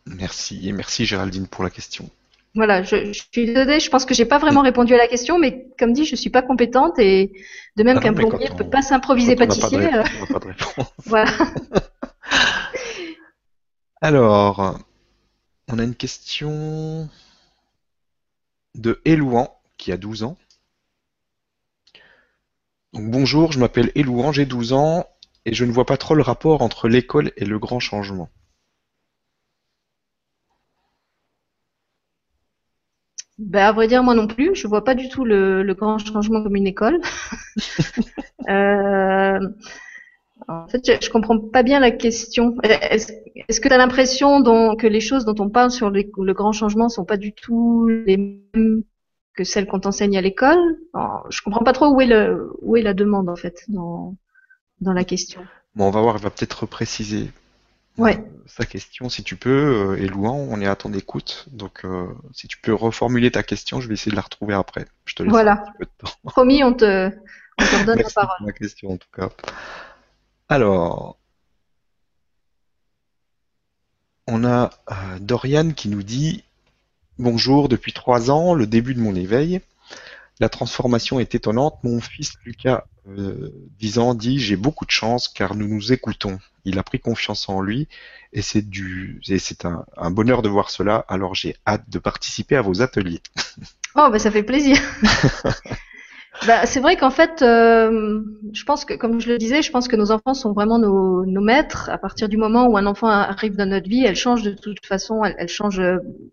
Merci 0.05 0.69
et 0.69 0.71
merci 0.71 1.05
Géraldine 1.05 1.47
pour 1.47 1.63
la 1.63 1.69
question. 1.69 2.09
Voilà, 2.55 2.81
je, 2.81 3.13
je 3.13 3.23
suis 3.31 3.45
désolée, 3.45 3.79
je 3.79 3.89
pense 3.89 4.05
que 4.05 4.13
j'ai 4.13 4.25
pas 4.25 4.39
vraiment 4.39 4.61
répondu 4.61 4.93
à 4.93 4.97
la 4.97 5.07
question, 5.07 5.37
mais 5.37 5.67
comme 5.77 5.93
dit, 5.93 6.05
je 6.05 6.15
suis 6.15 6.31
pas 6.31 6.41
compétente 6.41 6.97
et 6.97 7.31
de 7.75 7.83
même 7.83 7.97
ah 7.97 8.01
qu'un 8.01 8.13
plombier 8.13 8.49
ne 8.49 8.55
peut 8.55 8.69
pas 8.69 8.81
s'improviser 8.81 9.35
pâtissier. 9.35 9.77
De, 9.77 10.33
pas 10.33 10.39
de 10.39 10.47
réponse. 10.47 10.93
voilà. 11.05 11.31
Alors, 14.01 14.79
on 15.67 15.79
a 15.79 15.83
une 15.83 15.95
question 15.95 17.09
de 18.75 19.01
Elouan 19.05 19.55
qui 19.77 19.91
a 19.91 19.97
12 19.97 20.23
ans. 20.23 20.37
Donc, 22.93 23.09
bonjour, 23.11 23.51
je 23.51 23.59
m'appelle 23.59 23.91
Elouan, 23.95 24.31
j'ai 24.31 24.45
12 24.45 24.73
ans 24.73 25.05
et 25.45 25.53
je 25.53 25.65
ne 25.65 25.71
vois 25.71 25.85
pas 25.85 25.97
trop 25.97 26.15
le 26.15 26.21
rapport 26.21 26.61
entre 26.61 26.87
l'école 26.87 27.31
et 27.37 27.45
le 27.45 27.59
grand 27.59 27.79
changement. 27.79 28.29
Ben, 33.37 33.65
à 33.67 33.71
vrai 33.71 33.87
dire, 33.87 34.03
moi 34.03 34.15
non 34.15 34.27
plus. 34.27 34.55
Je 34.55 34.67
vois 34.67 34.83
pas 34.83 34.95
du 34.95 35.09
tout 35.09 35.23
le, 35.23 35.63
le 35.63 35.73
grand 35.75 35.99
changement 35.99 36.41
comme 36.41 36.55
une 36.55 36.65
école. 36.67 36.99
euh, 38.49 39.39
en 40.47 40.67
fait, 40.67 40.81
je, 40.85 41.05
je, 41.05 41.09
comprends 41.09 41.39
pas 41.39 41.63
bien 41.63 41.79
la 41.79 41.91
question. 41.91 42.55
Est-ce 42.63 43.11
est 43.35 43.61
que 43.61 43.67
tu 43.67 43.73
as 43.73 43.77
l'impression 43.77 44.43
que 44.75 44.87
les 44.87 45.01
choses 45.01 45.25
dont 45.25 45.35
on 45.39 45.49
parle 45.49 45.71
sur 45.71 45.89
les, 45.91 46.09
le 46.17 46.33
grand 46.33 46.51
changement 46.51 46.89
sont 46.89 47.05
pas 47.05 47.17
du 47.17 47.33
tout 47.33 47.87
les 47.87 48.17
mêmes 48.17 48.83
que 49.37 49.43
celles 49.43 49.67
qu'on 49.67 49.79
t'enseigne 49.79 50.17
à 50.17 50.21
l'école 50.21 50.77
Je 51.29 51.41
comprends 51.41 51.63
pas 51.63 51.73
trop 51.73 51.87
où 51.87 52.01
est, 52.01 52.07
le, 52.07 52.51
où 52.61 52.75
est 52.75 52.81
la 52.81 52.93
demande 52.93 53.29
en 53.29 53.35
fait 53.37 53.63
dans, 53.69 54.15
dans 54.81 54.93
la 54.93 55.05
question. 55.05 55.45
Bon, 55.75 55.85
on 55.85 55.91
va 55.91 56.01
voir, 56.01 56.15
elle 56.15 56.23
va 56.23 56.31
peut-être 56.31 56.65
préciser 56.65 57.31
ouais. 57.97 58.21
sa 58.47 58.65
question, 58.65 59.09
si 59.09 59.23
tu 59.23 59.35
peux, 59.35 59.93
euh, 59.93 60.03
et 60.03 60.07
Louan, 60.07 60.35
on 60.35 60.59
est 60.59 60.65
à 60.67 60.75
ton 60.75 60.91
écoute. 60.91 61.45
Donc, 61.51 61.85
euh, 61.85 62.07
si 62.33 62.47
tu 62.47 62.57
peux 62.59 62.73
reformuler 62.73 63.31
ta 63.31 63.43
question, 63.43 63.79
je 63.79 63.87
vais 63.87 63.93
essayer 63.93 64.11
de 64.11 64.15
la 64.15 64.23
retrouver 64.23 64.55
après. 64.55 64.87
Je 65.05 65.13
te 65.13 65.21
laisse 65.21 65.31
voilà. 65.31 65.53
un 65.53 65.57
petit 65.57 65.71
peu 65.77 65.85
de 65.85 65.91
temps. 65.99 66.15
Promis, 66.31 66.63
on 66.63 66.73
te, 66.73 67.09
on 67.59 67.63
te 67.63 67.75
redonne 67.79 67.97
Merci 67.97 68.13
la 68.15 68.21
parole. 68.23 68.37
pour 68.39 68.47
ma 68.47 68.53
question, 68.53 68.91
en 68.91 68.97
tout 68.97 69.09
cas. 69.15 69.29
Alors, 70.49 71.19
on 74.25 74.43
a 74.43 74.71
euh, 74.91 75.19
Dorian 75.19 75.71
qui 75.71 75.89
nous 75.89 76.03
dit 76.03 76.43
Bonjour, 77.19 77.67
depuis 77.67 77.93
trois 77.93 78.29
ans, 78.29 78.53
le 78.53 78.67
début 78.67 78.93
de 78.93 78.99
mon 78.99 79.15
éveil. 79.15 79.61
La 80.39 80.49
transformation 80.49 81.19
est 81.19 81.33
étonnante. 81.33 81.79
Mon 81.83 81.99
fils 81.99 82.33
Lucas, 82.45 82.85
euh, 83.09 83.49
10 83.79 83.97
ans, 83.97 84.13
dit 84.13 84.37
J'ai 84.39 84.55
beaucoup 84.55 84.85
de 84.85 84.91
chance 84.91 85.27
car 85.27 85.55
nous 85.55 85.67
nous 85.67 85.91
écoutons. 85.91 86.37
Il 86.63 86.77
a 86.77 86.83
pris 86.83 86.99
confiance 86.99 87.49
en 87.49 87.59
lui 87.59 87.87
et 88.33 88.43
c'est 88.43 88.61
du 88.61 89.19
et 89.29 89.39
c'est 89.39 89.65
un, 89.65 89.83
un, 89.95 90.11
bonheur 90.11 90.43
de 90.43 90.49
voir 90.49 90.69
cela. 90.69 91.05
Alors 91.07 91.33
j'ai 91.33 91.55
hâte 91.65 91.89
de 91.89 91.97
participer 91.97 92.55
à 92.55 92.61
vos 92.61 92.83
ateliers. 92.83 93.21
Oh, 93.95 94.09
bah 94.11 94.19
ça 94.19 94.29
fait 94.29 94.43
plaisir. 94.43 94.77
bah, 96.45 96.65
c'est 96.65 96.79
vrai 96.79 96.95
qu'en 96.97 97.09
fait, 97.09 97.41
euh, 97.41 98.21
je 98.53 98.63
pense 98.63 98.85
que, 98.85 98.93
comme 98.93 99.19
je 99.19 99.29
le 99.29 99.37
disais, 99.37 99.61
je 99.61 99.71
pense 99.71 99.87
que 99.87 99.95
nos 99.95 100.11
enfants 100.11 100.33
sont 100.33 100.53
vraiment 100.53 100.77
nos, 100.77 101.25
maîtres. 101.41 101.89
À 101.89 101.97
partir 101.97 102.29
du 102.29 102.37
moment 102.37 102.67
où 102.67 102.77
un 102.77 102.85
enfant 102.85 103.07
arrive 103.07 103.55
dans 103.55 103.67
notre 103.67 103.89
vie, 103.89 104.03
elle 104.05 104.15
change 104.15 104.43
de 104.43 104.51
toute 104.51 104.85
façon. 104.85 105.23
Elle, 105.23 105.47
change 105.47 105.81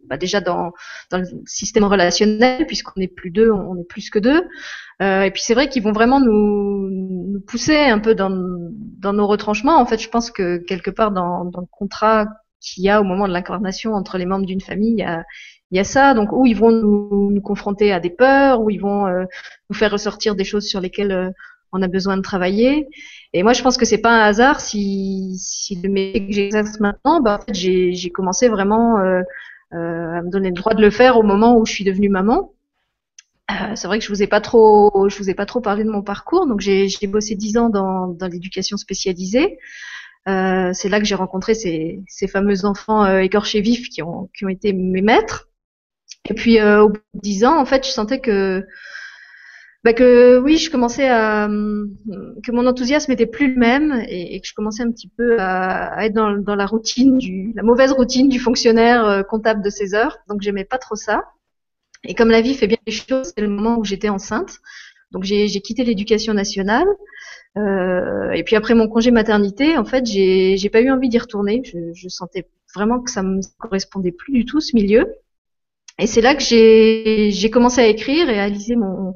bah, 0.07 0.17
déjà 0.17 0.41
dans, 0.41 0.73
le 1.13 1.25
système 1.47 1.85
relationnel, 1.85 2.67
puisqu'on 2.67 3.01
n'est 3.01 3.09
plus 3.09 3.31
deux, 3.31 3.51
on 3.51 3.77
est 3.77 3.89
plus 3.89 4.11
que 4.11 4.19
deux. 4.19 4.43
Euh, 5.03 5.23
et 5.23 5.31
puis 5.31 5.43
c'est 5.43 5.55
vrai 5.55 5.69
qu'ils 5.69 5.83
vont 5.83 5.93
vraiment 5.93 6.21
nous, 6.21 6.89
nous, 6.91 7.41
pousser 7.41 7.77
un 7.77 7.99
peu 7.99 8.15
dans, 8.15 8.31
dans 8.31 9.13
nos 9.13 9.27
retranchements. 9.27 9.79
En 9.79 9.87
fait, 9.87 9.99
je 9.99 10.09
pense 10.09 10.31
que 10.31 10.59
quelque 10.59 10.91
part 10.91 11.13
dans, 11.13 11.45
dans 11.45 11.61
le 11.61 11.67
contrat 11.71 12.27
qu'il 12.61 12.85
y 12.85 12.91
a 12.91 13.01
au 13.01 13.05
moment 13.05 13.29
de 13.29 13.33
l'incarnation 13.33 13.95
entre 13.95 14.19
les 14.19 14.27
membres 14.27 14.47
d'une 14.47 14.61
famille, 14.61 14.93
il 14.93 14.99
y 14.99 15.03
a, 15.03 15.25
il 15.75 15.79
y 15.79 15.81
a 15.81 15.85
ça, 15.85 16.15
donc 16.15 16.31
où 16.31 16.47
ils 16.47 16.57
vont 16.57 16.71
nous, 16.71 17.33
nous 17.33 17.41
confronter 17.41 17.93
à 17.93 17.99
des 17.99 18.11
peurs, 18.11 18.61
où 18.61 18.71
ils 18.71 18.81
vont 18.81 19.09
euh, 19.09 19.25
nous 19.69 19.75
faire 19.75 19.91
ressortir 19.91 20.37
des 20.37 20.45
choses 20.45 20.69
sur 20.69 20.81
lesquelles 20.81 21.11
euh, 21.11 21.31
on 21.73 21.83
a 21.83 21.89
besoin 21.89 22.17
de 22.17 22.23
travailler. 22.23 22.87
Et 23.33 23.43
moi, 23.43 23.55
je 23.55 23.63
pense 23.63 23.77
que 23.77 23.85
c'est 23.85 23.99
pas 23.99 24.13
un 24.13 24.21
hasard 24.21 24.61
si, 24.61 25.35
si 25.37 25.75
le 25.75 25.89
métier 25.89 26.29
que 26.29 26.33
j'exerce 26.33 26.79
maintenant, 26.79 27.21
bah, 27.21 27.41
en 27.41 27.45
fait, 27.45 27.55
j'ai 27.55 28.11
commencé 28.11 28.49
vraiment 28.49 29.01
euh, 29.01 29.23
à 29.73 30.23
me 30.23 30.31
donner 30.31 30.51
le 30.51 30.55
droit 30.55 30.75
de 30.75 30.81
le 30.81 30.91
faire 30.91 31.19
au 31.19 31.25
moment 31.25 31.59
où 31.59 31.67
je 31.67 31.73
suis 31.73 31.83
devenue 31.83 32.09
maman. 32.09 32.53
c'est 33.75 33.89
vrai 33.89 33.99
que 33.99 34.05
je 34.05 34.11
vous 34.11 34.23
ai 34.23 34.29
pas 34.29 34.41
trop, 34.41 35.09
je 35.09 35.19
vous 35.19 35.29
ai 35.29 35.35
pas 35.35 35.45
trop 35.45 35.61
parlé 35.61 35.83
de 35.83 35.91
mon 35.91 36.03
parcours. 36.03 36.47
Donc 36.47 36.61
j'ai 36.61 37.07
bossé 37.09 37.35
dix 37.35 37.57
ans 37.57 37.69
dans, 37.69 38.07
dans 38.07 38.29
l'éducation 38.29 38.77
spécialisée. 38.77 39.59
C'est 40.27 40.89
là 40.89 41.01
que 41.01 41.05
j'ai 41.05 41.17
rencontré 41.17 41.55
ces, 41.55 42.01
ces, 42.07 42.29
fameux 42.29 42.65
enfants 42.65 43.19
écorchés 43.19 43.61
vifs 43.61 43.89
qui 43.89 44.03
ont, 44.03 44.31
qui 44.37 44.45
ont 44.45 44.49
été 44.49 44.73
mes 44.73 45.03
maîtres. 45.03 45.49
Et 46.29 46.35
puis 46.35 46.59
euh, 46.59 46.83
au 46.83 46.89
bout 46.89 47.01
de 47.15 47.21
dix 47.21 47.45
ans, 47.45 47.59
en 47.59 47.65
fait, 47.65 47.87
je 47.87 47.91
sentais 47.91 48.21
que 48.21 48.65
bah 49.85 49.93
que 49.93 50.39
oui, 50.39 50.57
je 50.57 50.71
commençais 50.71 51.09
à 51.09 51.47
que 51.47 52.53
mon 52.53 52.67
enthousiasme 52.67 53.13
était 53.13 53.27
plus 53.27 53.53
le 53.53 53.61
même 53.61 54.03
et, 54.09 54.41
que 54.41 54.47
je 54.47 54.55
commençais 54.55 54.83
un 54.83 54.91
petit 54.91 55.09
peu 55.09 55.37
à, 55.39 56.07
être 56.07 56.15
dans, 56.15 56.33
dans, 56.39 56.55
la 56.55 56.65
routine 56.65 57.19
du 57.19 57.53
la 57.55 57.63
mauvaise 57.63 57.93
routine 57.93 58.31
du 58.31 58.41
fonctionnaire 58.41 59.05
euh, 59.07 59.23
comptable 59.23 59.63
de 59.63 59.69
ses 59.69 59.95
heures. 59.95 60.19
Donc 60.29 60.41
j'aimais 60.41 60.65
pas 60.65 60.79
trop 60.79 60.97
ça. 60.97 61.25
Et 62.05 62.15
comme 62.15 62.31
la 62.31 62.41
vie 62.41 62.55
fait 62.55 62.67
bien 62.67 62.79
les 62.87 62.93
choses, 62.93 63.33
c'est 63.37 63.43
le 63.43 63.49
moment 63.49 63.77
où 63.79 63.85
j'étais 63.85 64.09
enceinte. 64.09 64.61
Donc 65.11 65.25
j'ai 65.25 65.49
quitté 65.61 65.85
l'éducation 65.85 66.33
nationale. 66.33 66.89
Euh, 67.57 68.31
et 68.33 68.43
puis 68.43 68.57
après 68.57 68.75
mon 68.75 68.89
congé 68.89 69.11
maternité, 69.11 69.77
en 69.77 69.85
fait, 69.85 70.07
j'ai 70.07 70.71
pas 70.73 70.81
eu 70.81 70.91
envie 70.91 71.09
d'y 71.09 71.19
retourner. 71.19 71.63
Je, 71.65 71.93
je, 71.95 72.09
sentais 72.09 72.49
vraiment 72.75 73.01
que 73.01 73.11
ça 73.11 73.23
me 73.23 73.41
correspondait 73.59 74.13
plus 74.13 74.33
du 74.33 74.45
tout 74.45 74.61
ce 74.61 74.75
milieu. 74.75 75.07
Et 75.99 76.07
c'est 76.07 76.21
là 76.21 76.35
que 76.35 76.43
j'ai 76.43 77.51
commencé 77.51 77.81
à 77.81 77.87
écrire 77.87 78.29
et 78.29 78.39
à 78.39 78.43
réaliser 78.43 78.77
mon 78.77 79.15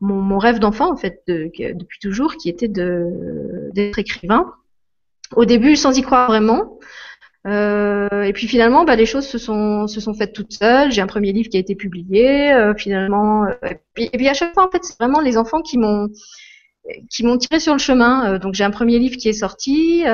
mon, 0.00 0.20
mon 0.20 0.38
rêve 0.38 0.58
d'enfant 0.58 0.90
en 0.90 0.96
fait 0.96 1.22
de, 1.28 1.50
depuis 1.74 1.98
toujours, 2.00 2.36
qui 2.36 2.48
était 2.48 2.68
d'être 2.68 3.98
écrivain. 3.98 4.52
Au 5.36 5.44
début, 5.44 5.76
sans 5.76 5.96
y 5.96 6.02
croire 6.02 6.28
vraiment. 6.28 6.78
Euh, 7.46 8.22
et 8.22 8.32
puis 8.32 8.46
finalement, 8.48 8.84
bah, 8.84 8.96
les 8.96 9.06
choses 9.06 9.26
se 9.26 9.38
sont 9.38 9.86
se 9.86 10.00
sont 10.00 10.12
faites 10.12 10.32
toutes 10.32 10.52
seules. 10.52 10.92
J'ai 10.92 11.00
un 11.00 11.06
premier 11.06 11.32
livre 11.32 11.48
qui 11.48 11.56
a 11.56 11.60
été 11.60 11.74
publié. 11.74 12.52
Euh, 12.52 12.74
finalement, 12.76 13.44
euh, 13.44 13.54
et, 13.96 14.08
puis, 14.10 14.28
à 14.28 14.34
chaque 14.34 14.52
fois, 14.54 14.66
en 14.66 14.70
fait, 14.70 14.82
c'est 14.84 14.98
vraiment 14.98 15.20
les 15.20 15.38
enfants 15.38 15.62
qui 15.62 15.78
m'ont 15.78 16.08
qui 17.10 17.24
m'ont 17.24 17.38
tiré 17.38 17.60
sur 17.60 17.72
le 17.72 17.78
chemin. 17.78 18.34
Euh, 18.34 18.38
donc 18.38 18.54
j'ai 18.54 18.64
un 18.64 18.70
premier 18.70 18.98
livre 18.98 19.16
qui 19.16 19.28
est 19.28 19.34
sorti. 19.34 20.04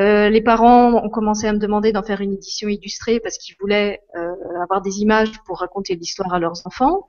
Euh, 0.00 0.18
euh, 0.18 0.30
les 0.30 0.40
parents 0.40 0.92
ont 0.94 1.08
commencé 1.08 1.46
à 1.46 1.52
me 1.52 1.58
demander 1.58 1.92
d'en 1.92 2.02
faire 2.02 2.20
une 2.20 2.32
édition 2.32 2.68
illustrée 2.68 3.20
parce 3.20 3.38
qu'ils 3.38 3.56
voulaient 3.60 4.00
avoir 4.62 4.82
des 4.82 5.00
images 5.00 5.30
pour 5.46 5.58
raconter 5.58 5.94
l'histoire 5.94 6.32
à 6.34 6.38
leurs 6.38 6.66
enfants. 6.66 7.06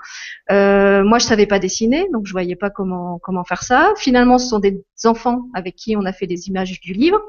moi, 0.50 1.20
je 1.20 1.26
savais 1.26 1.48
pas 1.48 1.60
dessiner, 1.60 2.08
donc 2.12 2.26
je 2.26 2.32
voyais 2.32 2.56
pas 2.56 2.70
comment 2.70 3.20
comment 3.20 3.44
faire 3.44 3.64
ça. 3.64 3.94
Finalement, 3.98 4.38
ce 4.38 4.48
sont 4.48 4.60
des 4.60 4.82
enfants 5.06 5.44
avec 5.54 5.76
qui 5.76 5.96
on 5.96 6.06
a 6.06 6.14
fait 6.14 6.28
des 6.28 6.48
images 6.48 6.80
du 6.80 6.94
livre. 6.94 7.22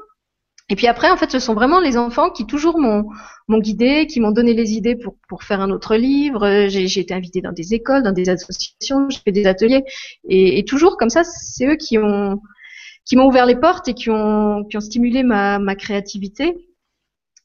Et 0.69 0.75
puis 0.75 0.87
après, 0.87 1.09
en 1.09 1.17
fait, 1.17 1.29
ce 1.31 1.39
sont 1.39 1.53
vraiment 1.53 1.81
les 1.81 1.97
enfants 1.97 2.29
qui 2.29 2.45
toujours 2.45 2.79
m'ont 2.79 3.03
guidé, 3.59 4.07
qui 4.07 4.21
m'ont 4.21 4.31
donné 4.31 4.53
les 4.53 4.73
idées 4.73 4.95
pour, 4.95 5.43
faire 5.43 5.59
un 5.59 5.69
autre 5.69 5.95
livre. 5.95 6.67
J'ai 6.69 6.99
été 6.99 7.13
invitée 7.13 7.41
dans 7.41 7.51
des 7.51 7.73
écoles, 7.73 8.03
dans 8.03 8.13
des 8.13 8.29
associations, 8.29 9.09
j'ai 9.09 9.19
fait 9.19 9.33
des 9.33 9.47
ateliers. 9.47 9.83
Et 10.29 10.63
toujours 10.65 10.97
comme 10.97 11.09
ça, 11.09 11.23
c'est 11.23 11.67
eux 11.67 11.75
qui 11.75 11.97
ont 11.97 12.39
qui 13.11 13.17
m'ont 13.17 13.27
ouvert 13.27 13.45
les 13.45 13.57
portes 13.57 13.89
et 13.89 13.93
qui 13.93 14.09
ont, 14.09 14.63
qui 14.63 14.77
ont 14.77 14.79
stimulé 14.79 15.23
ma, 15.23 15.59
ma 15.59 15.75
créativité. 15.75 16.55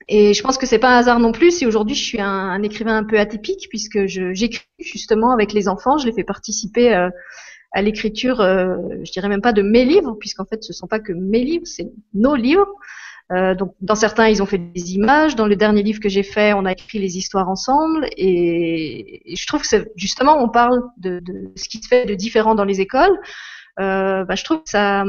Et 0.07 0.33
je 0.33 0.41
pense 0.41 0.59
que 0.59 0.65
c'est 0.65 0.79
pas 0.79 0.95
un 0.95 0.99
hasard 0.99 1.19
non 1.19 1.33
plus 1.33 1.51
si 1.51 1.67
aujourd'hui 1.67 1.97
je 1.97 2.05
suis 2.05 2.21
un, 2.21 2.29
un, 2.29 2.63
écrivain 2.63 2.99
un 2.99 3.03
peu 3.03 3.19
atypique 3.19 3.67
puisque 3.69 4.07
j'écris 4.07 4.65
justement 4.79 5.33
avec 5.33 5.53
les 5.53 5.67
enfants, 5.67 5.99
je 5.99 6.07
les 6.07 6.13
fais 6.13 6.23
participer 6.23 6.95
euh, 6.95 7.11
à 7.73 7.83
l'écriture, 7.83 8.41
euh, 8.41 8.77
je 9.03 9.11
dirais 9.11 9.29
même 9.29 9.41
pas 9.41 9.53
de 9.53 9.63
mes 9.63 9.85
livres 9.85 10.15
puisqu'en 10.21 10.45
fait 10.45 10.63
ce 10.63 10.73
sont 10.73 10.87
pas 10.87 11.01
que 11.01 11.13
mes 11.13 11.43
livres, 11.43 11.67
c'est 11.67 11.91
nos 12.15 12.37
livres. 12.37 12.69
Euh, 13.33 13.57
donc, 13.57 13.75
dans 13.81 13.97
certains, 13.97 14.29
ils 14.29 14.41
ont 14.45 14.47
fait 14.47 14.59
des 14.59 14.95
images. 14.95 15.35
Dans 15.35 15.49
le 15.49 15.57
dernier 15.57 15.83
livre 15.83 15.99
que 15.99 16.09
j'ai 16.09 16.23
fait, 16.23 16.53
on 16.53 16.65
a 16.65 16.71
écrit 16.71 17.01
les 17.01 17.19
histoires 17.19 17.49
ensemble. 17.49 18.07
Et, 18.17 19.21
je 19.35 19.47
trouve 19.49 19.63
que 19.63 19.89
justement, 19.97 20.41
on 20.41 20.49
parle 20.49 20.81
de, 20.99 21.19
de, 21.19 21.51
ce 21.57 21.69
qui 21.69 21.79
se 21.79 21.89
fait 21.89 22.07
de 22.07 22.15
différent 22.15 22.55
dans 22.55 22.65
les 22.65 22.81
écoles. 22.81 23.19
Euh, 23.79 24.25
bah, 24.25 24.35
je 24.35 24.45
trouve 24.45 24.63
que 24.63 24.71
ça, 24.71 25.05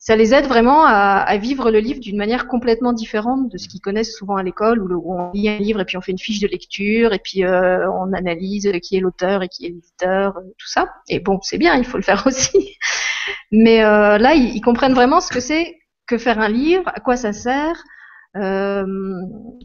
ça 0.00 0.16
les 0.16 0.34
aide 0.34 0.46
vraiment 0.46 0.84
à, 0.84 1.22
à 1.26 1.36
vivre 1.36 1.70
le 1.70 1.78
livre 1.78 2.00
d'une 2.00 2.16
manière 2.16 2.48
complètement 2.48 2.92
différente 2.92 3.48
de 3.52 3.58
ce 3.58 3.68
qu'ils 3.68 3.80
connaissent 3.80 4.16
souvent 4.16 4.36
à 4.36 4.42
l'école, 4.42 4.82
où, 4.82 5.14
on 5.14 5.30
lit 5.32 5.48
un 5.48 5.58
livre 5.58 5.80
et 5.80 5.84
puis 5.84 5.96
on 5.96 6.00
fait 6.00 6.12
une 6.12 6.18
fiche 6.18 6.40
de 6.40 6.48
lecture 6.48 7.12
et 7.12 7.18
puis 7.18 7.44
euh, 7.44 7.88
on 7.92 8.12
analyse 8.12 8.68
qui 8.82 8.96
est 8.96 9.00
l'auteur 9.00 9.42
et 9.42 9.48
qui 9.48 9.66
est 9.66 9.68
l'éditeur, 9.68 10.38
euh, 10.38 10.40
tout 10.58 10.66
ça. 10.66 10.88
Et 11.08 11.20
bon, 11.20 11.38
c'est 11.42 11.58
bien, 11.58 11.76
il 11.76 11.84
faut 11.84 11.98
le 11.98 12.02
faire 12.02 12.22
aussi. 12.26 12.76
Mais 13.52 13.84
euh, 13.84 14.18
là, 14.18 14.34
ils, 14.34 14.56
ils 14.56 14.60
comprennent 14.60 14.94
vraiment 14.94 15.20
ce 15.20 15.30
que 15.30 15.40
c'est 15.40 15.76
que 16.06 16.18
faire 16.18 16.40
un 16.40 16.48
livre, 16.48 16.88
à 16.88 16.98
quoi 16.98 17.16
ça 17.16 17.32
sert, 17.32 17.76
euh, 18.36 18.84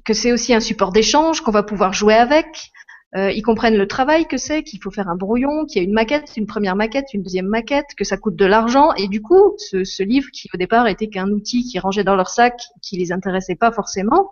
que 0.03 0.13
c'est 0.13 0.31
aussi 0.31 0.53
un 0.53 0.59
support 0.59 0.91
d'échange, 0.91 1.41
qu'on 1.41 1.51
va 1.51 1.63
pouvoir 1.63 1.93
jouer 1.93 2.15
avec. 2.15 2.71
Euh, 3.15 3.31
ils 3.31 3.43
comprennent 3.43 3.77
le 3.77 3.87
travail 3.87 4.25
que 4.25 4.35
c'est, 4.37 4.63
qu'il 4.63 4.81
faut 4.81 4.91
faire 4.91 5.07
un 5.07 5.15
brouillon, 5.15 5.65
qu'il 5.65 5.81
y 5.81 5.85
a 5.85 5.87
une 5.87 5.93
maquette, 5.93 6.33
une 6.35 6.47
première 6.47 6.75
maquette, 6.75 7.13
une 7.13 7.23
deuxième 7.23 7.47
maquette, 7.47 7.87
que 7.97 8.03
ça 8.03 8.17
coûte 8.17 8.35
de 8.35 8.45
l'argent. 8.45 8.93
Et 8.95 9.07
du 9.07 9.21
coup, 9.21 9.53
ce, 9.57 9.85
ce, 9.85 10.03
livre 10.03 10.27
qui 10.33 10.49
au 10.53 10.57
départ 10.57 10.87
était 10.87 11.07
qu'un 11.07 11.29
outil 11.29 11.63
qui 11.63 11.79
rangeait 11.79 12.03
dans 12.03 12.15
leur 12.15 12.29
sac, 12.29 12.59
qui 12.81 12.97
les 12.97 13.13
intéressait 13.13 13.55
pas 13.55 13.71
forcément, 13.71 14.31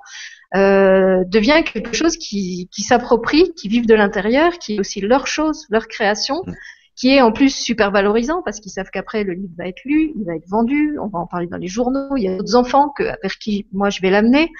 euh, 0.55 1.23
devient 1.25 1.63
quelque 1.63 1.93
chose 1.93 2.17
qui, 2.17 2.67
qui 2.73 2.81
s'approprie, 2.81 3.53
qui 3.55 3.69
vivent 3.69 3.87
de 3.87 3.95
l'intérieur, 3.95 4.59
qui 4.59 4.75
est 4.75 4.79
aussi 4.79 4.99
leur 4.99 5.27
chose, 5.27 5.65
leur 5.69 5.87
création. 5.87 6.43
Mmh 6.45 6.53
qui 6.95 7.09
est 7.09 7.21
en 7.21 7.31
plus 7.31 7.49
super 7.49 7.91
valorisant 7.91 8.41
parce 8.43 8.59
qu'ils 8.59 8.71
savent 8.71 8.89
qu'après 8.91 9.23
le 9.23 9.33
livre 9.33 9.53
va 9.57 9.67
être 9.67 9.83
lu, 9.83 10.13
il 10.15 10.25
va 10.25 10.35
être 10.35 10.47
vendu, 10.47 10.97
on 10.99 11.07
va 11.07 11.19
en 11.19 11.27
parler 11.27 11.47
dans 11.47 11.57
les 11.57 11.67
journaux, 11.67 12.15
il 12.15 12.23
y 12.23 12.27
a 12.27 12.37
d'autres 12.37 12.55
enfants 12.55 12.89
que, 12.89 13.03
vers 13.03 13.37
qui 13.39 13.65
moi 13.71 13.89
je 13.89 14.01
vais 14.01 14.09
l'amener. 14.09 14.51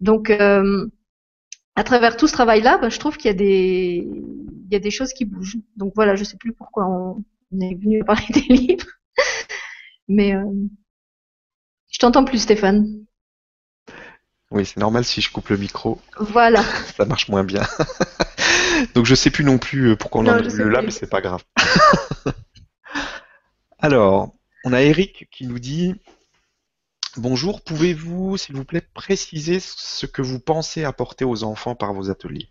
Donc 0.00 0.30
euh, 0.30 0.86
à 1.78 1.84
travers 1.84 2.16
tout 2.16 2.26
ce 2.26 2.32
travail-là, 2.32 2.78
bah, 2.78 2.88
je 2.88 2.98
trouve 2.98 3.16
qu'il 3.16 3.28
y 3.28 3.34
a 3.34 3.36
des 3.36 4.04
il 4.04 4.72
y 4.72 4.74
a 4.74 4.80
des 4.80 4.90
choses 4.90 5.12
qui 5.12 5.24
bougent. 5.24 5.58
Donc 5.76 5.92
voilà, 5.94 6.16
je 6.16 6.24
sais 6.24 6.36
plus 6.36 6.52
pourquoi 6.52 6.86
on, 6.86 7.24
est 7.60 7.76
venu 7.80 8.02
parler 8.04 8.26
des 8.30 8.40
livres, 8.40 8.88
mais 10.08 10.34
euh, 10.34 10.44
je 11.88 11.98
t'entends 12.00 12.24
plus, 12.24 12.38
Stéphane. 12.38 13.04
Oui, 14.50 14.66
c'est 14.66 14.80
normal 14.80 15.04
si 15.04 15.20
je 15.20 15.30
coupe 15.30 15.50
le 15.50 15.56
micro. 15.56 16.00
Voilà. 16.18 16.62
Ça 16.96 17.04
marche 17.04 17.28
moins 17.28 17.44
bien. 17.44 17.62
Donc 18.94 19.06
je 19.06 19.14
sais 19.14 19.30
plus 19.30 19.44
non 19.44 19.58
plus 19.58 19.90
euh, 19.90 19.96
pourquoi 19.96 20.22
on 20.22 20.24
non, 20.24 20.32
en 20.32 20.38
est 20.38 20.64
là, 20.64 20.82
mais 20.82 20.90
c'est 20.90 21.08
pas 21.08 21.20
grave. 21.20 21.44
Alors, 23.78 24.34
on 24.64 24.72
a 24.72 24.82
Eric 24.82 25.28
qui 25.30 25.46
nous 25.46 25.60
dit 25.60 25.94
Bonjour, 27.16 27.62
pouvez-vous, 27.62 28.36
s'il 28.36 28.54
vous 28.54 28.64
plaît, 28.64 28.82
préciser 28.94 29.58
ce 29.60 30.06
que 30.06 30.22
vous 30.22 30.38
pensez 30.38 30.84
apporter 30.84 31.24
aux 31.24 31.42
enfants 31.42 31.74
par 31.74 31.92
vos 31.94 32.10
ateliers? 32.10 32.50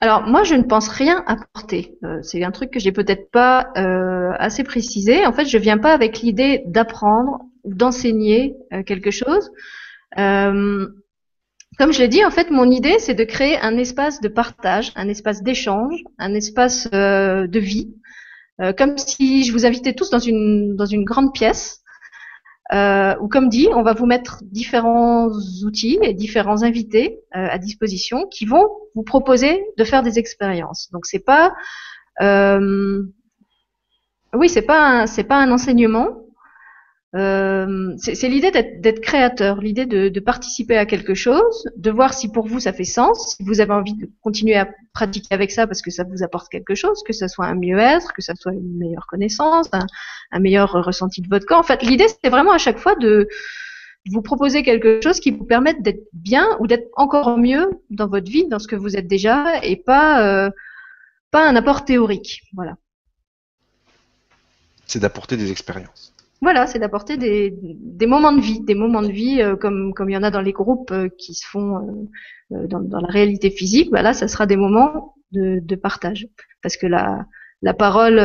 Alors 0.00 0.22
moi 0.26 0.42
je 0.42 0.54
ne 0.54 0.62
pense 0.62 0.88
rien 0.88 1.24
apporter. 1.26 1.96
Euh, 2.04 2.18
c'est 2.22 2.42
un 2.44 2.50
truc 2.50 2.70
que 2.70 2.80
j'ai 2.80 2.92
peut-être 2.92 3.30
pas 3.30 3.70
euh, 3.76 4.32
assez 4.38 4.62
précisé. 4.62 5.26
En 5.26 5.32
fait, 5.32 5.46
je 5.46 5.58
viens 5.58 5.78
pas 5.78 5.92
avec 5.92 6.20
l'idée 6.20 6.62
d'apprendre 6.66 7.40
ou 7.64 7.74
d'enseigner 7.74 8.54
euh, 8.72 8.82
quelque 8.82 9.10
chose. 9.10 9.50
Comme 11.78 11.92
je 11.92 11.98
l'ai 11.98 12.08
dit, 12.08 12.24
en 12.24 12.30
fait, 12.30 12.50
mon 12.50 12.70
idée, 12.70 12.98
c'est 12.98 13.14
de 13.14 13.24
créer 13.24 13.58
un 13.58 13.76
espace 13.76 14.22
de 14.22 14.28
partage, 14.28 14.92
un 14.96 15.08
espace 15.08 15.42
d'échange, 15.42 16.02
un 16.18 16.32
espace 16.32 16.88
de 16.90 17.58
vie, 17.58 17.92
comme 18.78 18.96
si 18.96 19.44
je 19.44 19.52
vous 19.52 19.66
invitais 19.66 19.92
tous 19.92 20.08
dans 20.08 20.18
une 20.18 21.04
grande 21.04 21.34
pièce, 21.34 21.82
euh, 22.72 23.14
où, 23.20 23.28
comme 23.28 23.48
dit, 23.48 23.68
on 23.72 23.82
va 23.82 23.92
vous 23.92 24.06
mettre 24.06 24.42
différents 24.42 25.28
outils 25.64 25.98
et 26.02 26.14
différents 26.14 26.62
invités 26.62 27.20
euh, 27.34 27.46
à 27.48 27.58
disposition 27.58 28.26
qui 28.26 28.44
vont 28.44 28.66
vous 28.94 29.04
proposer 29.04 29.64
de 29.76 29.84
faire 29.84 30.02
des 30.02 30.18
expériences. 30.18 30.90
Donc, 30.90 31.06
c'est 31.06 31.24
pas, 31.24 31.54
euh, 32.20 33.02
oui, 34.34 34.48
c'est 34.48 34.62
pas 34.62 35.06
c'est 35.06 35.24
pas 35.24 35.36
un 35.36 35.50
enseignement, 35.52 36.25
euh, 37.16 37.94
c'est 37.96 38.28
l'idée 38.28 38.50
d'être 38.50 39.00
créateur, 39.00 39.60
l'idée 39.60 39.86
de, 39.86 40.20
participer 40.20 40.76
à 40.76 40.84
quelque 40.84 41.14
chose, 41.14 41.66
de 41.76 41.90
voir 41.90 42.12
si 42.12 42.30
pour 42.30 42.46
vous 42.46 42.60
ça 42.60 42.72
fait 42.72 42.84
sens, 42.84 43.36
si 43.36 43.42
vous 43.42 43.60
avez 43.60 43.72
envie 43.72 43.94
de 43.94 44.10
continuer 44.20 44.56
à 44.56 44.68
pratiquer 44.92 45.34
avec 45.34 45.50
ça 45.50 45.66
parce 45.66 45.80
que 45.80 45.90
ça 45.90 46.04
vous 46.04 46.22
apporte 46.22 46.50
quelque 46.50 46.74
chose, 46.74 47.02
que 47.04 47.14
ça 47.14 47.28
soit 47.28 47.46
un 47.46 47.54
mieux-être, 47.54 48.12
que 48.12 48.20
ça 48.20 48.34
soit 48.34 48.52
une 48.52 48.76
meilleure 48.76 49.06
connaissance, 49.06 49.68
un, 49.72 49.86
un 50.30 50.40
meilleur 50.40 50.72
ressenti 50.72 51.22
de 51.22 51.28
votre 51.28 51.46
corps. 51.46 51.60
En 51.60 51.62
fait, 51.62 51.82
l'idée 51.82 52.06
c'est 52.22 52.30
vraiment 52.30 52.52
à 52.52 52.58
chaque 52.58 52.78
fois 52.78 52.96
de 52.96 53.28
vous 54.10 54.22
proposer 54.22 54.62
quelque 54.62 55.00
chose 55.02 55.18
qui 55.18 55.30
vous 55.30 55.44
permette 55.44 55.82
d'être 55.82 56.06
bien 56.12 56.46
ou 56.60 56.66
d'être 56.66 56.88
encore 56.96 57.38
mieux 57.38 57.70
dans 57.88 58.08
votre 58.08 58.30
vie, 58.30 58.46
dans 58.46 58.58
ce 58.58 58.68
que 58.68 58.76
vous 58.76 58.94
êtes 58.96 59.08
déjà, 59.08 59.64
et 59.64 59.76
pas 59.76 60.26
euh, 60.26 60.50
pas 61.30 61.48
un 61.48 61.56
apport 61.56 61.84
théorique. 61.84 62.42
Voilà. 62.52 62.76
C'est 64.86 65.00
d'apporter 65.00 65.36
des 65.36 65.50
expériences. 65.50 66.12
Voilà, 66.42 66.66
c'est 66.66 66.78
d'apporter 66.78 67.16
des, 67.16 67.54
des, 67.62 68.06
moments 68.06 68.32
de 68.32 68.40
vie, 68.40 68.60
des 68.60 68.74
moments 68.74 69.02
de 69.02 69.10
vie 69.10 69.40
euh, 69.40 69.56
comme 69.56 69.92
il 70.08 70.12
y 70.12 70.16
en 70.16 70.22
a 70.22 70.30
dans 70.30 70.42
les 70.42 70.52
groupes 70.52 70.90
euh, 70.92 71.08
qui 71.16 71.34
se 71.34 71.46
font 71.46 72.08
euh, 72.52 72.66
dans, 72.66 72.80
dans, 72.80 73.00
la 73.00 73.08
réalité 73.08 73.50
physique. 73.50 73.90
Bah 73.90 74.02
là, 74.02 74.12
ça 74.12 74.28
sera 74.28 74.46
des 74.46 74.56
moments 74.56 75.14
de, 75.32 75.60
de 75.60 75.76
partage, 75.76 76.28
parce 76.62 76.76
que 76.76 76.86
la 76.86 77.26
la 77.62 77.74
parole 77.74 78.18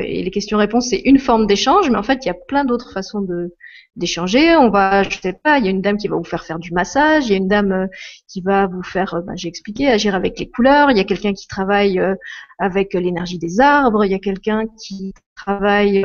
et 0.00 0.22
les 0.22 0.30
questions-réponses 0.30 0.88
c'est 0.90 1.02
une 1.04 1.18
forme 1.18 1.46
d'échange, 1.46 1.90
mais 1.90 1.98
en 1.98 2.02
fait 2.02 2.24
il 2.24 2.28
y 2.28 2.30
a 2.30 2.36
plein 2.48 2.64
d'autres 2.64 2.92
façons 2.92 3.20
de 3.20 3.54
d'échanger. 3.96 4.56
On 4.56 4.70
va, 4.70 5.02
je 5.02 5.18
sais 5.20 5.32
pas, 5.32 5.58
il 5.58 5.64
y 5.64 5.68
a 5.68 5.70
une 5.70 5.82
dame 5.82 5.96
qui 5.96 6.08
va 6.08 6.16
vous 6.16 6.24
faire 6.24 6.44
faire 6.44 6.58
du 6.58 6.72
massage, 6.72 7.26
il 7.26 7.32
y 7.32 7.34
a 7.34 7.38
une 7.38 7.48
dame 7.48 7.72
euh, 7.72 7.86
qui 8.28 8.40
va 8.40 8.66
vous 8.66 8.82
faire, 8.82 9.22
ben, 9.26 9.36
j'ai 9.36 9.48
expliqué, 9.48 9.88
agir 9.88 10.14
avec 10.14 10.38
les 10.38 10.48
couleurs. 10.48 10.90
Il 10.90 10.96
y 10.96 11.00
a 11.00 11.04
quelqu'un 11.04 11.32
qui 11.32 11.46
travaille 11.46 11.98
euh, 11.98 12.14
avec 12.58 12.94
l'énergie 12.94 13.38
des 13.38 13.60
arbres. 13.60 14.04
Il 14.04 14.12
y 14.12 14.14
a 14.14 14.18
quelqu'un 14.18 14.64
qui 14.82 15.12
travaille 15.36 16.04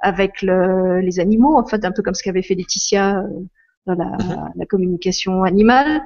avec 0.00 0.42
le, 0.42 1.00
les 1.00 1.20
animaux, 1.20 1.56
en 1.56 1.66
fait, 1.66 1.84
un 1.84 1.92
peu 1.92 2.02
comme 2.02 2.14
ce 2.14 2.22
qu'avait 2.22 2.42
fait 2.42 2.54
Laetitia 2.54 3.24
dans 3.86 3.94
la, 3.94 4.04
mhm. 4.04 4.52
la 4.56 4.66
communication 4.66 5.42
animale. 5.42 6.00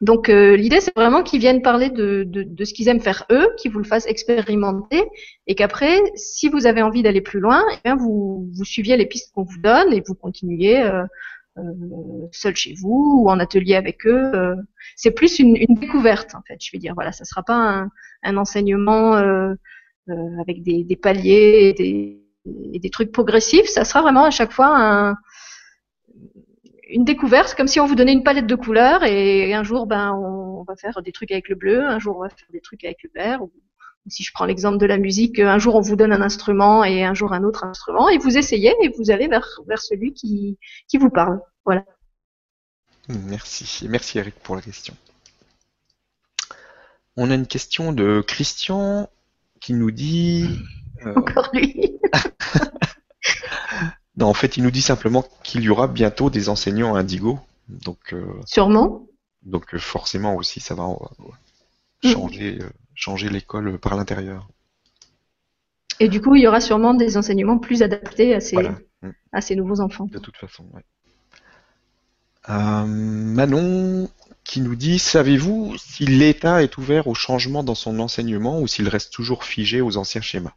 Donc 0.00 0.30
euh, 0.30 0.56
l'idée 0.56 0.80
c'est 0.80 0.94
vraiment 0.96 1.22
qu'ils 1.22 1.40
viennent 1.40 1.60
parler 1.60 1.90
de, 1.90 2.24
de, 2.24 2.42
de 2.42 2.64
ce 2.64 2.72
qu'ils 2.72 2.88
aiment 2.88 3.00
faire 3.00 3.26
eux, 3.30 3.48
qu'ils 3.58 3.70
vous 3.70 3.78
le 3.80 3.84
fassent 3.84 4.06
expérimenter, 4.06 5.04
et 5.46 5.54
qu'après, 5.54 6.00
si 6.14 6.48
vous 6.48 6.66
avez 6.66 6.80
envie 6.80 7.02
d'aller 7.02 7.20
plus 7.20 7.40
loin, 7.40 7.62
eh 7.72 7.76
bien 7.84 7.96
vous, 7.96 8.48
vous 8.50 8.64
suiviez 8.64 8.96
les 8.96 9.06
pistes 9.06 9.32
qu'on 9.34 9.44
vous 9.44 9.58
donne 9.58 9.92
et 9.92 10.02
vous 10.06 10.14
continuez 10.14 10.82
euh, 10.82 11.02
euh, 11.58 11.62
seul 12.32 12.56
chez 12.56 12.74
vous 12.80 13.22
ou 13.22 13.30
en 13.30 13.38
atelier 13.40 13.74
avec 13.74 14.06
eux. 14.06 14.32
Euh. 14.34 14.56
c'est 14.96 15.10
plus 15.10 15.38
une, 15.38 15.56
une, 15.56 15.74
découverte 15.74 16.34
en 16.34 16.40
fait. 16.48 16.56
Je 16.60 16.70
vais 16.72 16.78
dire 16.78 16.94
voilà, 16.94 17.12
ça 17.12 17.24
sera 17.24 17.42
pas 17.42 17.56
un, 17.56 17.90
un 18.22 18.36
enseignement 18.38 19.16
euh, 19.16 19.54
avec 20.40 20.62
des, 20.62 20.82
des 20.84 20.96
paliers 20.96 21.68
et 21.68 21.72
des, 21.74 22.20
et 22.72 22.78
des 22.78 22.90
trucs 22.90 23.12
progressifs. 23.12 23.66
Ça 23.66 23.84
sera 23.84 24.00
vraiment 24.00 24.24
à 24.24 24.30
chaque 24.30 24.52
fois 24.52 24.68
un 24.74 25.16
une 26.90 27.04
découverte, 27.04 27.54
comme 27.54 27.68
si 27.68 27.80
on 27.80 27.86
vous 27.86 27.94
donnait 27.94 28.12
une 28.12 28.22
palette 28.22 28.46
de 28.46 28.54
couleurs 28.54 29.04
et 29.04 29.54
un 29.54 29.62
jour, 29.62 29.86
ben, 29.86 30.12
on 30.14 30.62
va 30.64 30.76
faire 30.76 31.00
des 31.02 31.12
trucs 31.12 31.30
avec 31.30 31.48
le 31.48 31.54
bleu, 31.54 31.84
un 31.84 31.98
jour 31.98 32.16
on 32.18 32.22
va 32.22 32.28
faire 32.28 32.48
des 32.50 32.60
trucs 32.60 32.84
avec 32.84 33.02
le 33.02 33.10
vert. 33.14 33.42
Ou, 33.42 33.50
si 34.08 34.22
je 34.22 34.32
prends 34.32 34.46
l'exemple 34.46 34.78
de 34.78 34.86
la 34.86 34.98
musique, 34.98 35.38
un 35.38 35.58
jour 35.58 35.76
on 35.76 35.80
vous 35.80 35.94
donne 35.94 36.12
un 36.12 36.22
instrument 36.22 36.84
et 36.84 37.04
un 37.04 37.14
jour 37.14 37.32
un 37.32 37.44
autre 37.44 37.64
instrument 37.64 38.08
et 38.08 38.18
vous 38.18 38.38
essayez 38.38 38.74
et 38.82 38.88
vous 38.88 39.10
allez 39.10 39.28
vers, 39.28 39.46
vers 39.66 39.80
celui 39.80 40.12
qui, 40.12 40.58
qui 40.88 40.96
vous 40.96 41.10
parle. 41.10 41.40
Voilà. 41.64 41.84
Merci. 43.08 43.86
Merci 43.88 44.18
Eric 44.18 44.34
pour 44.42 44.56
la 44.56 44.62
question. 44.62 44.94
On 47.16 47.30
a 47.30 47.34
une 47.34 47.46
question 47.46 47.92
de 47.92 48.22
Christian 48.26 49.08
qui 49.60 49.74
nous 49.74 49.90
dit. 49.90 50.58
Euh, 51.04 51.14
Encore 51.14 51.50
lui. 51.52 51.98
non, 54.20 54.26
en 54.26 54.34
fait, 54.34 54.58
il 54.58 54.62
nous 54.62 54.70
dit 54.70 54.82
simplement 54.82 55.24
qu'il 55.42 55.62
y 55.62 55.70
aura 55.70 55.88
bientôt 55.88 56.28
des 56.28 56.48
enseignants 56.48 56.94
indigo. 56.94 57.40
Donc. 57.68 58.12
Euh, 58.12 58.24
Sûrement. 58.46 59.06
Donc 59.42 59.74
euh, 59.74 59.78
forcément 59.78 60.34
aussi, 60.34 60.60
ça 60.60 60.74
va 60.74 60.86
changer, 62.04 62.58
changer 62.94 63.30
l'école 63.30 63.78
par 63.78 63.96
l'intérieur. 63.96 64.46
Et 65.98 66.08
du 66.08 66.20
coup, 66.20 66.34
il 66.34 66.42
y 66.42 66.46
aura 66.46 66.60
sûrement 66.60 66.92
des 66.92 67.16
enseignements 67.16 67.58
plus 67.58 67.82
adaptés 67.82 68.34
à 68.34 68.40
ces, 68.40 68.56
à 69.32 69.40
ces 69.40 69.56
nouveaux 69.56 69.80
enfants. 69.80 70.06
De 70.06 70.18
toute 70.18 70.36
façon, 70.36 70.66
oui. 70.74 70.82
Manon 72.48 74.08
qui 74.44 74.60
nous 74.60 74.74
dit 74.76 74.98
Savez-vous 74.98 75.76
si 75.78 76.04
l'État 76.04 76.62
est 76.62 76.76
ouvert 76.76 77.06
au 77.06 77.14
changement 77.14 77.62
dans 77.62 77.74
son 77.74 77.98
enseignement 78.00 78.60
ou 78.60 78.66
s'il 78.66 78.88
reste 78.88 79.12
toujours 79.12 79.44
figé 79.44 79.80
aux 79.80 79.96
anciens 79.96 80.20
schémas? 80.20 80.54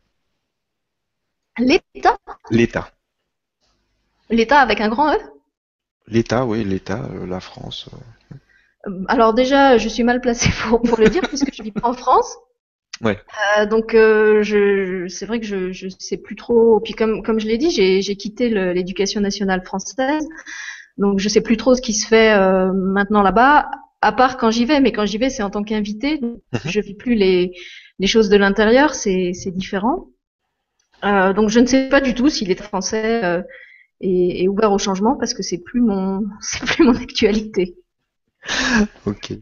L'État? 1.58 2.18
L'État. 2.50 2.93
L'État 4.34 4.60
avec 4.60 4.82
un 4.82 4.90
grand 4.90 5.14
E? 5.14 5.18
L'État, 6.08 6.46
oui, 6.46 6.64
l'État, 6.64 7.08
euh, 7.14 7.26
la 7.26 7.40
France. 7.40 7.90
Euh. 8.88 8.92
Alors 9.08 9.34
déjà, 9.34 9.78
je 9.78 9.88
suis 9.88 10.04
mal 10.04 10.20
placée 10.22 10.50
pour, 10.64 10.82
pour 10.82 11.00
le 11.00 11.08
dire 11.08 11.22
puisque 11.22 11.54
je 11.54 11.64
vis 11.64 11.72
pas 11.72 11.88
en 11.88 11.94
France. 11.94 12.36
Ouais. 13.02 13.20
Euh, 13.58 13.66
donc 13.66 13.92
je, 13.94 15.08
c'est 15.08 15.26
vrai 15.26 15.40
que 15.40 15.46
je 15.46 15.72
je 15.72 15.88
sais 16.00 16.18
plus 16.18 16.36
trop. 16.36 16.80
Puis 16.80 16.94
comme 16.94 17.24
comme 17.24 17.40
je 17.40 17.48
l'ai 17.48 17.58
dit, 17.58 17.70
j'ai 17.72 18.16
quitté 18.16 18.50
l'éducation 18.50 19.22
nationale 19.22 19.64
française. 19.64 20.28
Donc 20.98 21.20
je 21.20 21.30
sais 21.30 21.42
plus 21.42 21.58
trop 21.58 21.76
ce 21.76 21.82
qui 21.82 21.94
se 21.94 22.08
fait 22.08 22.34
euh, 22.34 22.72
maintenant 22.74 23.24
là-bas, 23.24 23.70
à 24.02 24.12
part 24.12 24.38
quand 24.38 24.52
j'y 24.52 24.66
vais. 24.66 24.80
Mais 24.80 24.92
quand 24.92 25.06
j'y 25.06 25.18
vais, 25.18 25.30
c'est 25.30 25.44
en 25.44 25.50
tant 25.50 25.64
qu'invité. 25.64 26.20
Mhm. 26.22 26.40
Je 26.66 26.80
vis 26.82 26.96
plus 26.96 27.16
les, 27.16 27.52
les 28.00 28.08
choses 28.08 28.30
de 28.30 28.38
l'intérieur, 28.38 28.94
c'est 28.96 29.32
différent. 29.48 30.08
Euh, 31.04 31.34
donc 31.34 31.50
je 31.50 31.60
ne 31.60 31.66
sais 31.66 31.90
pas 31.90 32.00
du 32.00 32.14
tout 32.14 32.30
s'il 32.30 32.52
est 32.52 32.62
français 32.62 33.44
est, 34.04 34.48
ouvert 34.48 34.72
au 34.72 34.78
changement 34.78 35.16
parce 35.16 35.34
que 35.34 35.44
c'est 35.44 35.58
plus 35.58 35.82
mon 35.82 36.26
c'est 36.42 36.66
plus 36.66 36.84
mon 36.84 36.96
actualité. 36.96 37.76
Ok. 39.06 39.34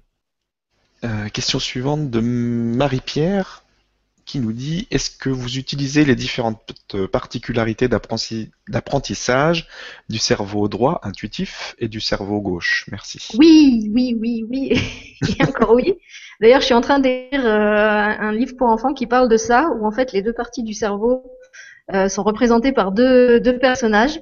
Euh, 1.03 1.29
question 1.29 1.59
suivante 1.59 2.11
de 2.11 2.19
Marie-Pierre 2.19 3.63
qui 4.25 4.39
nous 4.39 4.53
dit 4.53 4.87
est-ce 4.91 5.09
que 5.09 5.29
vous 5.29 5.57
utilisez 5.57 6.05
les 6.05 6.15
différentes 6.15 6.73
particularités 7.11 7.89
d'apprentissage 7.89 9.67
du 10.09 10.19
cerveau 10.19 10.67
droit 10.67 11.01
intuitif 11.03 11.75
et 11.79 11.87
du 11.87 11.99
cerveau 11.99 12.39
gauche? 12.39 12.85
Merci. 12.91 13.27
Oui, 13.37 13.89
oui, 13.93 14.15
oui, 14.19 14.45
oui, 14.47 14.79
et 15.39 15.43
encore 15.43 15.73
oui. 15.73 15.95
D'ailleurs, 16.39 16.61
je 16.61 16.65
suis 16.65 16.73
en 16.73 16.81
train 16.81 16.99
d'écrire 16.99 17.45
euh, 17.45 18.15
un 18.19 18.31
livre 18.31 18.55
pour 18.57 18.69
enfants 18.69 18.93
qui 18.93 19.05
parle 19.05 19.27
de 19.27 19.37
ça, 19.37 19.69
où 19.77 19.85
en 19.85 19.91
fait 19.91 20.13
les 20.13 20.21
deux 20.21 20.33
parties 20.33 20.63
du 20.63 20.73
cerveau 20.73 21.23
euh, 21.93 22.07
sont 22.07 22.23
représentées 22.23 22.71
par 22.71 22.91
deux, 22.91 23.39
deux 23.39 23.59
personnages. 23.59 24.21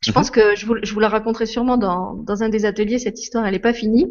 Je 0.00 0.12
pense 0.12 0.28
mhm. 0.28 0.34
que 0.34 0.56
je 0.56 0.66
vous, 0.66 0.76
je 0.82 0.92
vous, 0.92 1.00
la 1.00 1.08
raconterai 1.08 1.46
sûrement 1.46 1.76
dans, 1.76 2.14
dans 2.14 2.42
un 2.42 2.48
des 2.48 2.64
ateliers. 2.64 2.98
Cette 2.98 3.20
histoire, 3.20 3.46
elle 3.46 3.52
n'est 3.52 3.58
pas 3.58 3.74
finie. 3.74 4.06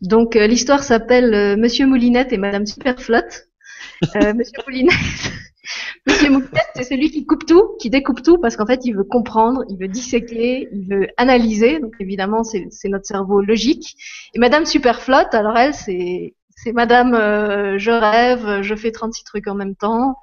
Donc 0.00 0.36
euh, 0.36 0.46
l'histoire 0.46 0.82
s'appelle 0.82 1.56
Monsieur 1.56 1.86
Moulinette 1.86 2.32
et 2.32 2.38
Madame 2.38 2.66
Superflotte. 2.66 3.48
Euh, 4.16 4.34
Monsieur 4.34 4.58
Moulinette, 4.66 4.94
Monsieur 6.06 6.30
Moulinette, 6.30 6.70
c'est 6.74 6.84
celui 6.84 7.10
qui 7.10 7.26
coupe 7.26 7.46
tout, 7.46 7.76
qui 7.80 7.90
découpe 7.90 8.22
tout, 8.22 8.38
parce 8.38 8.56
qu'en 8.56 8.66
fait, 8.66 8.80
il 8.84 8.92
veut 8.92 9.04
comprendre, 9.04 9.64
il 9.68 9.78
veut 9.78 9.88
disséquer, 9.88 10.68
il 10.72 10.88
veut 10.88 11.08
analyser. 11.16 11.78
Donc 11.78 11.94
évidemment, 12.00 12.42
c'est 12.44 12.88
notre 12.88 13.06
cerveau 13.06 13.40
logique. 13.40 13.96
Et 14.34 14.38
Madame 14.38 14.66
Superflotte, 14.66 15.34
alors 15.34 15.56
elle, 15.56 15.74
c'est 15.74 16.34
c'est 16.56 16.72
Madame, 16.72 17.14
euh, 17.14 17.78
je 17.78 17.90
rêve, 17.90 18.62
je 18.62 18.74
fais 18.74 18.92
36 18.92 19.24
trucs 19.24 19.48
en 19.48 19.54
même 19.54 19.74
temps. 19.74 20.16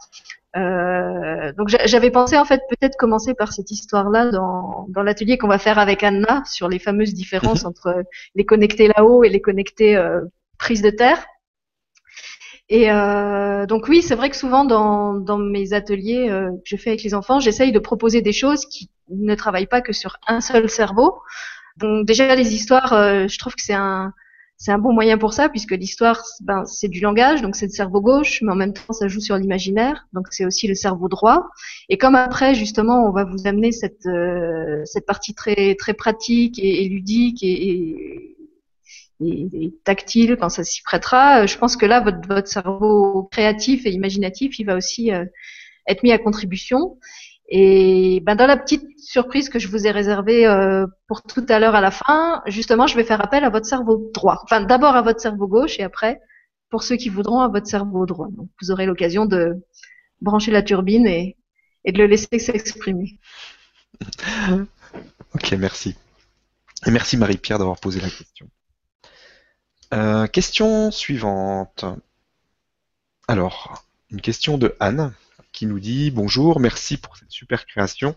Euh, 0.58 1.54
donc 1.54 1.70
j'avais 1.70 2.12
pensé 2.12 2.38
en 2.38 2.44
fait 2.44 2.62
peut-être 2.70 2.98
commencer 2.98 3.34
par 3.34 3.54
cette 3.54 3.72
histoire-là 3.72 4.32
dans, 4.32 4.86
dans 4.90 5.02
l'atelier 5.02 5.38
qu'on 5.38 5.48
va 5.48 5.58
faire 5.58 5.80
avec 5.80 6.04
Anna 6.04 6.44
sur 6.46 6.68
les 6.68 6.80
fameuses 6.80 7.14
différences 7.14 7.64
entre 7.64 8.04
les 8.36 8.46
connectés 8.46 8.90
là-haut 8.90 9.24
et 9.24 9.30
les 9.30 9.40
connectés 9.40 9.96
euh, 9.96 10.22
prises 10.58 10.82
de 10.82 10.90
terre. 10.90 11.26
Et 12.70 12.90
euh, 12.90 13.66
donc 13.66 13.90
oui, 13.90 14.02
c'est 14.02 14.16
vrai 14.16 14.30
que 14.30 14.36
souvent 14.38 14.64
dans, 14.64 15.14
dans 15.14 15.38
mes 15.38 15.74
ateliers 15.74 16.30
euh, 16.30 16.52
que 16.52 16.64
je 16.64 16.78
fais 16.78 16.92
avec 16.92 17.04
les 17.04 17.14
enfants, 17.14 17.42
j'essaye 17.42 17.74
de 17.74 17.80
proposer 17.80 18.22
des 18.22 18.32
choses 18.32 18.66
qui 18.66 18.90
ne 19.10 19.36
travaillent 19.36 19.68
pas 19.68 19.82
que 19.82 19.92
sur 19.92 20.16
un 20.26 20.40
seul 20.40 20.70
cerveau. 20.70 21.20
Donc 21.78 22.06
déjà 22.06 22.34
les 22.34 22.54
histoires, 22.54 22.94
euh, 22.94 23.28
je 23.28 23.38
trouve 23.40 23.56
que 23.56 23.62
c'est 23.62 23.74
un 23.74 24.14
c'est 24.62 24.72
un 24.72 24.78
bon 24.78 24.94
moyen 24.94 25.18
pour 25.18 25.34
ça 25.34 25.50
puisque 25.50 25.72
l'histoire, 25.72 26.22
ben 26.42 26.66
c'est 26.66 26.88
du 26.88 27.00
langage, 27.00 27.42
donc 27.42 27.56
c'est 27.56 27.66
le 27.66 27.72
cerveau 27.72 28.00
gauche, 28.00 28.44
mais 28.44 28.52
en 28.52 28.56
même 28.56 28.74
temps 28.74 28.94
ça 28.94 29.08
joue 29.08 29.20
sur 29.20 29.36
l'imaginaire, 29.36 30.08
donc 30.14 30.28
c'est 30.30 30.46
aussi 30.46 30.68
le 30.68 30.76
cerveau 30.76 31.10
droit. 31.10 31.48
Et 31.90 31.98
comme 31.98 32.14
après 32.14 32.54
justement 32.54 33.04
on 33.08 33.12
va 33.12 33.24
vous 33.24 33.48
amener 33.48 33.72
cette 33.72 34.06
euh, 34.06 34.84
cette 34.86 35.08
partie 35.08 35.34
très 35.34 35.74
très 35.74 35.96
pratique 35.96 36.60
et, 36.60 36.88
ludique 36.88 37.42
et 37.42 38.36
tactile 39.84 40.38
quand 40.40 40.50
ça 40.50 40.64
s'y 40.64 40.84
prêtera. 40.84 41.42
Euh, 41.42 41.48
je 41.48 41.58
pense 41.58 41.76
que 41.76 41.88
là, 41.88 42.00
votre, 42.00 42.28
votre 42.28 42.48
cerveau 42.48 43.30
créatif 43.32 43.88
et 43.88 43.92
imaginatif, 43.92 44.60
il 44.60 44.66
va 44.66 44.76
aussi 44.76 45.12
euh, 45.12 45.26
être 45.88 46.04
mis 46.04 46.12
à 46.12 46.20
contribution. 46.20 47.00
Et 47.54 48.22
ben, 48.26 48.36
dans 48.36 48.48
la 48.48 48.56
petite 48.56 48.98
surprise 48.98 49.50
que 49.50 49.60
je 49.60 49.68
vous 49.68 49.86
ai 49.86 49.92
réservée 49.92 50.48
euh, 50.48 50.88
pour 51.08 51.22
tout 51.22 51.46
à 51.50 51.60
l'heure 51.60 51.76
à 51.76 51.82
la 51.82 51.92
fin, 51.92 52.42
justement, 52.46 52.88
je 52.88 52.96
vais 52.96 53.04
faire 53.04 53.22
appel 53.22 53.44
à 53.44 53.50
votre 53.50 53.66
cerveau 53.66 54.10
droit. 54.14 54.40
Enfin, 54.44 54.62
d'abord 54.62 54.96
à 54.96 55.02
votre 55.02 55.20
cerveau 55.20 55.50
gauche 55.50 55.78
et 55.78 55.84
après, 55.84 56.22
pour 56.70 56.82
ceux 56.84 56.96
qui 56.96 57.10
voudront, 57.10 57.42
à 57.42 57.50
votre 57.50 57.68
cerveau 57.68 58.06
droit. 58.06 58.30
Donc, 58.32 58.48
vous 58.62 58.72
aurez 58.72 58.86
l'occasion 58.86 59.26
de 59.26 59.62
brancher 60.22 60.52
la 60.52 60.62
turbine 60.64 61.06
et, 61.06 61.36
de 61.86 61.98
le 61.98 62.08
laisser 62.08 62.40
s'exprimer. 62.40 63.20
Ok, 65.34 65.54
merci. 65.54 65.96
Et 66.86 66.92
merci 66.92 67.16
Marie-Pierre 67.16 67.58
d'avoir 67.58 67.80
posé 67.80 68.02
la 68.02 68.10
question. 68.10 68.50
Euh, 69.94 70.28
question 70.28 70.92
suivante. 70.92 71.86
Alors, 73.30 73.86
une 74.10 74.20
question 74.20 74.58
de 74.58 74.76
Anne 74.82 75.14
qui 75.62 75.68
nous 75.68 75.80
dit 75.80 76.10
Bonjour, 76.10 76.60
merci 76.60 76.98
pour 76.98 77.16
cette 77.18 77.30
super 77.30 77.68
création. 77.68 78.16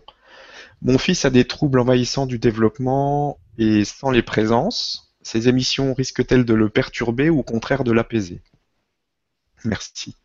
Mon 0.81 0.97
fils 0.97 1.25
a 1.25 1.29
des 1.29 1.45
troubles 1.45 1.79
envahissants 1.79 2.25
du 2.25 2.39
développement 2.39 3.37
et 3.59 3.85
sans 3.85 4.09
les 4.09 4.23
présences, 4.23 5.13
ces 5.21 5.47
émissions 5.47 5.93
risquent-elles 5.93 6.43
de 6.43 6.55
le 6.55 6.69
perturber 6.69 7.29
ou 7.29 7.37
au 7.37 7.43
contraire 7.43 7.83
de 7.83 7.91
l'apaiser? 7.91 8.41
Merci. 9.63 10.15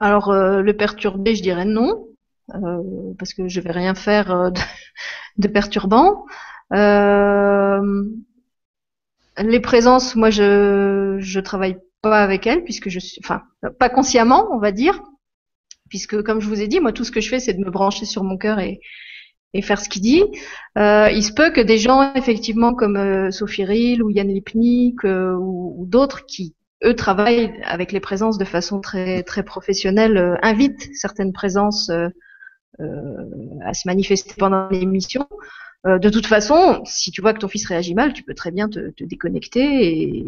Alors, 0.00 0.28
euh, 0.28 0.60
le 0.60 0.76
perturber, 0.76 1.34
je 1.34 1.40
dirais 1.40 1.64
non, 1.64 2.08
euh, 2.54 2.82
parce 3.18 3.32
que 3.32 3.48
je 3.48 3.60
vais 3.62 3.72
rien 3.72 3.94
faire 3.94 4.52
de, 4.52 4.60
de 5.38 5.48
perturbant. 5.48 6.26
Les 9.38 9.60
présences, 9.60 10.14
moi, 10.14 10.28
je 10.28 11.16
je 11.20 11.40
travaille 11.40 11.78
pas 12.02 12.22
avec 12.22 12.46
elles 12.46 12.64
puisque 12.64 12.90
je 12.90 12.98
suis, 12.98 13.18
enfin, 13.24 13.44
pas 13.78 13.88
consciemment, 13.88 14.46
on 14.52 14.58
va 14.58 14.72
dire, 14.72 15.02
puisque 15.88 16.22
comme 16.22 16.40
je 16.40 16.48
vous 16.48 16.60
ai 16.60 16.68
dit, 16.68 16.80
moi, 16.80 16.92
tout 16.92 17.04
ce 17.04 17.10
que 17.10 17.20
je 17.20 17.28
fais, 17.28 17.40
c'est 17.40 17.54
de 17.54 17.64
me 17.64 17.70
brancher 17.70 18.04
sur 18.04 18.24
mon 18.24 18.36
cœur 18.36 18.58
et 18.58 18.80
et 19.54 19.62
faire 19.62 19.80
ce 19.80 19.88
qu'il 19.88 20.02
dit. 20.02 20.22
Euh, 20.76 21.08
il 21.10 21.22
se 21.22 21.32
peut 21.32 21.50
que 21.50 21.60
des 21.62 21.78
gens, 21.78 22.12
effectivement, 22.14 22.74
comme 22.74 22.96
euh, 22.96 23.30
Sophie 23.30 23.64
Rill 23.64 24.02
ou 24.02 24.10
Yann 24.10 24.28
Lipnik 24.28 25.04
euh, 25.04 25.34
ou, 25.34 25.86
d'autres 25.86 26.26
qui 26.26 26.54
eux 26.84 26.94
travaillent 26.94 27.52
avec 27.64 27.90
les 27.90 28.00
présences 28.00 28.38
de 28.38 28.44
façon 28.44 28.80
très 28.80 29.22
très 29.22 29.42
professionnelle, 29.42 30.38
invitent 30.42 30.94
certaines 30.94 31.32
présences 31.32 31.90
à 31.90 33.74
se 33.74 33.88
manifester 33.88 34.34
pendant 34.38 34.68
l'émission. 34.68 35.26
Euh, 35.86 35.98
de 35.98 36.08
toute 36.08 36.26
façon, 36.26 36.82
si 36.84 37.10
tu 37.10 37.20
vois 37.20 37.32
que 37.32 37.38
ton 37.38 37.48
fils 37.48 37.66
réagit 37.66 37.94
mal, 37.94 38.12
tu 38.12 38.22
peux 38.22 38.34
très 38.34 38.50
bien 38.50 38.68
te, 38.68 38.92
déconnecter 39.00 39.86
et 39.86 40.24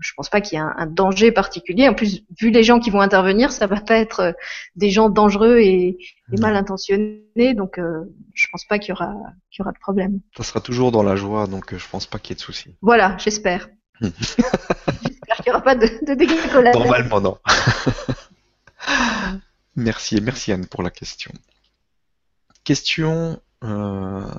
je 0.00 0.12
pense 0.16 0.28
pas 0.28 0.40
qu'il 0.40 0.58
y 0.58 0.60
ait 0.60 0.64
un, 0.64 0.86
danger 0.86 1.32
particulier. 1.32 1.88
En 1.88 1.94
plus, 1.94 2.24
vu 2.38 2.50
les 2.50 2.62
gens 2.62 2.78
qui 2.78 2.90
vont 2.90 3.00
intervenir, 3.00 3.52
ça 3.52 3.66
va 3.66 3.80
pas 3.80 3.96
être 3.96 4.20
euh, 4.20 4.32
des 4.76 4.90
gens 4.90 5.08
dangereux 5.08 5.58
et, 5.58 5.98
mal 6.38 6.54
intentionnés, 6.56 7.54
donc 7.54 7.78
euh, 7.78 8.04
je 8.34 8.46
pense 8.52 8.64
pas 8.66 8.78
qu'il 8.78 8.90
y 8.90 8.92
aura 8.92 9.14
qu'il 9.50 9.60
y 9.60 9.62
aura 9.62 9.72
de 9.72 9.78
problème. 9.78 10.20
Ça 10.36 10.42
sera 10.42 10.60
toujours 10.60 10.92
dans 10.92 11.02
la 11.02 11.16
joie, 11.16 11.46
donc 11.46 11.74
je 11.74 11.88
pense 11.88 12.06
pas 12.06 12.18
qu'il 12.18 12.30
y 12.30 12.32
ait 12.34 12.36
de 12.36 12.40
soucis. 12.42 12.76
Voilà, 12.82 13.16
j'espère. 13.18 13.68
j'espère 14.00 15.36
qu'il 15.36 15.44
n'y 15.46 15.52
aura 15.52 15.62
pas 15.62 15.74
de, 15.74 15.88
de 16.06 16.14
dégâts 16.14 16.52
collatéraux. 16.52 16.84
Normalement, 16.84 17.20
non. 17.20 17.38
merci, 19.76 20.20
merci 20.20 20.52
Anne 20.52 20.66
pour 20.66 20.82
la 20.82 20.90
question. 20.90 21.32
Question 22.62 23.40
euh, 23.64 24.30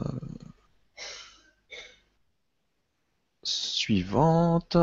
suivante. 3.43 4.77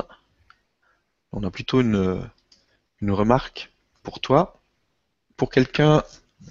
On 1.32 1.42
a 1.42 1.50
plutôt 1.50 1.80
une, 1.80 2.20
une 3.00 3.10
remarque 3.10 3.72
pour 4.02 4.20
toi. 4.20 4.60
Pour 5.36 5.50
quelqu'un 5.50 6.02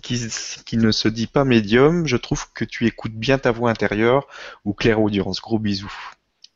qui, 0.01 0.19
qui, 0.65 0.77
ne 0.77 0.91
se 0.91 1.07
dit 1.07 1.27
pas 1.27 1.43
médium, 1.43 2.05
je 2.05 2.17
trouve 2.17 2.51
que 2.53 2.65
tu 2.65 2.85
écoutes 2.85 3.13
bien 3.13 3.37
ta 3.37 3.51
voix 3.51 3.69
intérieure 3.69 4.27
ou 4.63 4.73
claire 4.73 5.01
audience. 5.01 5.41
Gros 5.41 5.59
bisous. 5.59 5.93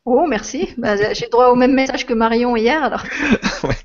Oh, 0.04 0.26
merci. 0.28 0.68
Bah, 0.78 0.96
J'ai 1.14 1.28
droit 1.28 1.48
au 1.48 1.56
même 1.56 1.74
message 1.74 2.06
que 2.06 2.14
Marion 2.14 2.56
hier, 2.56 2.82
alors. 2.82 3.02
ouais. 3.64 3.76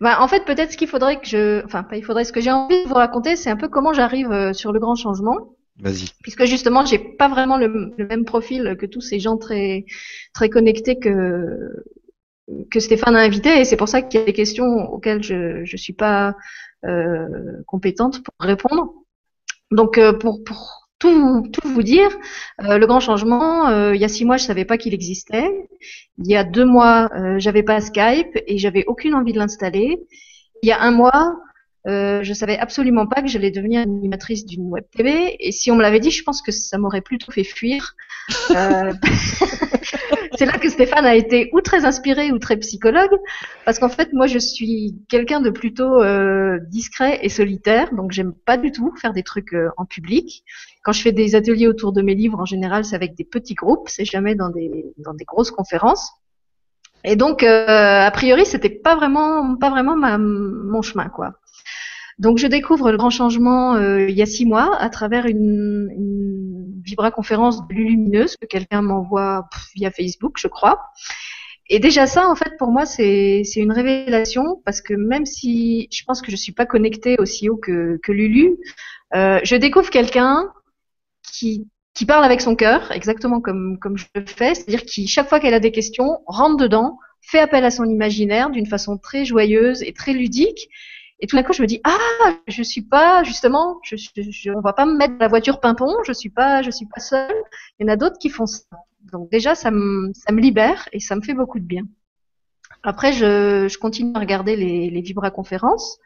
bah, 0.00 0.18
en 0.20 0.28
fait, 0.28 0.44
peut-être 0.44 0.72
ce 0.72 0.76
qu'il 0.76 0.88
faudrait 0.88 1.20
que 1.20 1.26
je, 1.26 1.64
enfin, 1.64 1.82
pas 1.82 1.96
il 1.96 2.04
faudrait, 2.04 2.24
ce 2.24 2.32
que 2.32 2.40
j'ai 2.40 2.52
envie 2.52 2.82
de 2.82 2.88
vous 2.88 2.94
raconter, 2.94 3.36
c'est 3.36 3.50
un 3.50 3.56
peu 3.56 3.68
comment 3.68 3.92
j'arrive 3.92 4.30
euh, 4.30 4.52
sur 4.52 4.72
le 4.72 4.80
grand 4.80 4.94
changement. 4.94 5.54
Vas-y. 5.80 6.06
Puisque 6.22 6.44
justement, 6.44 6.84
j'ai 6.84 6.98
pas 6.98 7.28
vraiment 7.28 7.56
le, 7.56 7.94
le, 7.96 8.06
même 8.06 8.24
profil 8.24 8.76
que 8.80 8.84
tous 8.84 9.00
ces 9.00 9.20
gens 9.20 9.36
très, 9.36 9.84
très 10.34 10.48
connectés 10.48 10.98
que, 10.98 11.84
que 12.70 12.80
Stéphane 12.80 13.16
a 13.16 13.20
invité, 13.20 13.60
et 13.60 13.64
c'est 13.64 13.76
pour 13.76 13.88
ça 13.88 14.02
qu'il 14.02 14.20
y 14.20 14.22
a 14.22 14.26
des 14.26 14.32
questions 14.32 14.90
auxquelles 14.90 15.22
je, 15.22 15.64
je 15.64 15.76
suis 15.76 15.92
pas 15.92 16.34
euh, 16.84 17.26
compétente 17.66 18.22
pour 18.22 18.34
répondre. 18.38 18.92
Donc, 19.72 19.98
euh, 19.98 20.12
pour, 20.12 20.40
tout, 21.00 21.50
vous 21.64 21.82
dire, 21.82 22.08
euh, 22.62 22.78
le 22.78 22.86
grand 22.86 23.00
changement, 23.00 23.68
il 23.92 24.00
y 24.00 24.04
a 24.04 24.08
six 24.08 24.24
mois, 24.24 24.36
je 24.36 24.44
savais 24.44 24.64
pas 24.64 24.78
qu'il 24.78 24.94
existait. 24.94 25.48
Il 26.18 26.30
y 26.30 26.36
a 26.36 26.44
deux 26.44 26.64
mois, 26.64 27.10
j'avais 27.38 27.62
pas 27.62 27.80
Skype 27.80 28.36
et 28.46 28.58
j'avais 28.58 28.84
aucune 28.86 29.14
envie 29.14 29.32
de 29.32 29.38
l'installer. 29.38 29.98
Il 30.62 30.68
y 30.68 30.72
a 30.72 30.80
un 30.80 30.90
mois, 30.90 31.36
je 31.86 32.32
savais 32.32 32.58
absolument 32.58 33.06
pas 33.06 33.22
que 33.22 33.28
j'allais 33.28 33.50
devenir 33.50 33.82
animatrice 33.82 34.44
d'une 34.46 34.68
web 34.68 34.84
TV. 34.96 35.36
Et 35.40 35.52
si 35.52 35.70
on 35.70 35.76
me 35.76 35.82
l'avait 35.82 36.00
dit, 36.00 36.10
je 36.10 36.22
pense 36.24 36.42
que 36.42 36.52
ça 36.52 36.78
m'aurait 36.78 37.02
plutôt 37.02 37.30
fait 37.30 37.44
fuir. 37.44 37.94
C'est 40.38 40.46
là 40.46 40.52
que 40.52 40.68
Stéphane 40.68 41.04
a 41.04 41.16
été 41.16 41.50
ou 41.52 41.60
très 41.60 41.84
inspiré 41.84 42.30
ou 42.30 42.38
très 42.38 42.56
psychologue, 42.58 43.10
parce 43.64 43.80
qu'en 43.80 43.88
fait, 43.88 44.12
moi, 44.12 44.28
je 44.28 44.38
suis 44.38 44.94
quelqu'un 45.08 45.40
de 45.40 45.50
plutôt 45.50 46.00
euh, 46.00 46.60
discret 46.68 47.18
et 47.22 47.28
solitaire, 47.28 47.92
donc 47.92 48.12
j'aime 48.12 48.32
pas 48.32 48.56
du 48.56 48.70
tout 48.70 48.94
faire 49.02 49.12
des 49.12 49.24
trucs 49.24 49.52
euh, 49.52 49.70
en 49.76 49.84
public. 49.84 50.44
Quand 50.84 50.92
je 50.92 51.02
fais 51.02 51.10
des 51.10 51.34
ateliers 51.34 51.66
autour 51.66 51.92
de 51.92 52.02
mes 52.02 52.14
livres, 52.14 52.38
en 52.38 52.44
général, 52.44 52.84
c'est 52.84 52.94
avec 52.94 53.16
des 53.16 53.24
petits 53.24 53.54
groupes, 53.54 53.88
c'est 53.88 54.04
jamais 54.04 54.36
dans 54.36 54.50
des 54.50 54.86
dans 54.98 55.12
des 55.12 55.24
grosses 55.24 55.50
conférences. 55.50 56.12
Et 57.02 57.16
donc, 57.16 57.42
euh, 57.42 58.06
a 58.06 58.10
priori, 58.12 58.46
c'était 58.46 58.70
pas 58.70 58.94
vraiment 58.94 59.56
pas 59.56 59.70
vraiment 59.70 59.96
ma, 59.96 60.18
mon 60.18 60.82
chemin, 60.82 61.08
quoi. 61.08 61.32
Donc, 62.18 62.38
je 62.38 62.46
découvre 62.46 62.90
le 62.90 62.96
grand 62.96 63.10
changement 63.10 63.74
euh, 63.74 64.08
il 64.08 64.16
y 64.16 64.22
a 64.22 64.26
six 64.26 64.44
mois 64.44 64.76
à 64.76 64.88
travers 64.90 65.26
une, 65.26 65.88
une 65.96 66.82
vibra-conférence 66.84 67.66
de 67.68 67.74
Lumineuse 67.74 68.36
que 68.36 68.46
quelqu'un 68.46 68.82
m'envoie 68.82 69.48
via 69.76 69.90
Facebook, 69.90 70.36
je 70.38 70.48
crois. 70.48 70.80
Et 71.70 71.78
déjà 71.80 72.06
ça, 72.06 72.28
en 72.28 72.34
fait, 72.34 72.56
pour 72.58 72.68
moi, 72.68 72.86
c'est 72.86 73.42
une 73.56 73.72
révélation 73.72 74.62
parce 74.64 74.80
que 74.80 74.94
même 74.94 75.26
si 75.26 75.88
je 75.92 76.02
pense 76.04 76.22
que 76.22 76.30
je 76.30 76.36
suis 76.36 76.52
pas 76.52 76.64
connectée 76.64 77.16
aussi 77.18 77.50
haut 77.50 77.58
que, 77.58 77.98
que 78.02 78.10
Lulu, 78.10 78.56
euh, 79.14 79.38
je 79.44 79.54
découvre 79.54 79.90
quelqu'un 79.90 80.50
qui, 81.22 81.68
qui 81.92 82.06
parle 82.06 82.24
avec 82.24 82.40
son 82.40 82.56
cœur, 82.56 82.90
exactement 82.92 83.40
comme, 83.40 83.78
comme 83.78 83.98
je 83.98 84.06
le 84.14 84.24
fais, 84.24 84.54
c'est-à-dire 84.54 84.84
qui, 84.84 85.06
chaque 85.06 85.28
fois 85.28 85.40
qu'elle 85.40 85.54
a 85.54 85.60
des 85.60 85.72
questions, 85.72 86.20
rentre 86.26 86.56
dedans, 86.56 86.98
fait 87.20 87.38
appel 87.38 87.64
à 87.66 87.70
son 87.70 87.84
imaginaire 87.84 88.48
d'une 88.48 88.66
façon 88.66 88.96
très 88.96 89.26
joyeuse 89.26 89.82
et 89.82 89.92
très 89.92 90.14
ludique, 90.14 90.70
et 91.20 91.26
tout 91.26 91.36
d'un 91.36 91.42
coup, 91.42 91.52
je 91.52 91.62
me 91.62 91.66
dis 91.66 91.80
ah, 91.84 92.34
je 92.46 92.62
suis 92.62 92.82
pas 92.82 93.22
justement, 93.24 93.80
je, 93.82 93.96
je, 93.96 94.50
on 94.50 94.60
va 94.60 94.72
pas 94.72 94.86
me 94.86 94.96
mettre 94.96 95.14
dans 95.14 95.24
la 95.24 95.28
voiture 95.28 95.60
pimpon, 95.60 95.96
je 96.06 96.12
suis 96.12 96.30
pas, 96.30 96.62
je 96.62 96.70
suis 96.70 96.86
pas 96.86 97.00
seule. 97.00 97.34
Il 97.78 97.86
y 97.86 97.90
en 97.90 97.92
a 97.92 97.96
d'autres 97.96 98.18
qui 98.18 98.30
font 98.30 98.46
ça. 98.46 98.64
Donc 99.12 99.30
déjà, 99.30 99.54
ça 99.54 99.70
me, 99.70 100.12
libère 100.30 100.88
et 100.92 101.00
ça 101.00 101.16
me 101.16 101.22
fait 101.22 101.34
beaucoup 101.34 101.58
de 101.58 101.64
bien. 101.64 101.84
Après, 102.82 103.12
je, 103.12 103.66
je 103.68 103.78
continue 103.78 104.12
à 104.14 104.20
regarder 104.20 104.54
les, 104.54 104.90
les 104.90 105.00
vibra-conférences. 105.00 105.98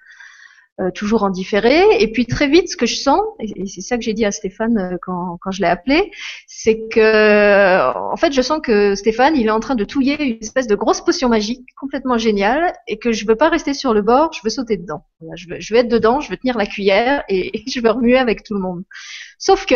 Euh, 0.81 0.91
toujours 0.91 1.23
en 1.23 1.29
différé. 1.29 1.83
Et 2.01 2.11
puis 2.11 2.25
très 2.25 2.49
vite, 2.49 2.71
ce 2.71 2.79
que 2.79 2.87
je 2.87 2.95
sens, 2.95 3.21
et, 3.41 3.67
c'est 3.67 3.83
ça 3.83 3.99
que 3.99 4.03
j'ai 4.03 4.15
dit 4.15 4.25
à 4.25 4.31
Stéphane 4.31 4.79
euh, 4.79 4.97
quand, 5.03 5.37
quand 5.43 5.51
je 5.51 5.61
l'ai 5.61 5.69
appelé, 5.69 6.11
c'est 6.47 6.89
que, 6.89 7.93
en 7.95 8.17
fait, 8.17 8.33
je 8.33 8.41
sens 8.41 8.59
que 8.63 8.95
Stéphane, 8.95 9.37
il 9.37 9.49
est 9.49 9.51
en 9.51 9.61
train 9.61 9.75
de 9.75 9.85
touiller 9.85 10.21
une 10.23 10.39
espèce 10.41 10.67
de 10.67 10.75
grosse 10.75 11.03
potion 11.03 11.29
magique, 11.29 11.67
complètement 11.79 12.17
géniale, 12.17 12.73
et 12.89 12.99
que 12.99 13.13
je 13.13 13.27
veux 13.27 13.37
pas 13.37 13.51
rester 13.51 13.75
sur 13.75 13.93
le 13.93 14.01
bord, 14.01 14.33
je 14.33 14.41
veux 14.43 14.49
sauter 14.49 14.79
dedans. 14.79 15.05
je, 15.35 15.47
veux, 15.51 15.61
je 15.61 15.75
veux 15.75 15.81
être 15.81 15.91
dedans, 15.91 16.21
je 16.21 16.31
veux 16.31 16.39
tenir 16.39 16.57
la 16.57 16.65
cuillère 16.65 17.23
et, 17.29 17.65
je 17.71 17.79
veux 17.79 17.91
remuer 17.91 18.17
avec 18.17 18.43
tout 18.43 18.55
le 18.55 18.61
monde. 18.61 18.83
Sauf 19.39 19.67
que 19.67 19.75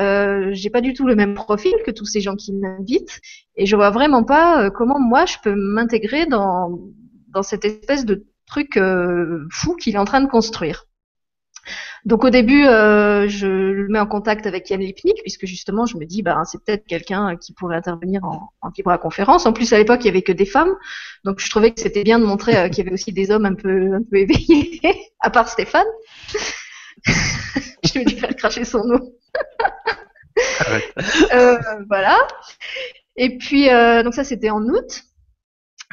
euh, 0.00 0.50
j'ai 0.52 0.70
pas 0.70 0.80
du 0.80 0.94
tout 0.94 1.08
le 1.08 1.16
même 1.16 1.34
profil 1.34 1.74
que 1.84 1.90
tous 1.90 2.06
ces 2.06 2.20
gens 2.20 2.36
qui 2.36 2.52
m'invitent, 2.52 3.20
et 3.56 3.66
je 3.66 3.74
vois 3.74 3.90
vraiment 3.90 4.22
pas 4.22 4.62
euh, 4.62 4.70
comment 4.70 5.00
moi 5.00 5.26
je 5.26 5.38
peux 5.42 5.56
m'intégrer 5.56 6.26
dans 6.26 6.78
dans 7.30 7.42
cette 7.42 7.64
espèce 7.64 8.04
de 8.04 8.24
truc 8.46 8.76
euh, 8.76 9.46
fou 9.50 9.74
qu'il 9.76 9.94
est 9.94 9.98
en 9.98 10.04
train 10.04 10.20
de 10.20 10.28
construire. 10.28 10.86
Donc 12.04 12.22
au 12.24 12.30
début, 12.30 12.64
euh, 12.66 13.26
je 13.28 13.48
le 13.48 13.88
mets 13.88 13.98
en 13.98 14.06
contact 14.06 14.46
avec 14.46 14.70
Yann 14.70 14.80
Lipnik, 14.80 15.20
puisque 15.22 15.46
justement, 15.46 15.86
je 15.86 15.96
me 15.96 16.04
dis, 16.04 16.22
bah, 16.22 16.40
c'est 16.44 16.62
peut-être 16.64 16.86
quelqu'un 16.86 17.36
qui 17.36 17.52
pourrait 17.52 17.76
intervenir 17.76 18.24
en, 18.24 18.52
en 18.60 18.98
conférence. 18.98 19.44
En 19.44 19.52
plus, 19.52 19.72
à 19.72 19.78
l'époque, 19.78 20.00
il 20.02 20.06
y 20.06 20.10
avait 20.10 20.22
que 20.22 20.32
des 20.32 20.46
femmes, 20.46 20.72
donc 21.24 21.40
je 21.40 21.50
trouvais 21.50 21.72
que 21.72 21.80
c'était 21.80 22.04
bien 22.04 22.20
de 22.20 22.24
montrer 22.24 22.56
euh, 22.56 22.68
qu'il 22.68 22.84
y 22.84 22.86
avait 22.86 22.94
aussi 22.94 23.12
des 23.12 23.32
hommes 23.32 23.44
un 23.46 23.54
peu, 23.54 23.94
un 23.94 24.02
peu 24.08 24.18
éveillés, 24.18 24.80
à 25.20 25.30
part 25.30 25.48
Stéphane. 25.48 25.86
je 27.04 27.92
vais 27.94 28.04
lui 28.04 28.16
faire 28.16 28.36
cracher 28.36 28.64
son 28.64 28.84
nom. 28.84 29.00
euh, 31.34 31.58
voilà. 31.88 32.16
Et 33.16 33.36
puis, 33.38 33.68
euh, 33.70 34.04
donc 34.04 34.14
ça, 34.14 34.22
c'était 34.22 34.50
en 34.50 34.62
août. 34.62 35.02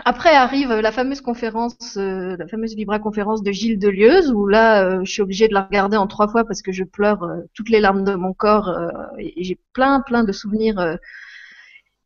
Après 0.06 0.34
arrive 0.34 0.74
la 0.74 0.92
fameuse 0.92 1.22
conférence, 1.22 1.98
euh, 1.98 2.36
la 2.38 2.48
fameuse 2.48 2.76
Vibra 2.76 2.98
conférence 2.98 3.44
de 3.44 3.52
Gilles 3.52 3.78
Delieuse, 3.78 4.32
où 4.32 4.48
là, 4.48 4.84
euh, 4.84 5.04
je 5.04 5.12
suis 5.12 5.22
obligée 5.22 5.48
de 5.48 5.54
la 5.54 5.64
regarder 5.64 5.98
en 5.98 6.08
trois 6.08 6.28
fois 6.28 6.46
parce 6.46 6.64
que 6.64 6.72
je 6.72 6.84
pleure 6.84 7.24
euh, 7.24 7.42
toutes 7.54 7.70
les 7.70 7.80
larmes 7.80 8.04
de 8.04 8.16
mon 8.16 8.34
corps 8.34 8.70
euh, 8.70 8.90
et, 9.20 9.44
j'ai 9.44 9.60
plein, 9.72 10.02
plein 10.02 10.24
de 10.24 10.32
souvenirs 10.32 10.80
euh, 10.80 10.96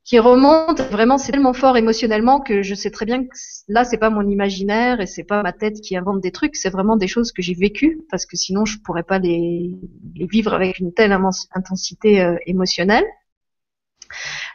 qui 0.04 0.20
remontent. 0.20 0.84
Vraiment, 0.92 1.18
c'est 1.18 1.32
tellement 1.32 1.54
fort 1.54 1.78
émotionnellement 1.78 2.42
que 2.42 2.62
je 2.62 2.76
sais 2.76 2.92
très 2.92 3.06
bien 3.06 3.24
que 3.24 3.30
là, 3.70 3.86
c'est 3.86 3.98
pas 3.98 4.10
mon 4.10 4.28
imaginaire 4.28 5.00
et 5.00 5.06
c'est 5.08 5.24
pas 5.24 5.42
ma 5.42 5.54
tête 5.54 5.80
qui 5.80 5.96
invente 5.96 6.20
des 6.22 6.32
trucs, 6.32 6.58
c'est 6.58 6.70
vraiment 6.70 6.98
des 6.98 7.08
choses 7.08 7.32
que 7.32 7.42
j'ai 7.42 7.54
vécues 7.54 8.02
parce 8.12 8.26
que 8.26 8.36
sinon, 8.36 8.66
je 8.66 8.80
pourrais 8.80 9.04
pas 9.04 9.20
les, 9.20 9.72
les 10.16 10.28
vivre 10.28 10.54
avec 10.54 10.80
une 10.80 10.94
telle 10.94 11.18
intensité 11.54 12.36
émotionnelle. 12.46 13.06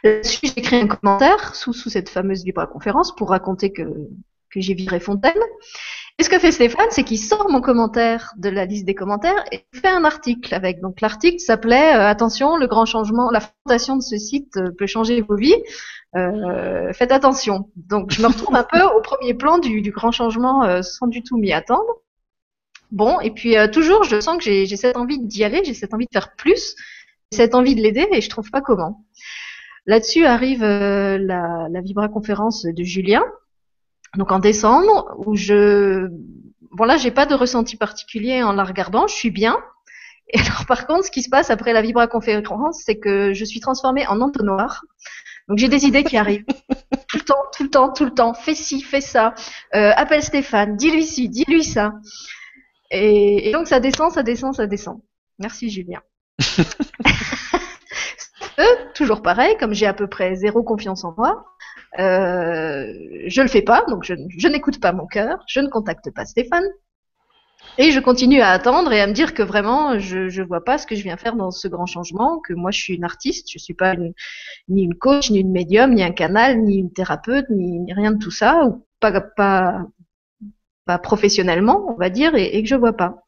Là-dessus, 0.03 0.47
j'ai 0.47 0.59
écrit 0.59 0.75
un 0.77 0.87
commentaire 0.87 1.55
sous, 1.55 1.73
sous 1.73 1.89
cette 1.89 2.09
fameuse 2.09 2.45
libre 2.45 2.65
conférence 2.67 3.15
pour 3.15 3.29
raconter 3.29 3.71
que, 3.71 3.83
que 3.83 4.59
j'ai 4.59 4.73
viré 4.73 4.99
Fontaine. 4.99 5.33
Et 6.19 6.23
ce 6.23 6.29
que 6.29 6.37
fait 6.37 6.51
Stéphane, 6.51 6.89
c'est 6.91 7.03
qu'il 7.03 7.17
sort 7.17 7.49
mon 7.49 7.61
commentaire 7.61 8.33
de 8.37 8.49
la 8.49 8.65
liste 8.65 8.85
des 8.85 8.93
commentaires 8.93 9.43
et 9.51 9.65
fait 9.73 9.87
un 9.87 10.03
article 10.05 10.53
avec. 10.53 10.79
Donc 10.79 11.01
l'article 11.01 11.39
s'appelait 11.39 11.95
euh, 11.95 12.07
Attention, 12.07 12.57
le 12.57 12.67
grand 12.67 12.85
changement, 12.85 13.31
la 13.31 13.39
fondation 13.39 13.95
de 13.95 14.03
ce 14.03 14.17
site 14.17 14.57
euh, 14.57 14.69
peut 14.77 14.85
changer 14.85 15.21
vos 15.21 15.35
vies. 15.35 15.55
Euh, 16.15 16.93
faites 16.93 17.11
attention. 17.11 17.71
Donc 17.75 18.11
je 18.11 18.21
me 18.21 18.27
retrouve 18.27 18.55
un 18.55 18.63
peu 18.63 18.81
au 18.81 19.01
premier 19.01 19.33
plan 19.33 19.57
du, 19.57 19.81
du 19.81 19.91
grand 19.91 20.11
changement 20.11 20.63
euh, 20.63 20.81
sans 20.83 21.07
du 21.07 21.23
tout 21.23 21.37
m'y 21.37 21.51
attendre. 21.51 22.01
Bon, 22.91 23.19
et 23.21 23.31
puis 23.31 23.57
euh, 23.57 23.67
toujours, 23.67 24.03
je 24.03 24.19
sens 24.21 24.37
que 24.37 24.43
j'ai 24.43 24.77
cette 24.77 24.95
envie 24.95 25.19
d'y 25.19 25.43
aller, 25.43 25.63
j'ai 25.63 25.73
cette 25.73 25.95
envie 25.95 26.05
de 26.05 26.11
faire 26.13 26.35
plus, 26.35 26.75
cette 27.31 27.55
envie 27.55 27.73
de 27.73 27.81
l'aider 27.81 28.07
et 28.11 28.21
je 28.21 28.29
trouve 28.29 28.51
pas 28.51 28.61
comment. 28.61 29.03
Là-dessus 29.85 30.25
arrive 30.25 30.63
euh, 30.63 31.17
la, 31.17 31.67
la 31.69 31.81
Vibra 31.81 32.07
conférence 32.07 32.65
de 32.65 32.83
Julien, 32.83 33.23
donc 34.17 34.31
en 34.31 34.39
décembre, 34.39 35.13
où 35.25 35.35
je, 35.35 36.07
bon 36.71 36.85
là 36.85 36.97
j'ai 36.97 37.11
pas 37.11 37.25
de 37.25 37.35
ressenti 37.35 37.75
particulier 37.75 38.43
en 38.43 38.53
la 38.53 38.63
regardant, 38.63 39.07
je 39.07 39.15
suis 39.15 39.31
bien. 39.31 39.57
Et 40.29 40.39
alors 40.39 40.65
par 40.65 40.87
contre, 40.87 41.05
ce 41.05 41.11
qui 41.11 41.21
se 41.21 41.29
passe 41.29 41.49
après 41.49 41.73
la 41.73 41.81
Vibra 41.81 42.07
conférence, 42.07 42.81
c'est 42.85 42.97
que 42.97 43.33
je 43.33 43.45
suis 43.45 43.59
transformée 43.59 44.07
en 44.07 44.21
entonnoir. 44.21 44.83
Donc 45.49 45.57
j'ai 45.57 45.67
des 45.67 45.85
idées 45.85 46.05
qui 46.05 46.15
arrivent 46.15 46.45
tout 47.09 47.17
le 47.17 47.23
temps, 47.23 47.43
tout 47.55 47.63
le 47.63 47.69
temps, 47.69 47.91
tout 47.91 48.05
le 48.05 48.13
temps. 48.13 48.33
Fais 48.33 48.55
ci, 48.55 48.81
fais 48.81 49.01
ça. 49.01 49.33
Euh, 49.75 49.91
appelle 49.97 50.23
Stéphane, 50.23 50.77
dis-lui 50.77 51.03
ci, 51.03 51.27
dis-lui 51.27 51.63
ça. 51.63 51.93
Et, 52.89 53.49
et 53.49 53.51
donc 53.51 53.67
ça 53.67 53.81
descend, 53.81 54.11
ça 54.11 54.23
descend, 54.23 54.55
ça 54.55 54.65
descend. 54.65 55.01
Merci 55.39 55.69
Julien. 55.69 55.99
toujours 58.93 59.21
pareil, 59.21 59.55
comme 59.59 59.73
j'ai 59.73 59.85
à 59.85 59.93
peu 59.93 60.07
près 60.07 60.35
zéro 60.35 60.63
confiance 60.63 61.03
en 61.03 61.13
moi, 61.17 61.45
euh, 61.99 62.93
je 63.27 63.41
le 63.41 63.47
fais 63.47 63.61
pas, 63.61 63.83
donc 63.87 64.03
je, 64.03 64.47
n'écoute 64.47 64.79
pas 64.79 64.91
mon 64.91 65.07
cœur, 65.07 65.43
je 65.47 65.59
ne 65.59 65.67
contacte 65.67 66.11
pas 66.11 66.25
Stéphane, 66.25 66.65
et 67.77 67.91
je 67.91 67.99
continue 67.99 68.41
à 68.41 68.49
attendre 68.49 68.91
et 68.91 69.01
à 69.01 69.07
me 69.07 69.13
dire 69.13 69.33
que 69.33 69.41
vraiment, 69.41 69.97
je 69.97 70.29
je 70.29 70.43
vois 70.43 70.63
pas 70.63 70.77
ce 70.77 70.85
que 70.85 70.95
je 70.95 71.03
viens 71.03 71.17
faire 71.17 71.35
dans 71.35 71.51
ce 71.51 71.67
grand 71.67 71.85
changement, 71.85 72.39
que 72.39 72.53
moi 72.53 72.71
je 72.71 72.79
suis 72.79 72.95
une 72.95 73.03
artiste, 73.05 73.47
je 73.51 73.57
suis 73.57 73.73
pas 73.73 73.95
ni 73.95 74.83
une 74.83 74.95
coach, 74.95 75.31
ni 75.31 75.39
une 75.39 75.51
médium, 75.51 75.93
ni 75.93 76.03
un 76.03 76.11
canal, 76.11 76.61
ni 76.61 76.77
une 76.77 76.91
thérapeute, 76.91 77.49
ni, 77.49 77.91
rien 77.93 78.11
de 78.11 78.19
tout 78.19 78.31
ça, 78.31 78.65
ou 78.65 78.85
pas 78.99 80.97
professionnellement, 80.99 81.85
on 81.89 81.95
va 81.95 82.09
dire, 82.09 82.35
et, 82.35 82.61
que 82.61 82.69
je 82.69 82.75
vois 82.75 82.93
pas. 82.93 83.23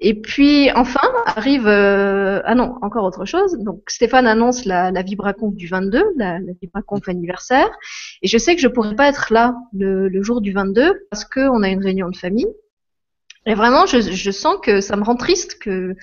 Et 0.00 0.14
puis 0.20 0.70
enfin 0.72 1.00
arrive 1.26 1.66
euh, 1.66 2.40
ah 2.44 2.54
non 2.54 2.76
encore 2.82 3.04
autre 3.04 3.24
chose. 3.24 3.58
Donc 3.58 3.82
Stéphane 3.88 4.26
annonce 4.26 4.64
la, 4.64 4.90
la 4.92 5.02
VibraConf 5.02 5.54
du 5.54 5.66
22, 5.66 6.04
la, 6.16 6.38
la 6.38 6.52
VibraConf 6.60 7.08
anniversaire, 7.08 7.68
et 8.22 8.28
je 8.28 8.38
sais 8.38 8.54
que 8.54 8.60
je 8.60 8.68
pourrais 8.68 8.94
pas 8.94 9.08
être 9.08 9.32
là 9.32 9.56
le, 9.72 10.08
le 10.08 10.22
jour 10.22 10.40
du 10.40 10.52
22 10.52 11.06
parce 11.10 11.24
qu'on 11.24 11.62
a 11.62 11.68
une 11.68 11.82
réunion 11.82 12.08
de 12.10 12.16
famille. 12.16 12.48
Et 13.46 13.54
vraiment, 13.54 13.86
je, 13.86 14.00
je 14.00 14.30
sens 14.30 14.56
que 14.62 14.80
ça 14.80 14.96
me 14.96 15.02
rend 15.02 15.16
triste 15.16 15.58
que 15.58 15.96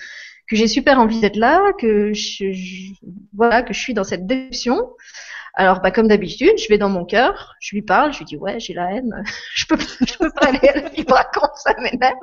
que 0.48 0.56
j'ai 0.56 0.68
super 0.68 1.00
envie 1.00 1.20
d'être 1.20 1.36
là, 1.36 1.72
que 1.78 2.12
je, 2.12 2.52
je, 2.52 2.92
voilà 3.34 3.62
que 3.62 3.72
je 3.74 3.80
suis 3.80 3.94
dans 3.94 4.04
cette 4.04 4.26
déception. 4.26 4.90
Alors, 5.54 5.80
bah, 5.80 5.90
comme 5.90 6.06
d'habitude, 6.08 6.52
je 6.58 6.68
vais 6.68 6.78
dans 6.78 6.90
mon 6.90 7.04
cœur, 7.04 7.54
je 7.60 7.74
lui 7.74 7.82
parle, 7.82 8.12
je 8.12 8.18
lui 8.18 8.26
dis 8.26 8.36
ouais, 8.36 8.60
j'ai 8.60 8.74
la 8.74 8.92
haine, 8.92 9.24
je 9.54 9.64
peux, 9.66 9.76
je 9.78 10.18
peux 10.18 10.30
pas 10.30 10.48
aller 10.48 10.68
à 10.68 10.80
la 10.82 10.88
VibraConf, 10.90 11.50
ça 11.56 11.74
m'énerve. 11.80 12.14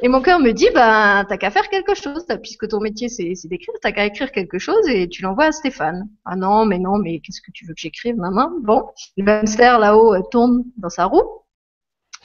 Et 0.00 0.08
mon 0.08 0.22
cœur 0.22 0.38
me 0.38 0.52
dit, 0.52 0.68
bah, 0.74 1.24
t'as 1.28 1.36
qu'à 1.38 1.50
faire 1.50 1.68
quelque 1.68 1.94
chose, 1.94 2.24
puisque 2.40 2.68
ton 2.68 2.80
métier 2.80 3.08
c'est 3.08 3.34
d'écrire, 3.44 3.74
t'as 3.82 3.90
qu'à 3.90 4.04
écrire 4.04 4.30
quelque 4.30 4.58
chose 4.58 4.88
et 4.88 5.08
tu 5.08 5.22
l'envoies 5.22 5.46
à 5.46 5.52
Stéphane. 5.52 6.08
Ah 6.24 6.36
non, 6.36 6.66
mais 6.66 6.78
non, 6.78 6.98
mais 6.98 7.18
qu'est-ce 7.18 7.40
que 7.40 7.50
tu 7.52 7.66
veux 7.66 7.74
que 7.74 7.80
j'écrive, 7.80 8.16
maman? 8.16 8.50
Bon, 8.62 8.84
le 9.16 9.28
hamster 9.28 9.78
là-haut 9.80 10.14
euh, 10.14 10.22
tourne 10.30 10.62
dans 10.76 10.88
sa 10.88 11.06
roue. 11.06 11.24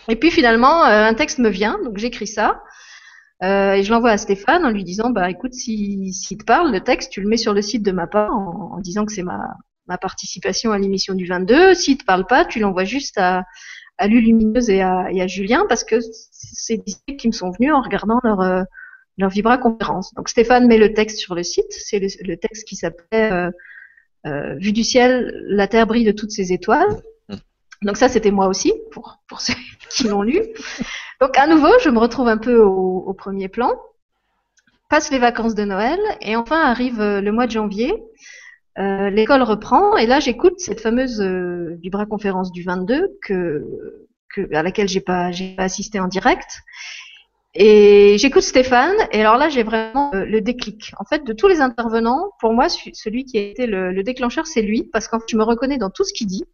Et 0.07 0.15
puis 0.15 0.29
finalement, 0.29 0.85
euh, 0.85 1.05
un 1.05 1.13
texte 1.15 1.39
me 1.39 1.49
vient, 1.49 1.79
donc 1.83 1.97
j'écris 1.97 2.27
ça. 2.27 2.61
Euh, 3.41 3.73
et 3.73 3.83
je 3.83 3.91
l'envoie 3.91 4.11
à 4.11 4.17
Stéphane 4.17 4.65
en 4.65 4.69
lui 4.69 4.83
disant, 4.83 5.09
bah 5.09 5.29
écoute, 5.31 5.53
si, 5.53 6.13
si 6.13 6.37
te 6.37 6.43
parle, 6.45 6.71
le 6.71 6.81
texte, 6.81 7.11
tu 7.11 7.21
le 7.21 7.27
mets 7.27 7.37
sur 7.37 7.53
le 7.53 7.61
site 7.63 7.83
de 7.83 7.91
ma 7.91 8.05
part 8.05 8.31
en, 8.31 8.79
disant 8.79 9.05
que 9.05 9.11
c'est 9.11 9.23
ma, 9.23 9.39
ma 9.87 9.97
participation 9.97 10.71
à 10.71 10.77
l'émission 10.77 11.15
du 11.15 11.25
22. 11.25 11.73
S'il 11.73 11.97
te 11.97 12.05
parle 12.05 12.27
pas, 12.27 12.45
tu 12.45 12.59
l'envoies 12.59 12.85
juste 12.85 13.17
à, 13.17 13.43
à 13.97 14.07
Lulumineuse 14.07 14.69
et 14.69 14.81
à, 14.81 15.11
et 15.11 15.21
à 15.21 15.27
Julien 15.27 15.65
parce 15.69 15.83
que 15.83 15.95
c'est 16.01 16.77
des 16.77 16.93
idées 17.07 17.17
qui 17.17 17.27
me 17.27 17.33
sont 17.33 17.51
venues 17.51 17.71
en 17.71 17.81
regardant 17.81 18.19
leur, 18.23 18.41
euh, 18.41 18.63
leur 19.17 19.29
Vibra 19.29 19.57
conférence. 19.57 20.13
Donc 20.15 20.29
Stéphane 20.29 20.67
met 20.67 20.77
le 20.77 20.93
texte 20.93 21.19
sur 21.19 21.35
le 21.35 21.43
site, 21.43 21.71
c'est 21.71 21.99
le, 21.99 22.37
texte 22.37 22.67
qui 22.67 22.75
s'appelait 22.75 23.31
euh, 23.31 23.51
euh, 24.25 24.55
Vue 24.55 24.71
du 24.71 24.83
ciel, 24.83 25.43
la 25.47 25.67
terre 25.67 25.87
brille 25.87 26.05
de 26.05 26.11
toutes 26.11 26.31
ses 26.31 26.53
étoiles. 26.53 27.01
Donc 27.81 27.97
ça 27.97 28.07
c'était 28.07 28.31
moi 28.31 28.47
aussi 28.47 28.73
pour, 28.91 29.19
pour 29.27 29.41
ceux 29.41 29.53
qui 29.89 30.07
l'ont 30.07 30.21
lu. 30.23 30.39
Donc 31.21 31.37
à 31.37 31.47
nouveau 31.47 31.71
je 31.83 31.89
me 31.89 31.99
retrouve 31.99 32.27
un 32.27 32.37
peu 32.37 32.57
au, 32.57 33.03
au 33.05 33.13
premier 33.13 33.49
plan. 33.49 33.71
Passe 34.89 35.11
les 35.11 35.19
vacances 35.19 35.55
de 35.55 35.63
Noël 35.63 35.99
et 36.21 36.35
enfin 36.35 36.59
arrive 36.59 37.01
euh, 37.01 37.21
le 37.21 37.31
mois 37.31 37.47
de 37.47 37.51
janvier. 37.51 37.93
Euh, 38.79 39.09
l'école 39.11 39.43
reprend 39.43 39.97
et 39.97 40.07
là 40.07 40.19
j'écoute 40.19 40.55
cette 40.57 40.81
fameuse 40.81 41.21
euh, 41.21 41.77
conférence 42.09 42.51
du 42.51 42.63
22 42.63 43.19
que, 43.21 43.63
que 44.33 44.51
à 44.55 44.63
laquelle 44.63 44.87
j'ai 44.87 45.01
pas 45.01 45.29
pas 45.57 45.63
assisté 45.63 45.99
en 45.99 46.07
direct. 46.07 46.63
Et 47.55 48.17
j'écoute 48.17 48.41
Stéphane 48.41 48.95
et 49.11 49.21
alors 49.21 49.37
là 49.37 49.49
j'ai 49.49 49.61
vraiment 49.61 50.11
euh, 50.15 50.25
le 50.25 50.41
déclic. 50.41 50.91
En 50.97 51.05
fait 51.05 51.23
de 51.23 51.33
tous 51.33 51.47
les 51.47 51.61
intervenants 51.61 52.31
pour 52.39 52.53
moi 52.53 52.67
celui 52.67 53.25
qui 53.25 53.37
a 53.37 53.41
été 53.41 53.67
le, 53.67 53.91
le 53.91 54.03
déclencheur 54.03 54.47
c'est 54.47 54.63
lui 54.63 54.89
parce 54.91 55.07
qu'en 55.07 55.19
fait 55.19 55.27
je 55.29 55.37
me 55.37 55.43
reconnais 55.43 55.77
dans 55.77 55.91
tout 55.91 56.03
ce 56.03 56.13
qu'il 56.13 56.27
dit. 56.27 56.45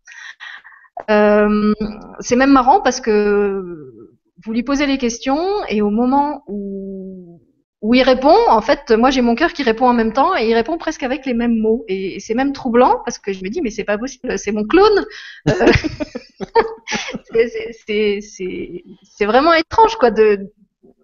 Euh, 1.09 1.73
c'est 2.19 2.35
même 2.35 2.51
marrant 2.51 2.81
parce 2.81 2.99
que 2.99 3.93
vous 4.43 4.51
lui 4.51 4.63
posez 4.63 4.85
les 4.85 4.97
questions 4.97 5.39
et 5.69 5.81
au 5.81 5.89
moment 5.89 6.43
où 6.47 7.41
où 7.81 7.93
il 7.93 8.03
répond, 8.03 8.35
en 8.49 8.61
fait, 8.61 8.91
moi 8.91 9.09
j'ai 9.09 9.21
mon 9.21 9.35
cœur 9.35 9.53
qui 9.53 9.63
répond 9.63 9.87
en 9.87 9.93
même 9.93 10.11
temps 10.11 10.35
et 10.35 10.49
il 10.49 10.53
répond 10.53 10.77
presque 10.77 11.03
avec 11.03 11.25
les 11.25 11.33
mêmes 11.33 11.57
mots. 11.57 11.85
Et 11.87 12.19
c'est 12.19 12.33
même 12.33 12.51
troublant 12.51 13.01
parce 13.05 13.19
que 13.19 13.31
je 13.31 13.41
me 13.43 13.49
dis, 13.49 13.61
mais 13.61 13.69
c'est 13.69 13.85
pas 13.85 13.97
possible, 13.97 14.37
c'est 14.37 14.51
mon 14.51 14.65
clone. 14.65 15.05
Euh, 15.47 15.71
c'est 19.03 19.25
vraiment 19.25 19.53
étrange, 19.53 19.95
quoi. 19.95 20.11
De... 20.11 20.51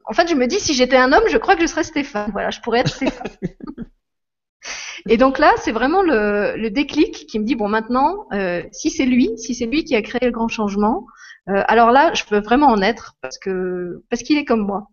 En 0.05 0.13
fait, 0.13 0.27
je 0.27 0.35
me 0.35 0.47
dis, 0.47 0.59
si 0.59 0.73
j'étais 0.73 0.97
un 0.97 1.13
homme, 1.13 1.23
je 1.29 1.37
crois 1.37 1.55
que 1.55 1.61
je 1.61 1.67
serais 1.67 1.83
Stéphane. 1.83 2.31
Voilà, 2.33 2.49
je 2.49 2.59
pourrais 2.59 2.79
être 2.79 2.93
Stéphane. 2.93 3.31
Et 5.07 5.17
donc 5.17 5.37
là, 5.37 5.53
c'est 5.57 5.71
vraiment 5.71 6.01
le, 6.01 6.57
le, 6.57 6.71
déclic 6.71 7.27
qui 7.27 7.37
me 7.39 7.45
dit, 7.45 7.53
bon, 7.55 7.69
maintenant, 7.69 8.25
euh, 8.33 8.63
si 8.71 8.89
c'est 8.89 9.05
lui, 9.05 9.29
si 9.37 9.53
c'est 9.53 9.67
lui 9.67 9.83
qui 9.83 9.95
a 9.95 10.01
créé 10.01 10.19
le 10.23 10.31
grand 10.31 10.47
changement, 10.47 11.05
euh, 11.47 11.63
alors 11.67 11.91
là, 11.91 12.11
je 12.13 12.23
peux 12.23 12.39
vraiment 12.39 12.67
en 12.67 12.81
être 12.81 13.15
parce 13.21 13.37
que 13.37 14.03
parce 14.09 14.23
qu'il 14.23 14.37
est 14.37 14.45
comme 14.45 14.65
moi. 14.65 14.87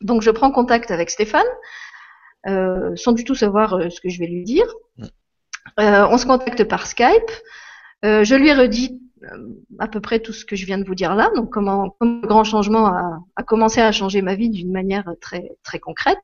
Donc 0.00 0.22
je 0.22 0.30
prends 0.30 0.50
contact 0.50 0.90
avec 0.90 1.10
Stéphane, 1.10 1.46
euh, 2.46 2.94
sans 2.96 3.12
du 3.12 3.24
tout 3.24 3.34
savoir 3.34 3.74
euh, 3.74 3.88
ce 3.88 4.00
que 4.00 4.08
je 4.08 4.18
vais 4.18 4.26
lui 4.26 4.44
dire. 4.44 4.66
Euh, 5.80 6.06
on 6.10 6.18
se 6.18 6.26
contacte 6.26 6.64
par 6.64 6.86
Skype. 6.86 7.30
Je 8.02 8.34
lui 8.34 8.52
redis 8.52 9.00
à 9.78 9.88
peu 9.88 9.98
près 9.98 10.18
tout 10.20 10.34
ce 10.34 10.44
que 10.44 10.56
je 10.56 10.66
viens 10.66 10.76
de 10.76 10.84
vous 10.84 10.94
dire 10.94 11.14
là. 11.14 11.30
Donc 11.34 11.50
comment, 11.50 11.96
comment 11.98 12.20
le 12.22 12.28
grand 12.28 12.44
changement 12.44 12.86
a, 12.86 13.18
a, 13.36 13.42
commencé 13.42 13.80
à 13.80 13.90
changer 13.92 14.20
ma 14.20 14.34
vie 14.34 14.50
d'une 14.50 14.70
manière 14.70 15.10
très 15.22 15.52
très 15.62 15.78
concrète. 15.78 16.18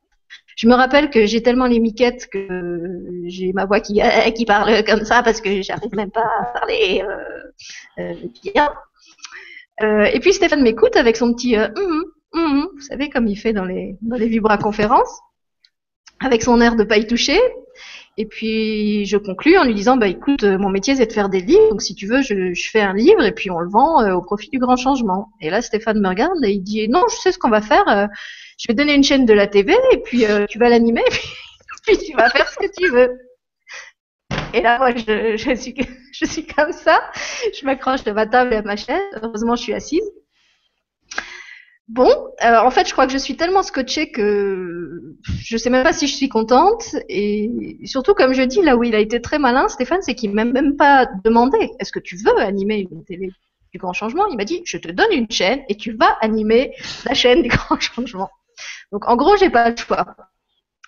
Je 0.55 0.67
me 0.67 0.75
rappelle 0.75 1.09
que 1.09 1.25
j'ai 1.25 1.41
tellement 1.41 1.65
les 1.65 1.79
miquettes 1.79 2.27
que 2.31 3.23
j'ai 3.25 3.51
ma 3.53 3.65
voix 3.65 3.79
qui, 3.79 3.99
qui 4.35 4.45
parle 4.45 4.83
comme 4.83 5.03
ça 5.05 5.23
parce 5.23 5.41
que 5.41 5.63
j'arrive 5.63 5.95
même 5.95 6.11
pas 6.11 6.29
à 6.39 6.45
parler 6.59 7.03
bien. 8.43 8.69
et 9.81 10.19
puis 10.19 10.33
Stéphane 10.33 10.61
m'écoute 10.61 10.95
avec 10.95 11.17
son 11.17 11.33
petit 11.33 11.57
mm 11.57 11.73
-hmm. 11.73 12.03
Mmh, 12.33 12.65
vous 12.73 12.81
savez, 12.81 13.09
comme 13.09 13.27
il 13.27 13.35
fait 13.35 13.53
dans 13.53 13.65
les, 13.65 13.97
dans 14.01 14.17
les 14.17 14.27
vibra-conférences, 14.27 15.19
avec 16.19 16.43
son 16.43 16.61
air 16.61 16.75
de 16.75 16.83
pas 16.83 16.97
y 16.97 17.07
toucher. 17.07 17.39
Et 18.17 18.25
puis, 18.25 19.05
je 19.05 19.17
conclus 19.17 19.57
en 19.57 19.63
lui 19.63 19.73
disant, 19.73 19.97
bah, 19.97 20.07
écoute, 20.07 20.43
mon 20.43 20.69
métier, 20.69 20.95
c'est 20.95 21.05
de 21.05 21.13
faire 21.13 21.29
des 21.29 21.39
livres. 21.41 21.69
Donc, 21.69 21.81
si 21.81 21.95
tu 21.95 22.07
veux, 22.07 22.21
je, 22.21 22.53
je 22.53 22.69
fais 22.69 22.81
un 22.81 22.93
livre 22.93 23.23
et 23.23 23.31
puis 23.31 23.49
on 23.49 23.59
le 23.59 23.69
vend 23.69 24.01
euh, 24.01 24.13
au 24.13 24.21
profit 24.21 24.49
du 24.49 24.59
grand 24.59 24.75
changement. 24.75 25.29
Et 25.39 25.49
là, 25.49 25.61
Stéphane 25.61 25.99
me 25.99 26.09
regarde 26.09 26.43
et 26.43 26.51
il 26.51 26.61
dit, 26.61 26.87
non, 26.89 27.03
je 27.09 27.15
sais 27.15 27.31
ce 27.31 27.39
qu'on 27.39 27.49
va 27.49 27.61
faire. 27.61 27.87
Euh, 27.87 28.07
je 28.59 28.67
vais 28.67 28.73
donner 28.73 28.93
une 28.93 29.03
chaîne 29.03 29.25
de 29.25 29.33
la 29.33 29.47
TV 29.47 29.75
et 29.91 29.97
puis 29.97 30.25
euh, 30.25 30.45
tu 30.47 30.59
vas 30.59 30.69
l'animer 30.69 31.01
et 31.07 31.11
puis, 31.11 31.29
puis, 31.85 31.97
tu 31.97 32.15
vas 32.15 32.29
faire 32.29 32.47
ce 32.49 32.57
que 32.57 32.71
tu 32.77 32.89
veux. 32.89 33.17
Et 34.53 34.61
là, 34.61 34.77
moi, 34.77 34.91
je, 34.93 35.37
je, 35.37 35.55
suis, 35.55 35.73
je 36.13 36.25
suis 36.25 36.45
comme 36.45 36.73
ça. 36.73 37.01
Je 37.57 37.65
m'accroche 37.65 38.03
de 38.03 38.11
ma 38.11 38.27
table 38.27 38.53
à 38.53 38.61
ma 38.61 38.75
chaise. 38.75 39.01
Heureusement, 39.21 39.55
je 39.55 39.63
suis 39.63 39.73
assise. 39.73 40.11
Bon, 41.93 42.09
euh, 42.41 42.57
en 42.57 42.71
fait, 42.71 42.87
je 42.87 42.93
crois 42.93 43.05
que 43.05 43.11
je 43.11 43.17
suis 43.17 43.35
tellement 43.35 43.63
scotchée 43.63 44.11
que 44.11 45.17
je 45.41 45.57
sais 45.57 45.69
même 45.69 45.83
pas 45.83 45.91
si 45.91 46.07
je 46.07 46.15
suis 46.15 46.29
contente. 46.29 46.95
Et 47.09 47.51
surtout, 47.83 48.13
comme 48.13 48.31
je 48.31 48.43
dis, 48.43 48.61
là 48.61 48.77
où 48.77 48.83
il 48.85 48.95
a 48.95 48.99
été 48.99 49.19
très 49.19 49.39
malin, 49.39 49.67
Stéphane, 49.67 50.01
c'est 50.01 50.15
qu'il 50.15 50.31
m'a 50.31 50.45
même 50.45 50.77
pas 50.77 51.05
demandé 51.25 51.57
est-ce 51.79 51.91
que 51.91 51.99
tu 51.99 52.15
veux 52.15 52.37
animer 52.37 52.87
une 52.89 53.03
télé 53.03 53.29
du 53.73 53.77
grand 53.77 53.91
changement? 53.91 54.25
Il 54.27 54.37
m'a 54.37 54.45
dit 54.45 54.61
je 54.63 54.77
te 54.77 54.87
donne 54.89 55.11
une 55.11 55.29
chaîne 55.29 55.63
et 55.67 55.75
tu 55.75 55.91
vas 55.91 56.17
animer 56.21 56.73
la 57.05 57.13
chaîne 57.13 57.41
du 57.41 57.49
grand 57.49 57.77
changement. 57.77 58.29
Donc, 58.93 59.09
en 59.09 59.17
gros, 59.17 59.35
j'ai 59.35 59.49
pas 59.49 59.69
le 59.69 59.75
choix. 59.75 60.15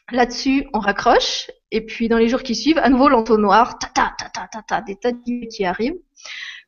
Là-dessus, 0.10 0.68
on 0.74 0.80
raccroche. 0.80 1.52
Et 1.72 1.86
puis, 1.86 2.08
dans 2.08 2.18
les 2.18 2.30
jours 2.30 2.44
qui 2.44 2.56
suivent, 2.56 2.78
à 2.78 2.90
nouveau 2.90 3.10
l'entonnoir, 3.10 3.78
ta 3.78 3.88
ta 3.88 4.14
ta 4.18 4.30
ta 4.30 4.48
ta 4.48 4.62
ta, 4.62 4.80
des 4.80 4.96
tas 4.96 5.12
de 5.12 5.48
qui 5.50 5.66
arrivent. 5.66 6.00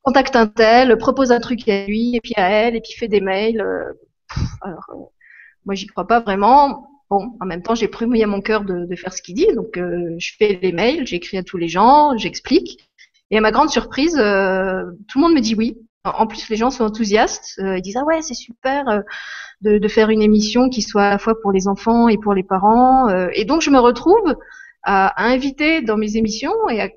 Contacte 0.01 0.35
un 0.35 0.47
tel, 0.47 0.97
propose 0.97 1.31
un 1.31 1.39
truc 1.39 1.69
à 1.69 1.85
lui, 1.85 2.17
et 2.17 2.21
puis 2.21 2.33
à 2.35 2.49
elle, 2.49 2.75
et 2.75 2.81
puis 2.81 2.91
fait 2.99 3.07
des 3.07 3.21
mails. 3.21 3.61
Euh, 3.61 3.93
alors, 4.61 4.85
euh, 4.89 4.95
moi, 5.65 5.75
j'y 5.75 5.87
crois 5.87 6.07
pas 6.07 6.19
vraiment. 6.19 6.87
Bon, 7.09 7.35
en 7.39 7.45
même 7.45 7.61
temps, 7.61 7.75
j'ai 7.75 7.87
promis 7.87 8.23
à 8.23 8.27
mon 8.27 8.41
cœur 8.41 8.63
de, 8.63 8.87
faire 8.95 9.13
ce 9.13 9.21
qu'il 9.21 9.35
dit, 9.35 9.47
donc 9.53 9.77
euh, 9.77 10.15
je 10.17 10.33
fais 10.37 10.59
les 10.61 10.71
mails, 10.71 11.05
j'écris 11.05 11.37
à 11.37 11.43
tous 11.43 11.57
les 11.57 11.67
gens, 11.67 12.17
j'explique. 12.17 12.89
Et 13.31 13.37
à 13.37 13.41
ma 13.41 13.51
grande 13.51 13.69
surprise, 13.69 14.17
euh, 14.17 14.83
tout 15.07 15.19
le 15.19 15.23
monde 15.23 15.33
me 15.33 15.41
dit 15.41 15.55
oui. 15.55 15.77
En 16.03 16.27
plus, 16.27 16.49
les 16.49 16.55
gens 16.55 16.69
sont 16.69 16.83
enthousiastes. 16.83 17.55
Ils 17.57 17.81
disent 17.81 17.97
ah 17.97 18.05
ouais, 18.05 18.21
c'est 18.21 18.35
super 18.35 19.01
de, 19.61 19.87
faire 19.87 20.11
une 20.11 20.21
émission 20.21 20.69
qui 20.69 20.83
soit 20.83 21.05
à 21.05 21.09
la 21.09 21.17
fois 21.17 21.33
pour 21.41 21.51
les 21.51 21.67
enfants 21.67 22.07
et 22.07 22.19
pour 22.19 22.35
les 22.35 22.43
parents. 22.43 23.09
et 23.33 23.43
donc, 23.43 23.63
je 23.63 23.71
me 23.71 23.79
retrouve 23.79 24.35
à, 24.83 25.25
inviter 25.25 25.81
dans 25.81 25.97
mes 25.97 26.15
émissions 26.15 26.53
et 26.69 26.79
à, 26.79 26.89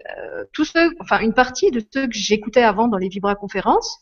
tous 0.53 0.67
ceux, 0.67 0.95
enfin 1.01 1.21
une 1.21 1.33
partie 1.33 1.71
de 1.71 1.81
ceux 1.91 2.07
que 2.07 2.15
j'écoutais 2.15 2.63
avant 2.63 2.87
dans 2.87 2.99
les 2.99 3.09
Vibra 3.09 3.35
conférences 3.35 3.99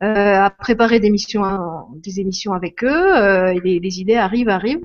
à 0.00 0.50
préparer 0.50 1.00
des, 1.00 1.10
missions, 1.10 1.42
des 1.94 2.20
émissions 2.20 2.52
avec 2.52 2.84
eux. 2.84 3.16
Euh, 3.16 3.54
et 3.54 3.60
les, 3.60 3.80
les, 3.80 4.00
idées 4.00 4.16
arrivent, 4.16 4.48
arrivent. 4.48 4.84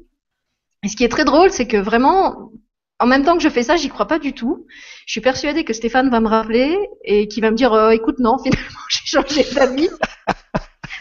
Et 0.83 0.88
ce 0.88 0.95
qui 0.95 1.03
est 1.03 1.09
très 1.09 1.25
drôle, 1.25 1.51
c'est 1.51 1.67
que 1.67 1.77
vraiment, 1.77 2.51
en 2.99 3.07
même 3.07 3.23
temps 3.23 3.35
que 3.35 3.43
je 3.43 3.49
fais 3.49 3.63
ça, 3.63 3.75
j'y 3.75 3.89
crois 3.89 4.07
pas 4.07 4.19
du 4.19 4.33
tout. 4.33 4.65
Je 5.05 5.11
suis 5.11 5.21
persuadée 5.21 5.63
que 5.63 5.73
Stéphane 5.73 6.09
va 6.09 6.19
me 6.19 6.27
rappeler 6.27 6.77
et 7.03 7.27
qu'il 7.27 7.43
va 7.43 7.51
me 7.51 7.55
dire, 7.55 7.73
euh, 7.73 7.89
écoute, 7.89 8.19
non, 8.19 8.38
finalement, 8.43 8.79
j'ai 8.89 9.05
changé 9.05 9.45
d'avis. 9.53 9.89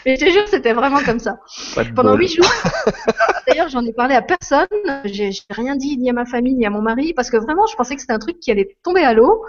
Mais 0.05 0.15
je 0.15 0.25
te 0.25 0.31
jure, 0.31 0.47
c'était 0.47 0.73
vraiment 0.73 1.03
comme 1.03 1.19
ça. 1.19 1.39
Pendant 1.95 2.15
huit 2.15 2.29
jours. 2.29 2.51
D'ailleurs, 3.47 3.69
j'en 3.69 3.85
ai 3.85 3.93
parlé 3.93 4.15
à 4.15 4.23
personne. 4.23 4.67
J'ai 5.05 5.29
rien 5.51 5.75
dit 5.75 5.95
ni 5.97 6.09
à 6.09 6.13
ma 6.13 6.25
famille 6.25 6.55
ni 6.55 6.65
à 6.65 6.71
mon 6.71 6.81
mari 6.81 7.13
parce 7.13 7.29
que 7.29 7.37
vraiment, 7.37 7.67
je 7.67 7.75
pensais 7.75 7.93
que 7.93 8.01
c'était 8.01 8.13
un 8.13 8.19
truc 8.19 8.39
qui 8.39 8.49
allait 8.49 8.75
tomber 8.83 9.03
à 9.03 9.13
l'eau. 9.13 9.45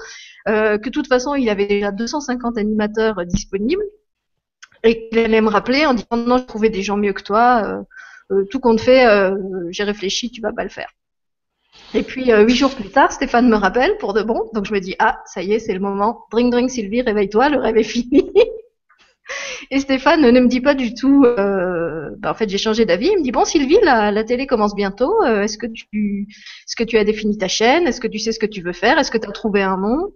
Euh, 0.48 0.76
que 0.76 0.86
de 0.86 0.90
toute 0.90 1.06
façon, 1.06 1.34
il 1.34 1.48
avait 1.48 1.66
déjà 1.66 1.90
250 1.90 2.58
animateurs 2.58 3.24
disponibles 3.24 3.84
et 4.82 5.08
qu'il 5.08 5.18
allait 5.18 5.40
me 5.40 5.48
rappeler 5.48 5.86
en 5.86 5.94
disant 5.94 6.16
non, 6.16 6.38
j'ai 6.38 6.46
trouvé 6.46 6.70
des 6.70 6.82
gens 6.82 6.96
mieux 6.96 7.12
que 7.12 7.22
toi, 7.22 7.62
euh, 7.64 8.34
euh, 8.34 8.44
tout 8.50 8.60
compte 8.60 8.80
fait, 8.80 9.06
euh, 9.06 9.36
j'ai 9.70 9.84
réfléchi, 9.84 10.30
tu 10.30 10.40
vas 10.40 10.52
pas 10.52 10.64
le 10.64 10.70
faire. 10.70 10.90
Et 11.94 12.02
puis 12.02 12.30
huit 12.30 12.56
jours 12.56 12.74
plus 12.74 12.90
tard, 12.90 13.12
Stéphane 13.12 13.48
me 13.48 13.56
rappelle 13.56 13.96
pour 13.98 14.12
de 14.12 14.22
bon, 14.22 14.50
donc 14.54 14.66
je 14.66 14.74
me 14.74 14.80
dis 14.80 14.94
ah 14.98 15.20
ça 15.26 15.42
y 15.42 15.52
est, 15.52 15.58
c'est 15.58 15.74
le 15.74 15.80
moment, 15.80 16.26
drink 16.30 16.52
drink 16.52 16.70
Sylvie, 16.70 17.02
réveille-toi, 17.02 17.48
le 17.48 17.58
rêve 17.58 17.76
est 17.76 17.82
fini. 17.82 18.30
Et 19.74 19.80
Stéphane 19.80 20.20
ne 20.20 20.38
me 20.38 20.48
dit 20.48 20.60
pas 20.60 20.74
du 20.74 20.92
tout. 20.92 21.24
Euh, 21.24 22.10
bah, 22.18 22.30
en 22.30 22.34
fait, 22.34 22.46
j'ai 22.46 22.58
changé 22.58 22.84
d'avis. 22.84 23.08
Il 23.10 23.18
me 23.18 23.22
dit 23.22 23.32
bon, 23.32 23.46
Sylvie, 23.46 23.78
la, 23.82 24.22
télé 24.22 24.46
commence 24.46 24.74
bientôt. 24.74 25.14
Euh, 25.24 25.44
est-ce 25.44 25.56
que 25.56 25.66
tu, 25.66 26.28
est-ce 26.28 26.76
que 26.76 26.84
tu 26.84 26.98
as 26.98 27.04
défini 27.04 27.38
ta 27.38 27.48
chaîne? 27.48 27.86
Est-ce 27.86 27.98
que 27.98 28.06
tu 28.06 28.18
sais 28.18 28.32
ce 28.32 28.38
que 28.38 28.44
tu 28.44 28.60
veux 28.60 28.74
faire? 28.74 28.98
Est-ce 28.98 29.10
que 29.10 29.16
tu 29.16 29.26
as 29.26 29.32
trouvé 29.32 29.62
un 29.62 29.78
nom? 29.78 30.12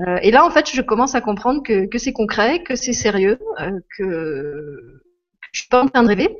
Euh, 0.00 0.18
Et 0.22 0.32
là, 0.32 0.44
en 0.44 0.50
fait, 0.50 0.68
je 0.68 0.82
commence 0.82 1.14
à 1.14 1.20
comprendre 1.20 1.62
que, 1.62 1.86
que 1.86 1.98
c'est 1.98 2.12
concret, 2.12 2.64
que 2.64 2.74
c'est 2.74 2.92
sérieux, 2.92 3.38
euh, 3.60 3.70
que, 3.96 4.02
que 4.02 5.00
je 5.52 5.60
suis 5.60 5.68
pas 5.68 5.84
en 5.84 5.86
train 5.86 6.02
de 6.02 6.08
rêver, 6.08 6.36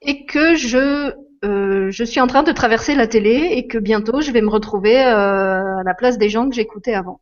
et 0.00 0.24
que 0.24 0.54
je 0.54 1.12
euh, 1.44 1.90
je 1.90 2.02
suis 2.02 2.20
en 2.20 2.26
train 2.26 2.44
de 2.44 2.52
traverser 2.52 2.94
la 2.94 3.06
télé 3.06 3.48
et 3.52 3.66
que 3.66 3.76
bientôt 3.76 4.22
je 4.22 4.30
vais 4.30 4.40
me 4.40 4.48
retrouver 4.48 5.04
euh, 5.04 5.80
à 5.80 5.82
la 5.84 5.94
place 5.94 6.16
des 6.16 6.30
gens 6.30 6.48
que 6.48 6.54
j'écoutais 6.54 6.94
avant. 6.94 7.20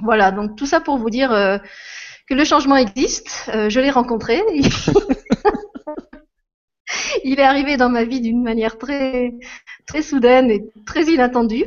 Voilà, 0.00 0.32
donc 0.32 0.56
tout 0.56 0.66
ça 0.66 0.80
pour 0.80 0.98
vous 0.98 1.10
dire 1.10 1.32
euh, 1.32 1.58
que 2.30 2.34
le 2.34 2.44
changement 2.44 2.76
existe. 2.76 3.50
Euh, 3.52 3.68
je 3.68 3.80
l'ai 3.80 3.90
rencontré. 3.90 4.40
Il 7.24 7.38
est 7.38 7.42
arrivé 7.42 7.76
dans 7.76 7.88
ma 7.88 8.04
vie 8.04 8.20
d'une 8.20 8.42
manière 8.42 8.78
très 8.78 9.34
très 9.86 10.02
soudaine 10.02 10.50
et 10.50 10.64
très 10.86 11.04
inattendue. 11.04 11.66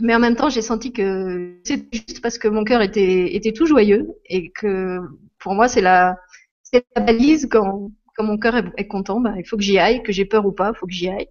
Mais 0.00 0.14
en 0.14 0.20
même 0.20 0.36
temps, 0.36 0.48
j'ai 0.48 0.62
senti 0.62 0.92
que 0.92 1.58
c'était 1.64 1.98
juste 2.08 2.22
parce 2.22 2.38
que 2.38 2.48
mon 2.48 2.64
cœur 2.64 2.82
était 2.82 3.34
était 3.36 3.52
tout 3.52 3.66
joyeux 3.66 4.08
et 4.26 4.50
que 4.50 5.00
pour 5.38 5.54
moi 5.54 5.68
c'est 5.68 5.80
la 5.80 6.16
c'est 6.62 6.84
la 6.96 7.02
balise 7.02 7.48
quand 7.50 7.90
quand 8.16 8.24
mon 8.24 8.38
cœur 8.38 8.56
est, 8.56 8.64
est 8.76 8.86
content, 8.86 9.20
bah, 9.20 9.34
il 9.36 9.46
faut 9.46 9.56
que 9.56 9.62
j'y 9.62 9.78
aille, 9.78 10.02
que 10.02 10.12
j'ai 10.12 10.24
peur 10.24 10.46
ou 10.46 10.52
pas, 10.52 10.72
il 10.74 10.78
faut 10.78 10.86
que 10.86 10.92
j'y 10.92 11.08
aille. 11.08 11.28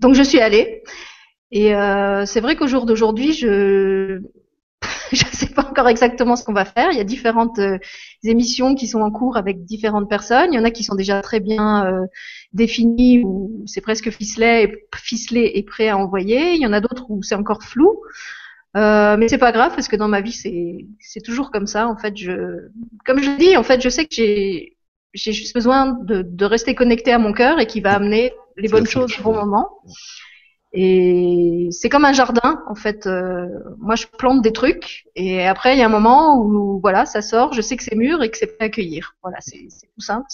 Donc 0.00 0.14
je 0.14 0.22
suis 0.22 0.40
allée. 0.40 0.82
Et 1.52 1.74
euh, 1.74 2.24
c'est 2.26 2.40
vrai 2.40 2.56
qu'au 2.56 2.66
jour 2.66 2.86
d'aujourd'hui, 2.86 3.32
je 3.32 4.20
je 5.12 5.24
ne 5.24 5.30
sais 5.30 5.48
pas 5.48 5.66
encore 5.68 5.88
exactement 5.88 6.36
ce 6.36 6.44
qu'on 6.44 6.52
va 6.52 6.64
faire. 6.64 6.90
Il 6.90 6.98
y 6.98 7.00
a 7.00 7.04
différentes 7.04 7.58
euh, 7.58 7.78
émissions 8.24 8.74
qui 8.74 8.86
sont 8.86 9.00
en 9.00 9.10
cours 9.10 9.36
avec 9.36 9.64
différentes 9.64 10.08
personnes. 10.08 10.52
Il 10.52 10.56
y 10.56 10.58
en 10.58 10.64
a 10.64 10.70
qui 10.70 10.84
sont 10.84 10.94
déjà 10.94 11.20
très 11.22 11.40
bien 11.40 11.86
euh, 11.86 12.06
définies 12.52 13.22
ou 13.24 13.62
c'est 13.66 13.80
presque 13.80 14.10
ficelé, 14.10 14.86
ficelé 14.96 15.52
et 15.54 15.62
prêt 15.62 15.88
à 15.88 15.96
envoyer. 15.96 16.54
Il 16.54 16.60
y 16.60 16.66
en 16.66 16.72
a 16.72 16.80
d'autres 16.80 17.06
où 17.10 17.22
c'est 17.22 17.34
encore 17.34 17.62
flou. 17.62 18.00
Euh, 18.74 19.18
mais 19.18 19.28
c'est 19.28 19.38
pas 19.38 19.52
grave 19.52 19.74
parce 19.74 19.86
que 19.86 19.96
dans 19.96 20.08
ma 20.08 20.22
vie 20.22 20.32
c'est 20.32 20.86
c'est 20.98 21.20
toujours 21.20 21.50
comme 21.50 21.66
ça. 21.66 21.88
En 21.88 21.96
fait, 21.96 22.16
je 22.16 22.68
comme 23.04 23.22
je 23.22 23.36
dis, 23.36 23.56
en 23.56 23.62
fait, 23.62 23.82
je 23.82 23.88
sais 23.88 24.06
que 24.06 24.14
j'ai 24.14 24.78
j'ai 25.14 25.32
juste 25.32 25.54
besoin 25.54 25.98
de, 26.04 26.22
de, 26.22 26.44
rester 26.46 26.74
connecté 26.74 27.12
à 27.12 27.18
mon 27.18 27.34
cœur 27.34 27.60
et 27.60 27.66
qui 27.66 27.82
va 27.82 27.92
amener 27.92 28.32
les 28.56 28.68
bonnes 28.68 28.86
choses 28.86 29.12
au 29.18 29.22
bon 29.22 29.34
moment. 29.34 29.68
Et 30.74 31.68
c'est 31.70 31.88
comme 31.88 32.04
un 32.04 32.12
jardin, 32.12 32.62
en 32.66 32.74
fait. 32.74 33.06
Euh, 33.06 33.46
moi, 33.78 33.94
je 33.94 34.06
plante 34.06 34.42
des 34.42 34.52
trucs, 34.52 35.04
et 35.14 35.46
après, 35.46 35.74
il 35.74 35.78
y 35.78 35.82
a 35.82 35.86
un 35.86 35.90
moment 35.90 36.38
où, 36.38 36.80
voilà, 36.80 37.04
ça 37.04 37.20
sort. 37.22 37.52
Je 37.52 37.60
sais 37.60 37.76
que 37.76 37.82
c'est 37.84 37.94
mûr 37.94 38.22
et 38.22 38.30
que 38.30 38.38
c'est 38.38 38.46
prêt 38.46 38.56
à 38.60 38.64
accueillir. 38.64 39.16
Voilà, 39.22 39.38
c'est 39.40 39.68
tout 39.68 40.00
simple. 40.00 40.26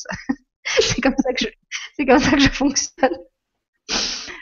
c'est 0.65 1.01
comme 1.01 1.17
ça 1.19 1.33
que 1.33 1.45
je, 1.45 2.05
comme 2.05 2.19
ça 2.21 2.31
que 2.33 2.41
je 2.41 2.51
fonctionne. 2.51 3.19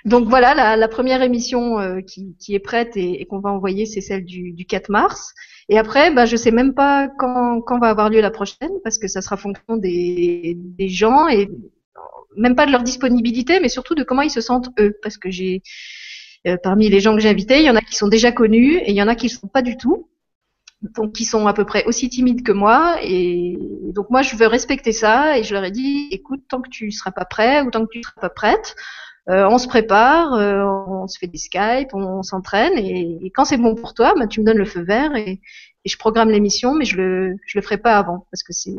Donc 0.04 0.28
voilà, 0.28 0.54
la, 0.54 0.76
la 0.76 0.88
première 0.88 1.22
émission 1.22 1.80
euh, 1.80 2.00
qui, 2.00 2.36
qui, 2.38 2.54
est 2.54 2.60
prête 2.60 2.96
et, 2.96 3.20
et 3.20 3.26
qu'on 3.26 3.40
va 3.40 3.50
envoyer, 3.50 3.86
c'est 3.86 4.00
celle 4.00 4.24
du, 4.24 4.52
du 4.52 4.64
4 4.64 4.88
mars. 4.88 5.34
Et 5.68 5.78
après, 5.78 6.12
bah, 6.12 6.26
je 6.26 6.36
sais 6.36 6.52
même 6.52 6.74
pas 6.74 7.08
quand, 7.18 7.60
quand 7.62 7.78
va 7.80 7.88
avoir 7.88 8.08
lieu 8.08 8.20
la 8.20 8.30
prochaine, 8.30 8.70
parce 8.84 8.98
que 8.98 9.08
ça 9.08 9.20
sera 9.20 9.36
fonction 9.36 9.76
des, 9.76 10.54
des 10.56 10.88
gens 10.88 11.26
et 11.28 11.48
même 12.36 12.56
pas 12.56 12.66
de 12.66 12.72
leur 12.72 12.82
disponibilité, 12.82 13.60
mais 13.60 13.68
surtout 13.68 13.94
de 13.94 14.02
comment 14.02 14.22
ils 14.22 14.30
se 14.30 14.40
sentent 14.40 14.70
eux, 14.78 14.96
parce 15.02 15.18
que 15.18 15.30
j'ai 15.30 15.62
euh, 16.46 16.56
parmi 16.62 16.88
les 16.88 17.00
gens 17.00 17.14
que 17.14 17.20
j'ai 17.20 17.28
invités, 17.28 17.58
il 17.58 17.64
y 17.64 17.70
en 17.70 17.76
a 17.76 17.80
qui 17.80 17.96
sont 17.96 18.08
déjà 18.08 18.32
connus 18.32 18.76
et 18.76 18.90
il 18.90 18.96
y 18.96 19.02
en 19.02 19.08
a 19.08 19.14
qui 19.14 19.26
ne 19.26 19.30
sont 19.32 19.48
pas 19.48 19.62
du 19.62 19.76
tout, 19.76 20.08
donc 20.82 21.14
qui 21.14 21.24
sont 21.24 21.46
à 21.46 21.54
peu 21.54 21.64
près 21.64 21.84
aussi 21.86 22.08
timides 22.08 22.44
que 22.44 22.52
moi. 22.52 22.98
Et 23.02 23.58
donc 23.94 24.10
moi, 24.10 24.22
je 24.22 24.36
veux 24.36 24.46
respecter 24.46 24.92
ça 24.92 25.38
et 25.38 25.44
je 25.44 25.54
leur 25.54 25.64
ai 25.64 25.70
dit, 25.70 26.08
écoute, 26.10 26.42
tant 26.48 26.60
que 26.60 26.68
tu 26.68 26.90
seras 26.92 27.10
pas 27.10 27.24
prêt 27.24 27.62
ou 27.62 27.70
tant 27.70 27.84
que 27.84 27.90
tu 27.90 28.02
seras 28.02 28.20
pas 28.20 28.30
prête, 28.30 28.76
euh, 29.28 29.48
on 29.50 29.58
se 29.58 29.66
prépare, 29.66 30.34
euh, 30.34 30.62
on 30.64 31.08
se 31.08 31.18
fait 31.18 31.26
des 31.26 31.38
Skype, 31.38 31.88
on, 31.94 32.22
s'entraîne 32.22 32.78
et, 32.78 33.18
et, 33.22 33.30
quand 33.30 33.44
c'est 33.44 33.56
bon 33.56 33.74
pour 33.74 33.92
toi, 33.92 34.14
bah, 34.16 34.28
tu 34.28 34.40
me 34.40 34.46
donnes 34.46 34.58
le 34.58 34.64
feu 34.64 34.82
vert 34.82 35.16
et, 35.16 35.40
et 35.84 35.88
je 35.88 35.98
programme 35.98 36.30
l'émission, 36.30 36.74
mais 36.74 36.84
je 36.84 36.96
le 36.96 37.36
je 37.46 37.58
le 37.58 37.62
ferai 37.62 37.78
pas 37.78 37.96
avant 37.98 38.26
parce 38.30 38.44
que 38.44 38.52
c'est 38.52 38.76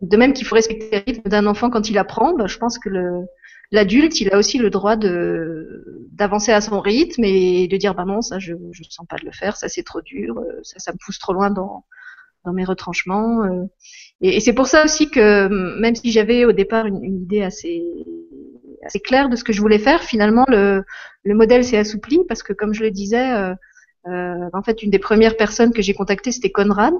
de 0.00 0.16
même 0.16 0.32
qu'il 0.32 0.46
faut 0.46 0.54
respecter 0.54 0.88
le 0.90 1.02
rythme 1.06 1.28
d'un 1.28 1.46
enfant 1.46 1.70
quand 1.70 1.90
il 1.90 1.98
apprend. 1.98 2.34
Bah, 2.34 2.46
je 2.46 2.58
pense 2.58 2.78
que 2.78 2.88
le 2.88 3.26
l'adulte, 3.72 4.20
il 4.20 4.32
a 4.32 4.38
aussi 4.38 4.58
le 4.58 4.70
droit 4.70 4.96
de 4.96 6.08
d'avancer 6.12 6.52
à 6.52 6.60
son 6.60 6.80
rythme 6.80 7.22
et 7.24 7.68
de 7.68 7.76
dire 7.76 7.94
bah 7.94 8.04
non 8.04 8.20
ça 8.20 8.38
je 8.38 8.54
je 8.72 8.82
sens 8.88 9.06
pas 9.08 9.16
de 9.16 9.24
le 9.24 9.32
faire, 9.32 9.56
ça 9.56 9.68
c'est 9.68 9.84
trop 9.84 10.00
dur, 10.02 10.38
euh, 10.38 10.60
ça 10.62 10.78
ça 10.78 10.92
me 10.92 10.98
pousse 11.04 11.18
trop 11.18 11.32
loin 11.32 11.50
dans 11.50 11.84
mes 12.52 12.64
retranchements. 12.64 13.44
Euh. 13.44 13.64
Et, 14.22 14.36
et 14.36 14.40
c'est 14.40 14.54
pour 14.54 14.66
ça 14.66 14.84
aussi 14.84 15.10
que 15.10 15.48
même 15.80 15.94
si 15.94 16.10
j'avais 16.10 16.44
au 16.44 16.52
départ 16.52 16.86
une, 16.86 17.02
une 17.04 17.22
idée 17.22 17.42
assez 17.42 17.82
assez 18.84 19.00
clair 19.00 19.28
de 19.28 19.36
ce 19.36 19.44
que 19.44 19.52
je 19.52 19.60
voulais 19.60 19.78
faire. 19.78 20.02
Finalement, 20.02 20.44
le, 20.48 20.84
le 21.24 21.34
modèle 21.34 21.64
s'est 21.64 21.78
assoupli 21.78 22.20
parce 22.28 22.42
que, 22.42 22.52
comme 22.52 22.74
je 22.74 22.82
le 22.82 22.90
disais, 22.90 23.54
euh, 24.06 24.48
en 24.52 24.62
fait, 24.62 24.82
une 24.82 24.90
des 24.90 24.98
premières 24.98 25.36
personnes 25.36 25.72
que 25.72 25.82
j'ai 25.82 25.94
contactées, 25.94 26.32
c'était 26.32 26.50
Conrad, 26.50 26.94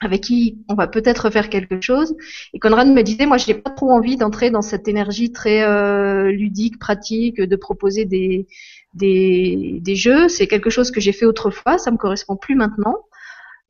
avec 0.00 0.22
qui 0.22 0.58
on 0.68 0.74
va 0.74 0.86
peut-être 0.86 1.30
faire 1.30 1.50
quelque 1.50 1.80
chose. 1.80 2.16
Et 2.54 2.58
Conrad 2.58 2.88
me 2.88 3.02
disait, 3.02 3.26
moi, 3.26 3.36
j'ai 3.36 3.54
pas 3.54 3.70
trop 3.70 3.90
envie 3.90 4.16
d'entrer 4.16 4.50
dans 4.50 4.62
cette 4.62 4.88
énergie 4.88 5.32
très 5.32 5.62
euh, 5.62 6.30
ludique, 6.30 6.78
pratique, 6.78 7.40
de 7.40 7.56
proposer 7.56 8.06
des, 8.06 8.46
des, 8.94 9.78
des 9.80 9.94
jeux. 9.96 10.28
C'est 10.28 10.46
quelque 10.46 10.70
chose 10.70 10.90
que 10.90 11.00
j'ai 11.00 11.12
fait 11.12 11.26
autrefois, 11.26 11.78
ça 11.78 11.90
me 11.90 11.96
correspond 11.96 12.36
plus 12.36 12.54
maintenant. 12.54 12.96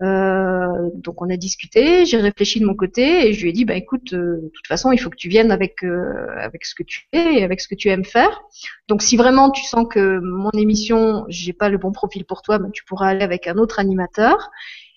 Euh, 0.02 0.89
donc 0.94 1.20
on 1.20 1.28
a 1.28 1.36
discuté, 1.36 2.07
j'ai 2.07 2.16
réfléchi 2.16 2.59
de 2.59 2.65
mon 2.65 2.74
côté 2.74 3.28
et 3.28 3.35
je 3.35 3.43
lui 3.43 3.51
ai 3.51 3.52
dit 3.52 3.66
bah 3.66 3.74
écoute, 3.74 4.15
euh, 4.15 4.36
de 4.36 4.51
toute 4.55 4.66
façon 4.66 4.93
il 4.93 4.98
faut 4.98 5.11
que 5.11 5.16
tu 5.16 5.28
viennes 5.28 5.51
avec 5.51 5.85
euh, 5.85 6.27
avec 6.39 6.65
ce 6.65 6.74
que 6.74 6.82
tu 6.82 7.07
fais 7.12 7.35
et 7.35 7.44
avec 7.44 7.61
ce 7.61 7.69
que 7.69 7.74
tu 7.74 7.89
aimes 7.89 8.07
faire. 8.07 8.40
Donc 8.89 9.02
si 9.02 9.19
vraiment 9.19 9.51
tu 9.51 9.62
sens 9.65 9.86
que 9.90 10.19
mon 10.20 10.51
émission 10.52 11.27
j'ai 11.28 11.52
pas 11.52 11.69
le 11.69 11.77
bon 11.77 11.93
profil 11.93 12.24
pour 12.24 12.40
toi, 12.40 12.59
bah, 12.59 12.69
tu 12.73 12.82
pourras 12.85 13.09
aller 13.09 13.23
avec 13.23 13.47
un 13.47 13.59
autre 13.59 13.78
animateur. 13.78 14.51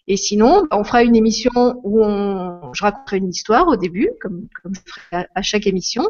Et 0.08 0.18
sinon, 0.18 0.68
bah, 0.70 0.78
on 0.78 0.84
fera 0.84 1.04
une 1.04 1.16
émission 1.16 1.52
où 1.84 2.04
on, 2.04 2.74
je 2.74 2.84
raconterai 2.84 3.18
une 3.18 3.30
histoire 3.30 3.68
au 3.68 3.76
début, 3.76 4.10
comme, 4.22 4.48
comme 4.62 4.74
je 4.76 4.82
ferai 4.86 5.28
à 5.34 5.42
chaque 5.42 5.68
émission. 5.68 6.04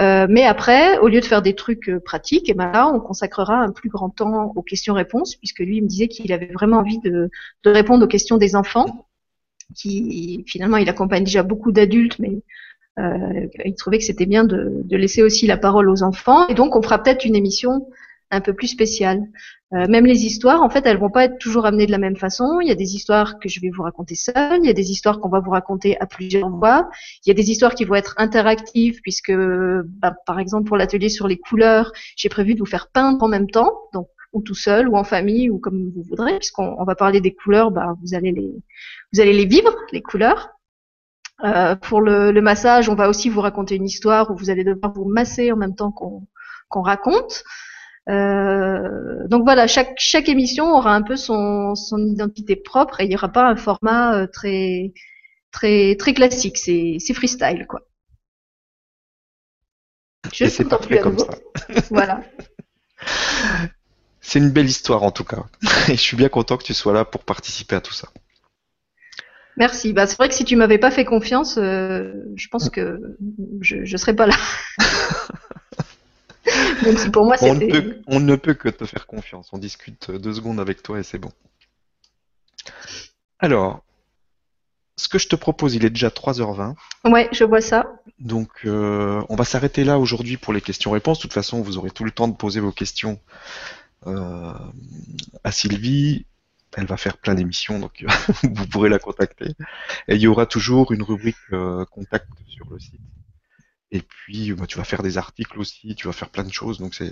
Euh, 0.00 0.26
mais 0.28 0.44
après, 0.44 0.98
au 0.98 1.08
lieu 1.08 1.20
de 1.20 1.24
faire 1.24 1.42
des 1.42 1.54
trucs 1.54 1.88
euh, 1.88 2.00
pratiques, 2.00 2.48
et 2.48 2.52
eh 2.52 2.54
ben 2.54 2.72
là, 2.72 2.88
on 2.88 3.00
consacrera 3.00 3.56
un 3.56 3.70
plus 3.70 3.90
grand 3.90 4.08
temps 4.08 4.52
aux 4.56 4.62
questions-réponses, 4.62 5.36
puisque 5.36 5.58
lui, 5.60 5.76
il 5.78 5.82
me 5.82 5.88
disait 5.88 6.08
qu'il 6.08 6.32
avait 6.32 6.46
vraiment 6.52 6.78
envie 6.78 6.98
de, 7.00 7.30
de, 7.64 7.70
répondre 7.70 8.04
aux 8.04 8.08
questions 8.08 8.38
des 8.38 8.56
enfants, 8.56 9.06
qui 9.76 10.44
finalement, 10.46 10.78
il 10.78 10.88
accompagne 10.88 11.24
déjà 11.24 11.42
beaucoup 11.42 11.70
d'adultes, 11.70 12.18
mais 12.18 12.42
euh, 12.98 13.46
il 13.64 13.74
trouvait 13.74 13.98
que 13.98 14.04
c'était 14.04 14.26
bien 14.26 14.44
de, 14.44 14.82
de, 14.84 14.96
laisser 14.96 15.22
aussi 15.22 15.46
la 15.46 15.56
parole 15.56 15.88
aux 15.88 16.02
enfants. 16.02 16.48
Et 16.48 16.54
donc, 16.54 16.76
on 16.76 16.82
fera 16.82 17.02
peut-être 17.02 17.24
une 17.24 17.36
émission 17.36 17.86
un 18.30 18.40
peu 18.40 18.54
plus 18.54 18.68
spéciale. 18.68 19.22
Euh, 19.72 19.86
même 19.88 20.04
les 20.04 20.26
histoires, 20.26 20.62
en 20.62 20.68
fait, 20.68 20.84
elles 20.86 20.98
vont 20.98 21.10
pas 21.10 21.24
être 21.24 21.38
toujours 21.38 21.64
amenées 21.64 21.86
de 21.86 21.92
la 21.92 21.98
même 21.98 22.16
façon. 22.16 22.58
Il 22.60 22.68
y 22.68 22.72
a 22.72 22.74
des 22.74 22.96
histoires 22.96 23.38
que 23.38 23.48
je 23.48 23.60
vais 23.60 23.70
vous 23.70 23.82
raconter 23.82 24.16
seule, 24.16 24.58
il 24.62 24.66
y 24.66 24.70
a 24.70 24.72
des 24.72 24.90
histoires 24.90 25.20
qu'on 25.20 25.28
va 25.28 25.38
vous 25.38 25.50
raconter 25.50 25.98
à 26.00 26.06
plusieurs 26.06 26.50
voix, 26.50 26.90
il 27.24 27.28
y 27.28 27.30
a 27.30 27.34
des 27.34 27.50
histoires 27.50 27.74
qui 27.74 27.84
vont 27.84 27.94
être 27.94 28.14
interactives 28.18 29.00
puisque, 29.00 29.32
bah, 29.32 30.14
par 30.26 30.40
exemple, 30.40 30.66
pour 30.66 30.76
l'atelier 30.76 31.08
sur 31.08 31.28
les 31.28 31.38
couleurs, 31.38 31.92
j'ai 32.16 32.28
prévu 32.28 32.54
de 32.54 32.58
vous 32.58 32.66
faire 32.66 32.88
peindre 32.88 33.22
en 33.22 33.28
même 33.28 33.48
temps, 33.48 33.72
donc 33.92 34.08
ou 34.32 34.42
tout 34.42 34.54
seul 34.54 34.88
ou 34.88 34.96
en 34.96 35.04
famille 35.04 35.50
ou 35.50 35.58
comme 35.58 35.90
vous 35.94 36.02
voudrez, 36.02 36.36
puisqu'on 36.38 36.82
va 36.84 36.94
parler 36.94 37.20
des 37.20 37.34
couleurs, 37.34 37.70
bah, 37.70 37.94
vous 38.02 38.14
allez 38.14 38.32
les 38.32 38.52
vous 39.12 39.20
allez 39.20 39.32
les 39.32 39.46
vivre 39.46 39.74
les 39.92 40.02
couleurs. 40.02 40.50
Euh, 41.44 41.74
pour 41.74 42.02
le, 42.02 42.32
le, 42.32 42.40
massage, 42.42 42.90
on 42.90 42.94
va 42.94 43.08
aussi 43.08 43.30
vous 43.30 43.40
raconter 43.40 43.74
une 43.76 43.86
histoire 43.86 44.30
où 44.30 44.36
vous 44.36 44.50
allez 44.50 44.62
devoir 44.62 44.92
vous 44.92 45.06
masser 45.06 45.52
en 45.52 45.56
même 45.56 45.74
temps 45.74 45.90
qu'on 45.90 46.26
qu'on 46.68 46.82
raconte. 46.82 47.44
Euh, 48.10 49.26
donc 49.28 49.44
voilà, 49.44 49.66
chaque, 49.66 49.94
chaque 49.98 50.28
émission 50.28 50.72
aura 50.72 50.94
un 50.94 51.02
peu 51.02 51.16
son, 51.16 51.74
son 51.74 51.98
identité 51.98 52.56
propre 52.56 53.00
et 53.00 53.04
il 53.04 53.08
n'y 53.08 53.14
aura 53.14 53.28
pas 53.28 53.48
un 53.48 53.56
format 53.56 54.16
euh, 54.16 54.26
très, 54.26 54.92
très, 55.52 55.96
très 55.96 56.14
classique. 56.14 56.58
C'est, 56.58 56.96
c'est 56.98 57.14
freestyle, 57.14 57.66
quoi. 57.68 57.80
Je 60.32 60.44
et 60.44 60.48
c'est 60.48 60.64
parfait 60.64 60.98
comme 60.98 61.18
ça. 61.18 61.28
voilà. 61.90 62.22
C'est 64.20 64.38
une 64.38 64.50
belle 64.50 64.66
histoire 64.66 65.02
en 65.02 65.10
tout 65.10 65.24
cas. 65.24 65.44
Et 65.88 65.96
je 65.96 66.00
suis 66.00 66.16
bien 66.16 66.28
content 66.28 66.56
que 66.56 66.64
tu 66.64 66.74
sois 66.74 66.92
là 66.92 67.04
pour 67.04 67.24
participer 67.24 67.76
à 67.76 67.80
tout 67.80 67.94
ça. 67.94 68.08
Merci. 69.56 69.92
Bah, 69.92 70.06
c'est 70.06 70.16
vrai 70.16 70.28
que 70.28 70.34
si 70.34 70.44
tu 70.44 70.56
m'avais 70.56 70.78
pas 70.78 70.90
fait 70.90 71.04
confiance, 71.04 71.58
euh, 71.58 72.12
je 72.36 72.48
pense 72.48 72.70
que 72.70 73.16
je 73.60 73.76
ne 73.78 73.96
serais 73.96 74.14
pas 74.14 74.26
là. 74.26 74.36
Pour 77.12 77.24
moi, 77.24 77.36
on, 77.42 77.54
ne 77.54 77.66
peut, 77.66 78.02
on 78.06 78.20
ne 78.20 78.36
peut 78.36 78.54
que 78.54 78.68
te 78.68 78.84
faire 78.84 79.06
confiance. 79.06 79.50
On 79.52 79.58
discute 79.58 80.10
deux 80.10 80.34
secondes 80.34 80.60
avec 80.60 80.82
toi 80.82 80.98
et 80.98 81.02
c'est 81.02 81.18
bon. 81.18 81.30
Alors, 83.38 83.82
ce 84.96 85.08
que 85.08 85.18
je 85.18 85.28
te 85.28 85.36
propose, 85.36 85.74
il 85.74 85.84
est 85.84 85.90
déjà 85.90 86.08
3h20. 86.08 86.74
Ouais, 87.06 87.28
je 87.32 87.44
vois 87.44 87.62
ça. 87.62 87.86
Donc, 88.18 88.50
euh, 88.66 89.24
on 89.28 89.36
va 89.36 89.44
s'arrêter 89.44 89.82
là 89.84 89.98
aujourd'hui 89.98 90.36
pour 90.36 90.52
les 90.52 90.60
questions-réponses. 90.60 91.18
De 91.18 91.22
toute 91.22 91.32
façon, 91.32 91.62
vous 91.62 91.78
aurez 91.78 91.90
tout 91.90 92.04
le 92.04 92.10
temps 92.10 92.28
de 92.28 92.36
poser 92.36 92.60
vos 92.60 92.72
questions 92.72 93.18
euh, 94.06 94.52
à 95.42 95.52
Sylvie. 95.52 96.26
elle 96.76 96.86
va 96.86 96.98
faire 96.98 97.16
plein 97.16 97.34
d'émissions, 97.34 97.78
donc 97.78 98.04
vous 98.42 98.66
pourrez 98.66 98.90
la 98.90 98.98
contacter. 98.98 99.54
Et 100.06 100.16
il 100.16 100.20
y 100.20 100.26
aura 100.26 100.46
toujours 100.46 100.92
une 100.92 101.02
rubrique 101.02 101.36
contact 101.90 102.28
sur 102.46 102.66
le 102.70 102.78
site. 102.78 103.00
Et 103.92 104.02
puis, 104.02 104.52
bah, 104.52 104.66
tu 104.66 104.78
vas 104.78 104.84
faire 104.84 105.02
des 105.02 105.18
articles 105.18 105.58
aussi, 105.58 105.94
tu 105.94 106.06
vas 106.06 106.12
faire 106.12 106.30
plein 106.30 106.44
de 106.44 106.52
choses, 106.52 106.78
donc 106.78 106.94
c'est 106.94 107.10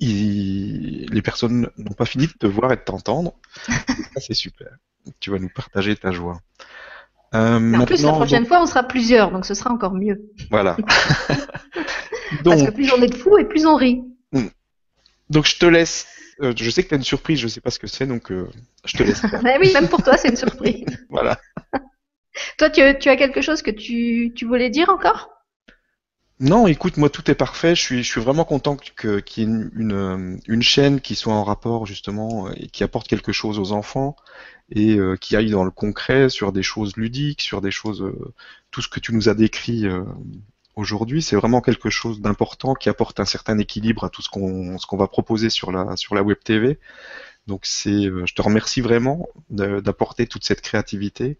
les 0.00 1.22
personnes 1.22 1.70
n'ont 1.78 1.92
pas 1.92 2.04
fini 2.04 2.26
de 2.26 2.32
te 2.32 2.46
voir 2.46 2.72
et 2.72 2.76
de 2.76 2.82
t'entendre. 2.82 3.34
Ça, 3.66 4.20
c'est 4.20 4.34
super. 4.34 4.68
Tu 5.20 5.30
vas 5.30 5.38
nous 5.38 5.48
partager 5.48 5.96
ta 5.96 6.10
joie. 6.10 6.40
Euh, 7.34 7.74
en 7.74 7.84
plus, 7.84 8.02
la 8.02 8.12
prochaine 8.12 8.46
fois, 8.46 8.62
on 8.62 8.66
sera 8.66 8.84
plusieurs, 8.84 9.32
donc 9.32 9.44
ce 9.44 9.54
sera 9.54 9.70
encore 9.70 9.94
mieux. 9.94 10.30
Voilà. 10.50 10.76
Parce 12.44 12.62
que 12.62 12.70
plus 12.70 12.90
on 12.92 13.02
est 13.02 13.08
de 13.08 13.16
fous 13.16 13.38
et 13.38 13.44
plus 13.44 13.66
on 13.66 13.76
rit. 13.76 14.02
Hmm. 14.32 14.48
Donc 15.30 15.46
je 15.46 15.58
te 15.58 15.66
laisse. 15.66 16.06
Euh, 16.40 16.52
je 16.56 16.70
sais 16.70 16.82
que 16.82 16.88
tu 16.88 16.94
as 16.94 16.96
une 16.96 17.04
surprise, 17.04 17.38
je 17.38 17.44
ne 17.44 17.50
sais 17.50 17.60
pas 17.60 17.70
ce 17.70 17.78
que 17.78 17.86
c'est, 17.86 18.06
donc 18.06 18.30
euh, 18.30 18.48
je 18.84 18.96
te 18.96 19.02
laisse. 19.02 19.22
oui, 19.60 19.72
même 19.72 19.88
pour 19.88 20.02
toi, 20.02 20.16
c'est 20.16 20.28
une 20.28 20.36
surprise. 20.36 20.84
voilà. 21.08 21.38
Toi, 22.58 22.70
tu, 22.70 22.80
as 22.80 23.16
quelque 23.16 23.40
chose 23.40 23.62
que 23.62 23.70
tu, 23.70 24.32
tu 24.34 24.46
voulais 24.46 24.70
dire 24.70 24.88
encore? 24.88 25.30
Non, 26.40 26.66
écoute, 26.66 26.96
moi 26.96 27.10
tout 27.10 27.30
est 27.30 27.36
parfait. 27.36 27.76
Je 27.76 27.80
suis, 27.80 28.02
je 28.02 28.10
suis 28.10 28.20
vraiment 28.20 28.44
content 28.44 28.76
qu'il 28.76 29.10
y 29.10 29.40
ait 29.40 29.44
une, 29.44 30.40
une, 30.46 30.62
chaîne 30.62 31.00
qui 31.00 31.14
soit 31.14 31.32
en 31.32 31.44
rapport 31.44 31.86
justement 31.86 32.50
et 32.52 32.66
qui 32.66 32.82
apporte 32.82 33.06
quelque 33.06 33.32
chose 33.32 33.58
aux 33.60 33.72
enfants 33.72 34.16
et 34.70 34.96
euh, 34.98 35.16
qui 35.16 35.36
aille 35.36 35.50
dans 35.50 35.64
le 35.64 35.70
concret 35.70 36.28
sur 36.28 36.52
des 36.52 36.62
choses 36.62 36.96
ludiques, 36.96 37.40
sur 37.40 37.60
des 37.60 37.70
choses, 37.70 38.02
euh, 38.02 38.34
tout 38.72 38.82
ce 38.82 38.88
que 38.88 38.98
tu 39.00 39.14
nous 39.14 39.28
as 39.28 39.34
décrit 39.34 39.86
euh, 39.86 40.04
aujourd'hui, 40.74 41.22
c'est 41.22 41.36
vraiment 41.36 41.60
quelque 41.60 41.90
chose 41.90 42.20
d'important 42.20 42.74
qui 42.74 42.88
apporte 42.88 43.20
un 43.20 43.24
certain 43.24 43.58
équilibre 43.58 44.04
à 44.04 44.10
tout 44.10 44.22
ce 44.22 44.28
qu'on 44.28 44.76
qu'on 44.76 44.96
va 44.96 45.06
proposer 45.08 45.50
sur 45.50 45.70
la 45.70 45.96
sur 45.96 46.14
la 46.16 46.22
web 46.22 46.38
TV. 46.42 46.78
Donc 47.46 47.66
c'est, 47.66 48.04
je 48.24 48.34
te 48.34 48.42
remercie 48.42 48.80
vraiment 48.80 49.28
d'apporter 49.50 50.26
toute 50.26 50.44
cette 50.44 50.62
créativité 50.62 51.38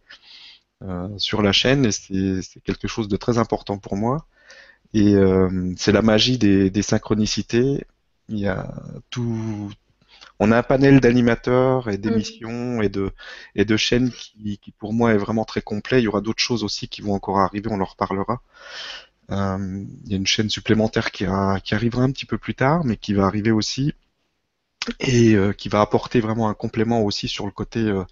sur 1.19 1.43
la 1.43 1.53
chaîne 1.53 1.87
et 1.87 1.93
c'est 1.93 2.61
quelque 2.63 2.89
chose 2.89 3.09
de 3.09 3.17
très 3.17 3.39
important 3.39 3.79
pour 3.79 3.97
moi. 3.97 4.27
Et 4.95 5.15
euh, 5.15 5.73
c'est 5.77 5.93
la 5.93 6.03
magie 6.03 6.39
des, 6.39 6.83
synchronicités. 6.83 7.85
Il 8.29 8.39
y 8.39 8.47
a 8.47 8.73
tout. 9.11 9.71
On 10.39 10.53
a 10.53 10.59
un 10.59 10.63
panel 10.63 11.01
d'animateurs 11.01 11.89
et 11.89 11.99
d'émissions 11.99 12.81
et 12.83 12.89
de 12.89 13.77
chaînes 13.77 14.11
qui, 14.11 14.59
pour 14.79 14.93
moi 14.93 15.13
est 15.13 15.19
vraiment 15.19 15.45
très 15.45 15.63
complet. 15.63 16.01
Il 16.01 16.05
y 16.05 16.09
aura 16.09 16.21
d'autres 16.21 16.43
choses 16.43 16.65
aussi 16.65 16.89
qui 16.89 17.03
vont 17.03 17.15
encore 17.15 17.41
arriver. 17.41 17.71
On 17.71 17.77
leur 17.77 17.93
reparlera. 17.93 18.41
Euh, 19.31 19.85
il 20.05 20.11
y 20.11 20.15
a 20.15 20.17
une 20.17 20.27
chaîne 20.27 20.51
supplémentaire 20.51 21.11
qui, 21.11 21.25
arrivera 21.25 22.03
un 22.03 22.13
petit 22.13 22.27
peu 22.27 22.39
plus 22.39 22.55
tard, 22.55 22.85
mais 22.85 22.97
qui 22.97 23.15
va 23.15 23.25
arriver 23.27 23.51
aussi 23.51 23.95
et 25.01 25.35
euh, 25.35 25.53
qui 25.53 25.69
va 25.69 25.81
apporter 25.81 26.21
vraiment 26.21 26.49
un 26.49 26.55
complément 26.55 27.03
aussi 27.03 27.29
sur 27.29 27.47
le 27.47 27.53
côté 27.53 27.81
euh, 27.81 28.03
euh, 28.03 28.05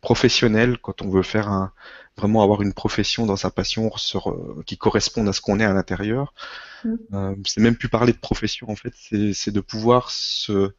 professionnel 0.00 0.78
quand 0.78 1.02
on 1.02 1.10
veut 1.10 1.22
faire 1.22 1.48
un, 1.48 1.72
vraiment 2.16 2.42
avoir 2.42 2.62
une 2.62 2.72
profession 2.72 3.26
dans 3.26 3.36
sa 3.36 3.50
passion 3.50 3.90
sur, 3.96 4.30
euh, 4.30 4.62
qui 4.66 4.76
corresponde 4.76 5.28
à 5.28 5.32
ce 5.32 5.40
qu'on 5.40 5.58
est 5.58 5.64
à 5.64 5.72
l'intérieur. 5.72 6.34
Mm. 6.84 6.94
Euh, 7.12 7.34
c'est 7.44 7.60
même 7.60 7.76
plus 7.76 7.88
parler 7.88 8.12
de 8.12 8.18
profession 8.18 8.70
en 8.70 8.76
fait, 8.76 8.92
c'est 8.94 9.50
de 9.50 9.60
pouvoir 9.60 10.10
se, 10.10 10.72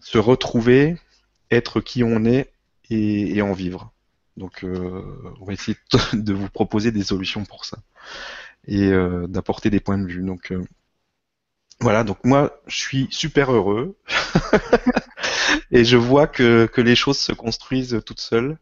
se 0.00 0.18
retrouver, 0.18 0.96
être 1.50 1.80
qui 1.80 2.04
on 2.04 2.24
est 2.24 2.52
et, 2.88 3.36
et 3.36 3.42
en 3.42 3.52
vivre. 3.52 3.92
Donc 4.36 4.64
on 4.64 5.44
va 5.44 5.52
essayer 5.52 5.76
de 6.12 6.32
vous 6.32 6.48
proposer 6.48 6.92
des 6.92 7.02
solutions 7.02 7.44
pour 7.44 7.64
ça 7.64 7.78
et 8.66 8.90
d'apporter 9.28 9.70
des 9.70 9.80
points 9.80 9.98
de 9.98 10.06
vue. 10.06 10.22
Donc 10.22 10.52
voilà, 11.80 12.04
donc 12.04 12.18
moi 12.24 12.60
je 12.66 12.76
suis 12.76 13.08
super 13.10 13.52
heureux 13.52 13.96
et 15.70 15.84
je 15.84 15.96
vois 15.96 16.26
que, 16.26 16.66
que, 16.66 16.80
les 16.80 16.94
choses 16.94 17.18
se 17.18 17.32
construisent 17.32 18.02
toutes 18.04 18.20
seules 18.20 18.58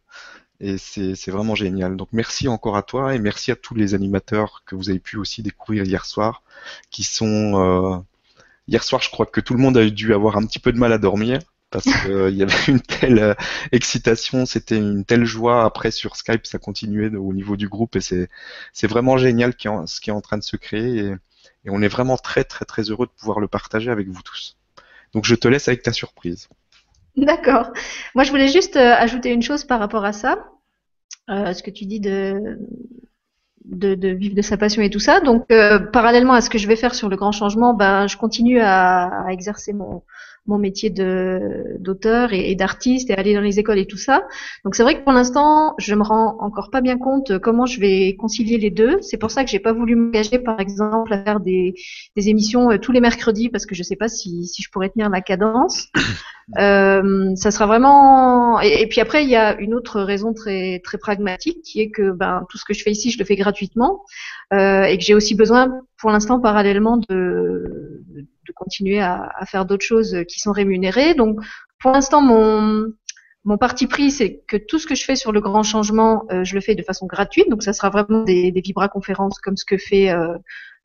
et 0.60 0.78
c'est 0.78 1.30
vraiment 1.30 1.54
génial. 1.54 1.96
Donc 1.96 2.08
merci 2.12 2.48
encore 2.48 2.76
à 2.76 2.82
toi 2.82 3.14
et 3.14 3.18
merci 3.18 3.50
à 3.50 3.56
tous 3.56 3.74
les 3.74 3.94
animateurs 3.94 4.62
que 4.66 4.74
vous 4.74 4.90
avez 4.90 4.98
pu 4.98 5.16
aussi 5.16 5.42
découvrir 5.42 5.84
hier 5.84 6.04
soir, 6.04 6.42
qui 6.90 7.04
sont 7.04 7.60
euh... 7.60 7.98
hier 8.68 8.82
soir 8.84 9.02
je 9.02 9.10
crois 9.10 9.26
que 9.26 9.40
tout 9.40 9.54
le 9.54 9.60
monde 9.60 9.76
a 9.76 9.88
dû 9.90 10.14
avoir 10.14 10.36
un 10.36 10.46
petit 10.46 10.58
peu 10.60 10.72
de 10.72 10.78
mal 10.78 10.92
à 10.92 10.98
dormir 10.98 11.40
parce 11.70 11.84
qu'il 11.84 12.10
euh, 12.12 12.30
y 12.30 12.42
avait 12.42 12.54
une 12.68 12.80
telle 12.80 13.18
euh, 13.18 13.34
excitation, 13.72 14.46
c'était 14.46 14.78
une 14.78 15.04
telle 15.04 15.24
joie. 15.24 15.64
Après 15.64 15.90
sur 15.90 16.16
Skype 16.16 16.46
ça 16.46 16.58
continuait 16.58 17.14
au 17.16 17.32
niveau 17.32 17.56
du 17.56 17.68
groupe 17.68 17.96
et 17.96 18.00
c'est 18.00 18.86
vraiment 18.86 19.16
génial 19.18 19.54
ce 19.86 20.00
qui 20.00 20.10
est 20.10 20.12
en 20.12 20.20
train 20.20 20.38
de 20.38 20.44
se 20.44 20.56
créer. 20.56 21.14
Et 21.68 21.70
on 21.70 21.82
est 21.82 21.88
vraiment 21.88 22.16
très 22.16 22.44
très 22.44 22.64
très 22.64 22.82
heureux 22.82 23.06
de 23.06 23.12
pouvoir 23.12 23.40
le 23.40 23.48
partager 23.48 23.90
avec 23.90 24.08
vous 24.08 24.22
tous. 24.22 24.56
Donc 25.12 25.26
je 25.26 25.34
te 25.34 25.46
laisse 25.46 25.68
avec 25.68 25.82
ta 25.82 25.92
surprise. 25.92 26.48
D'accord. 27.16 27.72
Moi 28.14 28.24
je 28.24 28.30
voulais 28.30 28.48
juste 28.48 28.76
euh, 28.76 28.94
ajouter 28.94 29.30
une 29.30 29.42
chose 29.42 29.64
par 29.64 29.78
rapport 29.78 30.04
à 30.04 30.12
ça. 30.12 30.48
Euh, 31.28 31.52
ce 31.52 31.62
que 31.62 31.70
tu 31.70 31.84
dis 31.84 32.00
de, 32.00 32.58
vivre 33.64 34.34
de 34.34 34.42
sa 34.42 34.56
passion 34.56 34.80
et 34.80 34.88
tout 34.88 34.98
ça. 34.98 35.20
Donc 35.20 35.44
euh, 35.52 35.78
parallèlement 35.78 36.32
à 36.32 36.40
ce 36.40 36.48
que 36.48 36.56
je 36.58 36.66
vais 36.66 36.76
faire 36.76 36.94
sur 36.94 37.10
le 37.10 37.16
grand 37.16 37.32
changement, 37.32 37.74
ben 37.74 38.06
je 38.06 38.16
continue 38.16 38.60
à 38.60 39.26
exercer 39.28 39.74
mon, 39.74 40.02
mon 40.48 40.58
métier 40.58 40.90
de 40.90 41.76
d'auteur 41.78 42.32
et, 42.32 42.54
d'artiste 42.54 43.10
et 43.10 43.14
aller 43.14 43.34
dans 43.34 43.40
les 43.40 43.60
écoles 43.60 43.78
et 43.78 43.86
tout 43.86 43.96
ça. 43.96 44.24
Donc 44.64 44.74
c'est 44.74 44.82
vrai 44.82 44.98
que 44.98 45.04
pour 45.04 45.12
l'instant, 45.12 45.74
je 45.78 45.94
me 45.94 46.02
rends 46.02 46.36
encore 46.40 46.70
pas 46.70 46.80
bien 46.80 46.98
compte 46.98 47.38
comment 47.38 47.66
je 47.66 47.78
vais 47.80 48.16
concilier 48.16 48.58
les 48.58 48.70
deux. 48.70 48.98
C'est 49.02 49.18
pour 49.18 49.30
ça 49.30 49.44
que 49.44 49.50
j'ai 49.50 49.60
pas 49.60 49.72
voulu 49.72 49.94
m'engager, 49.94 50.38
par 50.38 50.58
exemple, 50.58 51.12
à 51.12 51.22
faire 51.22 51.40
des, 51.40 51.74
des 52.16 52.28
émissions 52.28 52.70
euh, 52.70 52.78
tous 52.78 52.92
les 52.92 53.00
mercredis 53.00 53.50
parce 53.50 53.66
que 53.66 53.74
je 53.74 53.82
sais 53.82 53.96
pas 53.96 54.08
si, 54.08 54.46
si 54.46 54.62
je 54.62 54.70
pourrais 54.70 54.88
tenir 54.88 55.10
la 55.10 55.20
cadence. 55.20 55.88
Euh, 56.56 57.34
ça 57.36 57.50
sera 57.50 57.66
vraiment. 57.66 58.58
Et, 58.60 58.86
puis 58.86 59.02
après, 59.02 59.22
il 59.22 59.28
y 59.28 59.36
a 59.36 59.58
une 59.60 59.74
autre 59.74 60.00
raison 60.00 60.32
très 60.32 60.80
très 60.82 60.96
pragmatique 60.96 61.60
qui 61.62 61.80
est 61.80 61.90
que 61.90 62.10
ben 62.10 62.46
tout 62.48 62.56
ce 62.56 62.64
que 62.64 62.72
je 62.72 62.82
fais 62.82 62.90
ici, 62.90 63.10
je 63.10 63.18
le 63.18 63.26
fais 63.26 63.36
gratuitement 63.36 64.02
euh, 64.54 64.84
et 64.84 64.96
que 64.96 65.04
j'ai 65.04 65.14
aussi 65.14 65.34
besoin, 65.34 65.82
pour 65.98 66.10
l'instant, 66.10 66.40
parallèlement 66.40 66.96
de 66.96 68.02
de 68.14 68.26
continuer 68.52 69.00
à, 69.00 69.30
faire 69.46 69.64
d'autres 69.64 69.84
choses 69.84 70.16
qui 70.28 70.40
sont 70.40 70.52
rémunérées. 70.52 71.14
Donc, 71.14 71.38
pour 71.80 71.92
l'instant, 71.92 72.20
mon, 72.22 72.92
parti 73.58 73.86
pris, 73.86 74.10
c'est 74.10 74.42
que 74.46 74.56
tout 74.56 74.78
ce 74.78 74.86
que 74.86 74.94
je 74.94 75.04
fais 75.04 75.16
sur 75.16 75.32
le 75.32 75.40
grand 75.40 75.62
changement, 75.62 76.24
euh, 76.30 76.44
je 76.44 76.54
le 76.54 76.60
fais 76.60 76.74
de 76.74 76.82
façon 76.82 77.06
gratuite. 77.06 77.48
Donc, 77.48 77.62
ça 77.62 77.72
sera 77.72 77.90
vraiment 77.90 78.24
des, 78.24 78.52
des 78.52 78.60
vibra-conférences 78.60 79.38
comme 79.40 79.56
ce 79.56 79.64
que 79.64 79.78
fait 79.78 80.10
euh, 80.10 80.36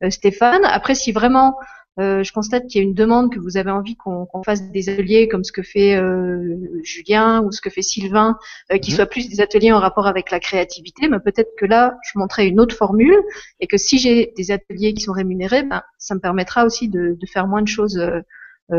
euh, 0.04 0.10
Stéphane. 0.10 0.64
Après, 0.66 0.96
si 0.96 1.12
vraiment 1.12 1.56
je 1.98 2.32
constate 2.32 2.68
qu'il 2.68 2.82
y 2.82 2.84
a 2.84 2.88
une 2.88 2.94
demande 2.94 3.32
que 3.32 3.40
vous 3.40 3.58
avez 3.58 3.72
envie 3.72 3.96
qu'on 3.96 4.28
fasse 4.44 4.70
des 4.72 4.90
ateliers 4.90 5.28
comme 5.28 5.44
ce 5.44 5.52
que 5.52 5.62
fait 5.62 5.96
euh, 5.96 6.58
Julien 6.84 7.42
ou 7.44 7.52
ce 7.52 7.62
que 7.62 7.70
fait 7.70 7.82
Sylvain, 7.82 8.38
euh, 8.72 8.78
qui 8.78 8.92
mhm. 8.92 8.96
soient 8.96 9.06
plus 9.06 9.30
des 9.30 9.42
ateliers 9.42 9.72
en 9.72 9.80
rapport 9.80 10.08
avec 10.08 10.32
la 10.32 10.40
créativité. 10.40 11.08
Mais 11.08 11.20
peut-être 11.20 11.52
que 11.58 11.66
là, 11.66 11.98
je 12.04 12.18
montrerai 12.18 12.48
une 12.48 12.60
autre 12.60 12.76
formule 12.76 13.18
et 13.60 13.68
que 13.68 13.78
si 13.78 14.00
j'ai 14.00 14.34
des 14.36 14.52
ateliers 14.52 14.94
qui 14.94 15.02
sont 15.02 15.14
rémunérés, 15.14 15.64
ben, 15.64 15.84
ça 15.98 16.16
me 16.16 16.20
permettra 16.20 16.66
aussi 16.66 16.90
de, 16.90 17.18
de 17.20 17.26
faire 17.28 17.48
moins 17.48 17.62
de 17.62 17.68
choses. 17.68 17.98
Euh, 17.98 18.22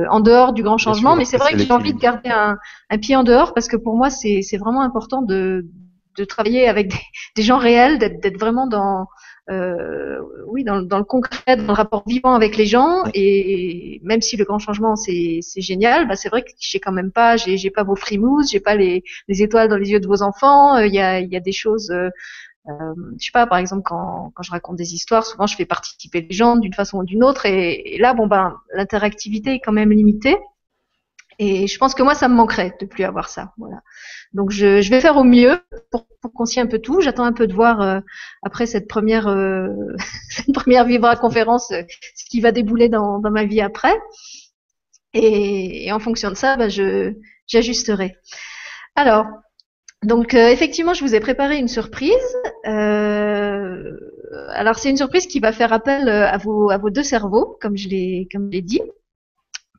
en 0.09 0.20
dehors 0.20 0.55
du 0.55 0.62
grand 0.62 0.78
changement, 0.78 1.15
mais 1.15 1.27
c'est 1.27 1.36
vrai 1.36 1.53
que 1.53 1.59
j'ai 1.59 1.70
envie 1.70 1.93
de 1.93 1.99
garder 1.99 2.31
un, 2.31 2.57
un, 2.89 2.99
pied 2.99 3.16
en 3.16 3.23
dehors 3.23 3.53
parce 3.53 3.69
que 3.69 3.77
pour 3.77 3.97
moi 3.97 4.09
c'est 4.09 4.57
vraiment 4.57 4.81
important 4.81 5.20
de, 5.20 5.66
de 6.16 6.24
travailler 6.24 6.66
avec 6.69 6.89
des, 6.89 7.01
des 7.36 7.43
gens 7.43 7.59
réels, 7.59 7.99
d'être 7.99 8.41
vraiment 8.41 8.66
dans 8.66 9.07
euh, 9.51 10.19
oui, 10.47 10.65
dans, 10.65 10.81
dans, 10.81 10.99
le 10.99 11.05
concret, 11.05 11.57
dans 11.57 11.66
le 11.66 11.73
rapport 11.73 12.03
vivant 12.07 12.35
avec 12.35 12.57
les 12.57 12.66
gens. 12.66 13.05
Et 13.15 14.01
même 14.03 14.23
si 14.23 14.37
le 14.37 14.45
grand 14.45 14.59
changement 14.59 14.97
c'est 14.97 15.41
génial, 15.57 16.09
bah 16.09 16.16
c'est 16.16 16.29
vrai 16.29 16.43
que 16.43 16.51
j'ai 16.59 16.81
quand 16.81 16.93
même 16.93 17.12
pas, 17.12 17.37
j'ai 17.37 17.71
pas 17.71 17.83
vos 17.83 17.97
frimouses, 17.97 18.51
j'ai 18.51 18.61
pas 18.61 18.75
les, 18.75 19.05
les, 19.29 19.43
étoiles 19.43 19.69
dans 19.69 19.77
les 19.77 19.91
yeux 19.91 20.01
de 20.01 20.07
vos 20.07 20.23
enfants. 20.23 20.77
Euh, 20.77 20.87
il 20.87 20.95
y, 20.95 21.01
a, 21.01 21.21
y 21.21 21.37
a 21.37 21.41
des 21.41 21.53
choses. 21.53 21.91
Euh, 21.91 22.09
euh, 22.69 22.95
je 23.19 23.27
sais 23.27 23.33
pas, 23.33 23.47
par 23.47 23.59
exemple, 23.59 23.83
quand, 23.85 24.33
quand 24.35 24.43
je 24.43 24.51
raconte 24.51 24.77
des 24.77 24.95
histoires, 24.95 25.27
souvent 25.27 25.47
je 25.47 25.55
fais 25.55 25.66
participer 25.66 26.23
les 26.23 26.35
gens 26.35 26.57
d'une 26.57 26.73
façon 26.73 26.99
ou 26.99 27.05
d'une 27.05 27.23
autre, 27.23 27.45
et, 27.45 27.97
et, 27.97 27.99
là, 27.99 28.15
bon 28.15 28.27
ben, 28.27 28.57
l'interactivité 28.73 29.55
est 29.55 29.61
quand 29.61 29.73
même 29.73 29.93
limitée. 29.93 30.39
Et 31.39 31.66
je 31.66 31.78
pense 31.78 31.94
que 31.94 32.02
moi, 32.02 32.15
ça 32.15 32.28
me 32.28 32.35
manquerait 32.35 32.74
de 32.81 32.86
plus 32.86 33.05
avoir 33.05 33.28
ça. 33.28 33.52
Voilà. 33.59 33.81
Donc, 34.32 34.51
je, 34.51 34.81
je 34.81 34.90
vais 34.90 35.01
faire 35.01 35.16
au 35.16 35.24
mieux 35.24 35.59
pour, 35.90 36.06
pour 36.20 36.32
concilier 36.32 36.62
un 36.62 36.66
peu 36.66 36.78
tout. 36.78 37.01
J'attends 37.01 37.24
un 37.24 37.32
peu 37.32 37.47
de 37.47 37.55
voir 37.55 37.81
euh, 37.81 38.01
après 38.43 38.66
cette 38.66 38.89
première, 38.89 39.28
euh, 39.28 39.69
cette 40.31 40.55
première 40.55 40.85
Vibra 40.85 41.16
conférence 41.16 41.70
euh, 41.73 41.82
ce 42.15 42.24
qui 42.31 42.40
va 42.40 42.52
débouler 42.52 42.89
dans, 42.89 43.19
dans 43.19 43.31
ma 43.31 43.44
vie 43.44 43.61
après. 43.61 43.94
Et, 45.12 45.86
et 45.86 45.93
en 45.93 46.01
fonction 46.01 46.31
de 46.31 46.35
ça, 46.35 46.56
bah, 46.56 46.69
je 46.69 47.15
j'ajusterai. 47.47 48.16
Alors, 48.97 49.27
donc 50.02 50.35
effectivement, 50.35 50.94
je 50.94 51.05
vous 51.05 51.15
ai 51.15 51.20
préparé 51.20 51.59
une 51.59 51.69
surprise. 51.69 52.12
alors, 52.65 53.89
c'est 54.78 54.90
une 54.90 54.97
surprise 54.97 55.27
qui 55.27 55.40
va 55.40 55.52
faire 55.52 55.73
appel 55.73 56.09
à 56.09 56.36
vos 56.39 56.70
à 56.70 56.78
vos 56.78 56.90
deux 56.90 57.02
cerveaux, 57.02 57.59
comme 57.61 57.77
je 57.77 57.89
l'ai 57.89 58.28
comme 58.32 58.47
je 58.47 58.56
l'ai 58.56 58.62
dit. 58.62 58.81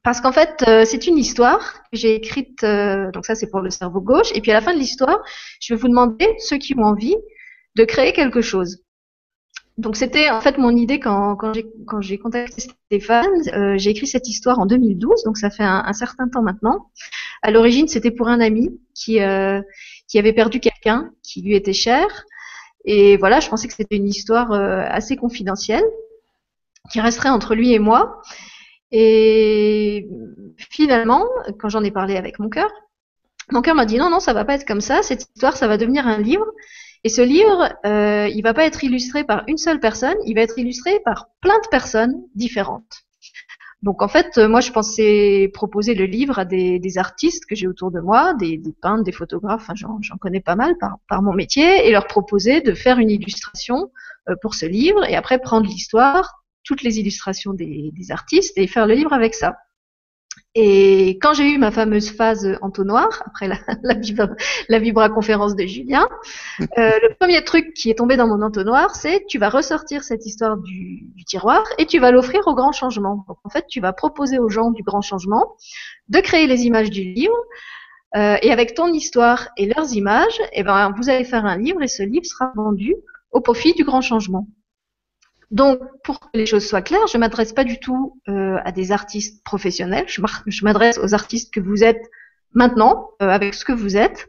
Parce 0.06 0.22
qu'en 0.22 0.32
fait, 0.32 0.64
euh, 0.68 0.86
c'est 0.86 1.08
une 1.08 1.18
histoire 1.18 1.82
que 1.92 1.98
j'ai 1.98 2.14
écrite, 2.14 2.64
euh, 2.64 3.10
donc 3.10 3.26
ça 3.26 3.34
c'est 3.34 3.50
pour 3.50 3.60
le 3.60 3.72
cerveau 3.72 4.02
gauche, 4.02 4.30
et 4.36 4.40
puis 4.40 4.52
à 4.52 4.54
la 4.54 4.62
fin 4.62 4.72
de 4.72 4.78
l'histoire, 4.78 5.18
je 5.60 5.74
vais 5.74 5.80
vous 5.80 5.88
demander, 5.88 6.28
ceux 6.38 6.58
qui 6.58 6.76
ont 6.78 6.84
envie, 6.84 7.16
de 7.76 7.84
créer 7.86 8.14
quelque 8.14 8.40
chose. 8.40 8.84
Donc 9.80 9.96
c'était 9.96 10.30
en 10.30 10.42
fait 10.42 10.60
mon 10.60 10.70
idée 10.78 11.00
quand, 11.00 11.40
j'ai 12.02 12.20
contacté 12.20 12.62
Stéphane. 12.62 13.26
Euh, 13.54 13.80
j'ai 13.80 13.90
écrit 13.90 14.06
cette 14.06 14.30
histoire 14.30 14.60
en 14.60 14.68
2012, 14.68 15.24
donc 15.24 15.40
ça 15.40 15.50
fait 15.50 15.64
un, 15.64 15.92
certain 15.94 16.30
temps 16.30 16.44
maintenant. 16.44 16.92
À 17.42 17.50
l'origine, 17.50 17.88
c'était 17.88 18.12
pour 18.12 18.28
un 18.28 18.42
ami 18.42 18.80
qui 18.94 19.18
qui 20.08 20.20
avait 20.20 20.34
perdu 20.34 20.60
quelqu'un 20.60 21.10
qui 21.24 21.42
lui 21.42 21.56
était 21.56 21.74
cher. 21.74 22.06
Et 22.86 23.18
voilà, 23.18 23.40
je 23.40 23.50
pensais 23.50 23.68
que 23.68 23.74
c'était 23.74 23.98
une 23.98 24.08
histoire 24.08 24.52
assez 24.52 25.18
confidentielle 25.18 25.84
qui 26.92 27.02
resterait 27.02 27.30
entre 27.30 27.56
lui 27.56 27.74
et 27.74 27.80
moi. 27.80 28.22
Et 28.98 30.08
finalement, 30.58 31.26
quand 31.60 31.68
j'en 31.68 31.84
ai 31.84 31.92
parlé 31.92 32.16
avec 32.16 32.40
mon 32.40 32.48
cœur, 32.48 32.72
mon 33.52 33.62
cœur 33.62 33.76
m'a 33.76 33.86
dit 33.86 33.98
non, 33.98 34.10
non, 34.10 34.22
ça 34.22 34.32
va 34.32 34.46
pas 34.46 34.56
être 34.56 34.66
comme 34.66 34.80
ça. 34.80 35.04
Cette 35.04 35.24
histoire, 35.36 35.58
ça 35.58 35.68
va 35.68 35.76
devenir 35.76 36.08
un 36.08 36.18
livre. 36.18 36.46
Et 37.04 37.10
ce 37.10 37.22
livre, 37.22 37.74
euh, 37.86 38.30
il 38.34 38.42
va 38.42 38.54
pas 38.54 38.66
être 38.66 38.86
illustré 38.86 39.26
par 39.26 39.44
une 39.48 39.58
seule 39.58 39.82
personne, 39.82 40.16
il 40.26 40.36
va 40.36 40.42
être 40.42 40.58
illustré 40.58 41.02
par 41.04 41.28
plein 41.42 41.60
de 41.60 41.68
personnes 41.68 42.24
différentes. 42.36 43.04
Donc 43.84 44.02
en 44.02 44.08
fait, 44.08 44.38
moi 44.38 44.62
je 44.62 44.72
pensais 44.72 45.52
proposer 45.54 45.94
le 45.94 46.06
livre 46.06 46.40
à 46.40 46.46
des, 46.46 46.98
artistes 46.98 47.46
que 47.46 47.54
j'ai 47.54 47.68
autour 47.68 47.92
de 47.92 48.00
moi, 48.00 48.34
des, 48.34 48.62
peintres, 48.82 49.04
des 49.04 49.12
photographes, 49.12 49.70
j'en 49.76 50.18
connais 50.22 50.40
pas 50.40 50.56
mal 50.56 50.76
par, 50.80 51.22
mon 51.22 51.34
métier, 51.34 51.86
et 51.86 51.92
leur 51.92 52.08
proposer 52.08 52.62
de 52.62 52.74
faire 52.74 52.98
une 52.98 53.12
illustration 53.12 53.92
euh, 54.30 54.36
pour 54.42 54.56
ce 54.56 54.66
livre, 54.66 55.04
et 55.04 55.16
après 55.18 55.38
prendre 55.38 55.68
l'histoire, 55.68 56.45
toutes 56.66 56.82
les 56.82 57.00
illustrations 57.00 57.54
des, 57.54 57.94
artistes, 58.10 58.58
et 58.58 58.68
faire 58.68 58.88
le 58.88 58.96
livre 58.96 59.14
avec 59.14 59.34
ça. 59.34 59.56
Et 60.58 61.18
quand 61.22 61.34
j'ai 61.34 61.52
eu 61.52 61.58
ma 61.58 61.70
fameuse 61.70 62.12
phase 62.12 62.58
entonnoir, 62.62 63.24
après 63.26 63.48
la, 63.48 63.58
la, 64.70 64.80
vibra, 64.80 65.10
conférence 65.10 65.56
de 65.56 65.66
Julien, 65.66 66.08
euh, 66.62 66.66
le 66.78 67.14
premier 67.20 67.44
truc 67.44 67.74
qui 67.74 67.90
est 67.90 67.96
tombé 67.96 68.16
dans 68.16 68.28
mon 68.28 68.42
entonnoir, 68.42 68.96
c'est 68.96 69.26
tu 69.28 69.38
vas 69.38 69.50
ressortir 69.50 70.04
cette 70.04 70.26
histoire 70.26 70.58
du, 70.58 71.14
tiroir 71.28 71.64
et 71.78 71.86
tu 71.86 72.00
vas 72.00 72.12
l'offrir 72.12 72.48
au 72.48 72.56
grand 72.56 72.72
changement. 72.72 73.26
Donc 73.28 73.38
en 73.44 73.50
fait, 73.50 73.66
tu 73.68 73.82
vas 73.82 73.92
proposer 73.92 74.40
aux 74.40 74.50
gens 74.50 74.72
du 74.72 74.82
grand 74.82 75.02
changement 75.02 75.56
de 76.08 76.20
créer 76.20 76.48
les 76.48 76.66
images 76.66 76.90
du 76.90 77.02
livre. 77.02 77.36
Euh, 78.16 78.38
et 78.42 78.52
avec 78.52 78.76
ton 78.76 78.94
histoire 78.94 79.50
et 79.58 79.66
leurs 79.66 79.94
images, 79.94 80.40
eh 80.54 80.64
ben, 80.64 80.94
vous 80.96 81.10
allez 81.10 81.26
faire 81.26 81.46
un 81.46 81.58
livre 81.58 81.82
et 81.82 81.90
ce 81.90 82.02
livre 82.02 82.26
sera 82.26 82.54
vendu 82.56 82.96
au 83.32 83.42
profit 83.42 83.74
du 83.74 83.84
grand 83.84 84.00
changement. 84.00 84.48
Donc, 85.52 85.80
pour 86.04 86.20
que 86.20 86.28
les 86.34 86.46
choses 86.46 86.68
soient 86.68 86.82
claires, 86.82 87.08
je 87.08 87.18
m'adresse 87.18 87.54
pas 87.54 87.64
du 87.64 87.80
tout 87.80 88.20
euh, 88.30 88.58
à 88.64 88.72
des 88.72 88.92
artistes 88.92 89.44
professionnels. 89.44 90.06
Je 90.08 90.66
m'adresse 90.66 90.98
aux 90.98 91.14
artistes 91.14 91.54
que 91.54 91.60
vous 91.60 91.84
êtes 91.84 92.02
maintenant, 92.54 93.12
euh, 93.22 93.30
avec 93.30 93.54
ce 93.54 93.66
que 93.66 93.74
vous 93.74 93.98
êtes. 93.98 94.28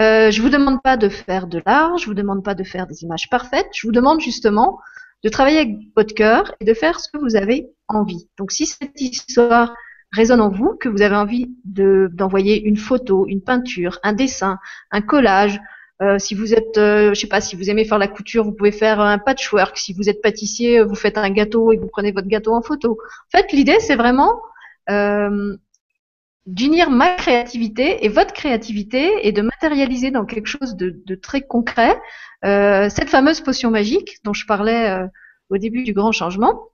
Euh, 0.00 0.30
je 0.30 0.42
vous 0.42 0.48
demande 0.48 0.80
pas 0.82 0.96
de 0.96 1.08
faire 1.08 1.46
de 1.46 1.62
l'art, 1.64 1.98
je 1.98 2.06
vous 2.06 2.14
demande 2.14 2.44
pas 2.44 2.54
de 2.54 2.64
faire 2.64 2.86
des 2.86 3.02
images 3.02 3.28
parfaites. 3.30 3.68
Je 3.74 3.86
vous 3.86 3.92
demande 3.92 4.20
justement 4.20 4.78
de 5.24 5.28
travailler 5.28 5.58
avec 5.58 5.76
votre 5.96 6.14
cœur 6.14 6.54
et 6.60 6.64
de 6.64 6.74
faire 6.74 7.00
ce 7.00 7.10
que 7.10 7.18
vous 7.18 7.36
avez 7.36 7.68
envie. 7.88 8.28
Donc, 8.38 8.52
si 8.52 8.66
cette 8.66 9.00
histoire 9.00 9.74
résonne 10.12 10.40
en 10.40 10.48
vous, 10.48 10.76
que 10.80 10.88
vous 10.88 11.02
avez 11.02 11.16
envie 11.16 11.50
d'envoyer 11.64 12.62
une 12.62 12.76
photo, 12.76 13.26
une 13.28 13.42
peinture, 13.42 13.98
un 14.02 14.12
dessin, 14.12 14.58
un 14.90 15.02
collage, 15.02 15.60
euh, 16.00 16.18
si 16.18 16.34
vous 16.34 16.54
êtes, 16.54 16.78
euh, 16.78 17.12
je 17.12 17.20
sais 17.20 17.26
pas, 17.26 17.40
si 17.40 17.56
vous 17.56 17.70
aimez 17.70 17.84
faire 17.84 17.98
la 17.98 18.08
couture, 18.08 18.44
vous 18.44 18.52
pouvez 18.52 18.72
faire 18.72 19.00
un 19.00 19.18
patchwork. 19.18 19.76
Si 19.78 19.92
vous 19.92 20.08
êtes 20.08 20.22
pâtissier, 20.22 20.82
vous 20.82 20.94
faites 20.94 21.18
un 21.18 21.30
gâteau 21.30 21.72
et 21.72 21.76
vous 21.76 21.88
prenez 21.88 22.12
votre 22.12 22.28
gâteau 22.28 22.54
en 22.54 22.62
photo. 22.62 22.92
En 22.92 23.36
fait, 23.36 23.52
l'idée, 23.52 23.78
c'est 23.80 23.96
vraiment 23.96 24.40
euh, 24.90 25.56
d'unir 26.46 26.88
ma 26.90 27.14
créativité 27.16 28.04
et 28.04 28.08
votre 28.08 28.32
créativité 28.32 29.26
et 29.26 29.32
de 29.32 29.42
matérialiser 29.42 30.10
dans 30.10 30.24
quelque 30.24 30.46
chose 30.46 30.76
de, 30.76 31.02
de 31.04 31.14
très 31.14 31.42
concret 31.42 32.00
euh, 32.44 32.88
cette 32.88 33.10
fameuse 33.10 33.40
potion 33.40 33.70
magique 33.70 34.18
dont 34.24 34.32
je 34.32 34.46
parlais 34.46 34.88
euh, 34.90 35.06
au 35.50 35.58
début 35.58 35.82
du 35.82 35.92
grand 35.92 36.12
changement. 36.12 36.70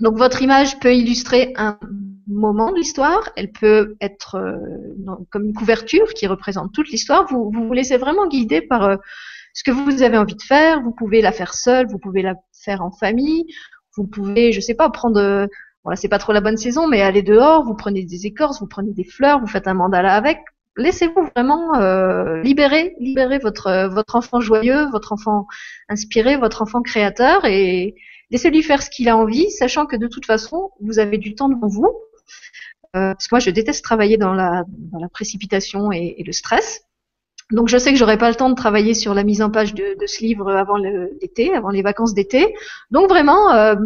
Donc 0.00 0.16
votre 0.16 0.40
image 0.40 0.78
peut 0.80 0.94
illustrer 0.94 1.52
un 1.56 1.78
moment 2.26 2.70
de 2.70 2.76
l'histoire, 2.76 3.30
elle 3.36 3.52
peut 3.52 3.96
être 4.00 4.36
euh, 4.36 4.56
comme 5.30 5.44
une 5.44 5.54
couverture 5.54 6.14
qui 6.14 6.26
représente 6.26 6.72
toute 6.72 6.88
l'histoire. 6.90 7.26
Vous, 7.30 7.50
vous 7.52 7.72
laissez 7.72 7.96
vraiment 7.96 8.26
guider 8.26 8.60
par 8.60 8.82
euh, 8.84 8.96
ce 9.54 9.64
que 9.64 9.70
vous 9.70 10.02
avez 10.02 10.18
envie 10.18 10.36
de 10.36 10.42
faire. 10.42 10.82
Vous 10.82 10.92
pouvez 10.92 11.20
la 11.20 11.32
faire 11.32 11.54
seule, 11.54 11.86
vous 11.88 11.98
pouvez 11.98 12.22
la 12.22 12.34
faire 12.52 12.82
en 12.82 12.90
famille, 12.90 13.44
vous 13.96 14.06
pouvez, 14.06 14.52
je 14.52 14.60
sais 14.60 14.74
pas, 14.74 14.88
prendre, 14.90 15.20
euh, 15.20 15.46
voilà, 15.84 15.96
c'est 15.96 16.08
pas 16.08 16.18
trop 16.18 16.32
la 16.32 16.40
bonne 16.40 16.56
saison, 16.56 16.86
mais 16.88 17.02
aller 17.02 17.22
dehors, 17.22 17.64
vous 17.64 17.74
prenez 17.74 18.04
des 18.04 18.26
écorces, 18.26 18.60
vous 18.60 18.68
prenez 18.68 18.92
des 18.92 19.04
fleurs, 19.04 19.40
vous 19.40 19.46
faites 19.46 19.68
un 19.68 19.74
mandala 19.74 20.14
avec. 20.14 20.38
Laissez-vous 20.78 21.28
vraiment 21.36 21.74
libérer, 22.42 22.94
libérer 22.98 23.38
votre 23.38 23.88
votre 23.88 24.16
enfant 24.16 24.40
joyeux, 24.40 24.86
votre 24.90 25.12
enfant 25.12 25.46
inspiré, 25.90 26.38
votre 26.38 26.62
enfant 26.62 26.80
créateur 26.80 27.44
et 27.44 27.94
Laissez-lui 28.32 28.62
faire 28.62 28.82
ce 28.82 28.88
qu'il 28.88 29.10
a 29.10 29.16
envie, 29.16 29.50
sachant 29.50 29.84
que 29.84 29.94
de 29.94 30.06
toute 30.08 30.24
façon, 30.24 30.70
vous 30.80 30.98
avez 30.98 31.18
du 31.18 31.34
temps 31.34 31.50
devant 31.50 31.68
vous. 31.68 31.92
Euh, 32.94 33.14
parce 33.14 33.26
que 33.26 33.34
moi, 33.34 33.40
je 33.40 33.50
déteste 33.50 33.82
travailler 33.82 34.18
dans 34.18 34.34
la, 34.34 34.64
précipitation 35.12 35.92
et, 35.92 36.22
le 36.24 36.32
stress. 36.32 36.82
Donc, 37.50 37.68
je 37.68 37.78
sais 37.78 37.90
que 37.90 37.98
j'aurai 37.98 38.18
pas 38.18 38.28
le 38.28 38.34
temps 38.34 38.50
de 38.50 38.54
travailler 38.54 38.94
sur 38.94 39.14
la 39.14 39.24
mise 39.24 39.42
en 39.42 39.50
page 39.50 39.74
de, 39.74 39.96
ce 40.06 40.22
livre 40.22 40.50
avant 40.50 40.76
l'été, 40.76 41.54
avant 41.54 41.70
les 41.70 41.82
vacances 41.82 42.14
d'été. 42.14 42.54
Donc, 42.90 43.08
vraiment, 43.08 43.52
euh, 43.52 43.76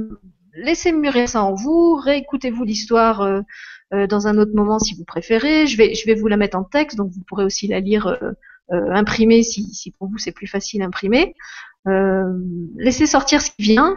laissez 0.54 0.92
mûrir 0.92 1.28
ça 1.28 1.42
en 1.42 1.54
vous, 1.54 1.94
réécoutez-vous 1.94 2.64
l'histoire 2.64 3.22
euh, 3.22 4.06
dans 4.08 4.26
un 4.26 4.38
autre 4.38 4.54
moment 4.54 4.80
si 4.80 4.94
vous 4.94 5.04
préférez. 5.04 5.66
Je 5.66 5.76
vais, 5.76 6.14
vous 6.14 6.26
la 6.26 6.36
mettre 6.36 6.56
en 6.56 6.64
texte, 6.64 6.96
donc 6.96 7.12
vous 7.12 7.22
pourrez 7.28 7.44
aussi 7.44 7.68
la 7.68 7.80
lire 7.80 8.18
imprimée 8.68 9.44
si, 9.44 9.94
pour 9.96 10.08
vous 10.08 10.18
c'est 10.18 10.32
plus 10.32 10.48
facile 10.48 10.82
imprimer. 10.82 11.34
laissez 12.76 13.06
sortir 13.06 13.40
ce 13.40 13.52
qui 13.52 13.62
vient. 13.62 13.96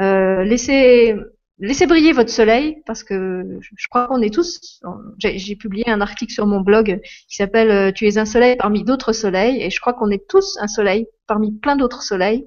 Laissez, 0.00 1.14
laissez 1.60 1.86
briller 1.86 2.12
votre 2.12 2.30
soleil 2.30 2.82
parce 2.86 3.04
que 3.04 3.58
je 3.60 3.88
crois 3.88 4.06
qu'on 4.08 4.20
est 4.22 4.32
tous. 4.32 4.80
J'ai 5.18 5.56
publié 5.56 5.88
un 5.88 6.00
article 6.00 6.32
sur 6.32 6.46
mon 6.46 6.60
blog 6.60 7.00
qui 7.28 7.36
s'appelle 7.36 7.70
euh, 7.70 7.92
Tu 7.92 8.06
es 8.06 8.18
un 8.18 8.24
soleil 8.24 8.56
parmi 8.56 8.84
d'autres 8.84 9.12
soleils 9.12 9.62
et 9.62 9.70
je 9.70 9.80
crois 9.80 9.92
qu'on 9.92 10.10
est 10.10 10.26
tous 10.28 10.58
un 10.60 10.68
soleil 10.68 11.06
parmi 11.26 11.52
plein 11.52 11.76
d'autres 11.76 12.02
soleils. 12.02 12.44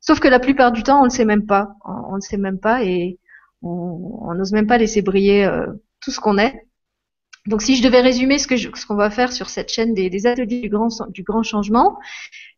Sauf 0.00 0.20
que 0.20 0.28
la 0.28 0.38
plupart 0.38 0.72
du 0.72 0.82
temps, 0.82 1.00
on 1.00 1.04
ne 1.04 1.10
sait 1.10 1.24
même 1.24 1.46
pas. 1.46 1.74
On 1.84 2.16
ne 2.16 2.20
sait 2.20 2.36
même 2.36 2.60
pas 2.60 2.84
et 2.84 3.18
on 3.62 4.34
n'ose 4.34 4.52
même 4.52 4.66
pas 4.66 4.76
laisser 4.76 5.00
briller 5.00 5.46
euh, 5.46 5.66
tout 6.00 6.10
ce 6.10 6.20
qu'on 6.20 6.36
est. 6.36 6.54
Donc, 7.46 7.60
si 7.60 7.76
je 7.76 7.82
devais 7.82 8.00
résumer 8.00 8.38
ce 8.38 8.86
qu'on 8.86 8.94
va 8.94 9.10
faire 9.10 9.32
sur 9.32 9.50
cette 9.50 9.70
chaîne 9.70 9.92
des, 9.92 10.26
ateliers 10.26 10.70
du 11.08 11.22
grand 11.22 11.42
changement, 11.42 11.98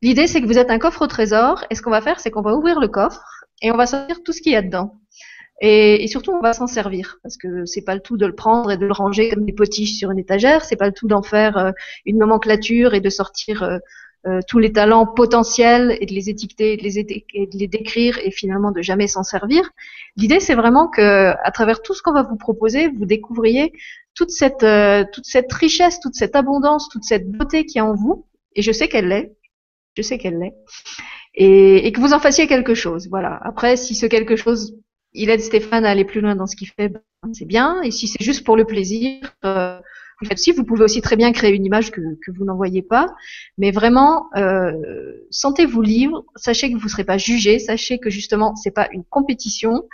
l'idée 0.01 0.29
c'est 0.29 0.41
que 0.41 0.47
vous 0.47 0.59
êtes 0.59 0.71
un 0.71 0.79
coffre 0.79 1.03
au 1.03 1.07
trésor 1.09 1.65
et 1.71 1.75
ce 1.75 1.83
qu'on 1.83 1.91
va 1.91 2.01
faire, 2.01 2.21
c'est 2.21 2.31
qu'on 2.31 2.43
va 2.43 2.55
ouvrir 2.55 2.79
le 2.79 2.87
coffre 2.87 3.21
et 3.63 3.73
on 3.73 3.77
va 3.77 3.87
sortir 3.87 4.23
tout 4.25 4.33
ce 4.33 4.41
qu'il 4.41 4.53
y 4.53 4.57
a 4.57 4.63
dedans. 4.63 5.01
Et, 5.61 6.05
et, 6.05 6.07
surtout, 6.07 6.33
on 6.33 6.41
va 6.41 6.53
s'en 6.53 6.67
servir 6.67 7.19
parce 7.23 7.37
que 7.39 7.65
c'est 7.65 7.83
pas 7.83 7.95
le 7.95 8.01
tout 8.01 8.17
de 8.17 8.27
le 8.27 8.35
prendre 8.35 8.71
et 8.71 8.77
de 8.77 8.85
le 8.85 8.93
ranger 8.93 9.31
comme 9.31 9.47
des 9.47 9.55
potiches 9.55 9.95
sur 9.95 10.11
une 10.11 10.19
étagère. 10.19 10.65
C'est 10.65 10.77
pas 10.77 10.87
le 10.87 10.93
tout 10.93 11.09
d'en 11.09 11.23
faire 11.23 11.57
euh, 11.57 11.71
une 12.05 12.19
nomenclature 12.19 12.93
et 12.93 13.01
de 13.01 13.09
sortir 13.09 13.63
euh, 13.63 13.79
euh, 14.27 14.41
tous 14.47 14.59
les 14.59 14.73
talents 14.73 15.07
potentiels 15.07 15.97
et 16.01 16.05
de 16.05 16.13
les 16.13 16.29
étiqueter, 16.29 16.77
de 16.77 16.83
les, 16.83 16.99
et 16.99 17.47
de 17.47 17.59
les 17.59 17.69
décrire 17.69 18.19
et 18.23 18.31
finalement 18.31 18.71
de 18.71 18.83
jamais 18.83 19.07
s'en 19.07 19.23
servir. 19.23 19.71
L'idée, 20.17 20.41
c'est 20.41 20.55
vraiment 20.55 20.89
que, 20.89 21.31
à 21.31 21.51
travers 21.53 21.81
tout 21.81 21.95
ce 21.95 22.03
qu'on 22.03 22.13
va 22.13 22.23
vous 22.23 22.37
proposer, 22.37 22.89
vous 22.89 23.07
découvriez 23.07 23.73
toute 24.15 24.31
cette 24.31 24.67
toute 25.13 25.27
cette 25.27 25.53
richesse, 25.53 26.01
toute 26.01 26.15
cette 26.15 26.37
abondance, 26.37 26.89
toute 26.89 27.05
cette 27.05 27.31
beauté 27.31 27.65
qui 27.65 27.79
est 27.79 27.83
en 27.83 27.95
vous. 27.95 28.27
Et 28.55 28.63
je 28.63 28.73
sais 28.73 28.89
qu'elle 28.89 29.09
l'est. 29.09 29.37
Je 29.97 30.03
sais 30.03 30.19
qu'elle 30.19 30.39
l'est 30.39 30.55
et, 31.37 31.87
et, 31.87 31.93
que 31.93 32.01
vous 32.01 32.13
en 32.13 32.19
fassiez 32.19 32.47
quelque 32.47 32.75
chose. 32.75 33.09
Voilà. 33.09 33.39
Après, 33.45 33.77
si 33.77 33.95
ce 33.95 34.07
quelque 34.07 34.37
chose, 34.37 34.75
il 35.17 35.31
aide 35.31 35.41
Stéphane 35.41 35.85
à 35.85 35.91
aller 35.91 36.05
plus 36.05 36.21
loin 36.21 36.37
dans 36.37 36.47
ce 36.47 36.57
qu'il 36.57 36.69
fait, 36.69 36.89
ben, 36.89 37.01
c'est 37.33 37.45
bien. 37.47 37.83
Et 37.83 37.91
si 37.91 38.07
c'est 38.07 38.23
juste 38.23 38.45
pour 38.45 38.57
le 38.57 38.65
plaisir, 38.65 39.21
euh, 39.45 39.79
vous 40.21 40.29
faites 40.29 40.39
aussi. 40.39 40.53
Vous 40.53 40.65
pouvez 40.65 40.85
aussi 40.85 41.01
très 41.03 41.17
bien 41.17 41.33
créer 41.33 41.55
une 41.55 41.65
image 41.65 41.91
que, 41.91 42.01
que 42.01 42.31
vous 42.31 42.45
n'envoyez 42.45 42.83
pas. 42.83 43.07
Mais 43.59 43.71
vraiment, 43.71 44.29
euh, 44.37 44.73
sentez-vous 45.31 45.83
libre. 45.83 46.25
Sachez 46.37 46.71
que 46.71 46.77
vous 46.77 46.85
ne 46.85 46.91
serez 46.91 47.05
pas 47.05 47.19
jugé. 47.19 47.59
Sachez 47.59 47.99
que 47.99 48.11
justement, 48.11 48.55
c'est 48.57 48.71
pas 48.71 48.89
une 48.93 49.05
compétition 49.05 49.85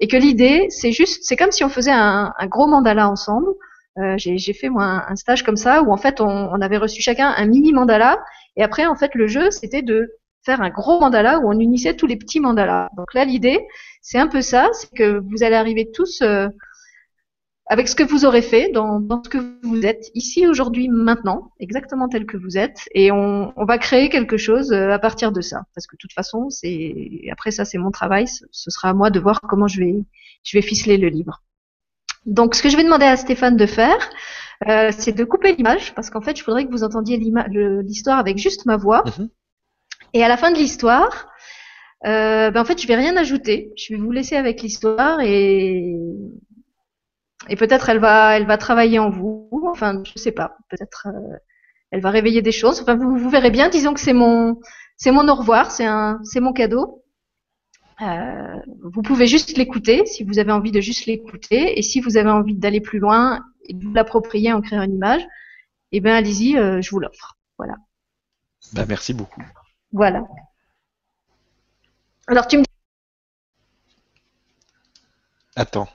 et 0.00 0.08
que 0.08 0.16
l'idée, 0.16 0.66
c'est 0.70 0.92
juste, 0.92 1.20
c'est 1.22 1.36
comme 1.36 1.52
si 1.52 1.64
on 1.64 1.68
faisait 1.68 1.92
un, 1.92 2.32
gros 2.44 2.66
mandala 2.66 3.08
ensemble. 3.08 3.48
Euh, 3.98 4.14
j'ai 4.16 4.52
fait 4.54 4.70
moi 4.70 5.04
un, 5.08 5.16
stage 5.16 5.42
comme 5.42 5.56
ça 5.56 5.82
où 5.82 5.92
en 5.92 5.98
fait 5.98 6.22
on 6.22 6.60
avait 6.62 6.78
reçu 6.78 7.02
chacun 7.02 7.34
un 7.36 7.44
mini 7.44 7.74
mandala 7.74 8.18
et 8.56 8.62
après 8.62 8.86
en 8.86 8.94
fait 8.94 9.14
le 9.14 9.26
jeu 9.26 9.50
c'était 9.50 9.82
de 9.82 10.12
faire 10.44 10.60
un 10.60 10.70
gros 10.70 11.00
mandala 11.00 11.38
où 11.38 11.48
on 11.48 11.58
unissait 11.58 11.94
tous 11.94 12.06
les 12.06 12.16
petits 12.16 12.40
mandalas. 12.40 12.88
Donc 12.96 13.14
là, 13.14 13.24
l'idée, 13.24 13.60
c'est 14.00 14.18
un 14.18 14.26
peu 14.26 14.42
ça, 14.42 14.68
c'est 14.72 14.92
que 14.92 15.22
vous 15.30 15.42
allez 15.42 15.54
arriver 15.54 15.90
tous 15.92 16.20
euh, 16.22 16.48
avec 17.66 17.88
ce 17.88 17.94
que 17.94 18.02
vous 18.02 18.24
aurez 18.24 18.42
fait 18.42 18.70
dans, 18.70 19.00
dans, 19.00 19.22
ce 19.22 19.28
que 19.28 19.38
vous 19.62 19.86
êtes 19.86 20.10
ici 20.14 20.46
aujourd'hui 20.46 20.88
maintenant, 20.88 21.52
exactement 21.60 22.08
tel 22.08 22.26
que 22.26 22.36
vous 22.36 22.58
êtes, 22.58 22.88
et 22.92 23.12
on, 23.12 23.52
on 23.56 23.64
va 23.64 23.78
créer 23.78 24.08
quelque 24.08 24.36
chose 24.36 24.72
euh, 24.72 24.90
à 24.90 24.98
partir 24.98 25.32
de 25.32 25.40
ça. 25.40 25.62
Parce 25.74 25.86
que 25.86 25.94
de 25.94 25.98
toute 25.98 26.12
façon, 26.12 26.50
c'est 26.50 27.22
après 27.30 27.50
ça, 27.50 27.64
c'est 27.64 27.78
mon 27.78 27.90
travail. 27.90 28.26
Ce 28.26 28.70
sera 28.70 28.90
à 28.90 28.94
moi 28.94 29.10
de 29.10 29.20
voir 29.20 29.40
comment 29.40 29.68
je 29.68 29.80
vais, 29.80 29.94
je 30.44 30.56
vais 30.56 30.62
ficeler 30.62 30.98
le 30.98 31.08
livre. 31.08 31.42
Donc, 32.26 32.54
ce 32.54 32.62
que 32.62 32.68
je 32.68 32.76
vais 32.76 32.84
demander 32.84 33.06
à 33.06 33.16
Stéphane 33.16 33.56
de 33.56 33.66
faire, 33.66 34.10
euh, 34.68 34.90
c'est 34.96 35.12
de 35.12 35.24
couper 35.24 35.54
l'image, 35.54 35.94
parce 35.94 36.10
qu'en 36.10 36.20
fait, 36.20 36.36
je 36.36 36.44
voudrais 36.44 36.64
que 36.64 36.70
vous 36.70 36.84
entendiez 36.84 37.16
l'histoire 37.16 38.18
avec 38.18 38.38
juste 38.38 38.66
ma 38.66 38.76
voix. 38.76 39.02
Mhm. 39.18 39.28
Et 40.12 40.22
à 40.24 40.28
la 40.28 40.36
fin 40.36 40.50
de 40.52 40.58
l'histoire, 40.58 41.28
Euh, 42.04 42.50
ben 42.50 42.60
en 42.62 42.64
fait, 42.64 42.80
je 42.82 42.88
vais 42.88 42.96
rien 42.96 43.16
ajouter. 43.16 43.72
Je 43.76 43.94
vais 43.94 44.00
vous 44.00 44.10
laisser 44.12 44.34
avec 44.36 44.60
l'histoire 44.62 45.20
et 45.20 45.94
peut-être 47.58 47.88
elle 47.88 47.98
va 47.98 48.36
elle 48.36 48.46
va 48.46 48.58
travailler 48.58 48.98
en 48.98 49.10
vous. 49.10 49.48
Enfin, 49.70 50.02
je 50.04 50.12
sais 50.20 50.32
pas. 50.32 50.56
Peut-être 50.68 51.08
euh, 51.08 51.36
elle 51.90 52.00
va 52.00 52.10
réveiller 52.10 52.42
des 52.42 52.52
choses. 52.52 52.80
Enfin, 52.82 52.94
vous, 52.96 53.16
vous 53.16 53.30
verrez 53.30 53.50
bien. 53.50 53.68
Disons 53.68 53.94
que 53.94 54.00
c'est 54.00 54.12
mon 54.14 54.60
c'est 54.96 55.10
mon 55.12 55.28
au 55.28 55.34
revoir. 55.34 55.70
C'est 55.70 55.86
un 55.86 56.20
c'est 56.24 56.40
mon 56.40 56.52
cadeau. 56.52 57.04
Euh, 58.02 58.56
vous 58.82 59.02
pouvez 59.02 59.26
juste 59.26 59.56
l'écouter 59.56 60.04
si 60.06 60.24
vous 60.24 60.38
avez 60.38 60.50
envie 60.52 60.72
de 60.72 60.80
juste 60.80 61.06
l'écouter 61.06 61.78
et 61.78 61.82
si 61.82 62.00
vous 62.00 62.16
avez 62.16 62.30
envie 62.30 62.54
d'aller 62.56 62.80
plus 62.80 62.98
loin 62.98 63.44
et 63.68 63.74
de 63.74 63.84
vous 63.84 63.92
l'approprier 63.94 64.52
en 64.52 64.60
créant 64.60 64.82
une 64.82 64.94
image, 64.94 65.22
eh 65.92 66.00
bien 66.00 66.16
allez-y, 66.16 66.58
euh, 66.58 66.80
je 66.82 66.90
vous 66.90 67.00
l'offre. 67.00 67.38
Voilà. 67.58 67.74
Bah, 68.72 68.86
merci 68.88 69.14
beaucoup. 69.14 69.42
Voilà. 69.92 70.24
Alors 72.26 72.46
tu 72.46 72.58
me 72.58 72.64
Attends. 75.54 75.88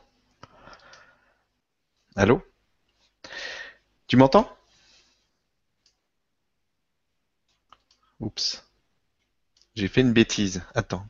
Allô? 2.15 2.41
Tu 4.07 4.17
m'entends? 4.17 4.47
Oups. 8.19 8.63
J'ai 9.75 9.87
fait 9.87 10.01
une 10.01 10.13
bêtise. 10.13 10.63
Attends. 10.75 11.07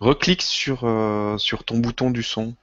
Reclique 0.00 0.42
sur, 0.42 0.84
euh, 0.84 1.38
sur 1.38 1.64
ton 1.64 1.78
bouton 1.78 2.10
du 2.10 2.22
son. 2.22 2.54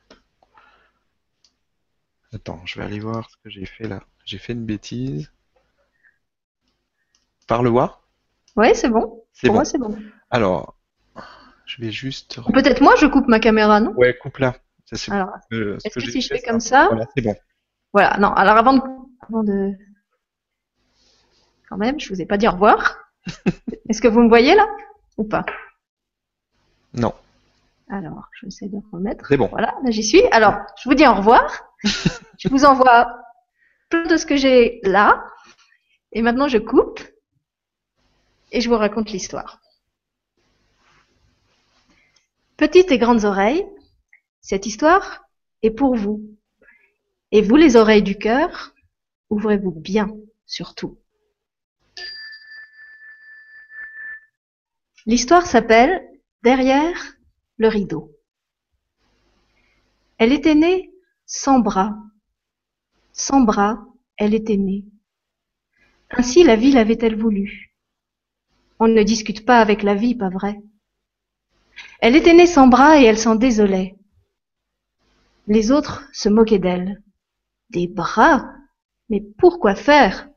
Attends, 2.34 2.66
je 2.66 2.80
vais 2.80 2.86
aller 2.86 3.00
voir 3.00 3.30
ce 3.30 3.36
que 3.44 3.50
j'ai 3.50 3.66
fait 3.66 3.88
là. 3.88 4.02
J'ai 4.26 4.38
fait 4.38 4.54
une 4.54 4.66
bêtise. 4.66 5.32
Parle-moi. 7.48 8.02
Ouais, 8.56 8.74
c'est 8.74 8.90
bon. 8.90 9.24
C'est 9.34 9.48
Pour 9.48 9.54
bon. 9.54 9.58
moi, 9.60 9.66
c'est 9.66 9.78
bon. 9.78 9.96
Alors, 10.30 10.76
je 11.66 11.82
vais 11.82 11.92
juste. 11.92 12.40
Peut-être 12.54 12.82
moi, 12.82 12.96
je 12.98 13.06
coupe 13.08 13.28
ma 13.28 13.40
caméra, 13.40 13.80
non? 13.80 13.94
Ouais, 13.96 14.18
coupe 14.18 14.38
là. 14.38 14.56
Ça, 14.86 14.96
c'est 14.98 15.12
Alors, 15.12 15.30
ce 15.52 15.78
est-ce 15.86 15.96
que 15.96 16.02
si 16.02 16.22
je 16.22 16.28
fais 16.28 16.42
comme 16.42 16.60
ça, 16.60 16.88
Voilà, 16.90 17.08
c'est 17.16 17.22
bon. 17.24 17.36
voilà. 17.94 18.18
Non, 18.18 18.30
alors 18.34 18.58
avant 18.58 18.74
de, 18.74 18.82
avant 19.30 19.44
de, 19.44 19.72
quand 21.70 21.78
même, 21.78 22.00
je 22.00 22.10
vous 22.10 22.22
ai 22.22 22.26
pas 22.26 22.38
dit 22.38 22.48
au 22.48 22.52
revoir. 22.52 22.98
Est-ce 23.90 24.02
que 24.02 24.08
vous 24.08 24.22
me 24.22 24.28
voyez 24.30 24.56
là? 24.56 24.68
Ou 25.18 25.24
pas? 25.24 25.46
Non, 26.94 27.14
Alors, 27.90 28.28
je 28.34 28.46
vais 28.46 28.48
essayer 28.50 28.70
de 28.72 28.78
remettre. 28.92 29.26
c'est 29.28 29.38
bon. 29.38 29.48
Voilà, 29.48 29.74
là 29.84 29.92
j'y 29.92 30.04
suis. 30.04 30.24
Alors, 30.32 30.56
je 30.82 30.90
vous 30.90 30.96
dis 30.96 31.08
au 31.08 31.14
revoir. 31.14 31.64
je 31.84 32.50
vous 32.50 32.66
envoie 32.66 33.08
plein 33.90 34.06
de 34.08 34.18
ce 34.18 34.26
que 34.26 34.36
j'ai 34.36 34.82
là. 34.84 35.24
Et 36.12 36.22
maintenant, 36.22 36.48
je 36.50 36.58
coupe 36.58 37.00
et 38.52 38.62
je 38.62 38.70
vous 38.70 38.78
raconte 38.78 39.12
l'histoire. 39.12 39.62
Petites 42.58 42.92
et 42.92 42.98
grandes 42.98 43.26
oreilles, 43.26 43.66
cette 44.42 44.66
histoire 44.66 45.26
est 45.62 45.72
pour 45.72 45.96
vous. 45.96 46.38
Et 47.32 47.42
vous, 47.42 47.56
les 47.56 47.76
oreilles 47.76 48.04
du 48.04 48.18
cœur, 48.18 48.76
ouvrez-vous 49.30 49.72
bien, 49.72 50.10
surtout. 50.46 51.00
L'histoire 55.06 55.46
s'appelle 55.46 56.08
Derrière 56.44 57.16
le 57.58 57.68
rideau. 57.68 58.12
Elle 60.18 60.34
était 60.34 60.56
née 60.56 60.92
sans 61.26 61.60
bras. 61.60 61.96
Sans 63.12 63.42
bras, 63.42 63.86
elle 64.18 64.34
était 64.34 64.58
née. 64.58 64.86
Ainsi 66.10 66.44
la 66.44 66.56
vie 66.56 66.72
l'avait-elle 66.72 67.16
voulu. 67.16 67.71
On 68.84 68.88
ne 68.88 69.04
discute 69.04 69.46
pas 69.46 69.60
avec 69.60 69.84
la 69.84 69.94
vie, 69.94 70.16
pas 70.16 70.30
vrai? 70.30 70.60
Elle 72.00 72.16
était 72.16 72.34
née 72.34 72.48
sans 72.48 72.66
bras 72.66 73.00
et 73.00 73.04
elle 73.04 73.20
s'en 73.20 73.36
désolait. 73.36 73.96
Les 75.46 75.70
autres 75.72 76.10
se 76.14 76.30
moquaient 76.30 76.58
d'elle. 76.58 77.04
Des 77.70 77.88
bras? 77.88 78.44
Mais 79.08 79.22
pourquoi 79.38 79.76
faire? 79.76 80.28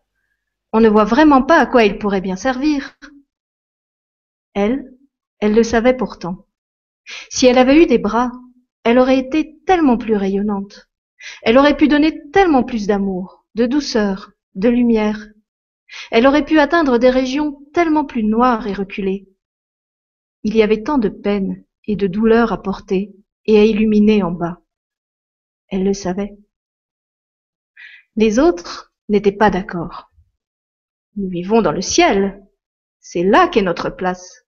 On 0.75 0.81
ne 0.81 0.91
voit 0.91 1.07
vraiment 1.07 1.41
pas 1.41 1.59
à 1.59 1.65
quoi 1.65 1.85
ils 1.85 1.97
pourraient 1.97 2.21
bien 2.21 2.37
servir. 2.37 2.99
Elle, 4.53 4.93
elle 5.41 5.55
le 5.55 5.63
savait 5.63 5.97
pourtant. 5.97 6.47
Si 7.31 7.47
elle 7.47 7.57
avait 7.57 7.83
eu 7.83 7.87
des 7.87 7.97
bras, 7.97 8.31
elle 8.83 8.99
aurait 8.99 9.21
été 9.21 9.57
tellement 9.67 9.97
plus 9.97 10.17
rayonnante. 10.17 10.91
Elle 11.45 11.57
aurait 11.57 11.79
pu 11.79 11.89
donner 11.89 12.21
tellement 12.31 12.63
plus 12.63 12.87
d'amour, 12.87 13.47
de 13.55 13.65
douceur, 13.65 14.33
de 14.55 14.69
lumière. 14.69 15.29
Elle 16.11 16.27
aurait 16.27 16.45
pu 16.45 16.59
atteindre 16.59 16.99
des 16.99 17.11
régions 17.11 17.61
tellement 17.73 18.05
plus 18.05 18.25
noires 18.25 18.67
et 18.67 18.73
reculées. 18.73 19.29
Il 20.43 20.57
y 20.57 20.63
avait 20.63 20.83
tant 20.83 20.99
de 20.99 21.09
peine 21.09 21.65
et 21.87 21.97
de 21.97 22.07
douleur 22.07 22.53
à 22.53 22.63
porter 22.63 23.15
et 23.47 23.59
à 23.59 23.65
illuminer 23.65 24.23
en 24.23 24.31
bas. 24.31 24.61
Elle 25.69 25.85
le 25.85 25.95
savait. 25.95 26.37
Les 28.17 28.39
autres 28.39 28.93
n'étaient 29.09 29.33
pas 29.33 29.51
d'accord. 29.51 30.11
Nous 31.17 31.29
vivons 31.29 31.63
dans 31.63 31.73
le 31.73 31.81
ciel. 31.81 32.43
C'est 33.01 33.23
là 33.23 33.49
qu'est 33.49 33.63
notre 33.63 33.91
place. 33.91 34.45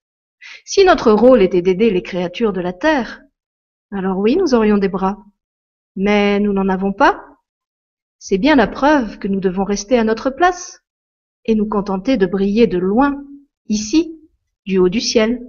Si 0.65 0.83
notre 0.85 1.11
rôle 1.11 1.41
était 1.41 1.61
d'aider 1.61 1.89
les 1.89 2.01
créatures 2.01 2.53
de 2.53 2.61
la 2.61 2.73
terre, 2.73 3.21
alors 3.91 4.17
oui, 4.17 4.35
nous 4.35 4.53
aurions 4.53 4.77
des 4.77 4.89
bras. 4.89 5.17
Mais 5.95 6.39
nous 6.39 6.53
n'en 6.53 6.69
avons 6.69 6.93
pas. 6.93 7.23
C'est 8.19 8.37
bien 8.37 8.55
la 8.55 8.67
preuve 8.67 9.19
que 9.19 9.27
nous 9.27 9.39
devons 9.39 9.63
rester 9.63 9.97
à 9.97 10.03
notre 10.03 10.29
place 10.29 10.81
et 11.47 11.55
nous 11.55 11.67
contenter 11.67 12.17
de 12.17 12.25
briller 12.25 12.67
de 12.67 12.77
loin, 12.77 13.23
ici, 13.67 14.19
du 14.65 14.77
haut 14.77 14.89
du 14.89 15.01
ciel. 15.01 15.41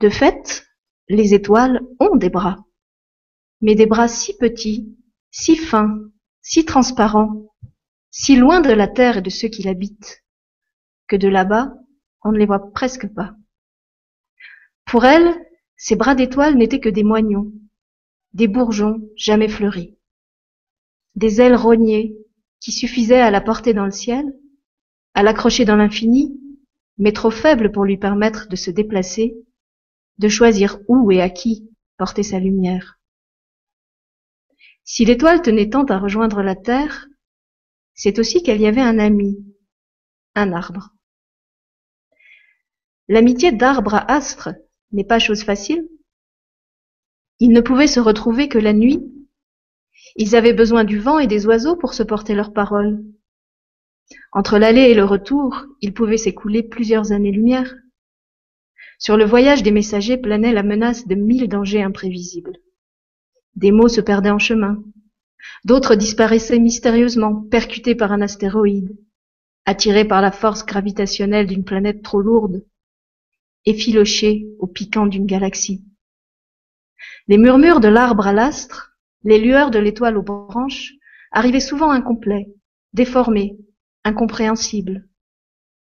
De 0.00 0.10
fait, 0.10 0.66
les 1.08 1.34
étoiles 1.34 1.80
ont 2.00 2.16
des 2.16 2.30
bras, 2.30 2.66
mais 3.60 3.74
des 3.74 3.86
bras 3.86 4.08
si 4.08 4.36
petits, 4.36 4.94
si 5.30 5.56
fins, 5.56 6.00
si 6.42 6.64
transparents, 6.64 7.48
si 8.10 8.36
loin 8.36 8.60
de 8.60 8.72
la 8.72 8.88
terre 8.88 9.18
et 9.18 9.22
de 9.22 9.30
ceux 9.30 9.48
qui 9.48 9.62
l'habitent, 9.62 10.24
que 11.06 11.16
de 11.16 11.28
là-bas, 11.28 11.72
on 12.22 12.32
ne 12.32 12.38
les 12.38 12.46
voit 12.46 12.72
presque 12.72 13.06
pas. 13.14 13.34
Pour 14.84 15.04
elles, 15.04 15.34
ces 15.76 15.96
bras 15.96 16.14
d'étoiles 16.14 16.56
n'étaient 16.56 16.80
que 16.80 16.88
des 16.88 17.04
moignons, 17.04 17.52
des 18.32 18.48
bourgeons 18.48 19.08
jamais 19.16 19.48
fleuris, 19.48 19.96
des 21.14 21.40
ailes 21.40 21.54
rognées 21.54 22.16
qui 22.60 22.72
suffisaient 22.72 23.20
à 23.20 23.30
la 23.30 23.40
porter 23.40 23.74
dans 23.74 23.84
le 23.84 23.90
ciel, 23.90 24.34
à 25.14 25.22
l'accrocher 25.22 25.64
dans 25.64 25.76
l'infini, 25.76 26.40
mais 26.98 27.12
trop 27.12 27.30
faibles 27.30 27.72
pour 27.72 27.84
lui 27.84 27.96
permettre 27.96 28.48
de 28.48 28.56
se 28.56 28.70
déplacer, 28.70 29.36
de 30.18 30.28
choisir 30.28 30.78
où 30.88 31.10
et 31.10 31.20
à 31.20 31.30
qui 31.30 31.70
porter 31.98 32.22
sa 32.22 32.38
lumière. 32.38 32.98
Si 34.84 35.04
l'étoile 35.04 35.42
tenait 35.42 35.68
tant 35.68 35.84
à 35.84 35.98
rejoindre 35.98 36.42
la 36.42 36.54
Terre, 36.54 37.08
c'est 37.94 38.18
aussi 38.18 38.42
qu'elle 38.42 38.60
y 38.60 38.66
avait 38.66 38.82
un 38.82 38.98
ami, 38.98 39.36
un 40.34 40.52
arbre. 40.52 40.94
L'amitié 43.08 43.52
d'arbre 43.52 43.94
à 43.94 44.12
astre 44.12 44.50
n'est 44.92 45.04
pas 45.04 45.18
chose 45.18 45.42
facile. 45.44 45.88
Ils 47.38 47.50
ne 47.50 47.60
pouvaient 47.60 47.86
se 47.86 48.00
retrouver 48.00 48.48
que 48.48 48.58
la 48.58 48.72
nuit. 48.72 49.00
Ils 50.16 50.34
avaient 50.34 50.54
besoin 50.54 50.84
du 50.84 50.98
vent 50.98 51.18
et 51.18 51.26
des 51.26 51.46
oiseaux 51.46 51.76
pour 51.76 51.94
se 51.94 52.02
porter 52.02 52.34
leurs 52.34 52.52
paroles. 52.52 53.04
Entre 54.32 54.58
l'aller 54.58 54.82
et 54.82 54.94
le 54.94 55.04
retour, 55.04 55.64
il 55.80 55.92
pouvait 55.92 56.16
s'écouler 56.16 56.62
plusieurs 56.62 57.12
années-lumière. 57.12 57.74
Sur 58.98 59.16
le 59.16 59.24
voyage 59.24 59.62
des 59.62 59.72
messagers 59.72 60.16
planait 60.16 60.52
la 60.52 60.62
menace 60.62 61.06
de 61.06 61.14
mille 61.14 61.48
dangers 61.48 61.82
imprévisibles. 61.82 62.56
Des 63.54 63.72
mots 63.72 63.88
se 63.88 64.00
perdaient 64.00 64.30
en 64.30 64.38
chemin. 64.38 64.82
D'autres 65.64 65.94
disparaissaient 65.94 66.58
mystérieusement, 66.58 67.42
percutés 67.42 67.94
par 67.94 68.12
un 68.12 68.22
astéroïde, 68.22 68.96
attirés 69.66 70.06
par 70.06 70.22
la 70.22 70.32
force 70.32 70.64
gravitationnelle 70.64 71.46
d'une 71.46 71.64
planète 71.64 72.02
trop 72.02 72.20
lourde, 72.20 72.64
effilochés 73.66 74.46
au 74.58 74.66
piquant 74.66 75.06
d'une 75.06 75.26
galaxie. 75.26 75.84
Les 77.28 77.38
murmures 77.38 77.80
de 77.80 77.88
l'arbre 77.88 78.26
à 78.26 78.32
l'astre, 78.32 78.95
les 79.26 79.40
lueurs 79.40 79.72
de 79.72 79.80
l'étoile 79.80 80.16
aux 80.16 80.22
branches, 80.22 80.94
arrivaient 81.32 81.58
souvent 81.58 81.90
incomplets, 81.90 82.46
déformés, 82.92 83.58
incompréhensibles. 84.04 85.08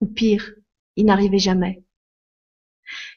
Ou 0.01 0.07
pire, 0.07 0.55
ils 0.95 1.05
n'arrivaient 1.05 1.39
jamais. 1.39 1.83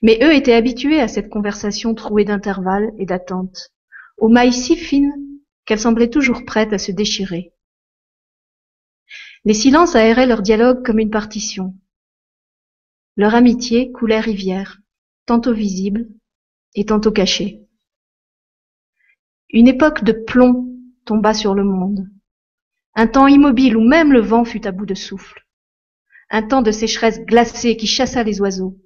Mais 0.02 0.18
eux 0.24 0.34
étaient 0.34 0.56
habitués 0.56 1.00
à 1.00 1.08
cette 1.08 1.30
conversation 1.30 1.94
trouée 1.94 2.26
d'intervalles 2.26 2.92
et 2.98 3.06
d'attentes, 3.06 3.72
aux 4.18 4.28
mailles 4.28 4.52
si 4.52 4.76
fines 4.76 5.14
qu'elles 5.64 5.80
semblaient 5.80 6.10
toujours 6.10 6.44
prêtes 6.44 6.74
à 6.74 6.80
se 6.80 6.92
déchirer. 6.92 7.54
Les 9.44 9.54
silences 9.54 9.96
aéraient 9.96 10.26
leur 10.26 10.42
dialogue 10.42 10.84
comme 10.84 11.00
une 11.00 11.12
partition. 11.12 11.76
Leur 13.16 13.36
amitié 13.36 13.92
coulait 13.92 14.20
rivière, 14.20 14.80
tantôt 15.28 15.54
visible 15.54 16.08
et 16.74 16.86
tantôt 16.86 17.12
cachée. 17.12 17.65
Une 19.52 19.68
époque 19.68 20.04
de 20.04 20.12
plomb 20.12 20.68
tomba 21.06 21.34
sur 21.34 21.54
le 21.54 21.64
monde. 21.64 22.10
Un 22.96 23.08
temps 23.08 23.28
immobile 23.28 23.78
où 23.78 23.82
même 23.82 24.12
le 24.12 24.22
vent 24.22 24.44
fut 24.44 24.66
à 24.66 24.72
bout 24.72 24.86
de 24.86 24.96
souffle. 24.96 25.46
Un 26.30 26.44
temps 26.44 26.62
de 26.62 26.72
sécheresse 26.72 27.20
glacée 27.22 27.78
qui 27.78 27.88
chassa 27.88 28.24
les 28.24 28.42
oiseaux. 28.42 28.78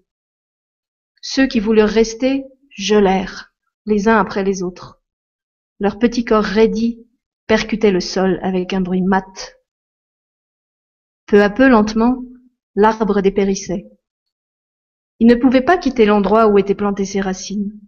Ceux 1.21 1.47
qui 1.47 1.59
voulurent 1.59 1.87
rester 1.87 2.43
gelèrent, 2.71 3.53
les 3.85 4.07
uns 4.07 4.17
après 4.17 4.43
les 4.43 4.63
autres. 4.63 5.01
Leurs 5.79 5.99
petits 5.99 6.25
corps 6.25 6.43
raidis 6.43 7.05
percutaient 7.47 7.91
le 7.91 8.01
sol 8.01 8.39
avec 8.41 8.73
un 8.73 8.81
bruit 8.81 9.01
mat. 9.01 9.57
Peu 11.25 11.41
à 11.41 11.49
peu, 11.49 11.69
lentement, 11.69 12.21
l'arbre 12.75 13.21
dépérissait. 13.21 13.85
Il 15.19 15.27
ne 15.27 15.35
pouvait 15.35 15.61
pas 15.61 15.77
quitter 15.77 16.05
l'endroit 16.05 16.47
où 16.47 16.57
étaient 16.57 16.75
plantées 16.75 17.05
ses 17.05 17.21
racines. 17.21 17.79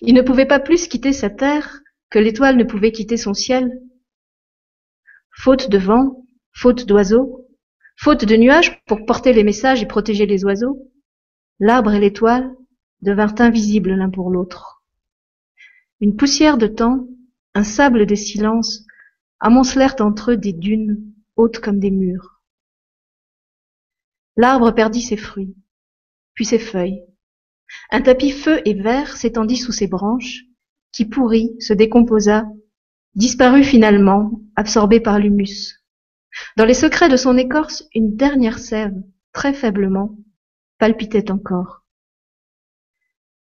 Il 0.00 0.14
ne 0.14 0.22
pouvait 0.22 0.46
pas 0.46 0.60
plus 0.60 0.88
quitter 0.88 1.12
sa 1.12 1.30
terre 1.30 1.80
que 2.10 2.18
l'étoile 2.18 2.56
ne 2.56 2.64
pouvait 2.64 2.92
quitter 2.92 3.16
son 3.16 3.34
ciel. 3.34 3.80
Faute 5.32 5.68
de 5.68 5.78
vent, 5.78 6.24
faute 6.52 6.86
d'oiseaux, 6.86 7.48
faute 7.96 8.24
de 8.24 8.36
nuages 8.36 8.82
pour 8.86 9.04
porter 9.04 9.32
les 9.32 9.44
messages 9.44 9.82
et 9.82 9.86
protéger 9.86 10.26
les 10.26 10.44
oiseaux, 10.44 10.90
l'arbre 11.58 11.92
et 11.92 12.00
l'étoile 12.00 12.54
devinrent 13.02 13.40
invisibles 13.40 13.94
l'un 13.94 14.10
pour 14.10 14.30
l'autre. 14.30 14.82
Une 16.00 16.16
poussière 16.16 16.58
de 16.58 16.66
temps, 16.66 17.06
un 17.54 17.64
sable 17.64 18.06
des 18.06 18.16
silences, 18.16 18.84
amoncelèrent 19.40 19.96
entre 20.00 20.32
eux 20.32 20.36
des 20.36 20.52
dunes 20.52 21.12
hautes 21.36 21.58
comme 21.58 21.78
des 21.78 21.90
murs. 21.90 22.42
L'arbre 24.36 24.72
perdit 24.72 25.02
ses 25.02 25.16
fruits, 25.16 25.54
puis 26.34 26.44
ses 26.44 26.58
feuilles. 26.58 27.04
Un 27.90 28.02
tapis 28.02 28.30
feu 28.30 28.60
et 28.64 28.74
vert 28.74 29.16
s'étendit 29.16 29.56
sous 29.56 29.72
ses 29.72 29.86
branches, 29.86 30.44
qui 30.94 31.04
pourrit, 31.04 31.56
se 31.58 31.72
décomposa, 31.72 32.46
disparut 33.16 33.64
finalement, 33.64 34.40
absorbé 34.54 35.00
par 35.00 35.18
l'humus. 35.18 35.80
Dans 36.56 36.64
les 36.64 36.74
secrets 36.74 37.08
de 37.08 37.16
son 37.16 37.36
écorce, 37.36 37.84
une 37.94 38.14
dernière 38.16 38.60
sève, 38.60 38.94
très 39.32 39.52
faiblement, 39.52 40.16
palpitait 40.78 41.32
encore. 41.32 41.84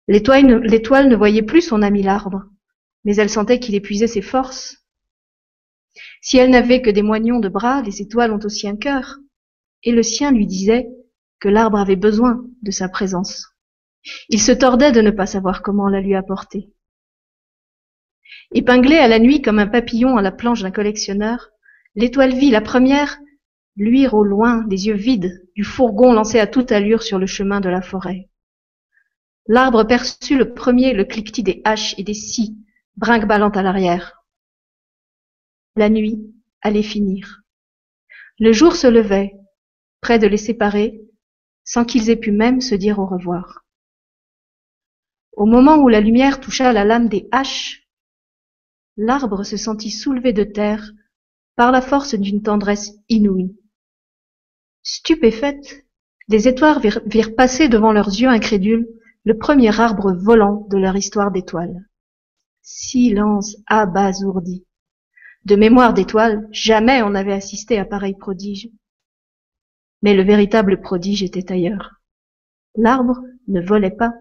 L'étoile 0.09 0.47
ne, 0.47 1.17
voyait 1.17 1.43
plus 1.43 1.61
son 1.61 1.83
ami 1.83 2.03
l'arbre, 2.03 2.45
mais 3.05 3.17
elle 3.17 3.31
sentait 3.31 3.61
qu'il 3.61 3.75
épuisait 3.75 4.07
ses 4.07 4.23
forces. 4.23 4.79
Si 6.23 6.39
elle 6.39 6.51
n'avait 6.51 6.81
que 6.81 6.91
des 6.91 7.03
moignons 7.03 7.39
de 7.39 7.49
bras, 7.49 7.83
les 7.83 8.01
étoiles 8.01 8.33
ont 8.33 8.45
aussi 8.45 8.67
un 8.67 8.77
cœur, 8.77 9.19
et 9.83 9.93
le 9.93 10.03
sien 10.03 10.33
lui 10.33 10.47
disait 10.47 10.89
que 11.39 11.49
l'arbre 11.49 11.79
avait 11.79 11.97
besoin 11.97 12.45
de 12.63 12.71
sa 12.71 12.89
présence. 12.89 13.49
Il 14.31 14.41
se 14.41 14.53
tordait 14.53 14.93
de 14.93 15.03
ne 15.03 15.11
pas 15.11 15.27
savoir 15.27 15.63
comment 15.63 15.89
la 15.89 16.01
lui 16.01 16.15
apporter. 16.15 16.71
Épinglée 18.53 18.99
à 18.99 19.09
la 19.09 19.19
nuit 19.19 19.43
comme 19.43 19.59
un 19.59 19.67
papillon 19.67 20.17
à 20.17 20.23
la 20.23 20.33
planche 20.33 20.63
d'un 20.63 20.71
collectionneur, 20.71 21.51
l'étoile 21.95 22.35
vit 22.35 22.51
la 22.51 22.61
première 22.61 23.19
luire 23.77 24.15
au 24.15 24.25
loin 24.25 24.65
des 24.65 24.87
yeux 24.87 24.95
vides 24.95 25.49
du 25.55 25.65
fourgon 25.65 26.13
lancé 26.13 26.39
à 26.39 26.47
toute 26.47 26.73
allure 26.73 27.03
sur 27.03 27.19
le 27.19 27.27
chemin 27.27 27.61
de 27.61 27.69
la 27.69 27.83
forêt. 27.83 28.29
L'arbre 29.47 29.85
perçut 29.85 30.37
le 30.37 30.55
premier 30.55 30.93
le 30.93 31.05
cliquetis 31.05 31.43
des 31.43 31.63
haches 31.65 31.95
et 31.99 32.05
des 32.05 32.15
scies, 32.15 32.57
brinque-ballant 32.97 33.51
à 33.51 33.63
l'arrière. 33.63 34.23
La 35.77 35.89
nuit 35.89 36.21
allait 36.61 36.83
finir. 36.83 37.43
Le 38.39 38.53
jour 38.53 38.77
se 38.77 38.87
levait, 38.87 39.33
près 40.01 40.19
de 40.19 40.27
les 40.27 40.37
séparer, 40.37 41.01
sans 41.65 41.85
qu'ils 41.85 42.11
aient 42.11 42.17
pu 42.17 42.33
même 42.33 42.61
se 42.61 42.75
dire 42.75 42.99
au 42.99 43.07
revoir. 43.07 43.65
Au 45.33 45.47
moment 45.47 45.77
où 45.77 45.89
la 45.89 46.01
lumière 46.01 46.41
toucha 46.41 46.73
la 46.73 46.85
lame 46.85 47.09
des 47.09 47.29
haches, 47.33 47.82
l'arbre 48.97 49.45
se 49.45 49.57
sentit 49.57 49.91
soulevé 49.91 50.33
de 50.33 50.45
terre 50.45 50.93
par 51.57 51.73
la 51.73 51.81
force 51.81 52.15
d'une 52.15 52.43
tendresse 52.43 52.93
inouïe. 53.09 53.57
Stupéfaites, 54.83 55.87
les 56.29 56.49
étoiles 56.49 56.81
virent 57.07 57.35
passer 57.35 57.69
devant 57.69 57.93
leurs 57.93 58.09
yeux 58.09 58.29
incrédules 58.29 58.89
le 59.25 59.39
premier 59.39 59.79
arbre 59.81 60.13
volant 60.13 60.67
de 60.71 60.79
leur 60.79 60.97
histoire 60.97 61.31
d'étoiles. 61.31 61.89
Silence 62.63 63.57
abasourdi. 63.67 64.67
De 65.45 65.57
mémoire 65.57 65.95
d'étoiles, 65.95 66.49
jamais 66.53 67.03
on 67.03 67.11
n'avait 67.11 67.33
assisté 67.33 67.79
à 67.79 67.85
pareil 67.85 68.15
prodige. 68.15 68.71
Mais 70.03 70.15
le 70.15 70.23
véritable 70.23 70.81
prodige 70.81 71.23
était 71.23 71.53
ailleurs. 71.53 72.01
L'arbre 72.77 73.21
ne 73.49 73.61
volait 73.61 73.91
pas. 73.91 74.13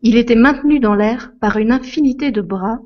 Il 0.00 0.16
était 0.16 0.36
maintenu 0.36 0.80
dans 0.80 0.94
l'air 0.94 1.32
par 1.40 1.58
une 1.58 1.72
infinité 1.72 2.30
de 2.30 2.40
bras 2.40 2.78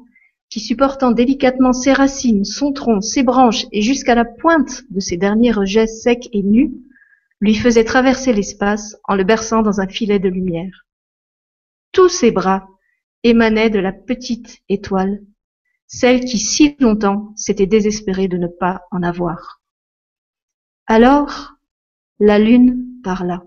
qui, 0.55 0.61
supportant 0.61 1.11
délicatement 1.11 1.73
ses 1.73 1.93
racines, 1.93 2.45
son 2.45 2.73
tronc, 2.73 3.01
ses 3.01 3.25
branches 3.25 3.67
et 3.73 3.83
jusqu'à 3.83 4.15
la 4.15 4.25
pointe 4.25 4.85
de 4.89 5.01
ses 5.01 5.17
derniers 5.17 5.51
rejets 5.51 5.89
secs 5.89 6.29
et 6.33 6.45
nus, 6.45 6.73
lui 7.41 7.57
faisaient 7.57 7.83
traverser 7.83 8.33
l'espace 8.33 8.97
en 9.03 9.17
le 9.17 9.25
berçant 9.25 9.63
dans 9.63 9.81
un 9.81 9.89
filet 9.89 10.21
de 10.21 10.29
lumière 10.29 10.85
tous 11.95 12.09
ses 12.09 12.33
bras 12.33 12.69
émanaient 13.23 13.71
de 13.71 13.79
la 13.79 13.93
petite 13.93 14.61
étoile, 14.69 15.23
celle 15.87 16.25
qui 16.25 16.39
si 16.39 16.77
longtemps 16.81 17.33
s'était 17.37 17.67
désespérée 17.67 18.29
de 18.29 18.37
ne 18.37 18.49
pas 18.49 18.83
en 18.91 19.03
avoir. 19.03 19.63
Alors, 20.87 21.55
la 22.19 22.39
lune 22.39 23.01
parla. 23.03 23.45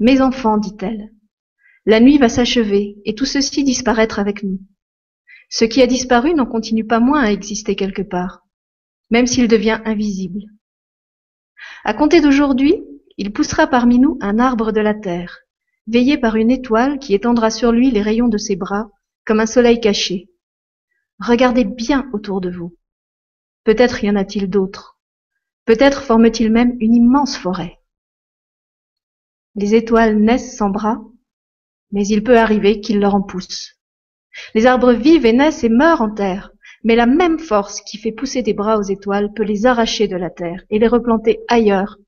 Mes 0.00 0.20
enfants, 0.20 0.58
dit-elle, 0.58 1.12
la 1.86 2.00
nuit 2.00 2.18
va 2.18 2.28
s'achever 2.28 2.96
et 3.04 3.14
tout 3.14 3.24
ceci 3.24 3.62
disparaître 3.62 4.18
avec 4.18 4.42
nous. 4.42 4.58
Ce 5.56 5.64
qui 5.64 5.82
a 5.82 5.86
disparu 5.86 6.34
n'en 6.34 6.46
continue 6.46 6.84
pas 6.84 6.98
moins 6.98 7.22
à 7.22 7.30
exister 7.30 7.76
quelque 7.76 8.02
part, 8.02 8.44
même 9.10 9.28
s'il 9.28 9.46
devient 9.46 9.80
invisible. 9.84 10.40
À 11.84 11.94
compter 11.94 12.20
d'aujourd'hui, 12.20 12.82
il 13.18 13.32
poussera 13.32 13.68
parmi 13.68 14.00
nous 14.00 14.18
un 14.20 14.40
arbre 14.40 14.72
de 14.72 14.80
la 14.80 14.94
terre, 14.94 15.42
veillé 15.86 16.18
par 16.18 16.34
une 16.34 16.50
étoile 16.50 16.98
qui 16.98 17.14
étendra 17.14 17.50
sur 17.50 17.70
lui 17.70 17.92
les 17.92 18.02
rayons 18.02 18.26
de 18.26 18.36
ses 18.36 18.56
bras 18.56 18.90
comme 19.24 19.38
un 19.38 19.46
soleil 19.46 19.78
caché. 19.78 20.28
Regardez 21.20 21.62
bien 21.62 22.10
autour 22.12 22.40
de 22.40 22.50
vous. 22.50 22.76
Peut-être 23.62 24.02
y 24.02 24.10
en 24.10 24.16
a-t-il 24.16 24.50
d'autres. 24.50 24.98
Peut-être 25.66 26.02
forment-ils 26.02 26.50
même 26.50 26.76
une 26.80 26.96
immense 26.96 27.36
forêt. 27.36 27.78
Les 29.54 29.76
étoiles 29.76 30.18
naissent 30.18 30.56
sans 30.56 30.70
bras, 30.70 31.00
mais 31.92 32.04
il 32.08 32.24
peut 32.24 32.38
arriver 32.38 32.80
qu'ils 32.80 32.98
leur 32.98 33.14
en 33.14 33.22
poussent. 33.22 33.78
Les 34.54 34.66
arbres 34.66 34.92
vivent 34.92 35.26
et 35.26 35.32
naissent 35.32 35.64
et 35.64 35.68
meurent 35.68 36.02
en 36.02 36.10
terre, 36.10 36.52
mais 36.82 36.96
la 36.96 37.06
même 37.06 37.38
force 37.38 37.80
qui 37.80 37.98
fait 37.98 38.12
pousser 38.12 38.42
des 38.42 38.52
bras 38.52 38.78
aux 38.78 38.82
étoiles 38.82 39.32
peut 39.32 39.42
les 39.42 39.66
arracher 39.66 40.08
de 40.08 40.16
la 40.16 40.30
terre 40.30 40.64
et 40.70 40.78
les 40.78 40.88
replanter 40.88 41.40
ailleurs, 41.48 41.98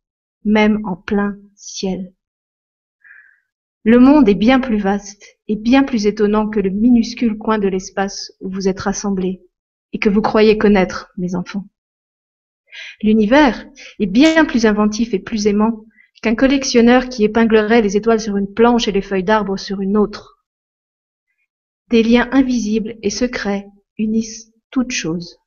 même 0.45 0.81
en 0.85 0.97
plein 0.97 1.37
ciel. 1.55 2.13
Le 3.85 3.99
monde 3.99 4.29
est 4.29 4.35
bien 4.35 4.59
plus 4.59 4.79
vaste 4.79 5.39
et 5.47 5.57
bien 5.57 5.85
plus 5.85 6.07
étonnant 6.07 6.49
que 6.49 6.61
le 6.61 6.71
minuscule 6.71 7.39
coin 7.39 7.59
de 7.59 7.69
l'espace 7.69 8.33
où 8.41 8.51
vous 8.51 8.69
êtes 8.69 8.81
rassemblés 8.81 9.43
et 9.93 9.99
que 9.99 10.09
vous 10.09 10.23
croyez 10.23 10.59
connaître, 10.59 11.13
mes 11.17 11.37
enfants. 11.37 11.65
L'univers 13.03 13.65
est 14.01 14.07
bien 14.07 14.45
plus 14.45 14.67
inventif 14.67 15.15
et 15.15 15.19
plus 15.19 15.47
aimant 15.47 15.85
qu'un 16.21 16.35
collectionneur 16.35 17.09
qui 17.09 17.25
épinglerait 17.25 17.81
les 17.81 17.97
étoiles 17.97 18.21
sur 18.21 18.37
une 18.37 18.53
planche 18.53 18.89
et 18.89 18.93
les 18.93 19.03
feuilles 19.03 19.25
d'arbre 19.25 19.57
sur 19.57 19.81
une 19.81 19.97
autre. 19.97 20.36
Des 21.91 22.03
liens 22.03 22.29
invisibles 22.33 22.97
et 23.03 23.11
secrets 23.11 23.67
unissent 23.97 24.53
toutes 24.71 24.91
choses. 24.91 25.39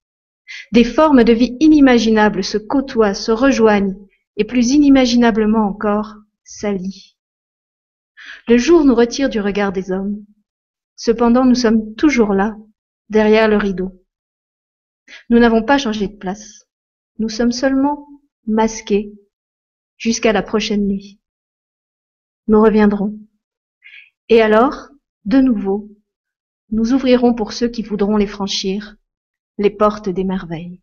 Des 0.72 0.84
formes 0.84 1.24
de 1.24 1.34
vie 1.34 1.58
inimaginables 1.60 2.44
se 2.44 2.58
côtoient, 2.58 3.14
se 3.14 3.32
rejoignent 3.32 3.98
et 4.38 4.46
plus 4.46 4.72
inimaginablement 4.72 5.68
encore 5.68 6.16
s'allient. 6.44 7.18
Le 8.48 8.58
jour 8.58 8.86
nous 8.86 8.96
retire 8.96 9.30
du 9.30 9.40
regard 9.42 9.72
des 9.72 9.92
hommes. 9.92 10.26
Cependant, 10.96 11.46
nous 11.46 11.56
sommes 11.56 11.94
toujours 11.96 12.34
là, 12.34 12.56
derrière 13.10 13.48
le 13.48 13.58
rideau. 13.58 13.92
Nous 15.30 15.40
n'avons 15.40 15.64
pas 15.64 15.78
changé 15.78 16.08
de 16.08 16.18
place. 16.18 16.66
Nous 17.18 17.30
sommes 17.30 17.52
seulement 17.52 18.08
masqués 18.48 19.12
jusqu'à 19.98 20.34
la 20.34 20.42
prochaine 20.42 20.88
nuit. 20.88 21.20
Nous 22.48 22.62
reviendrons. 22.62 23.20
Et 24.30 24.42
alors, 24.42 24.90
de 25.26 25.40
nouveau, 25.40 25.90
nous 26.72 26.94
ouvrirons 26.94 27.34
pour 27.34 27.54
ceux 27.54 27.68
qui 27.68 27.82
voudront 27.82 28.18
les 28.18 28.28
franchir 28.28 28.96
les 29.58 29.70
portes 29.70 30.10
des 30.10 30.24
merveilles. 30.24 30.82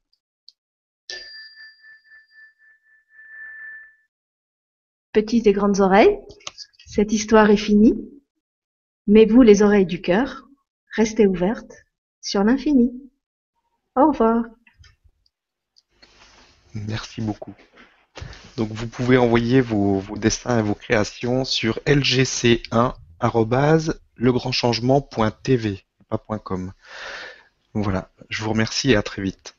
Petites 5.12 5.46
et 5.46 5.52
grandes 5.52 5.80
oreilles, 5.80 6.18
cette 6.86 7.12
histoire 7.12 7.50
est 7.50 7.56
finie, 7.56 7.94
mais 9.06 9.24
vous, 9.24 9.40
les 9.40 9.62
oreilles 9.62 9.86
du 9.86 10.02
cœur, 10.02 10.46
restez 10.94 11.26
ouvertes 11.26 11.72
sur 12.20 12.44
l'infini. 12.44 12.92
Au 13.94 14.08
revoir. 14.08 14.44
Merci 16.74 17.22
beaucoup. 17.22 17.54
Donc 18.58 18.70
vous 18.70 18.86
pouvez 18.86 19.16
envoyer 19.16 19.62
vos, 19.62 20.02
dessins 20.16 20.58
et 20.58 20.62
vos 20.62 20.74
créations 20.74 21.44
sur 21.46 21.78
lgc1@legrandchangement.tv, 24.18 25.84
pas 26.08 26.18
.com. 26.38 26.72
Voilà, 27.74 28.10
je 28.28 28.42
vous 28.42 28.50
remercie 28.50 28.92
et 28.92 28.96
à 28.96 29.02
très 29.02 29.22
vite. 29.22 29.55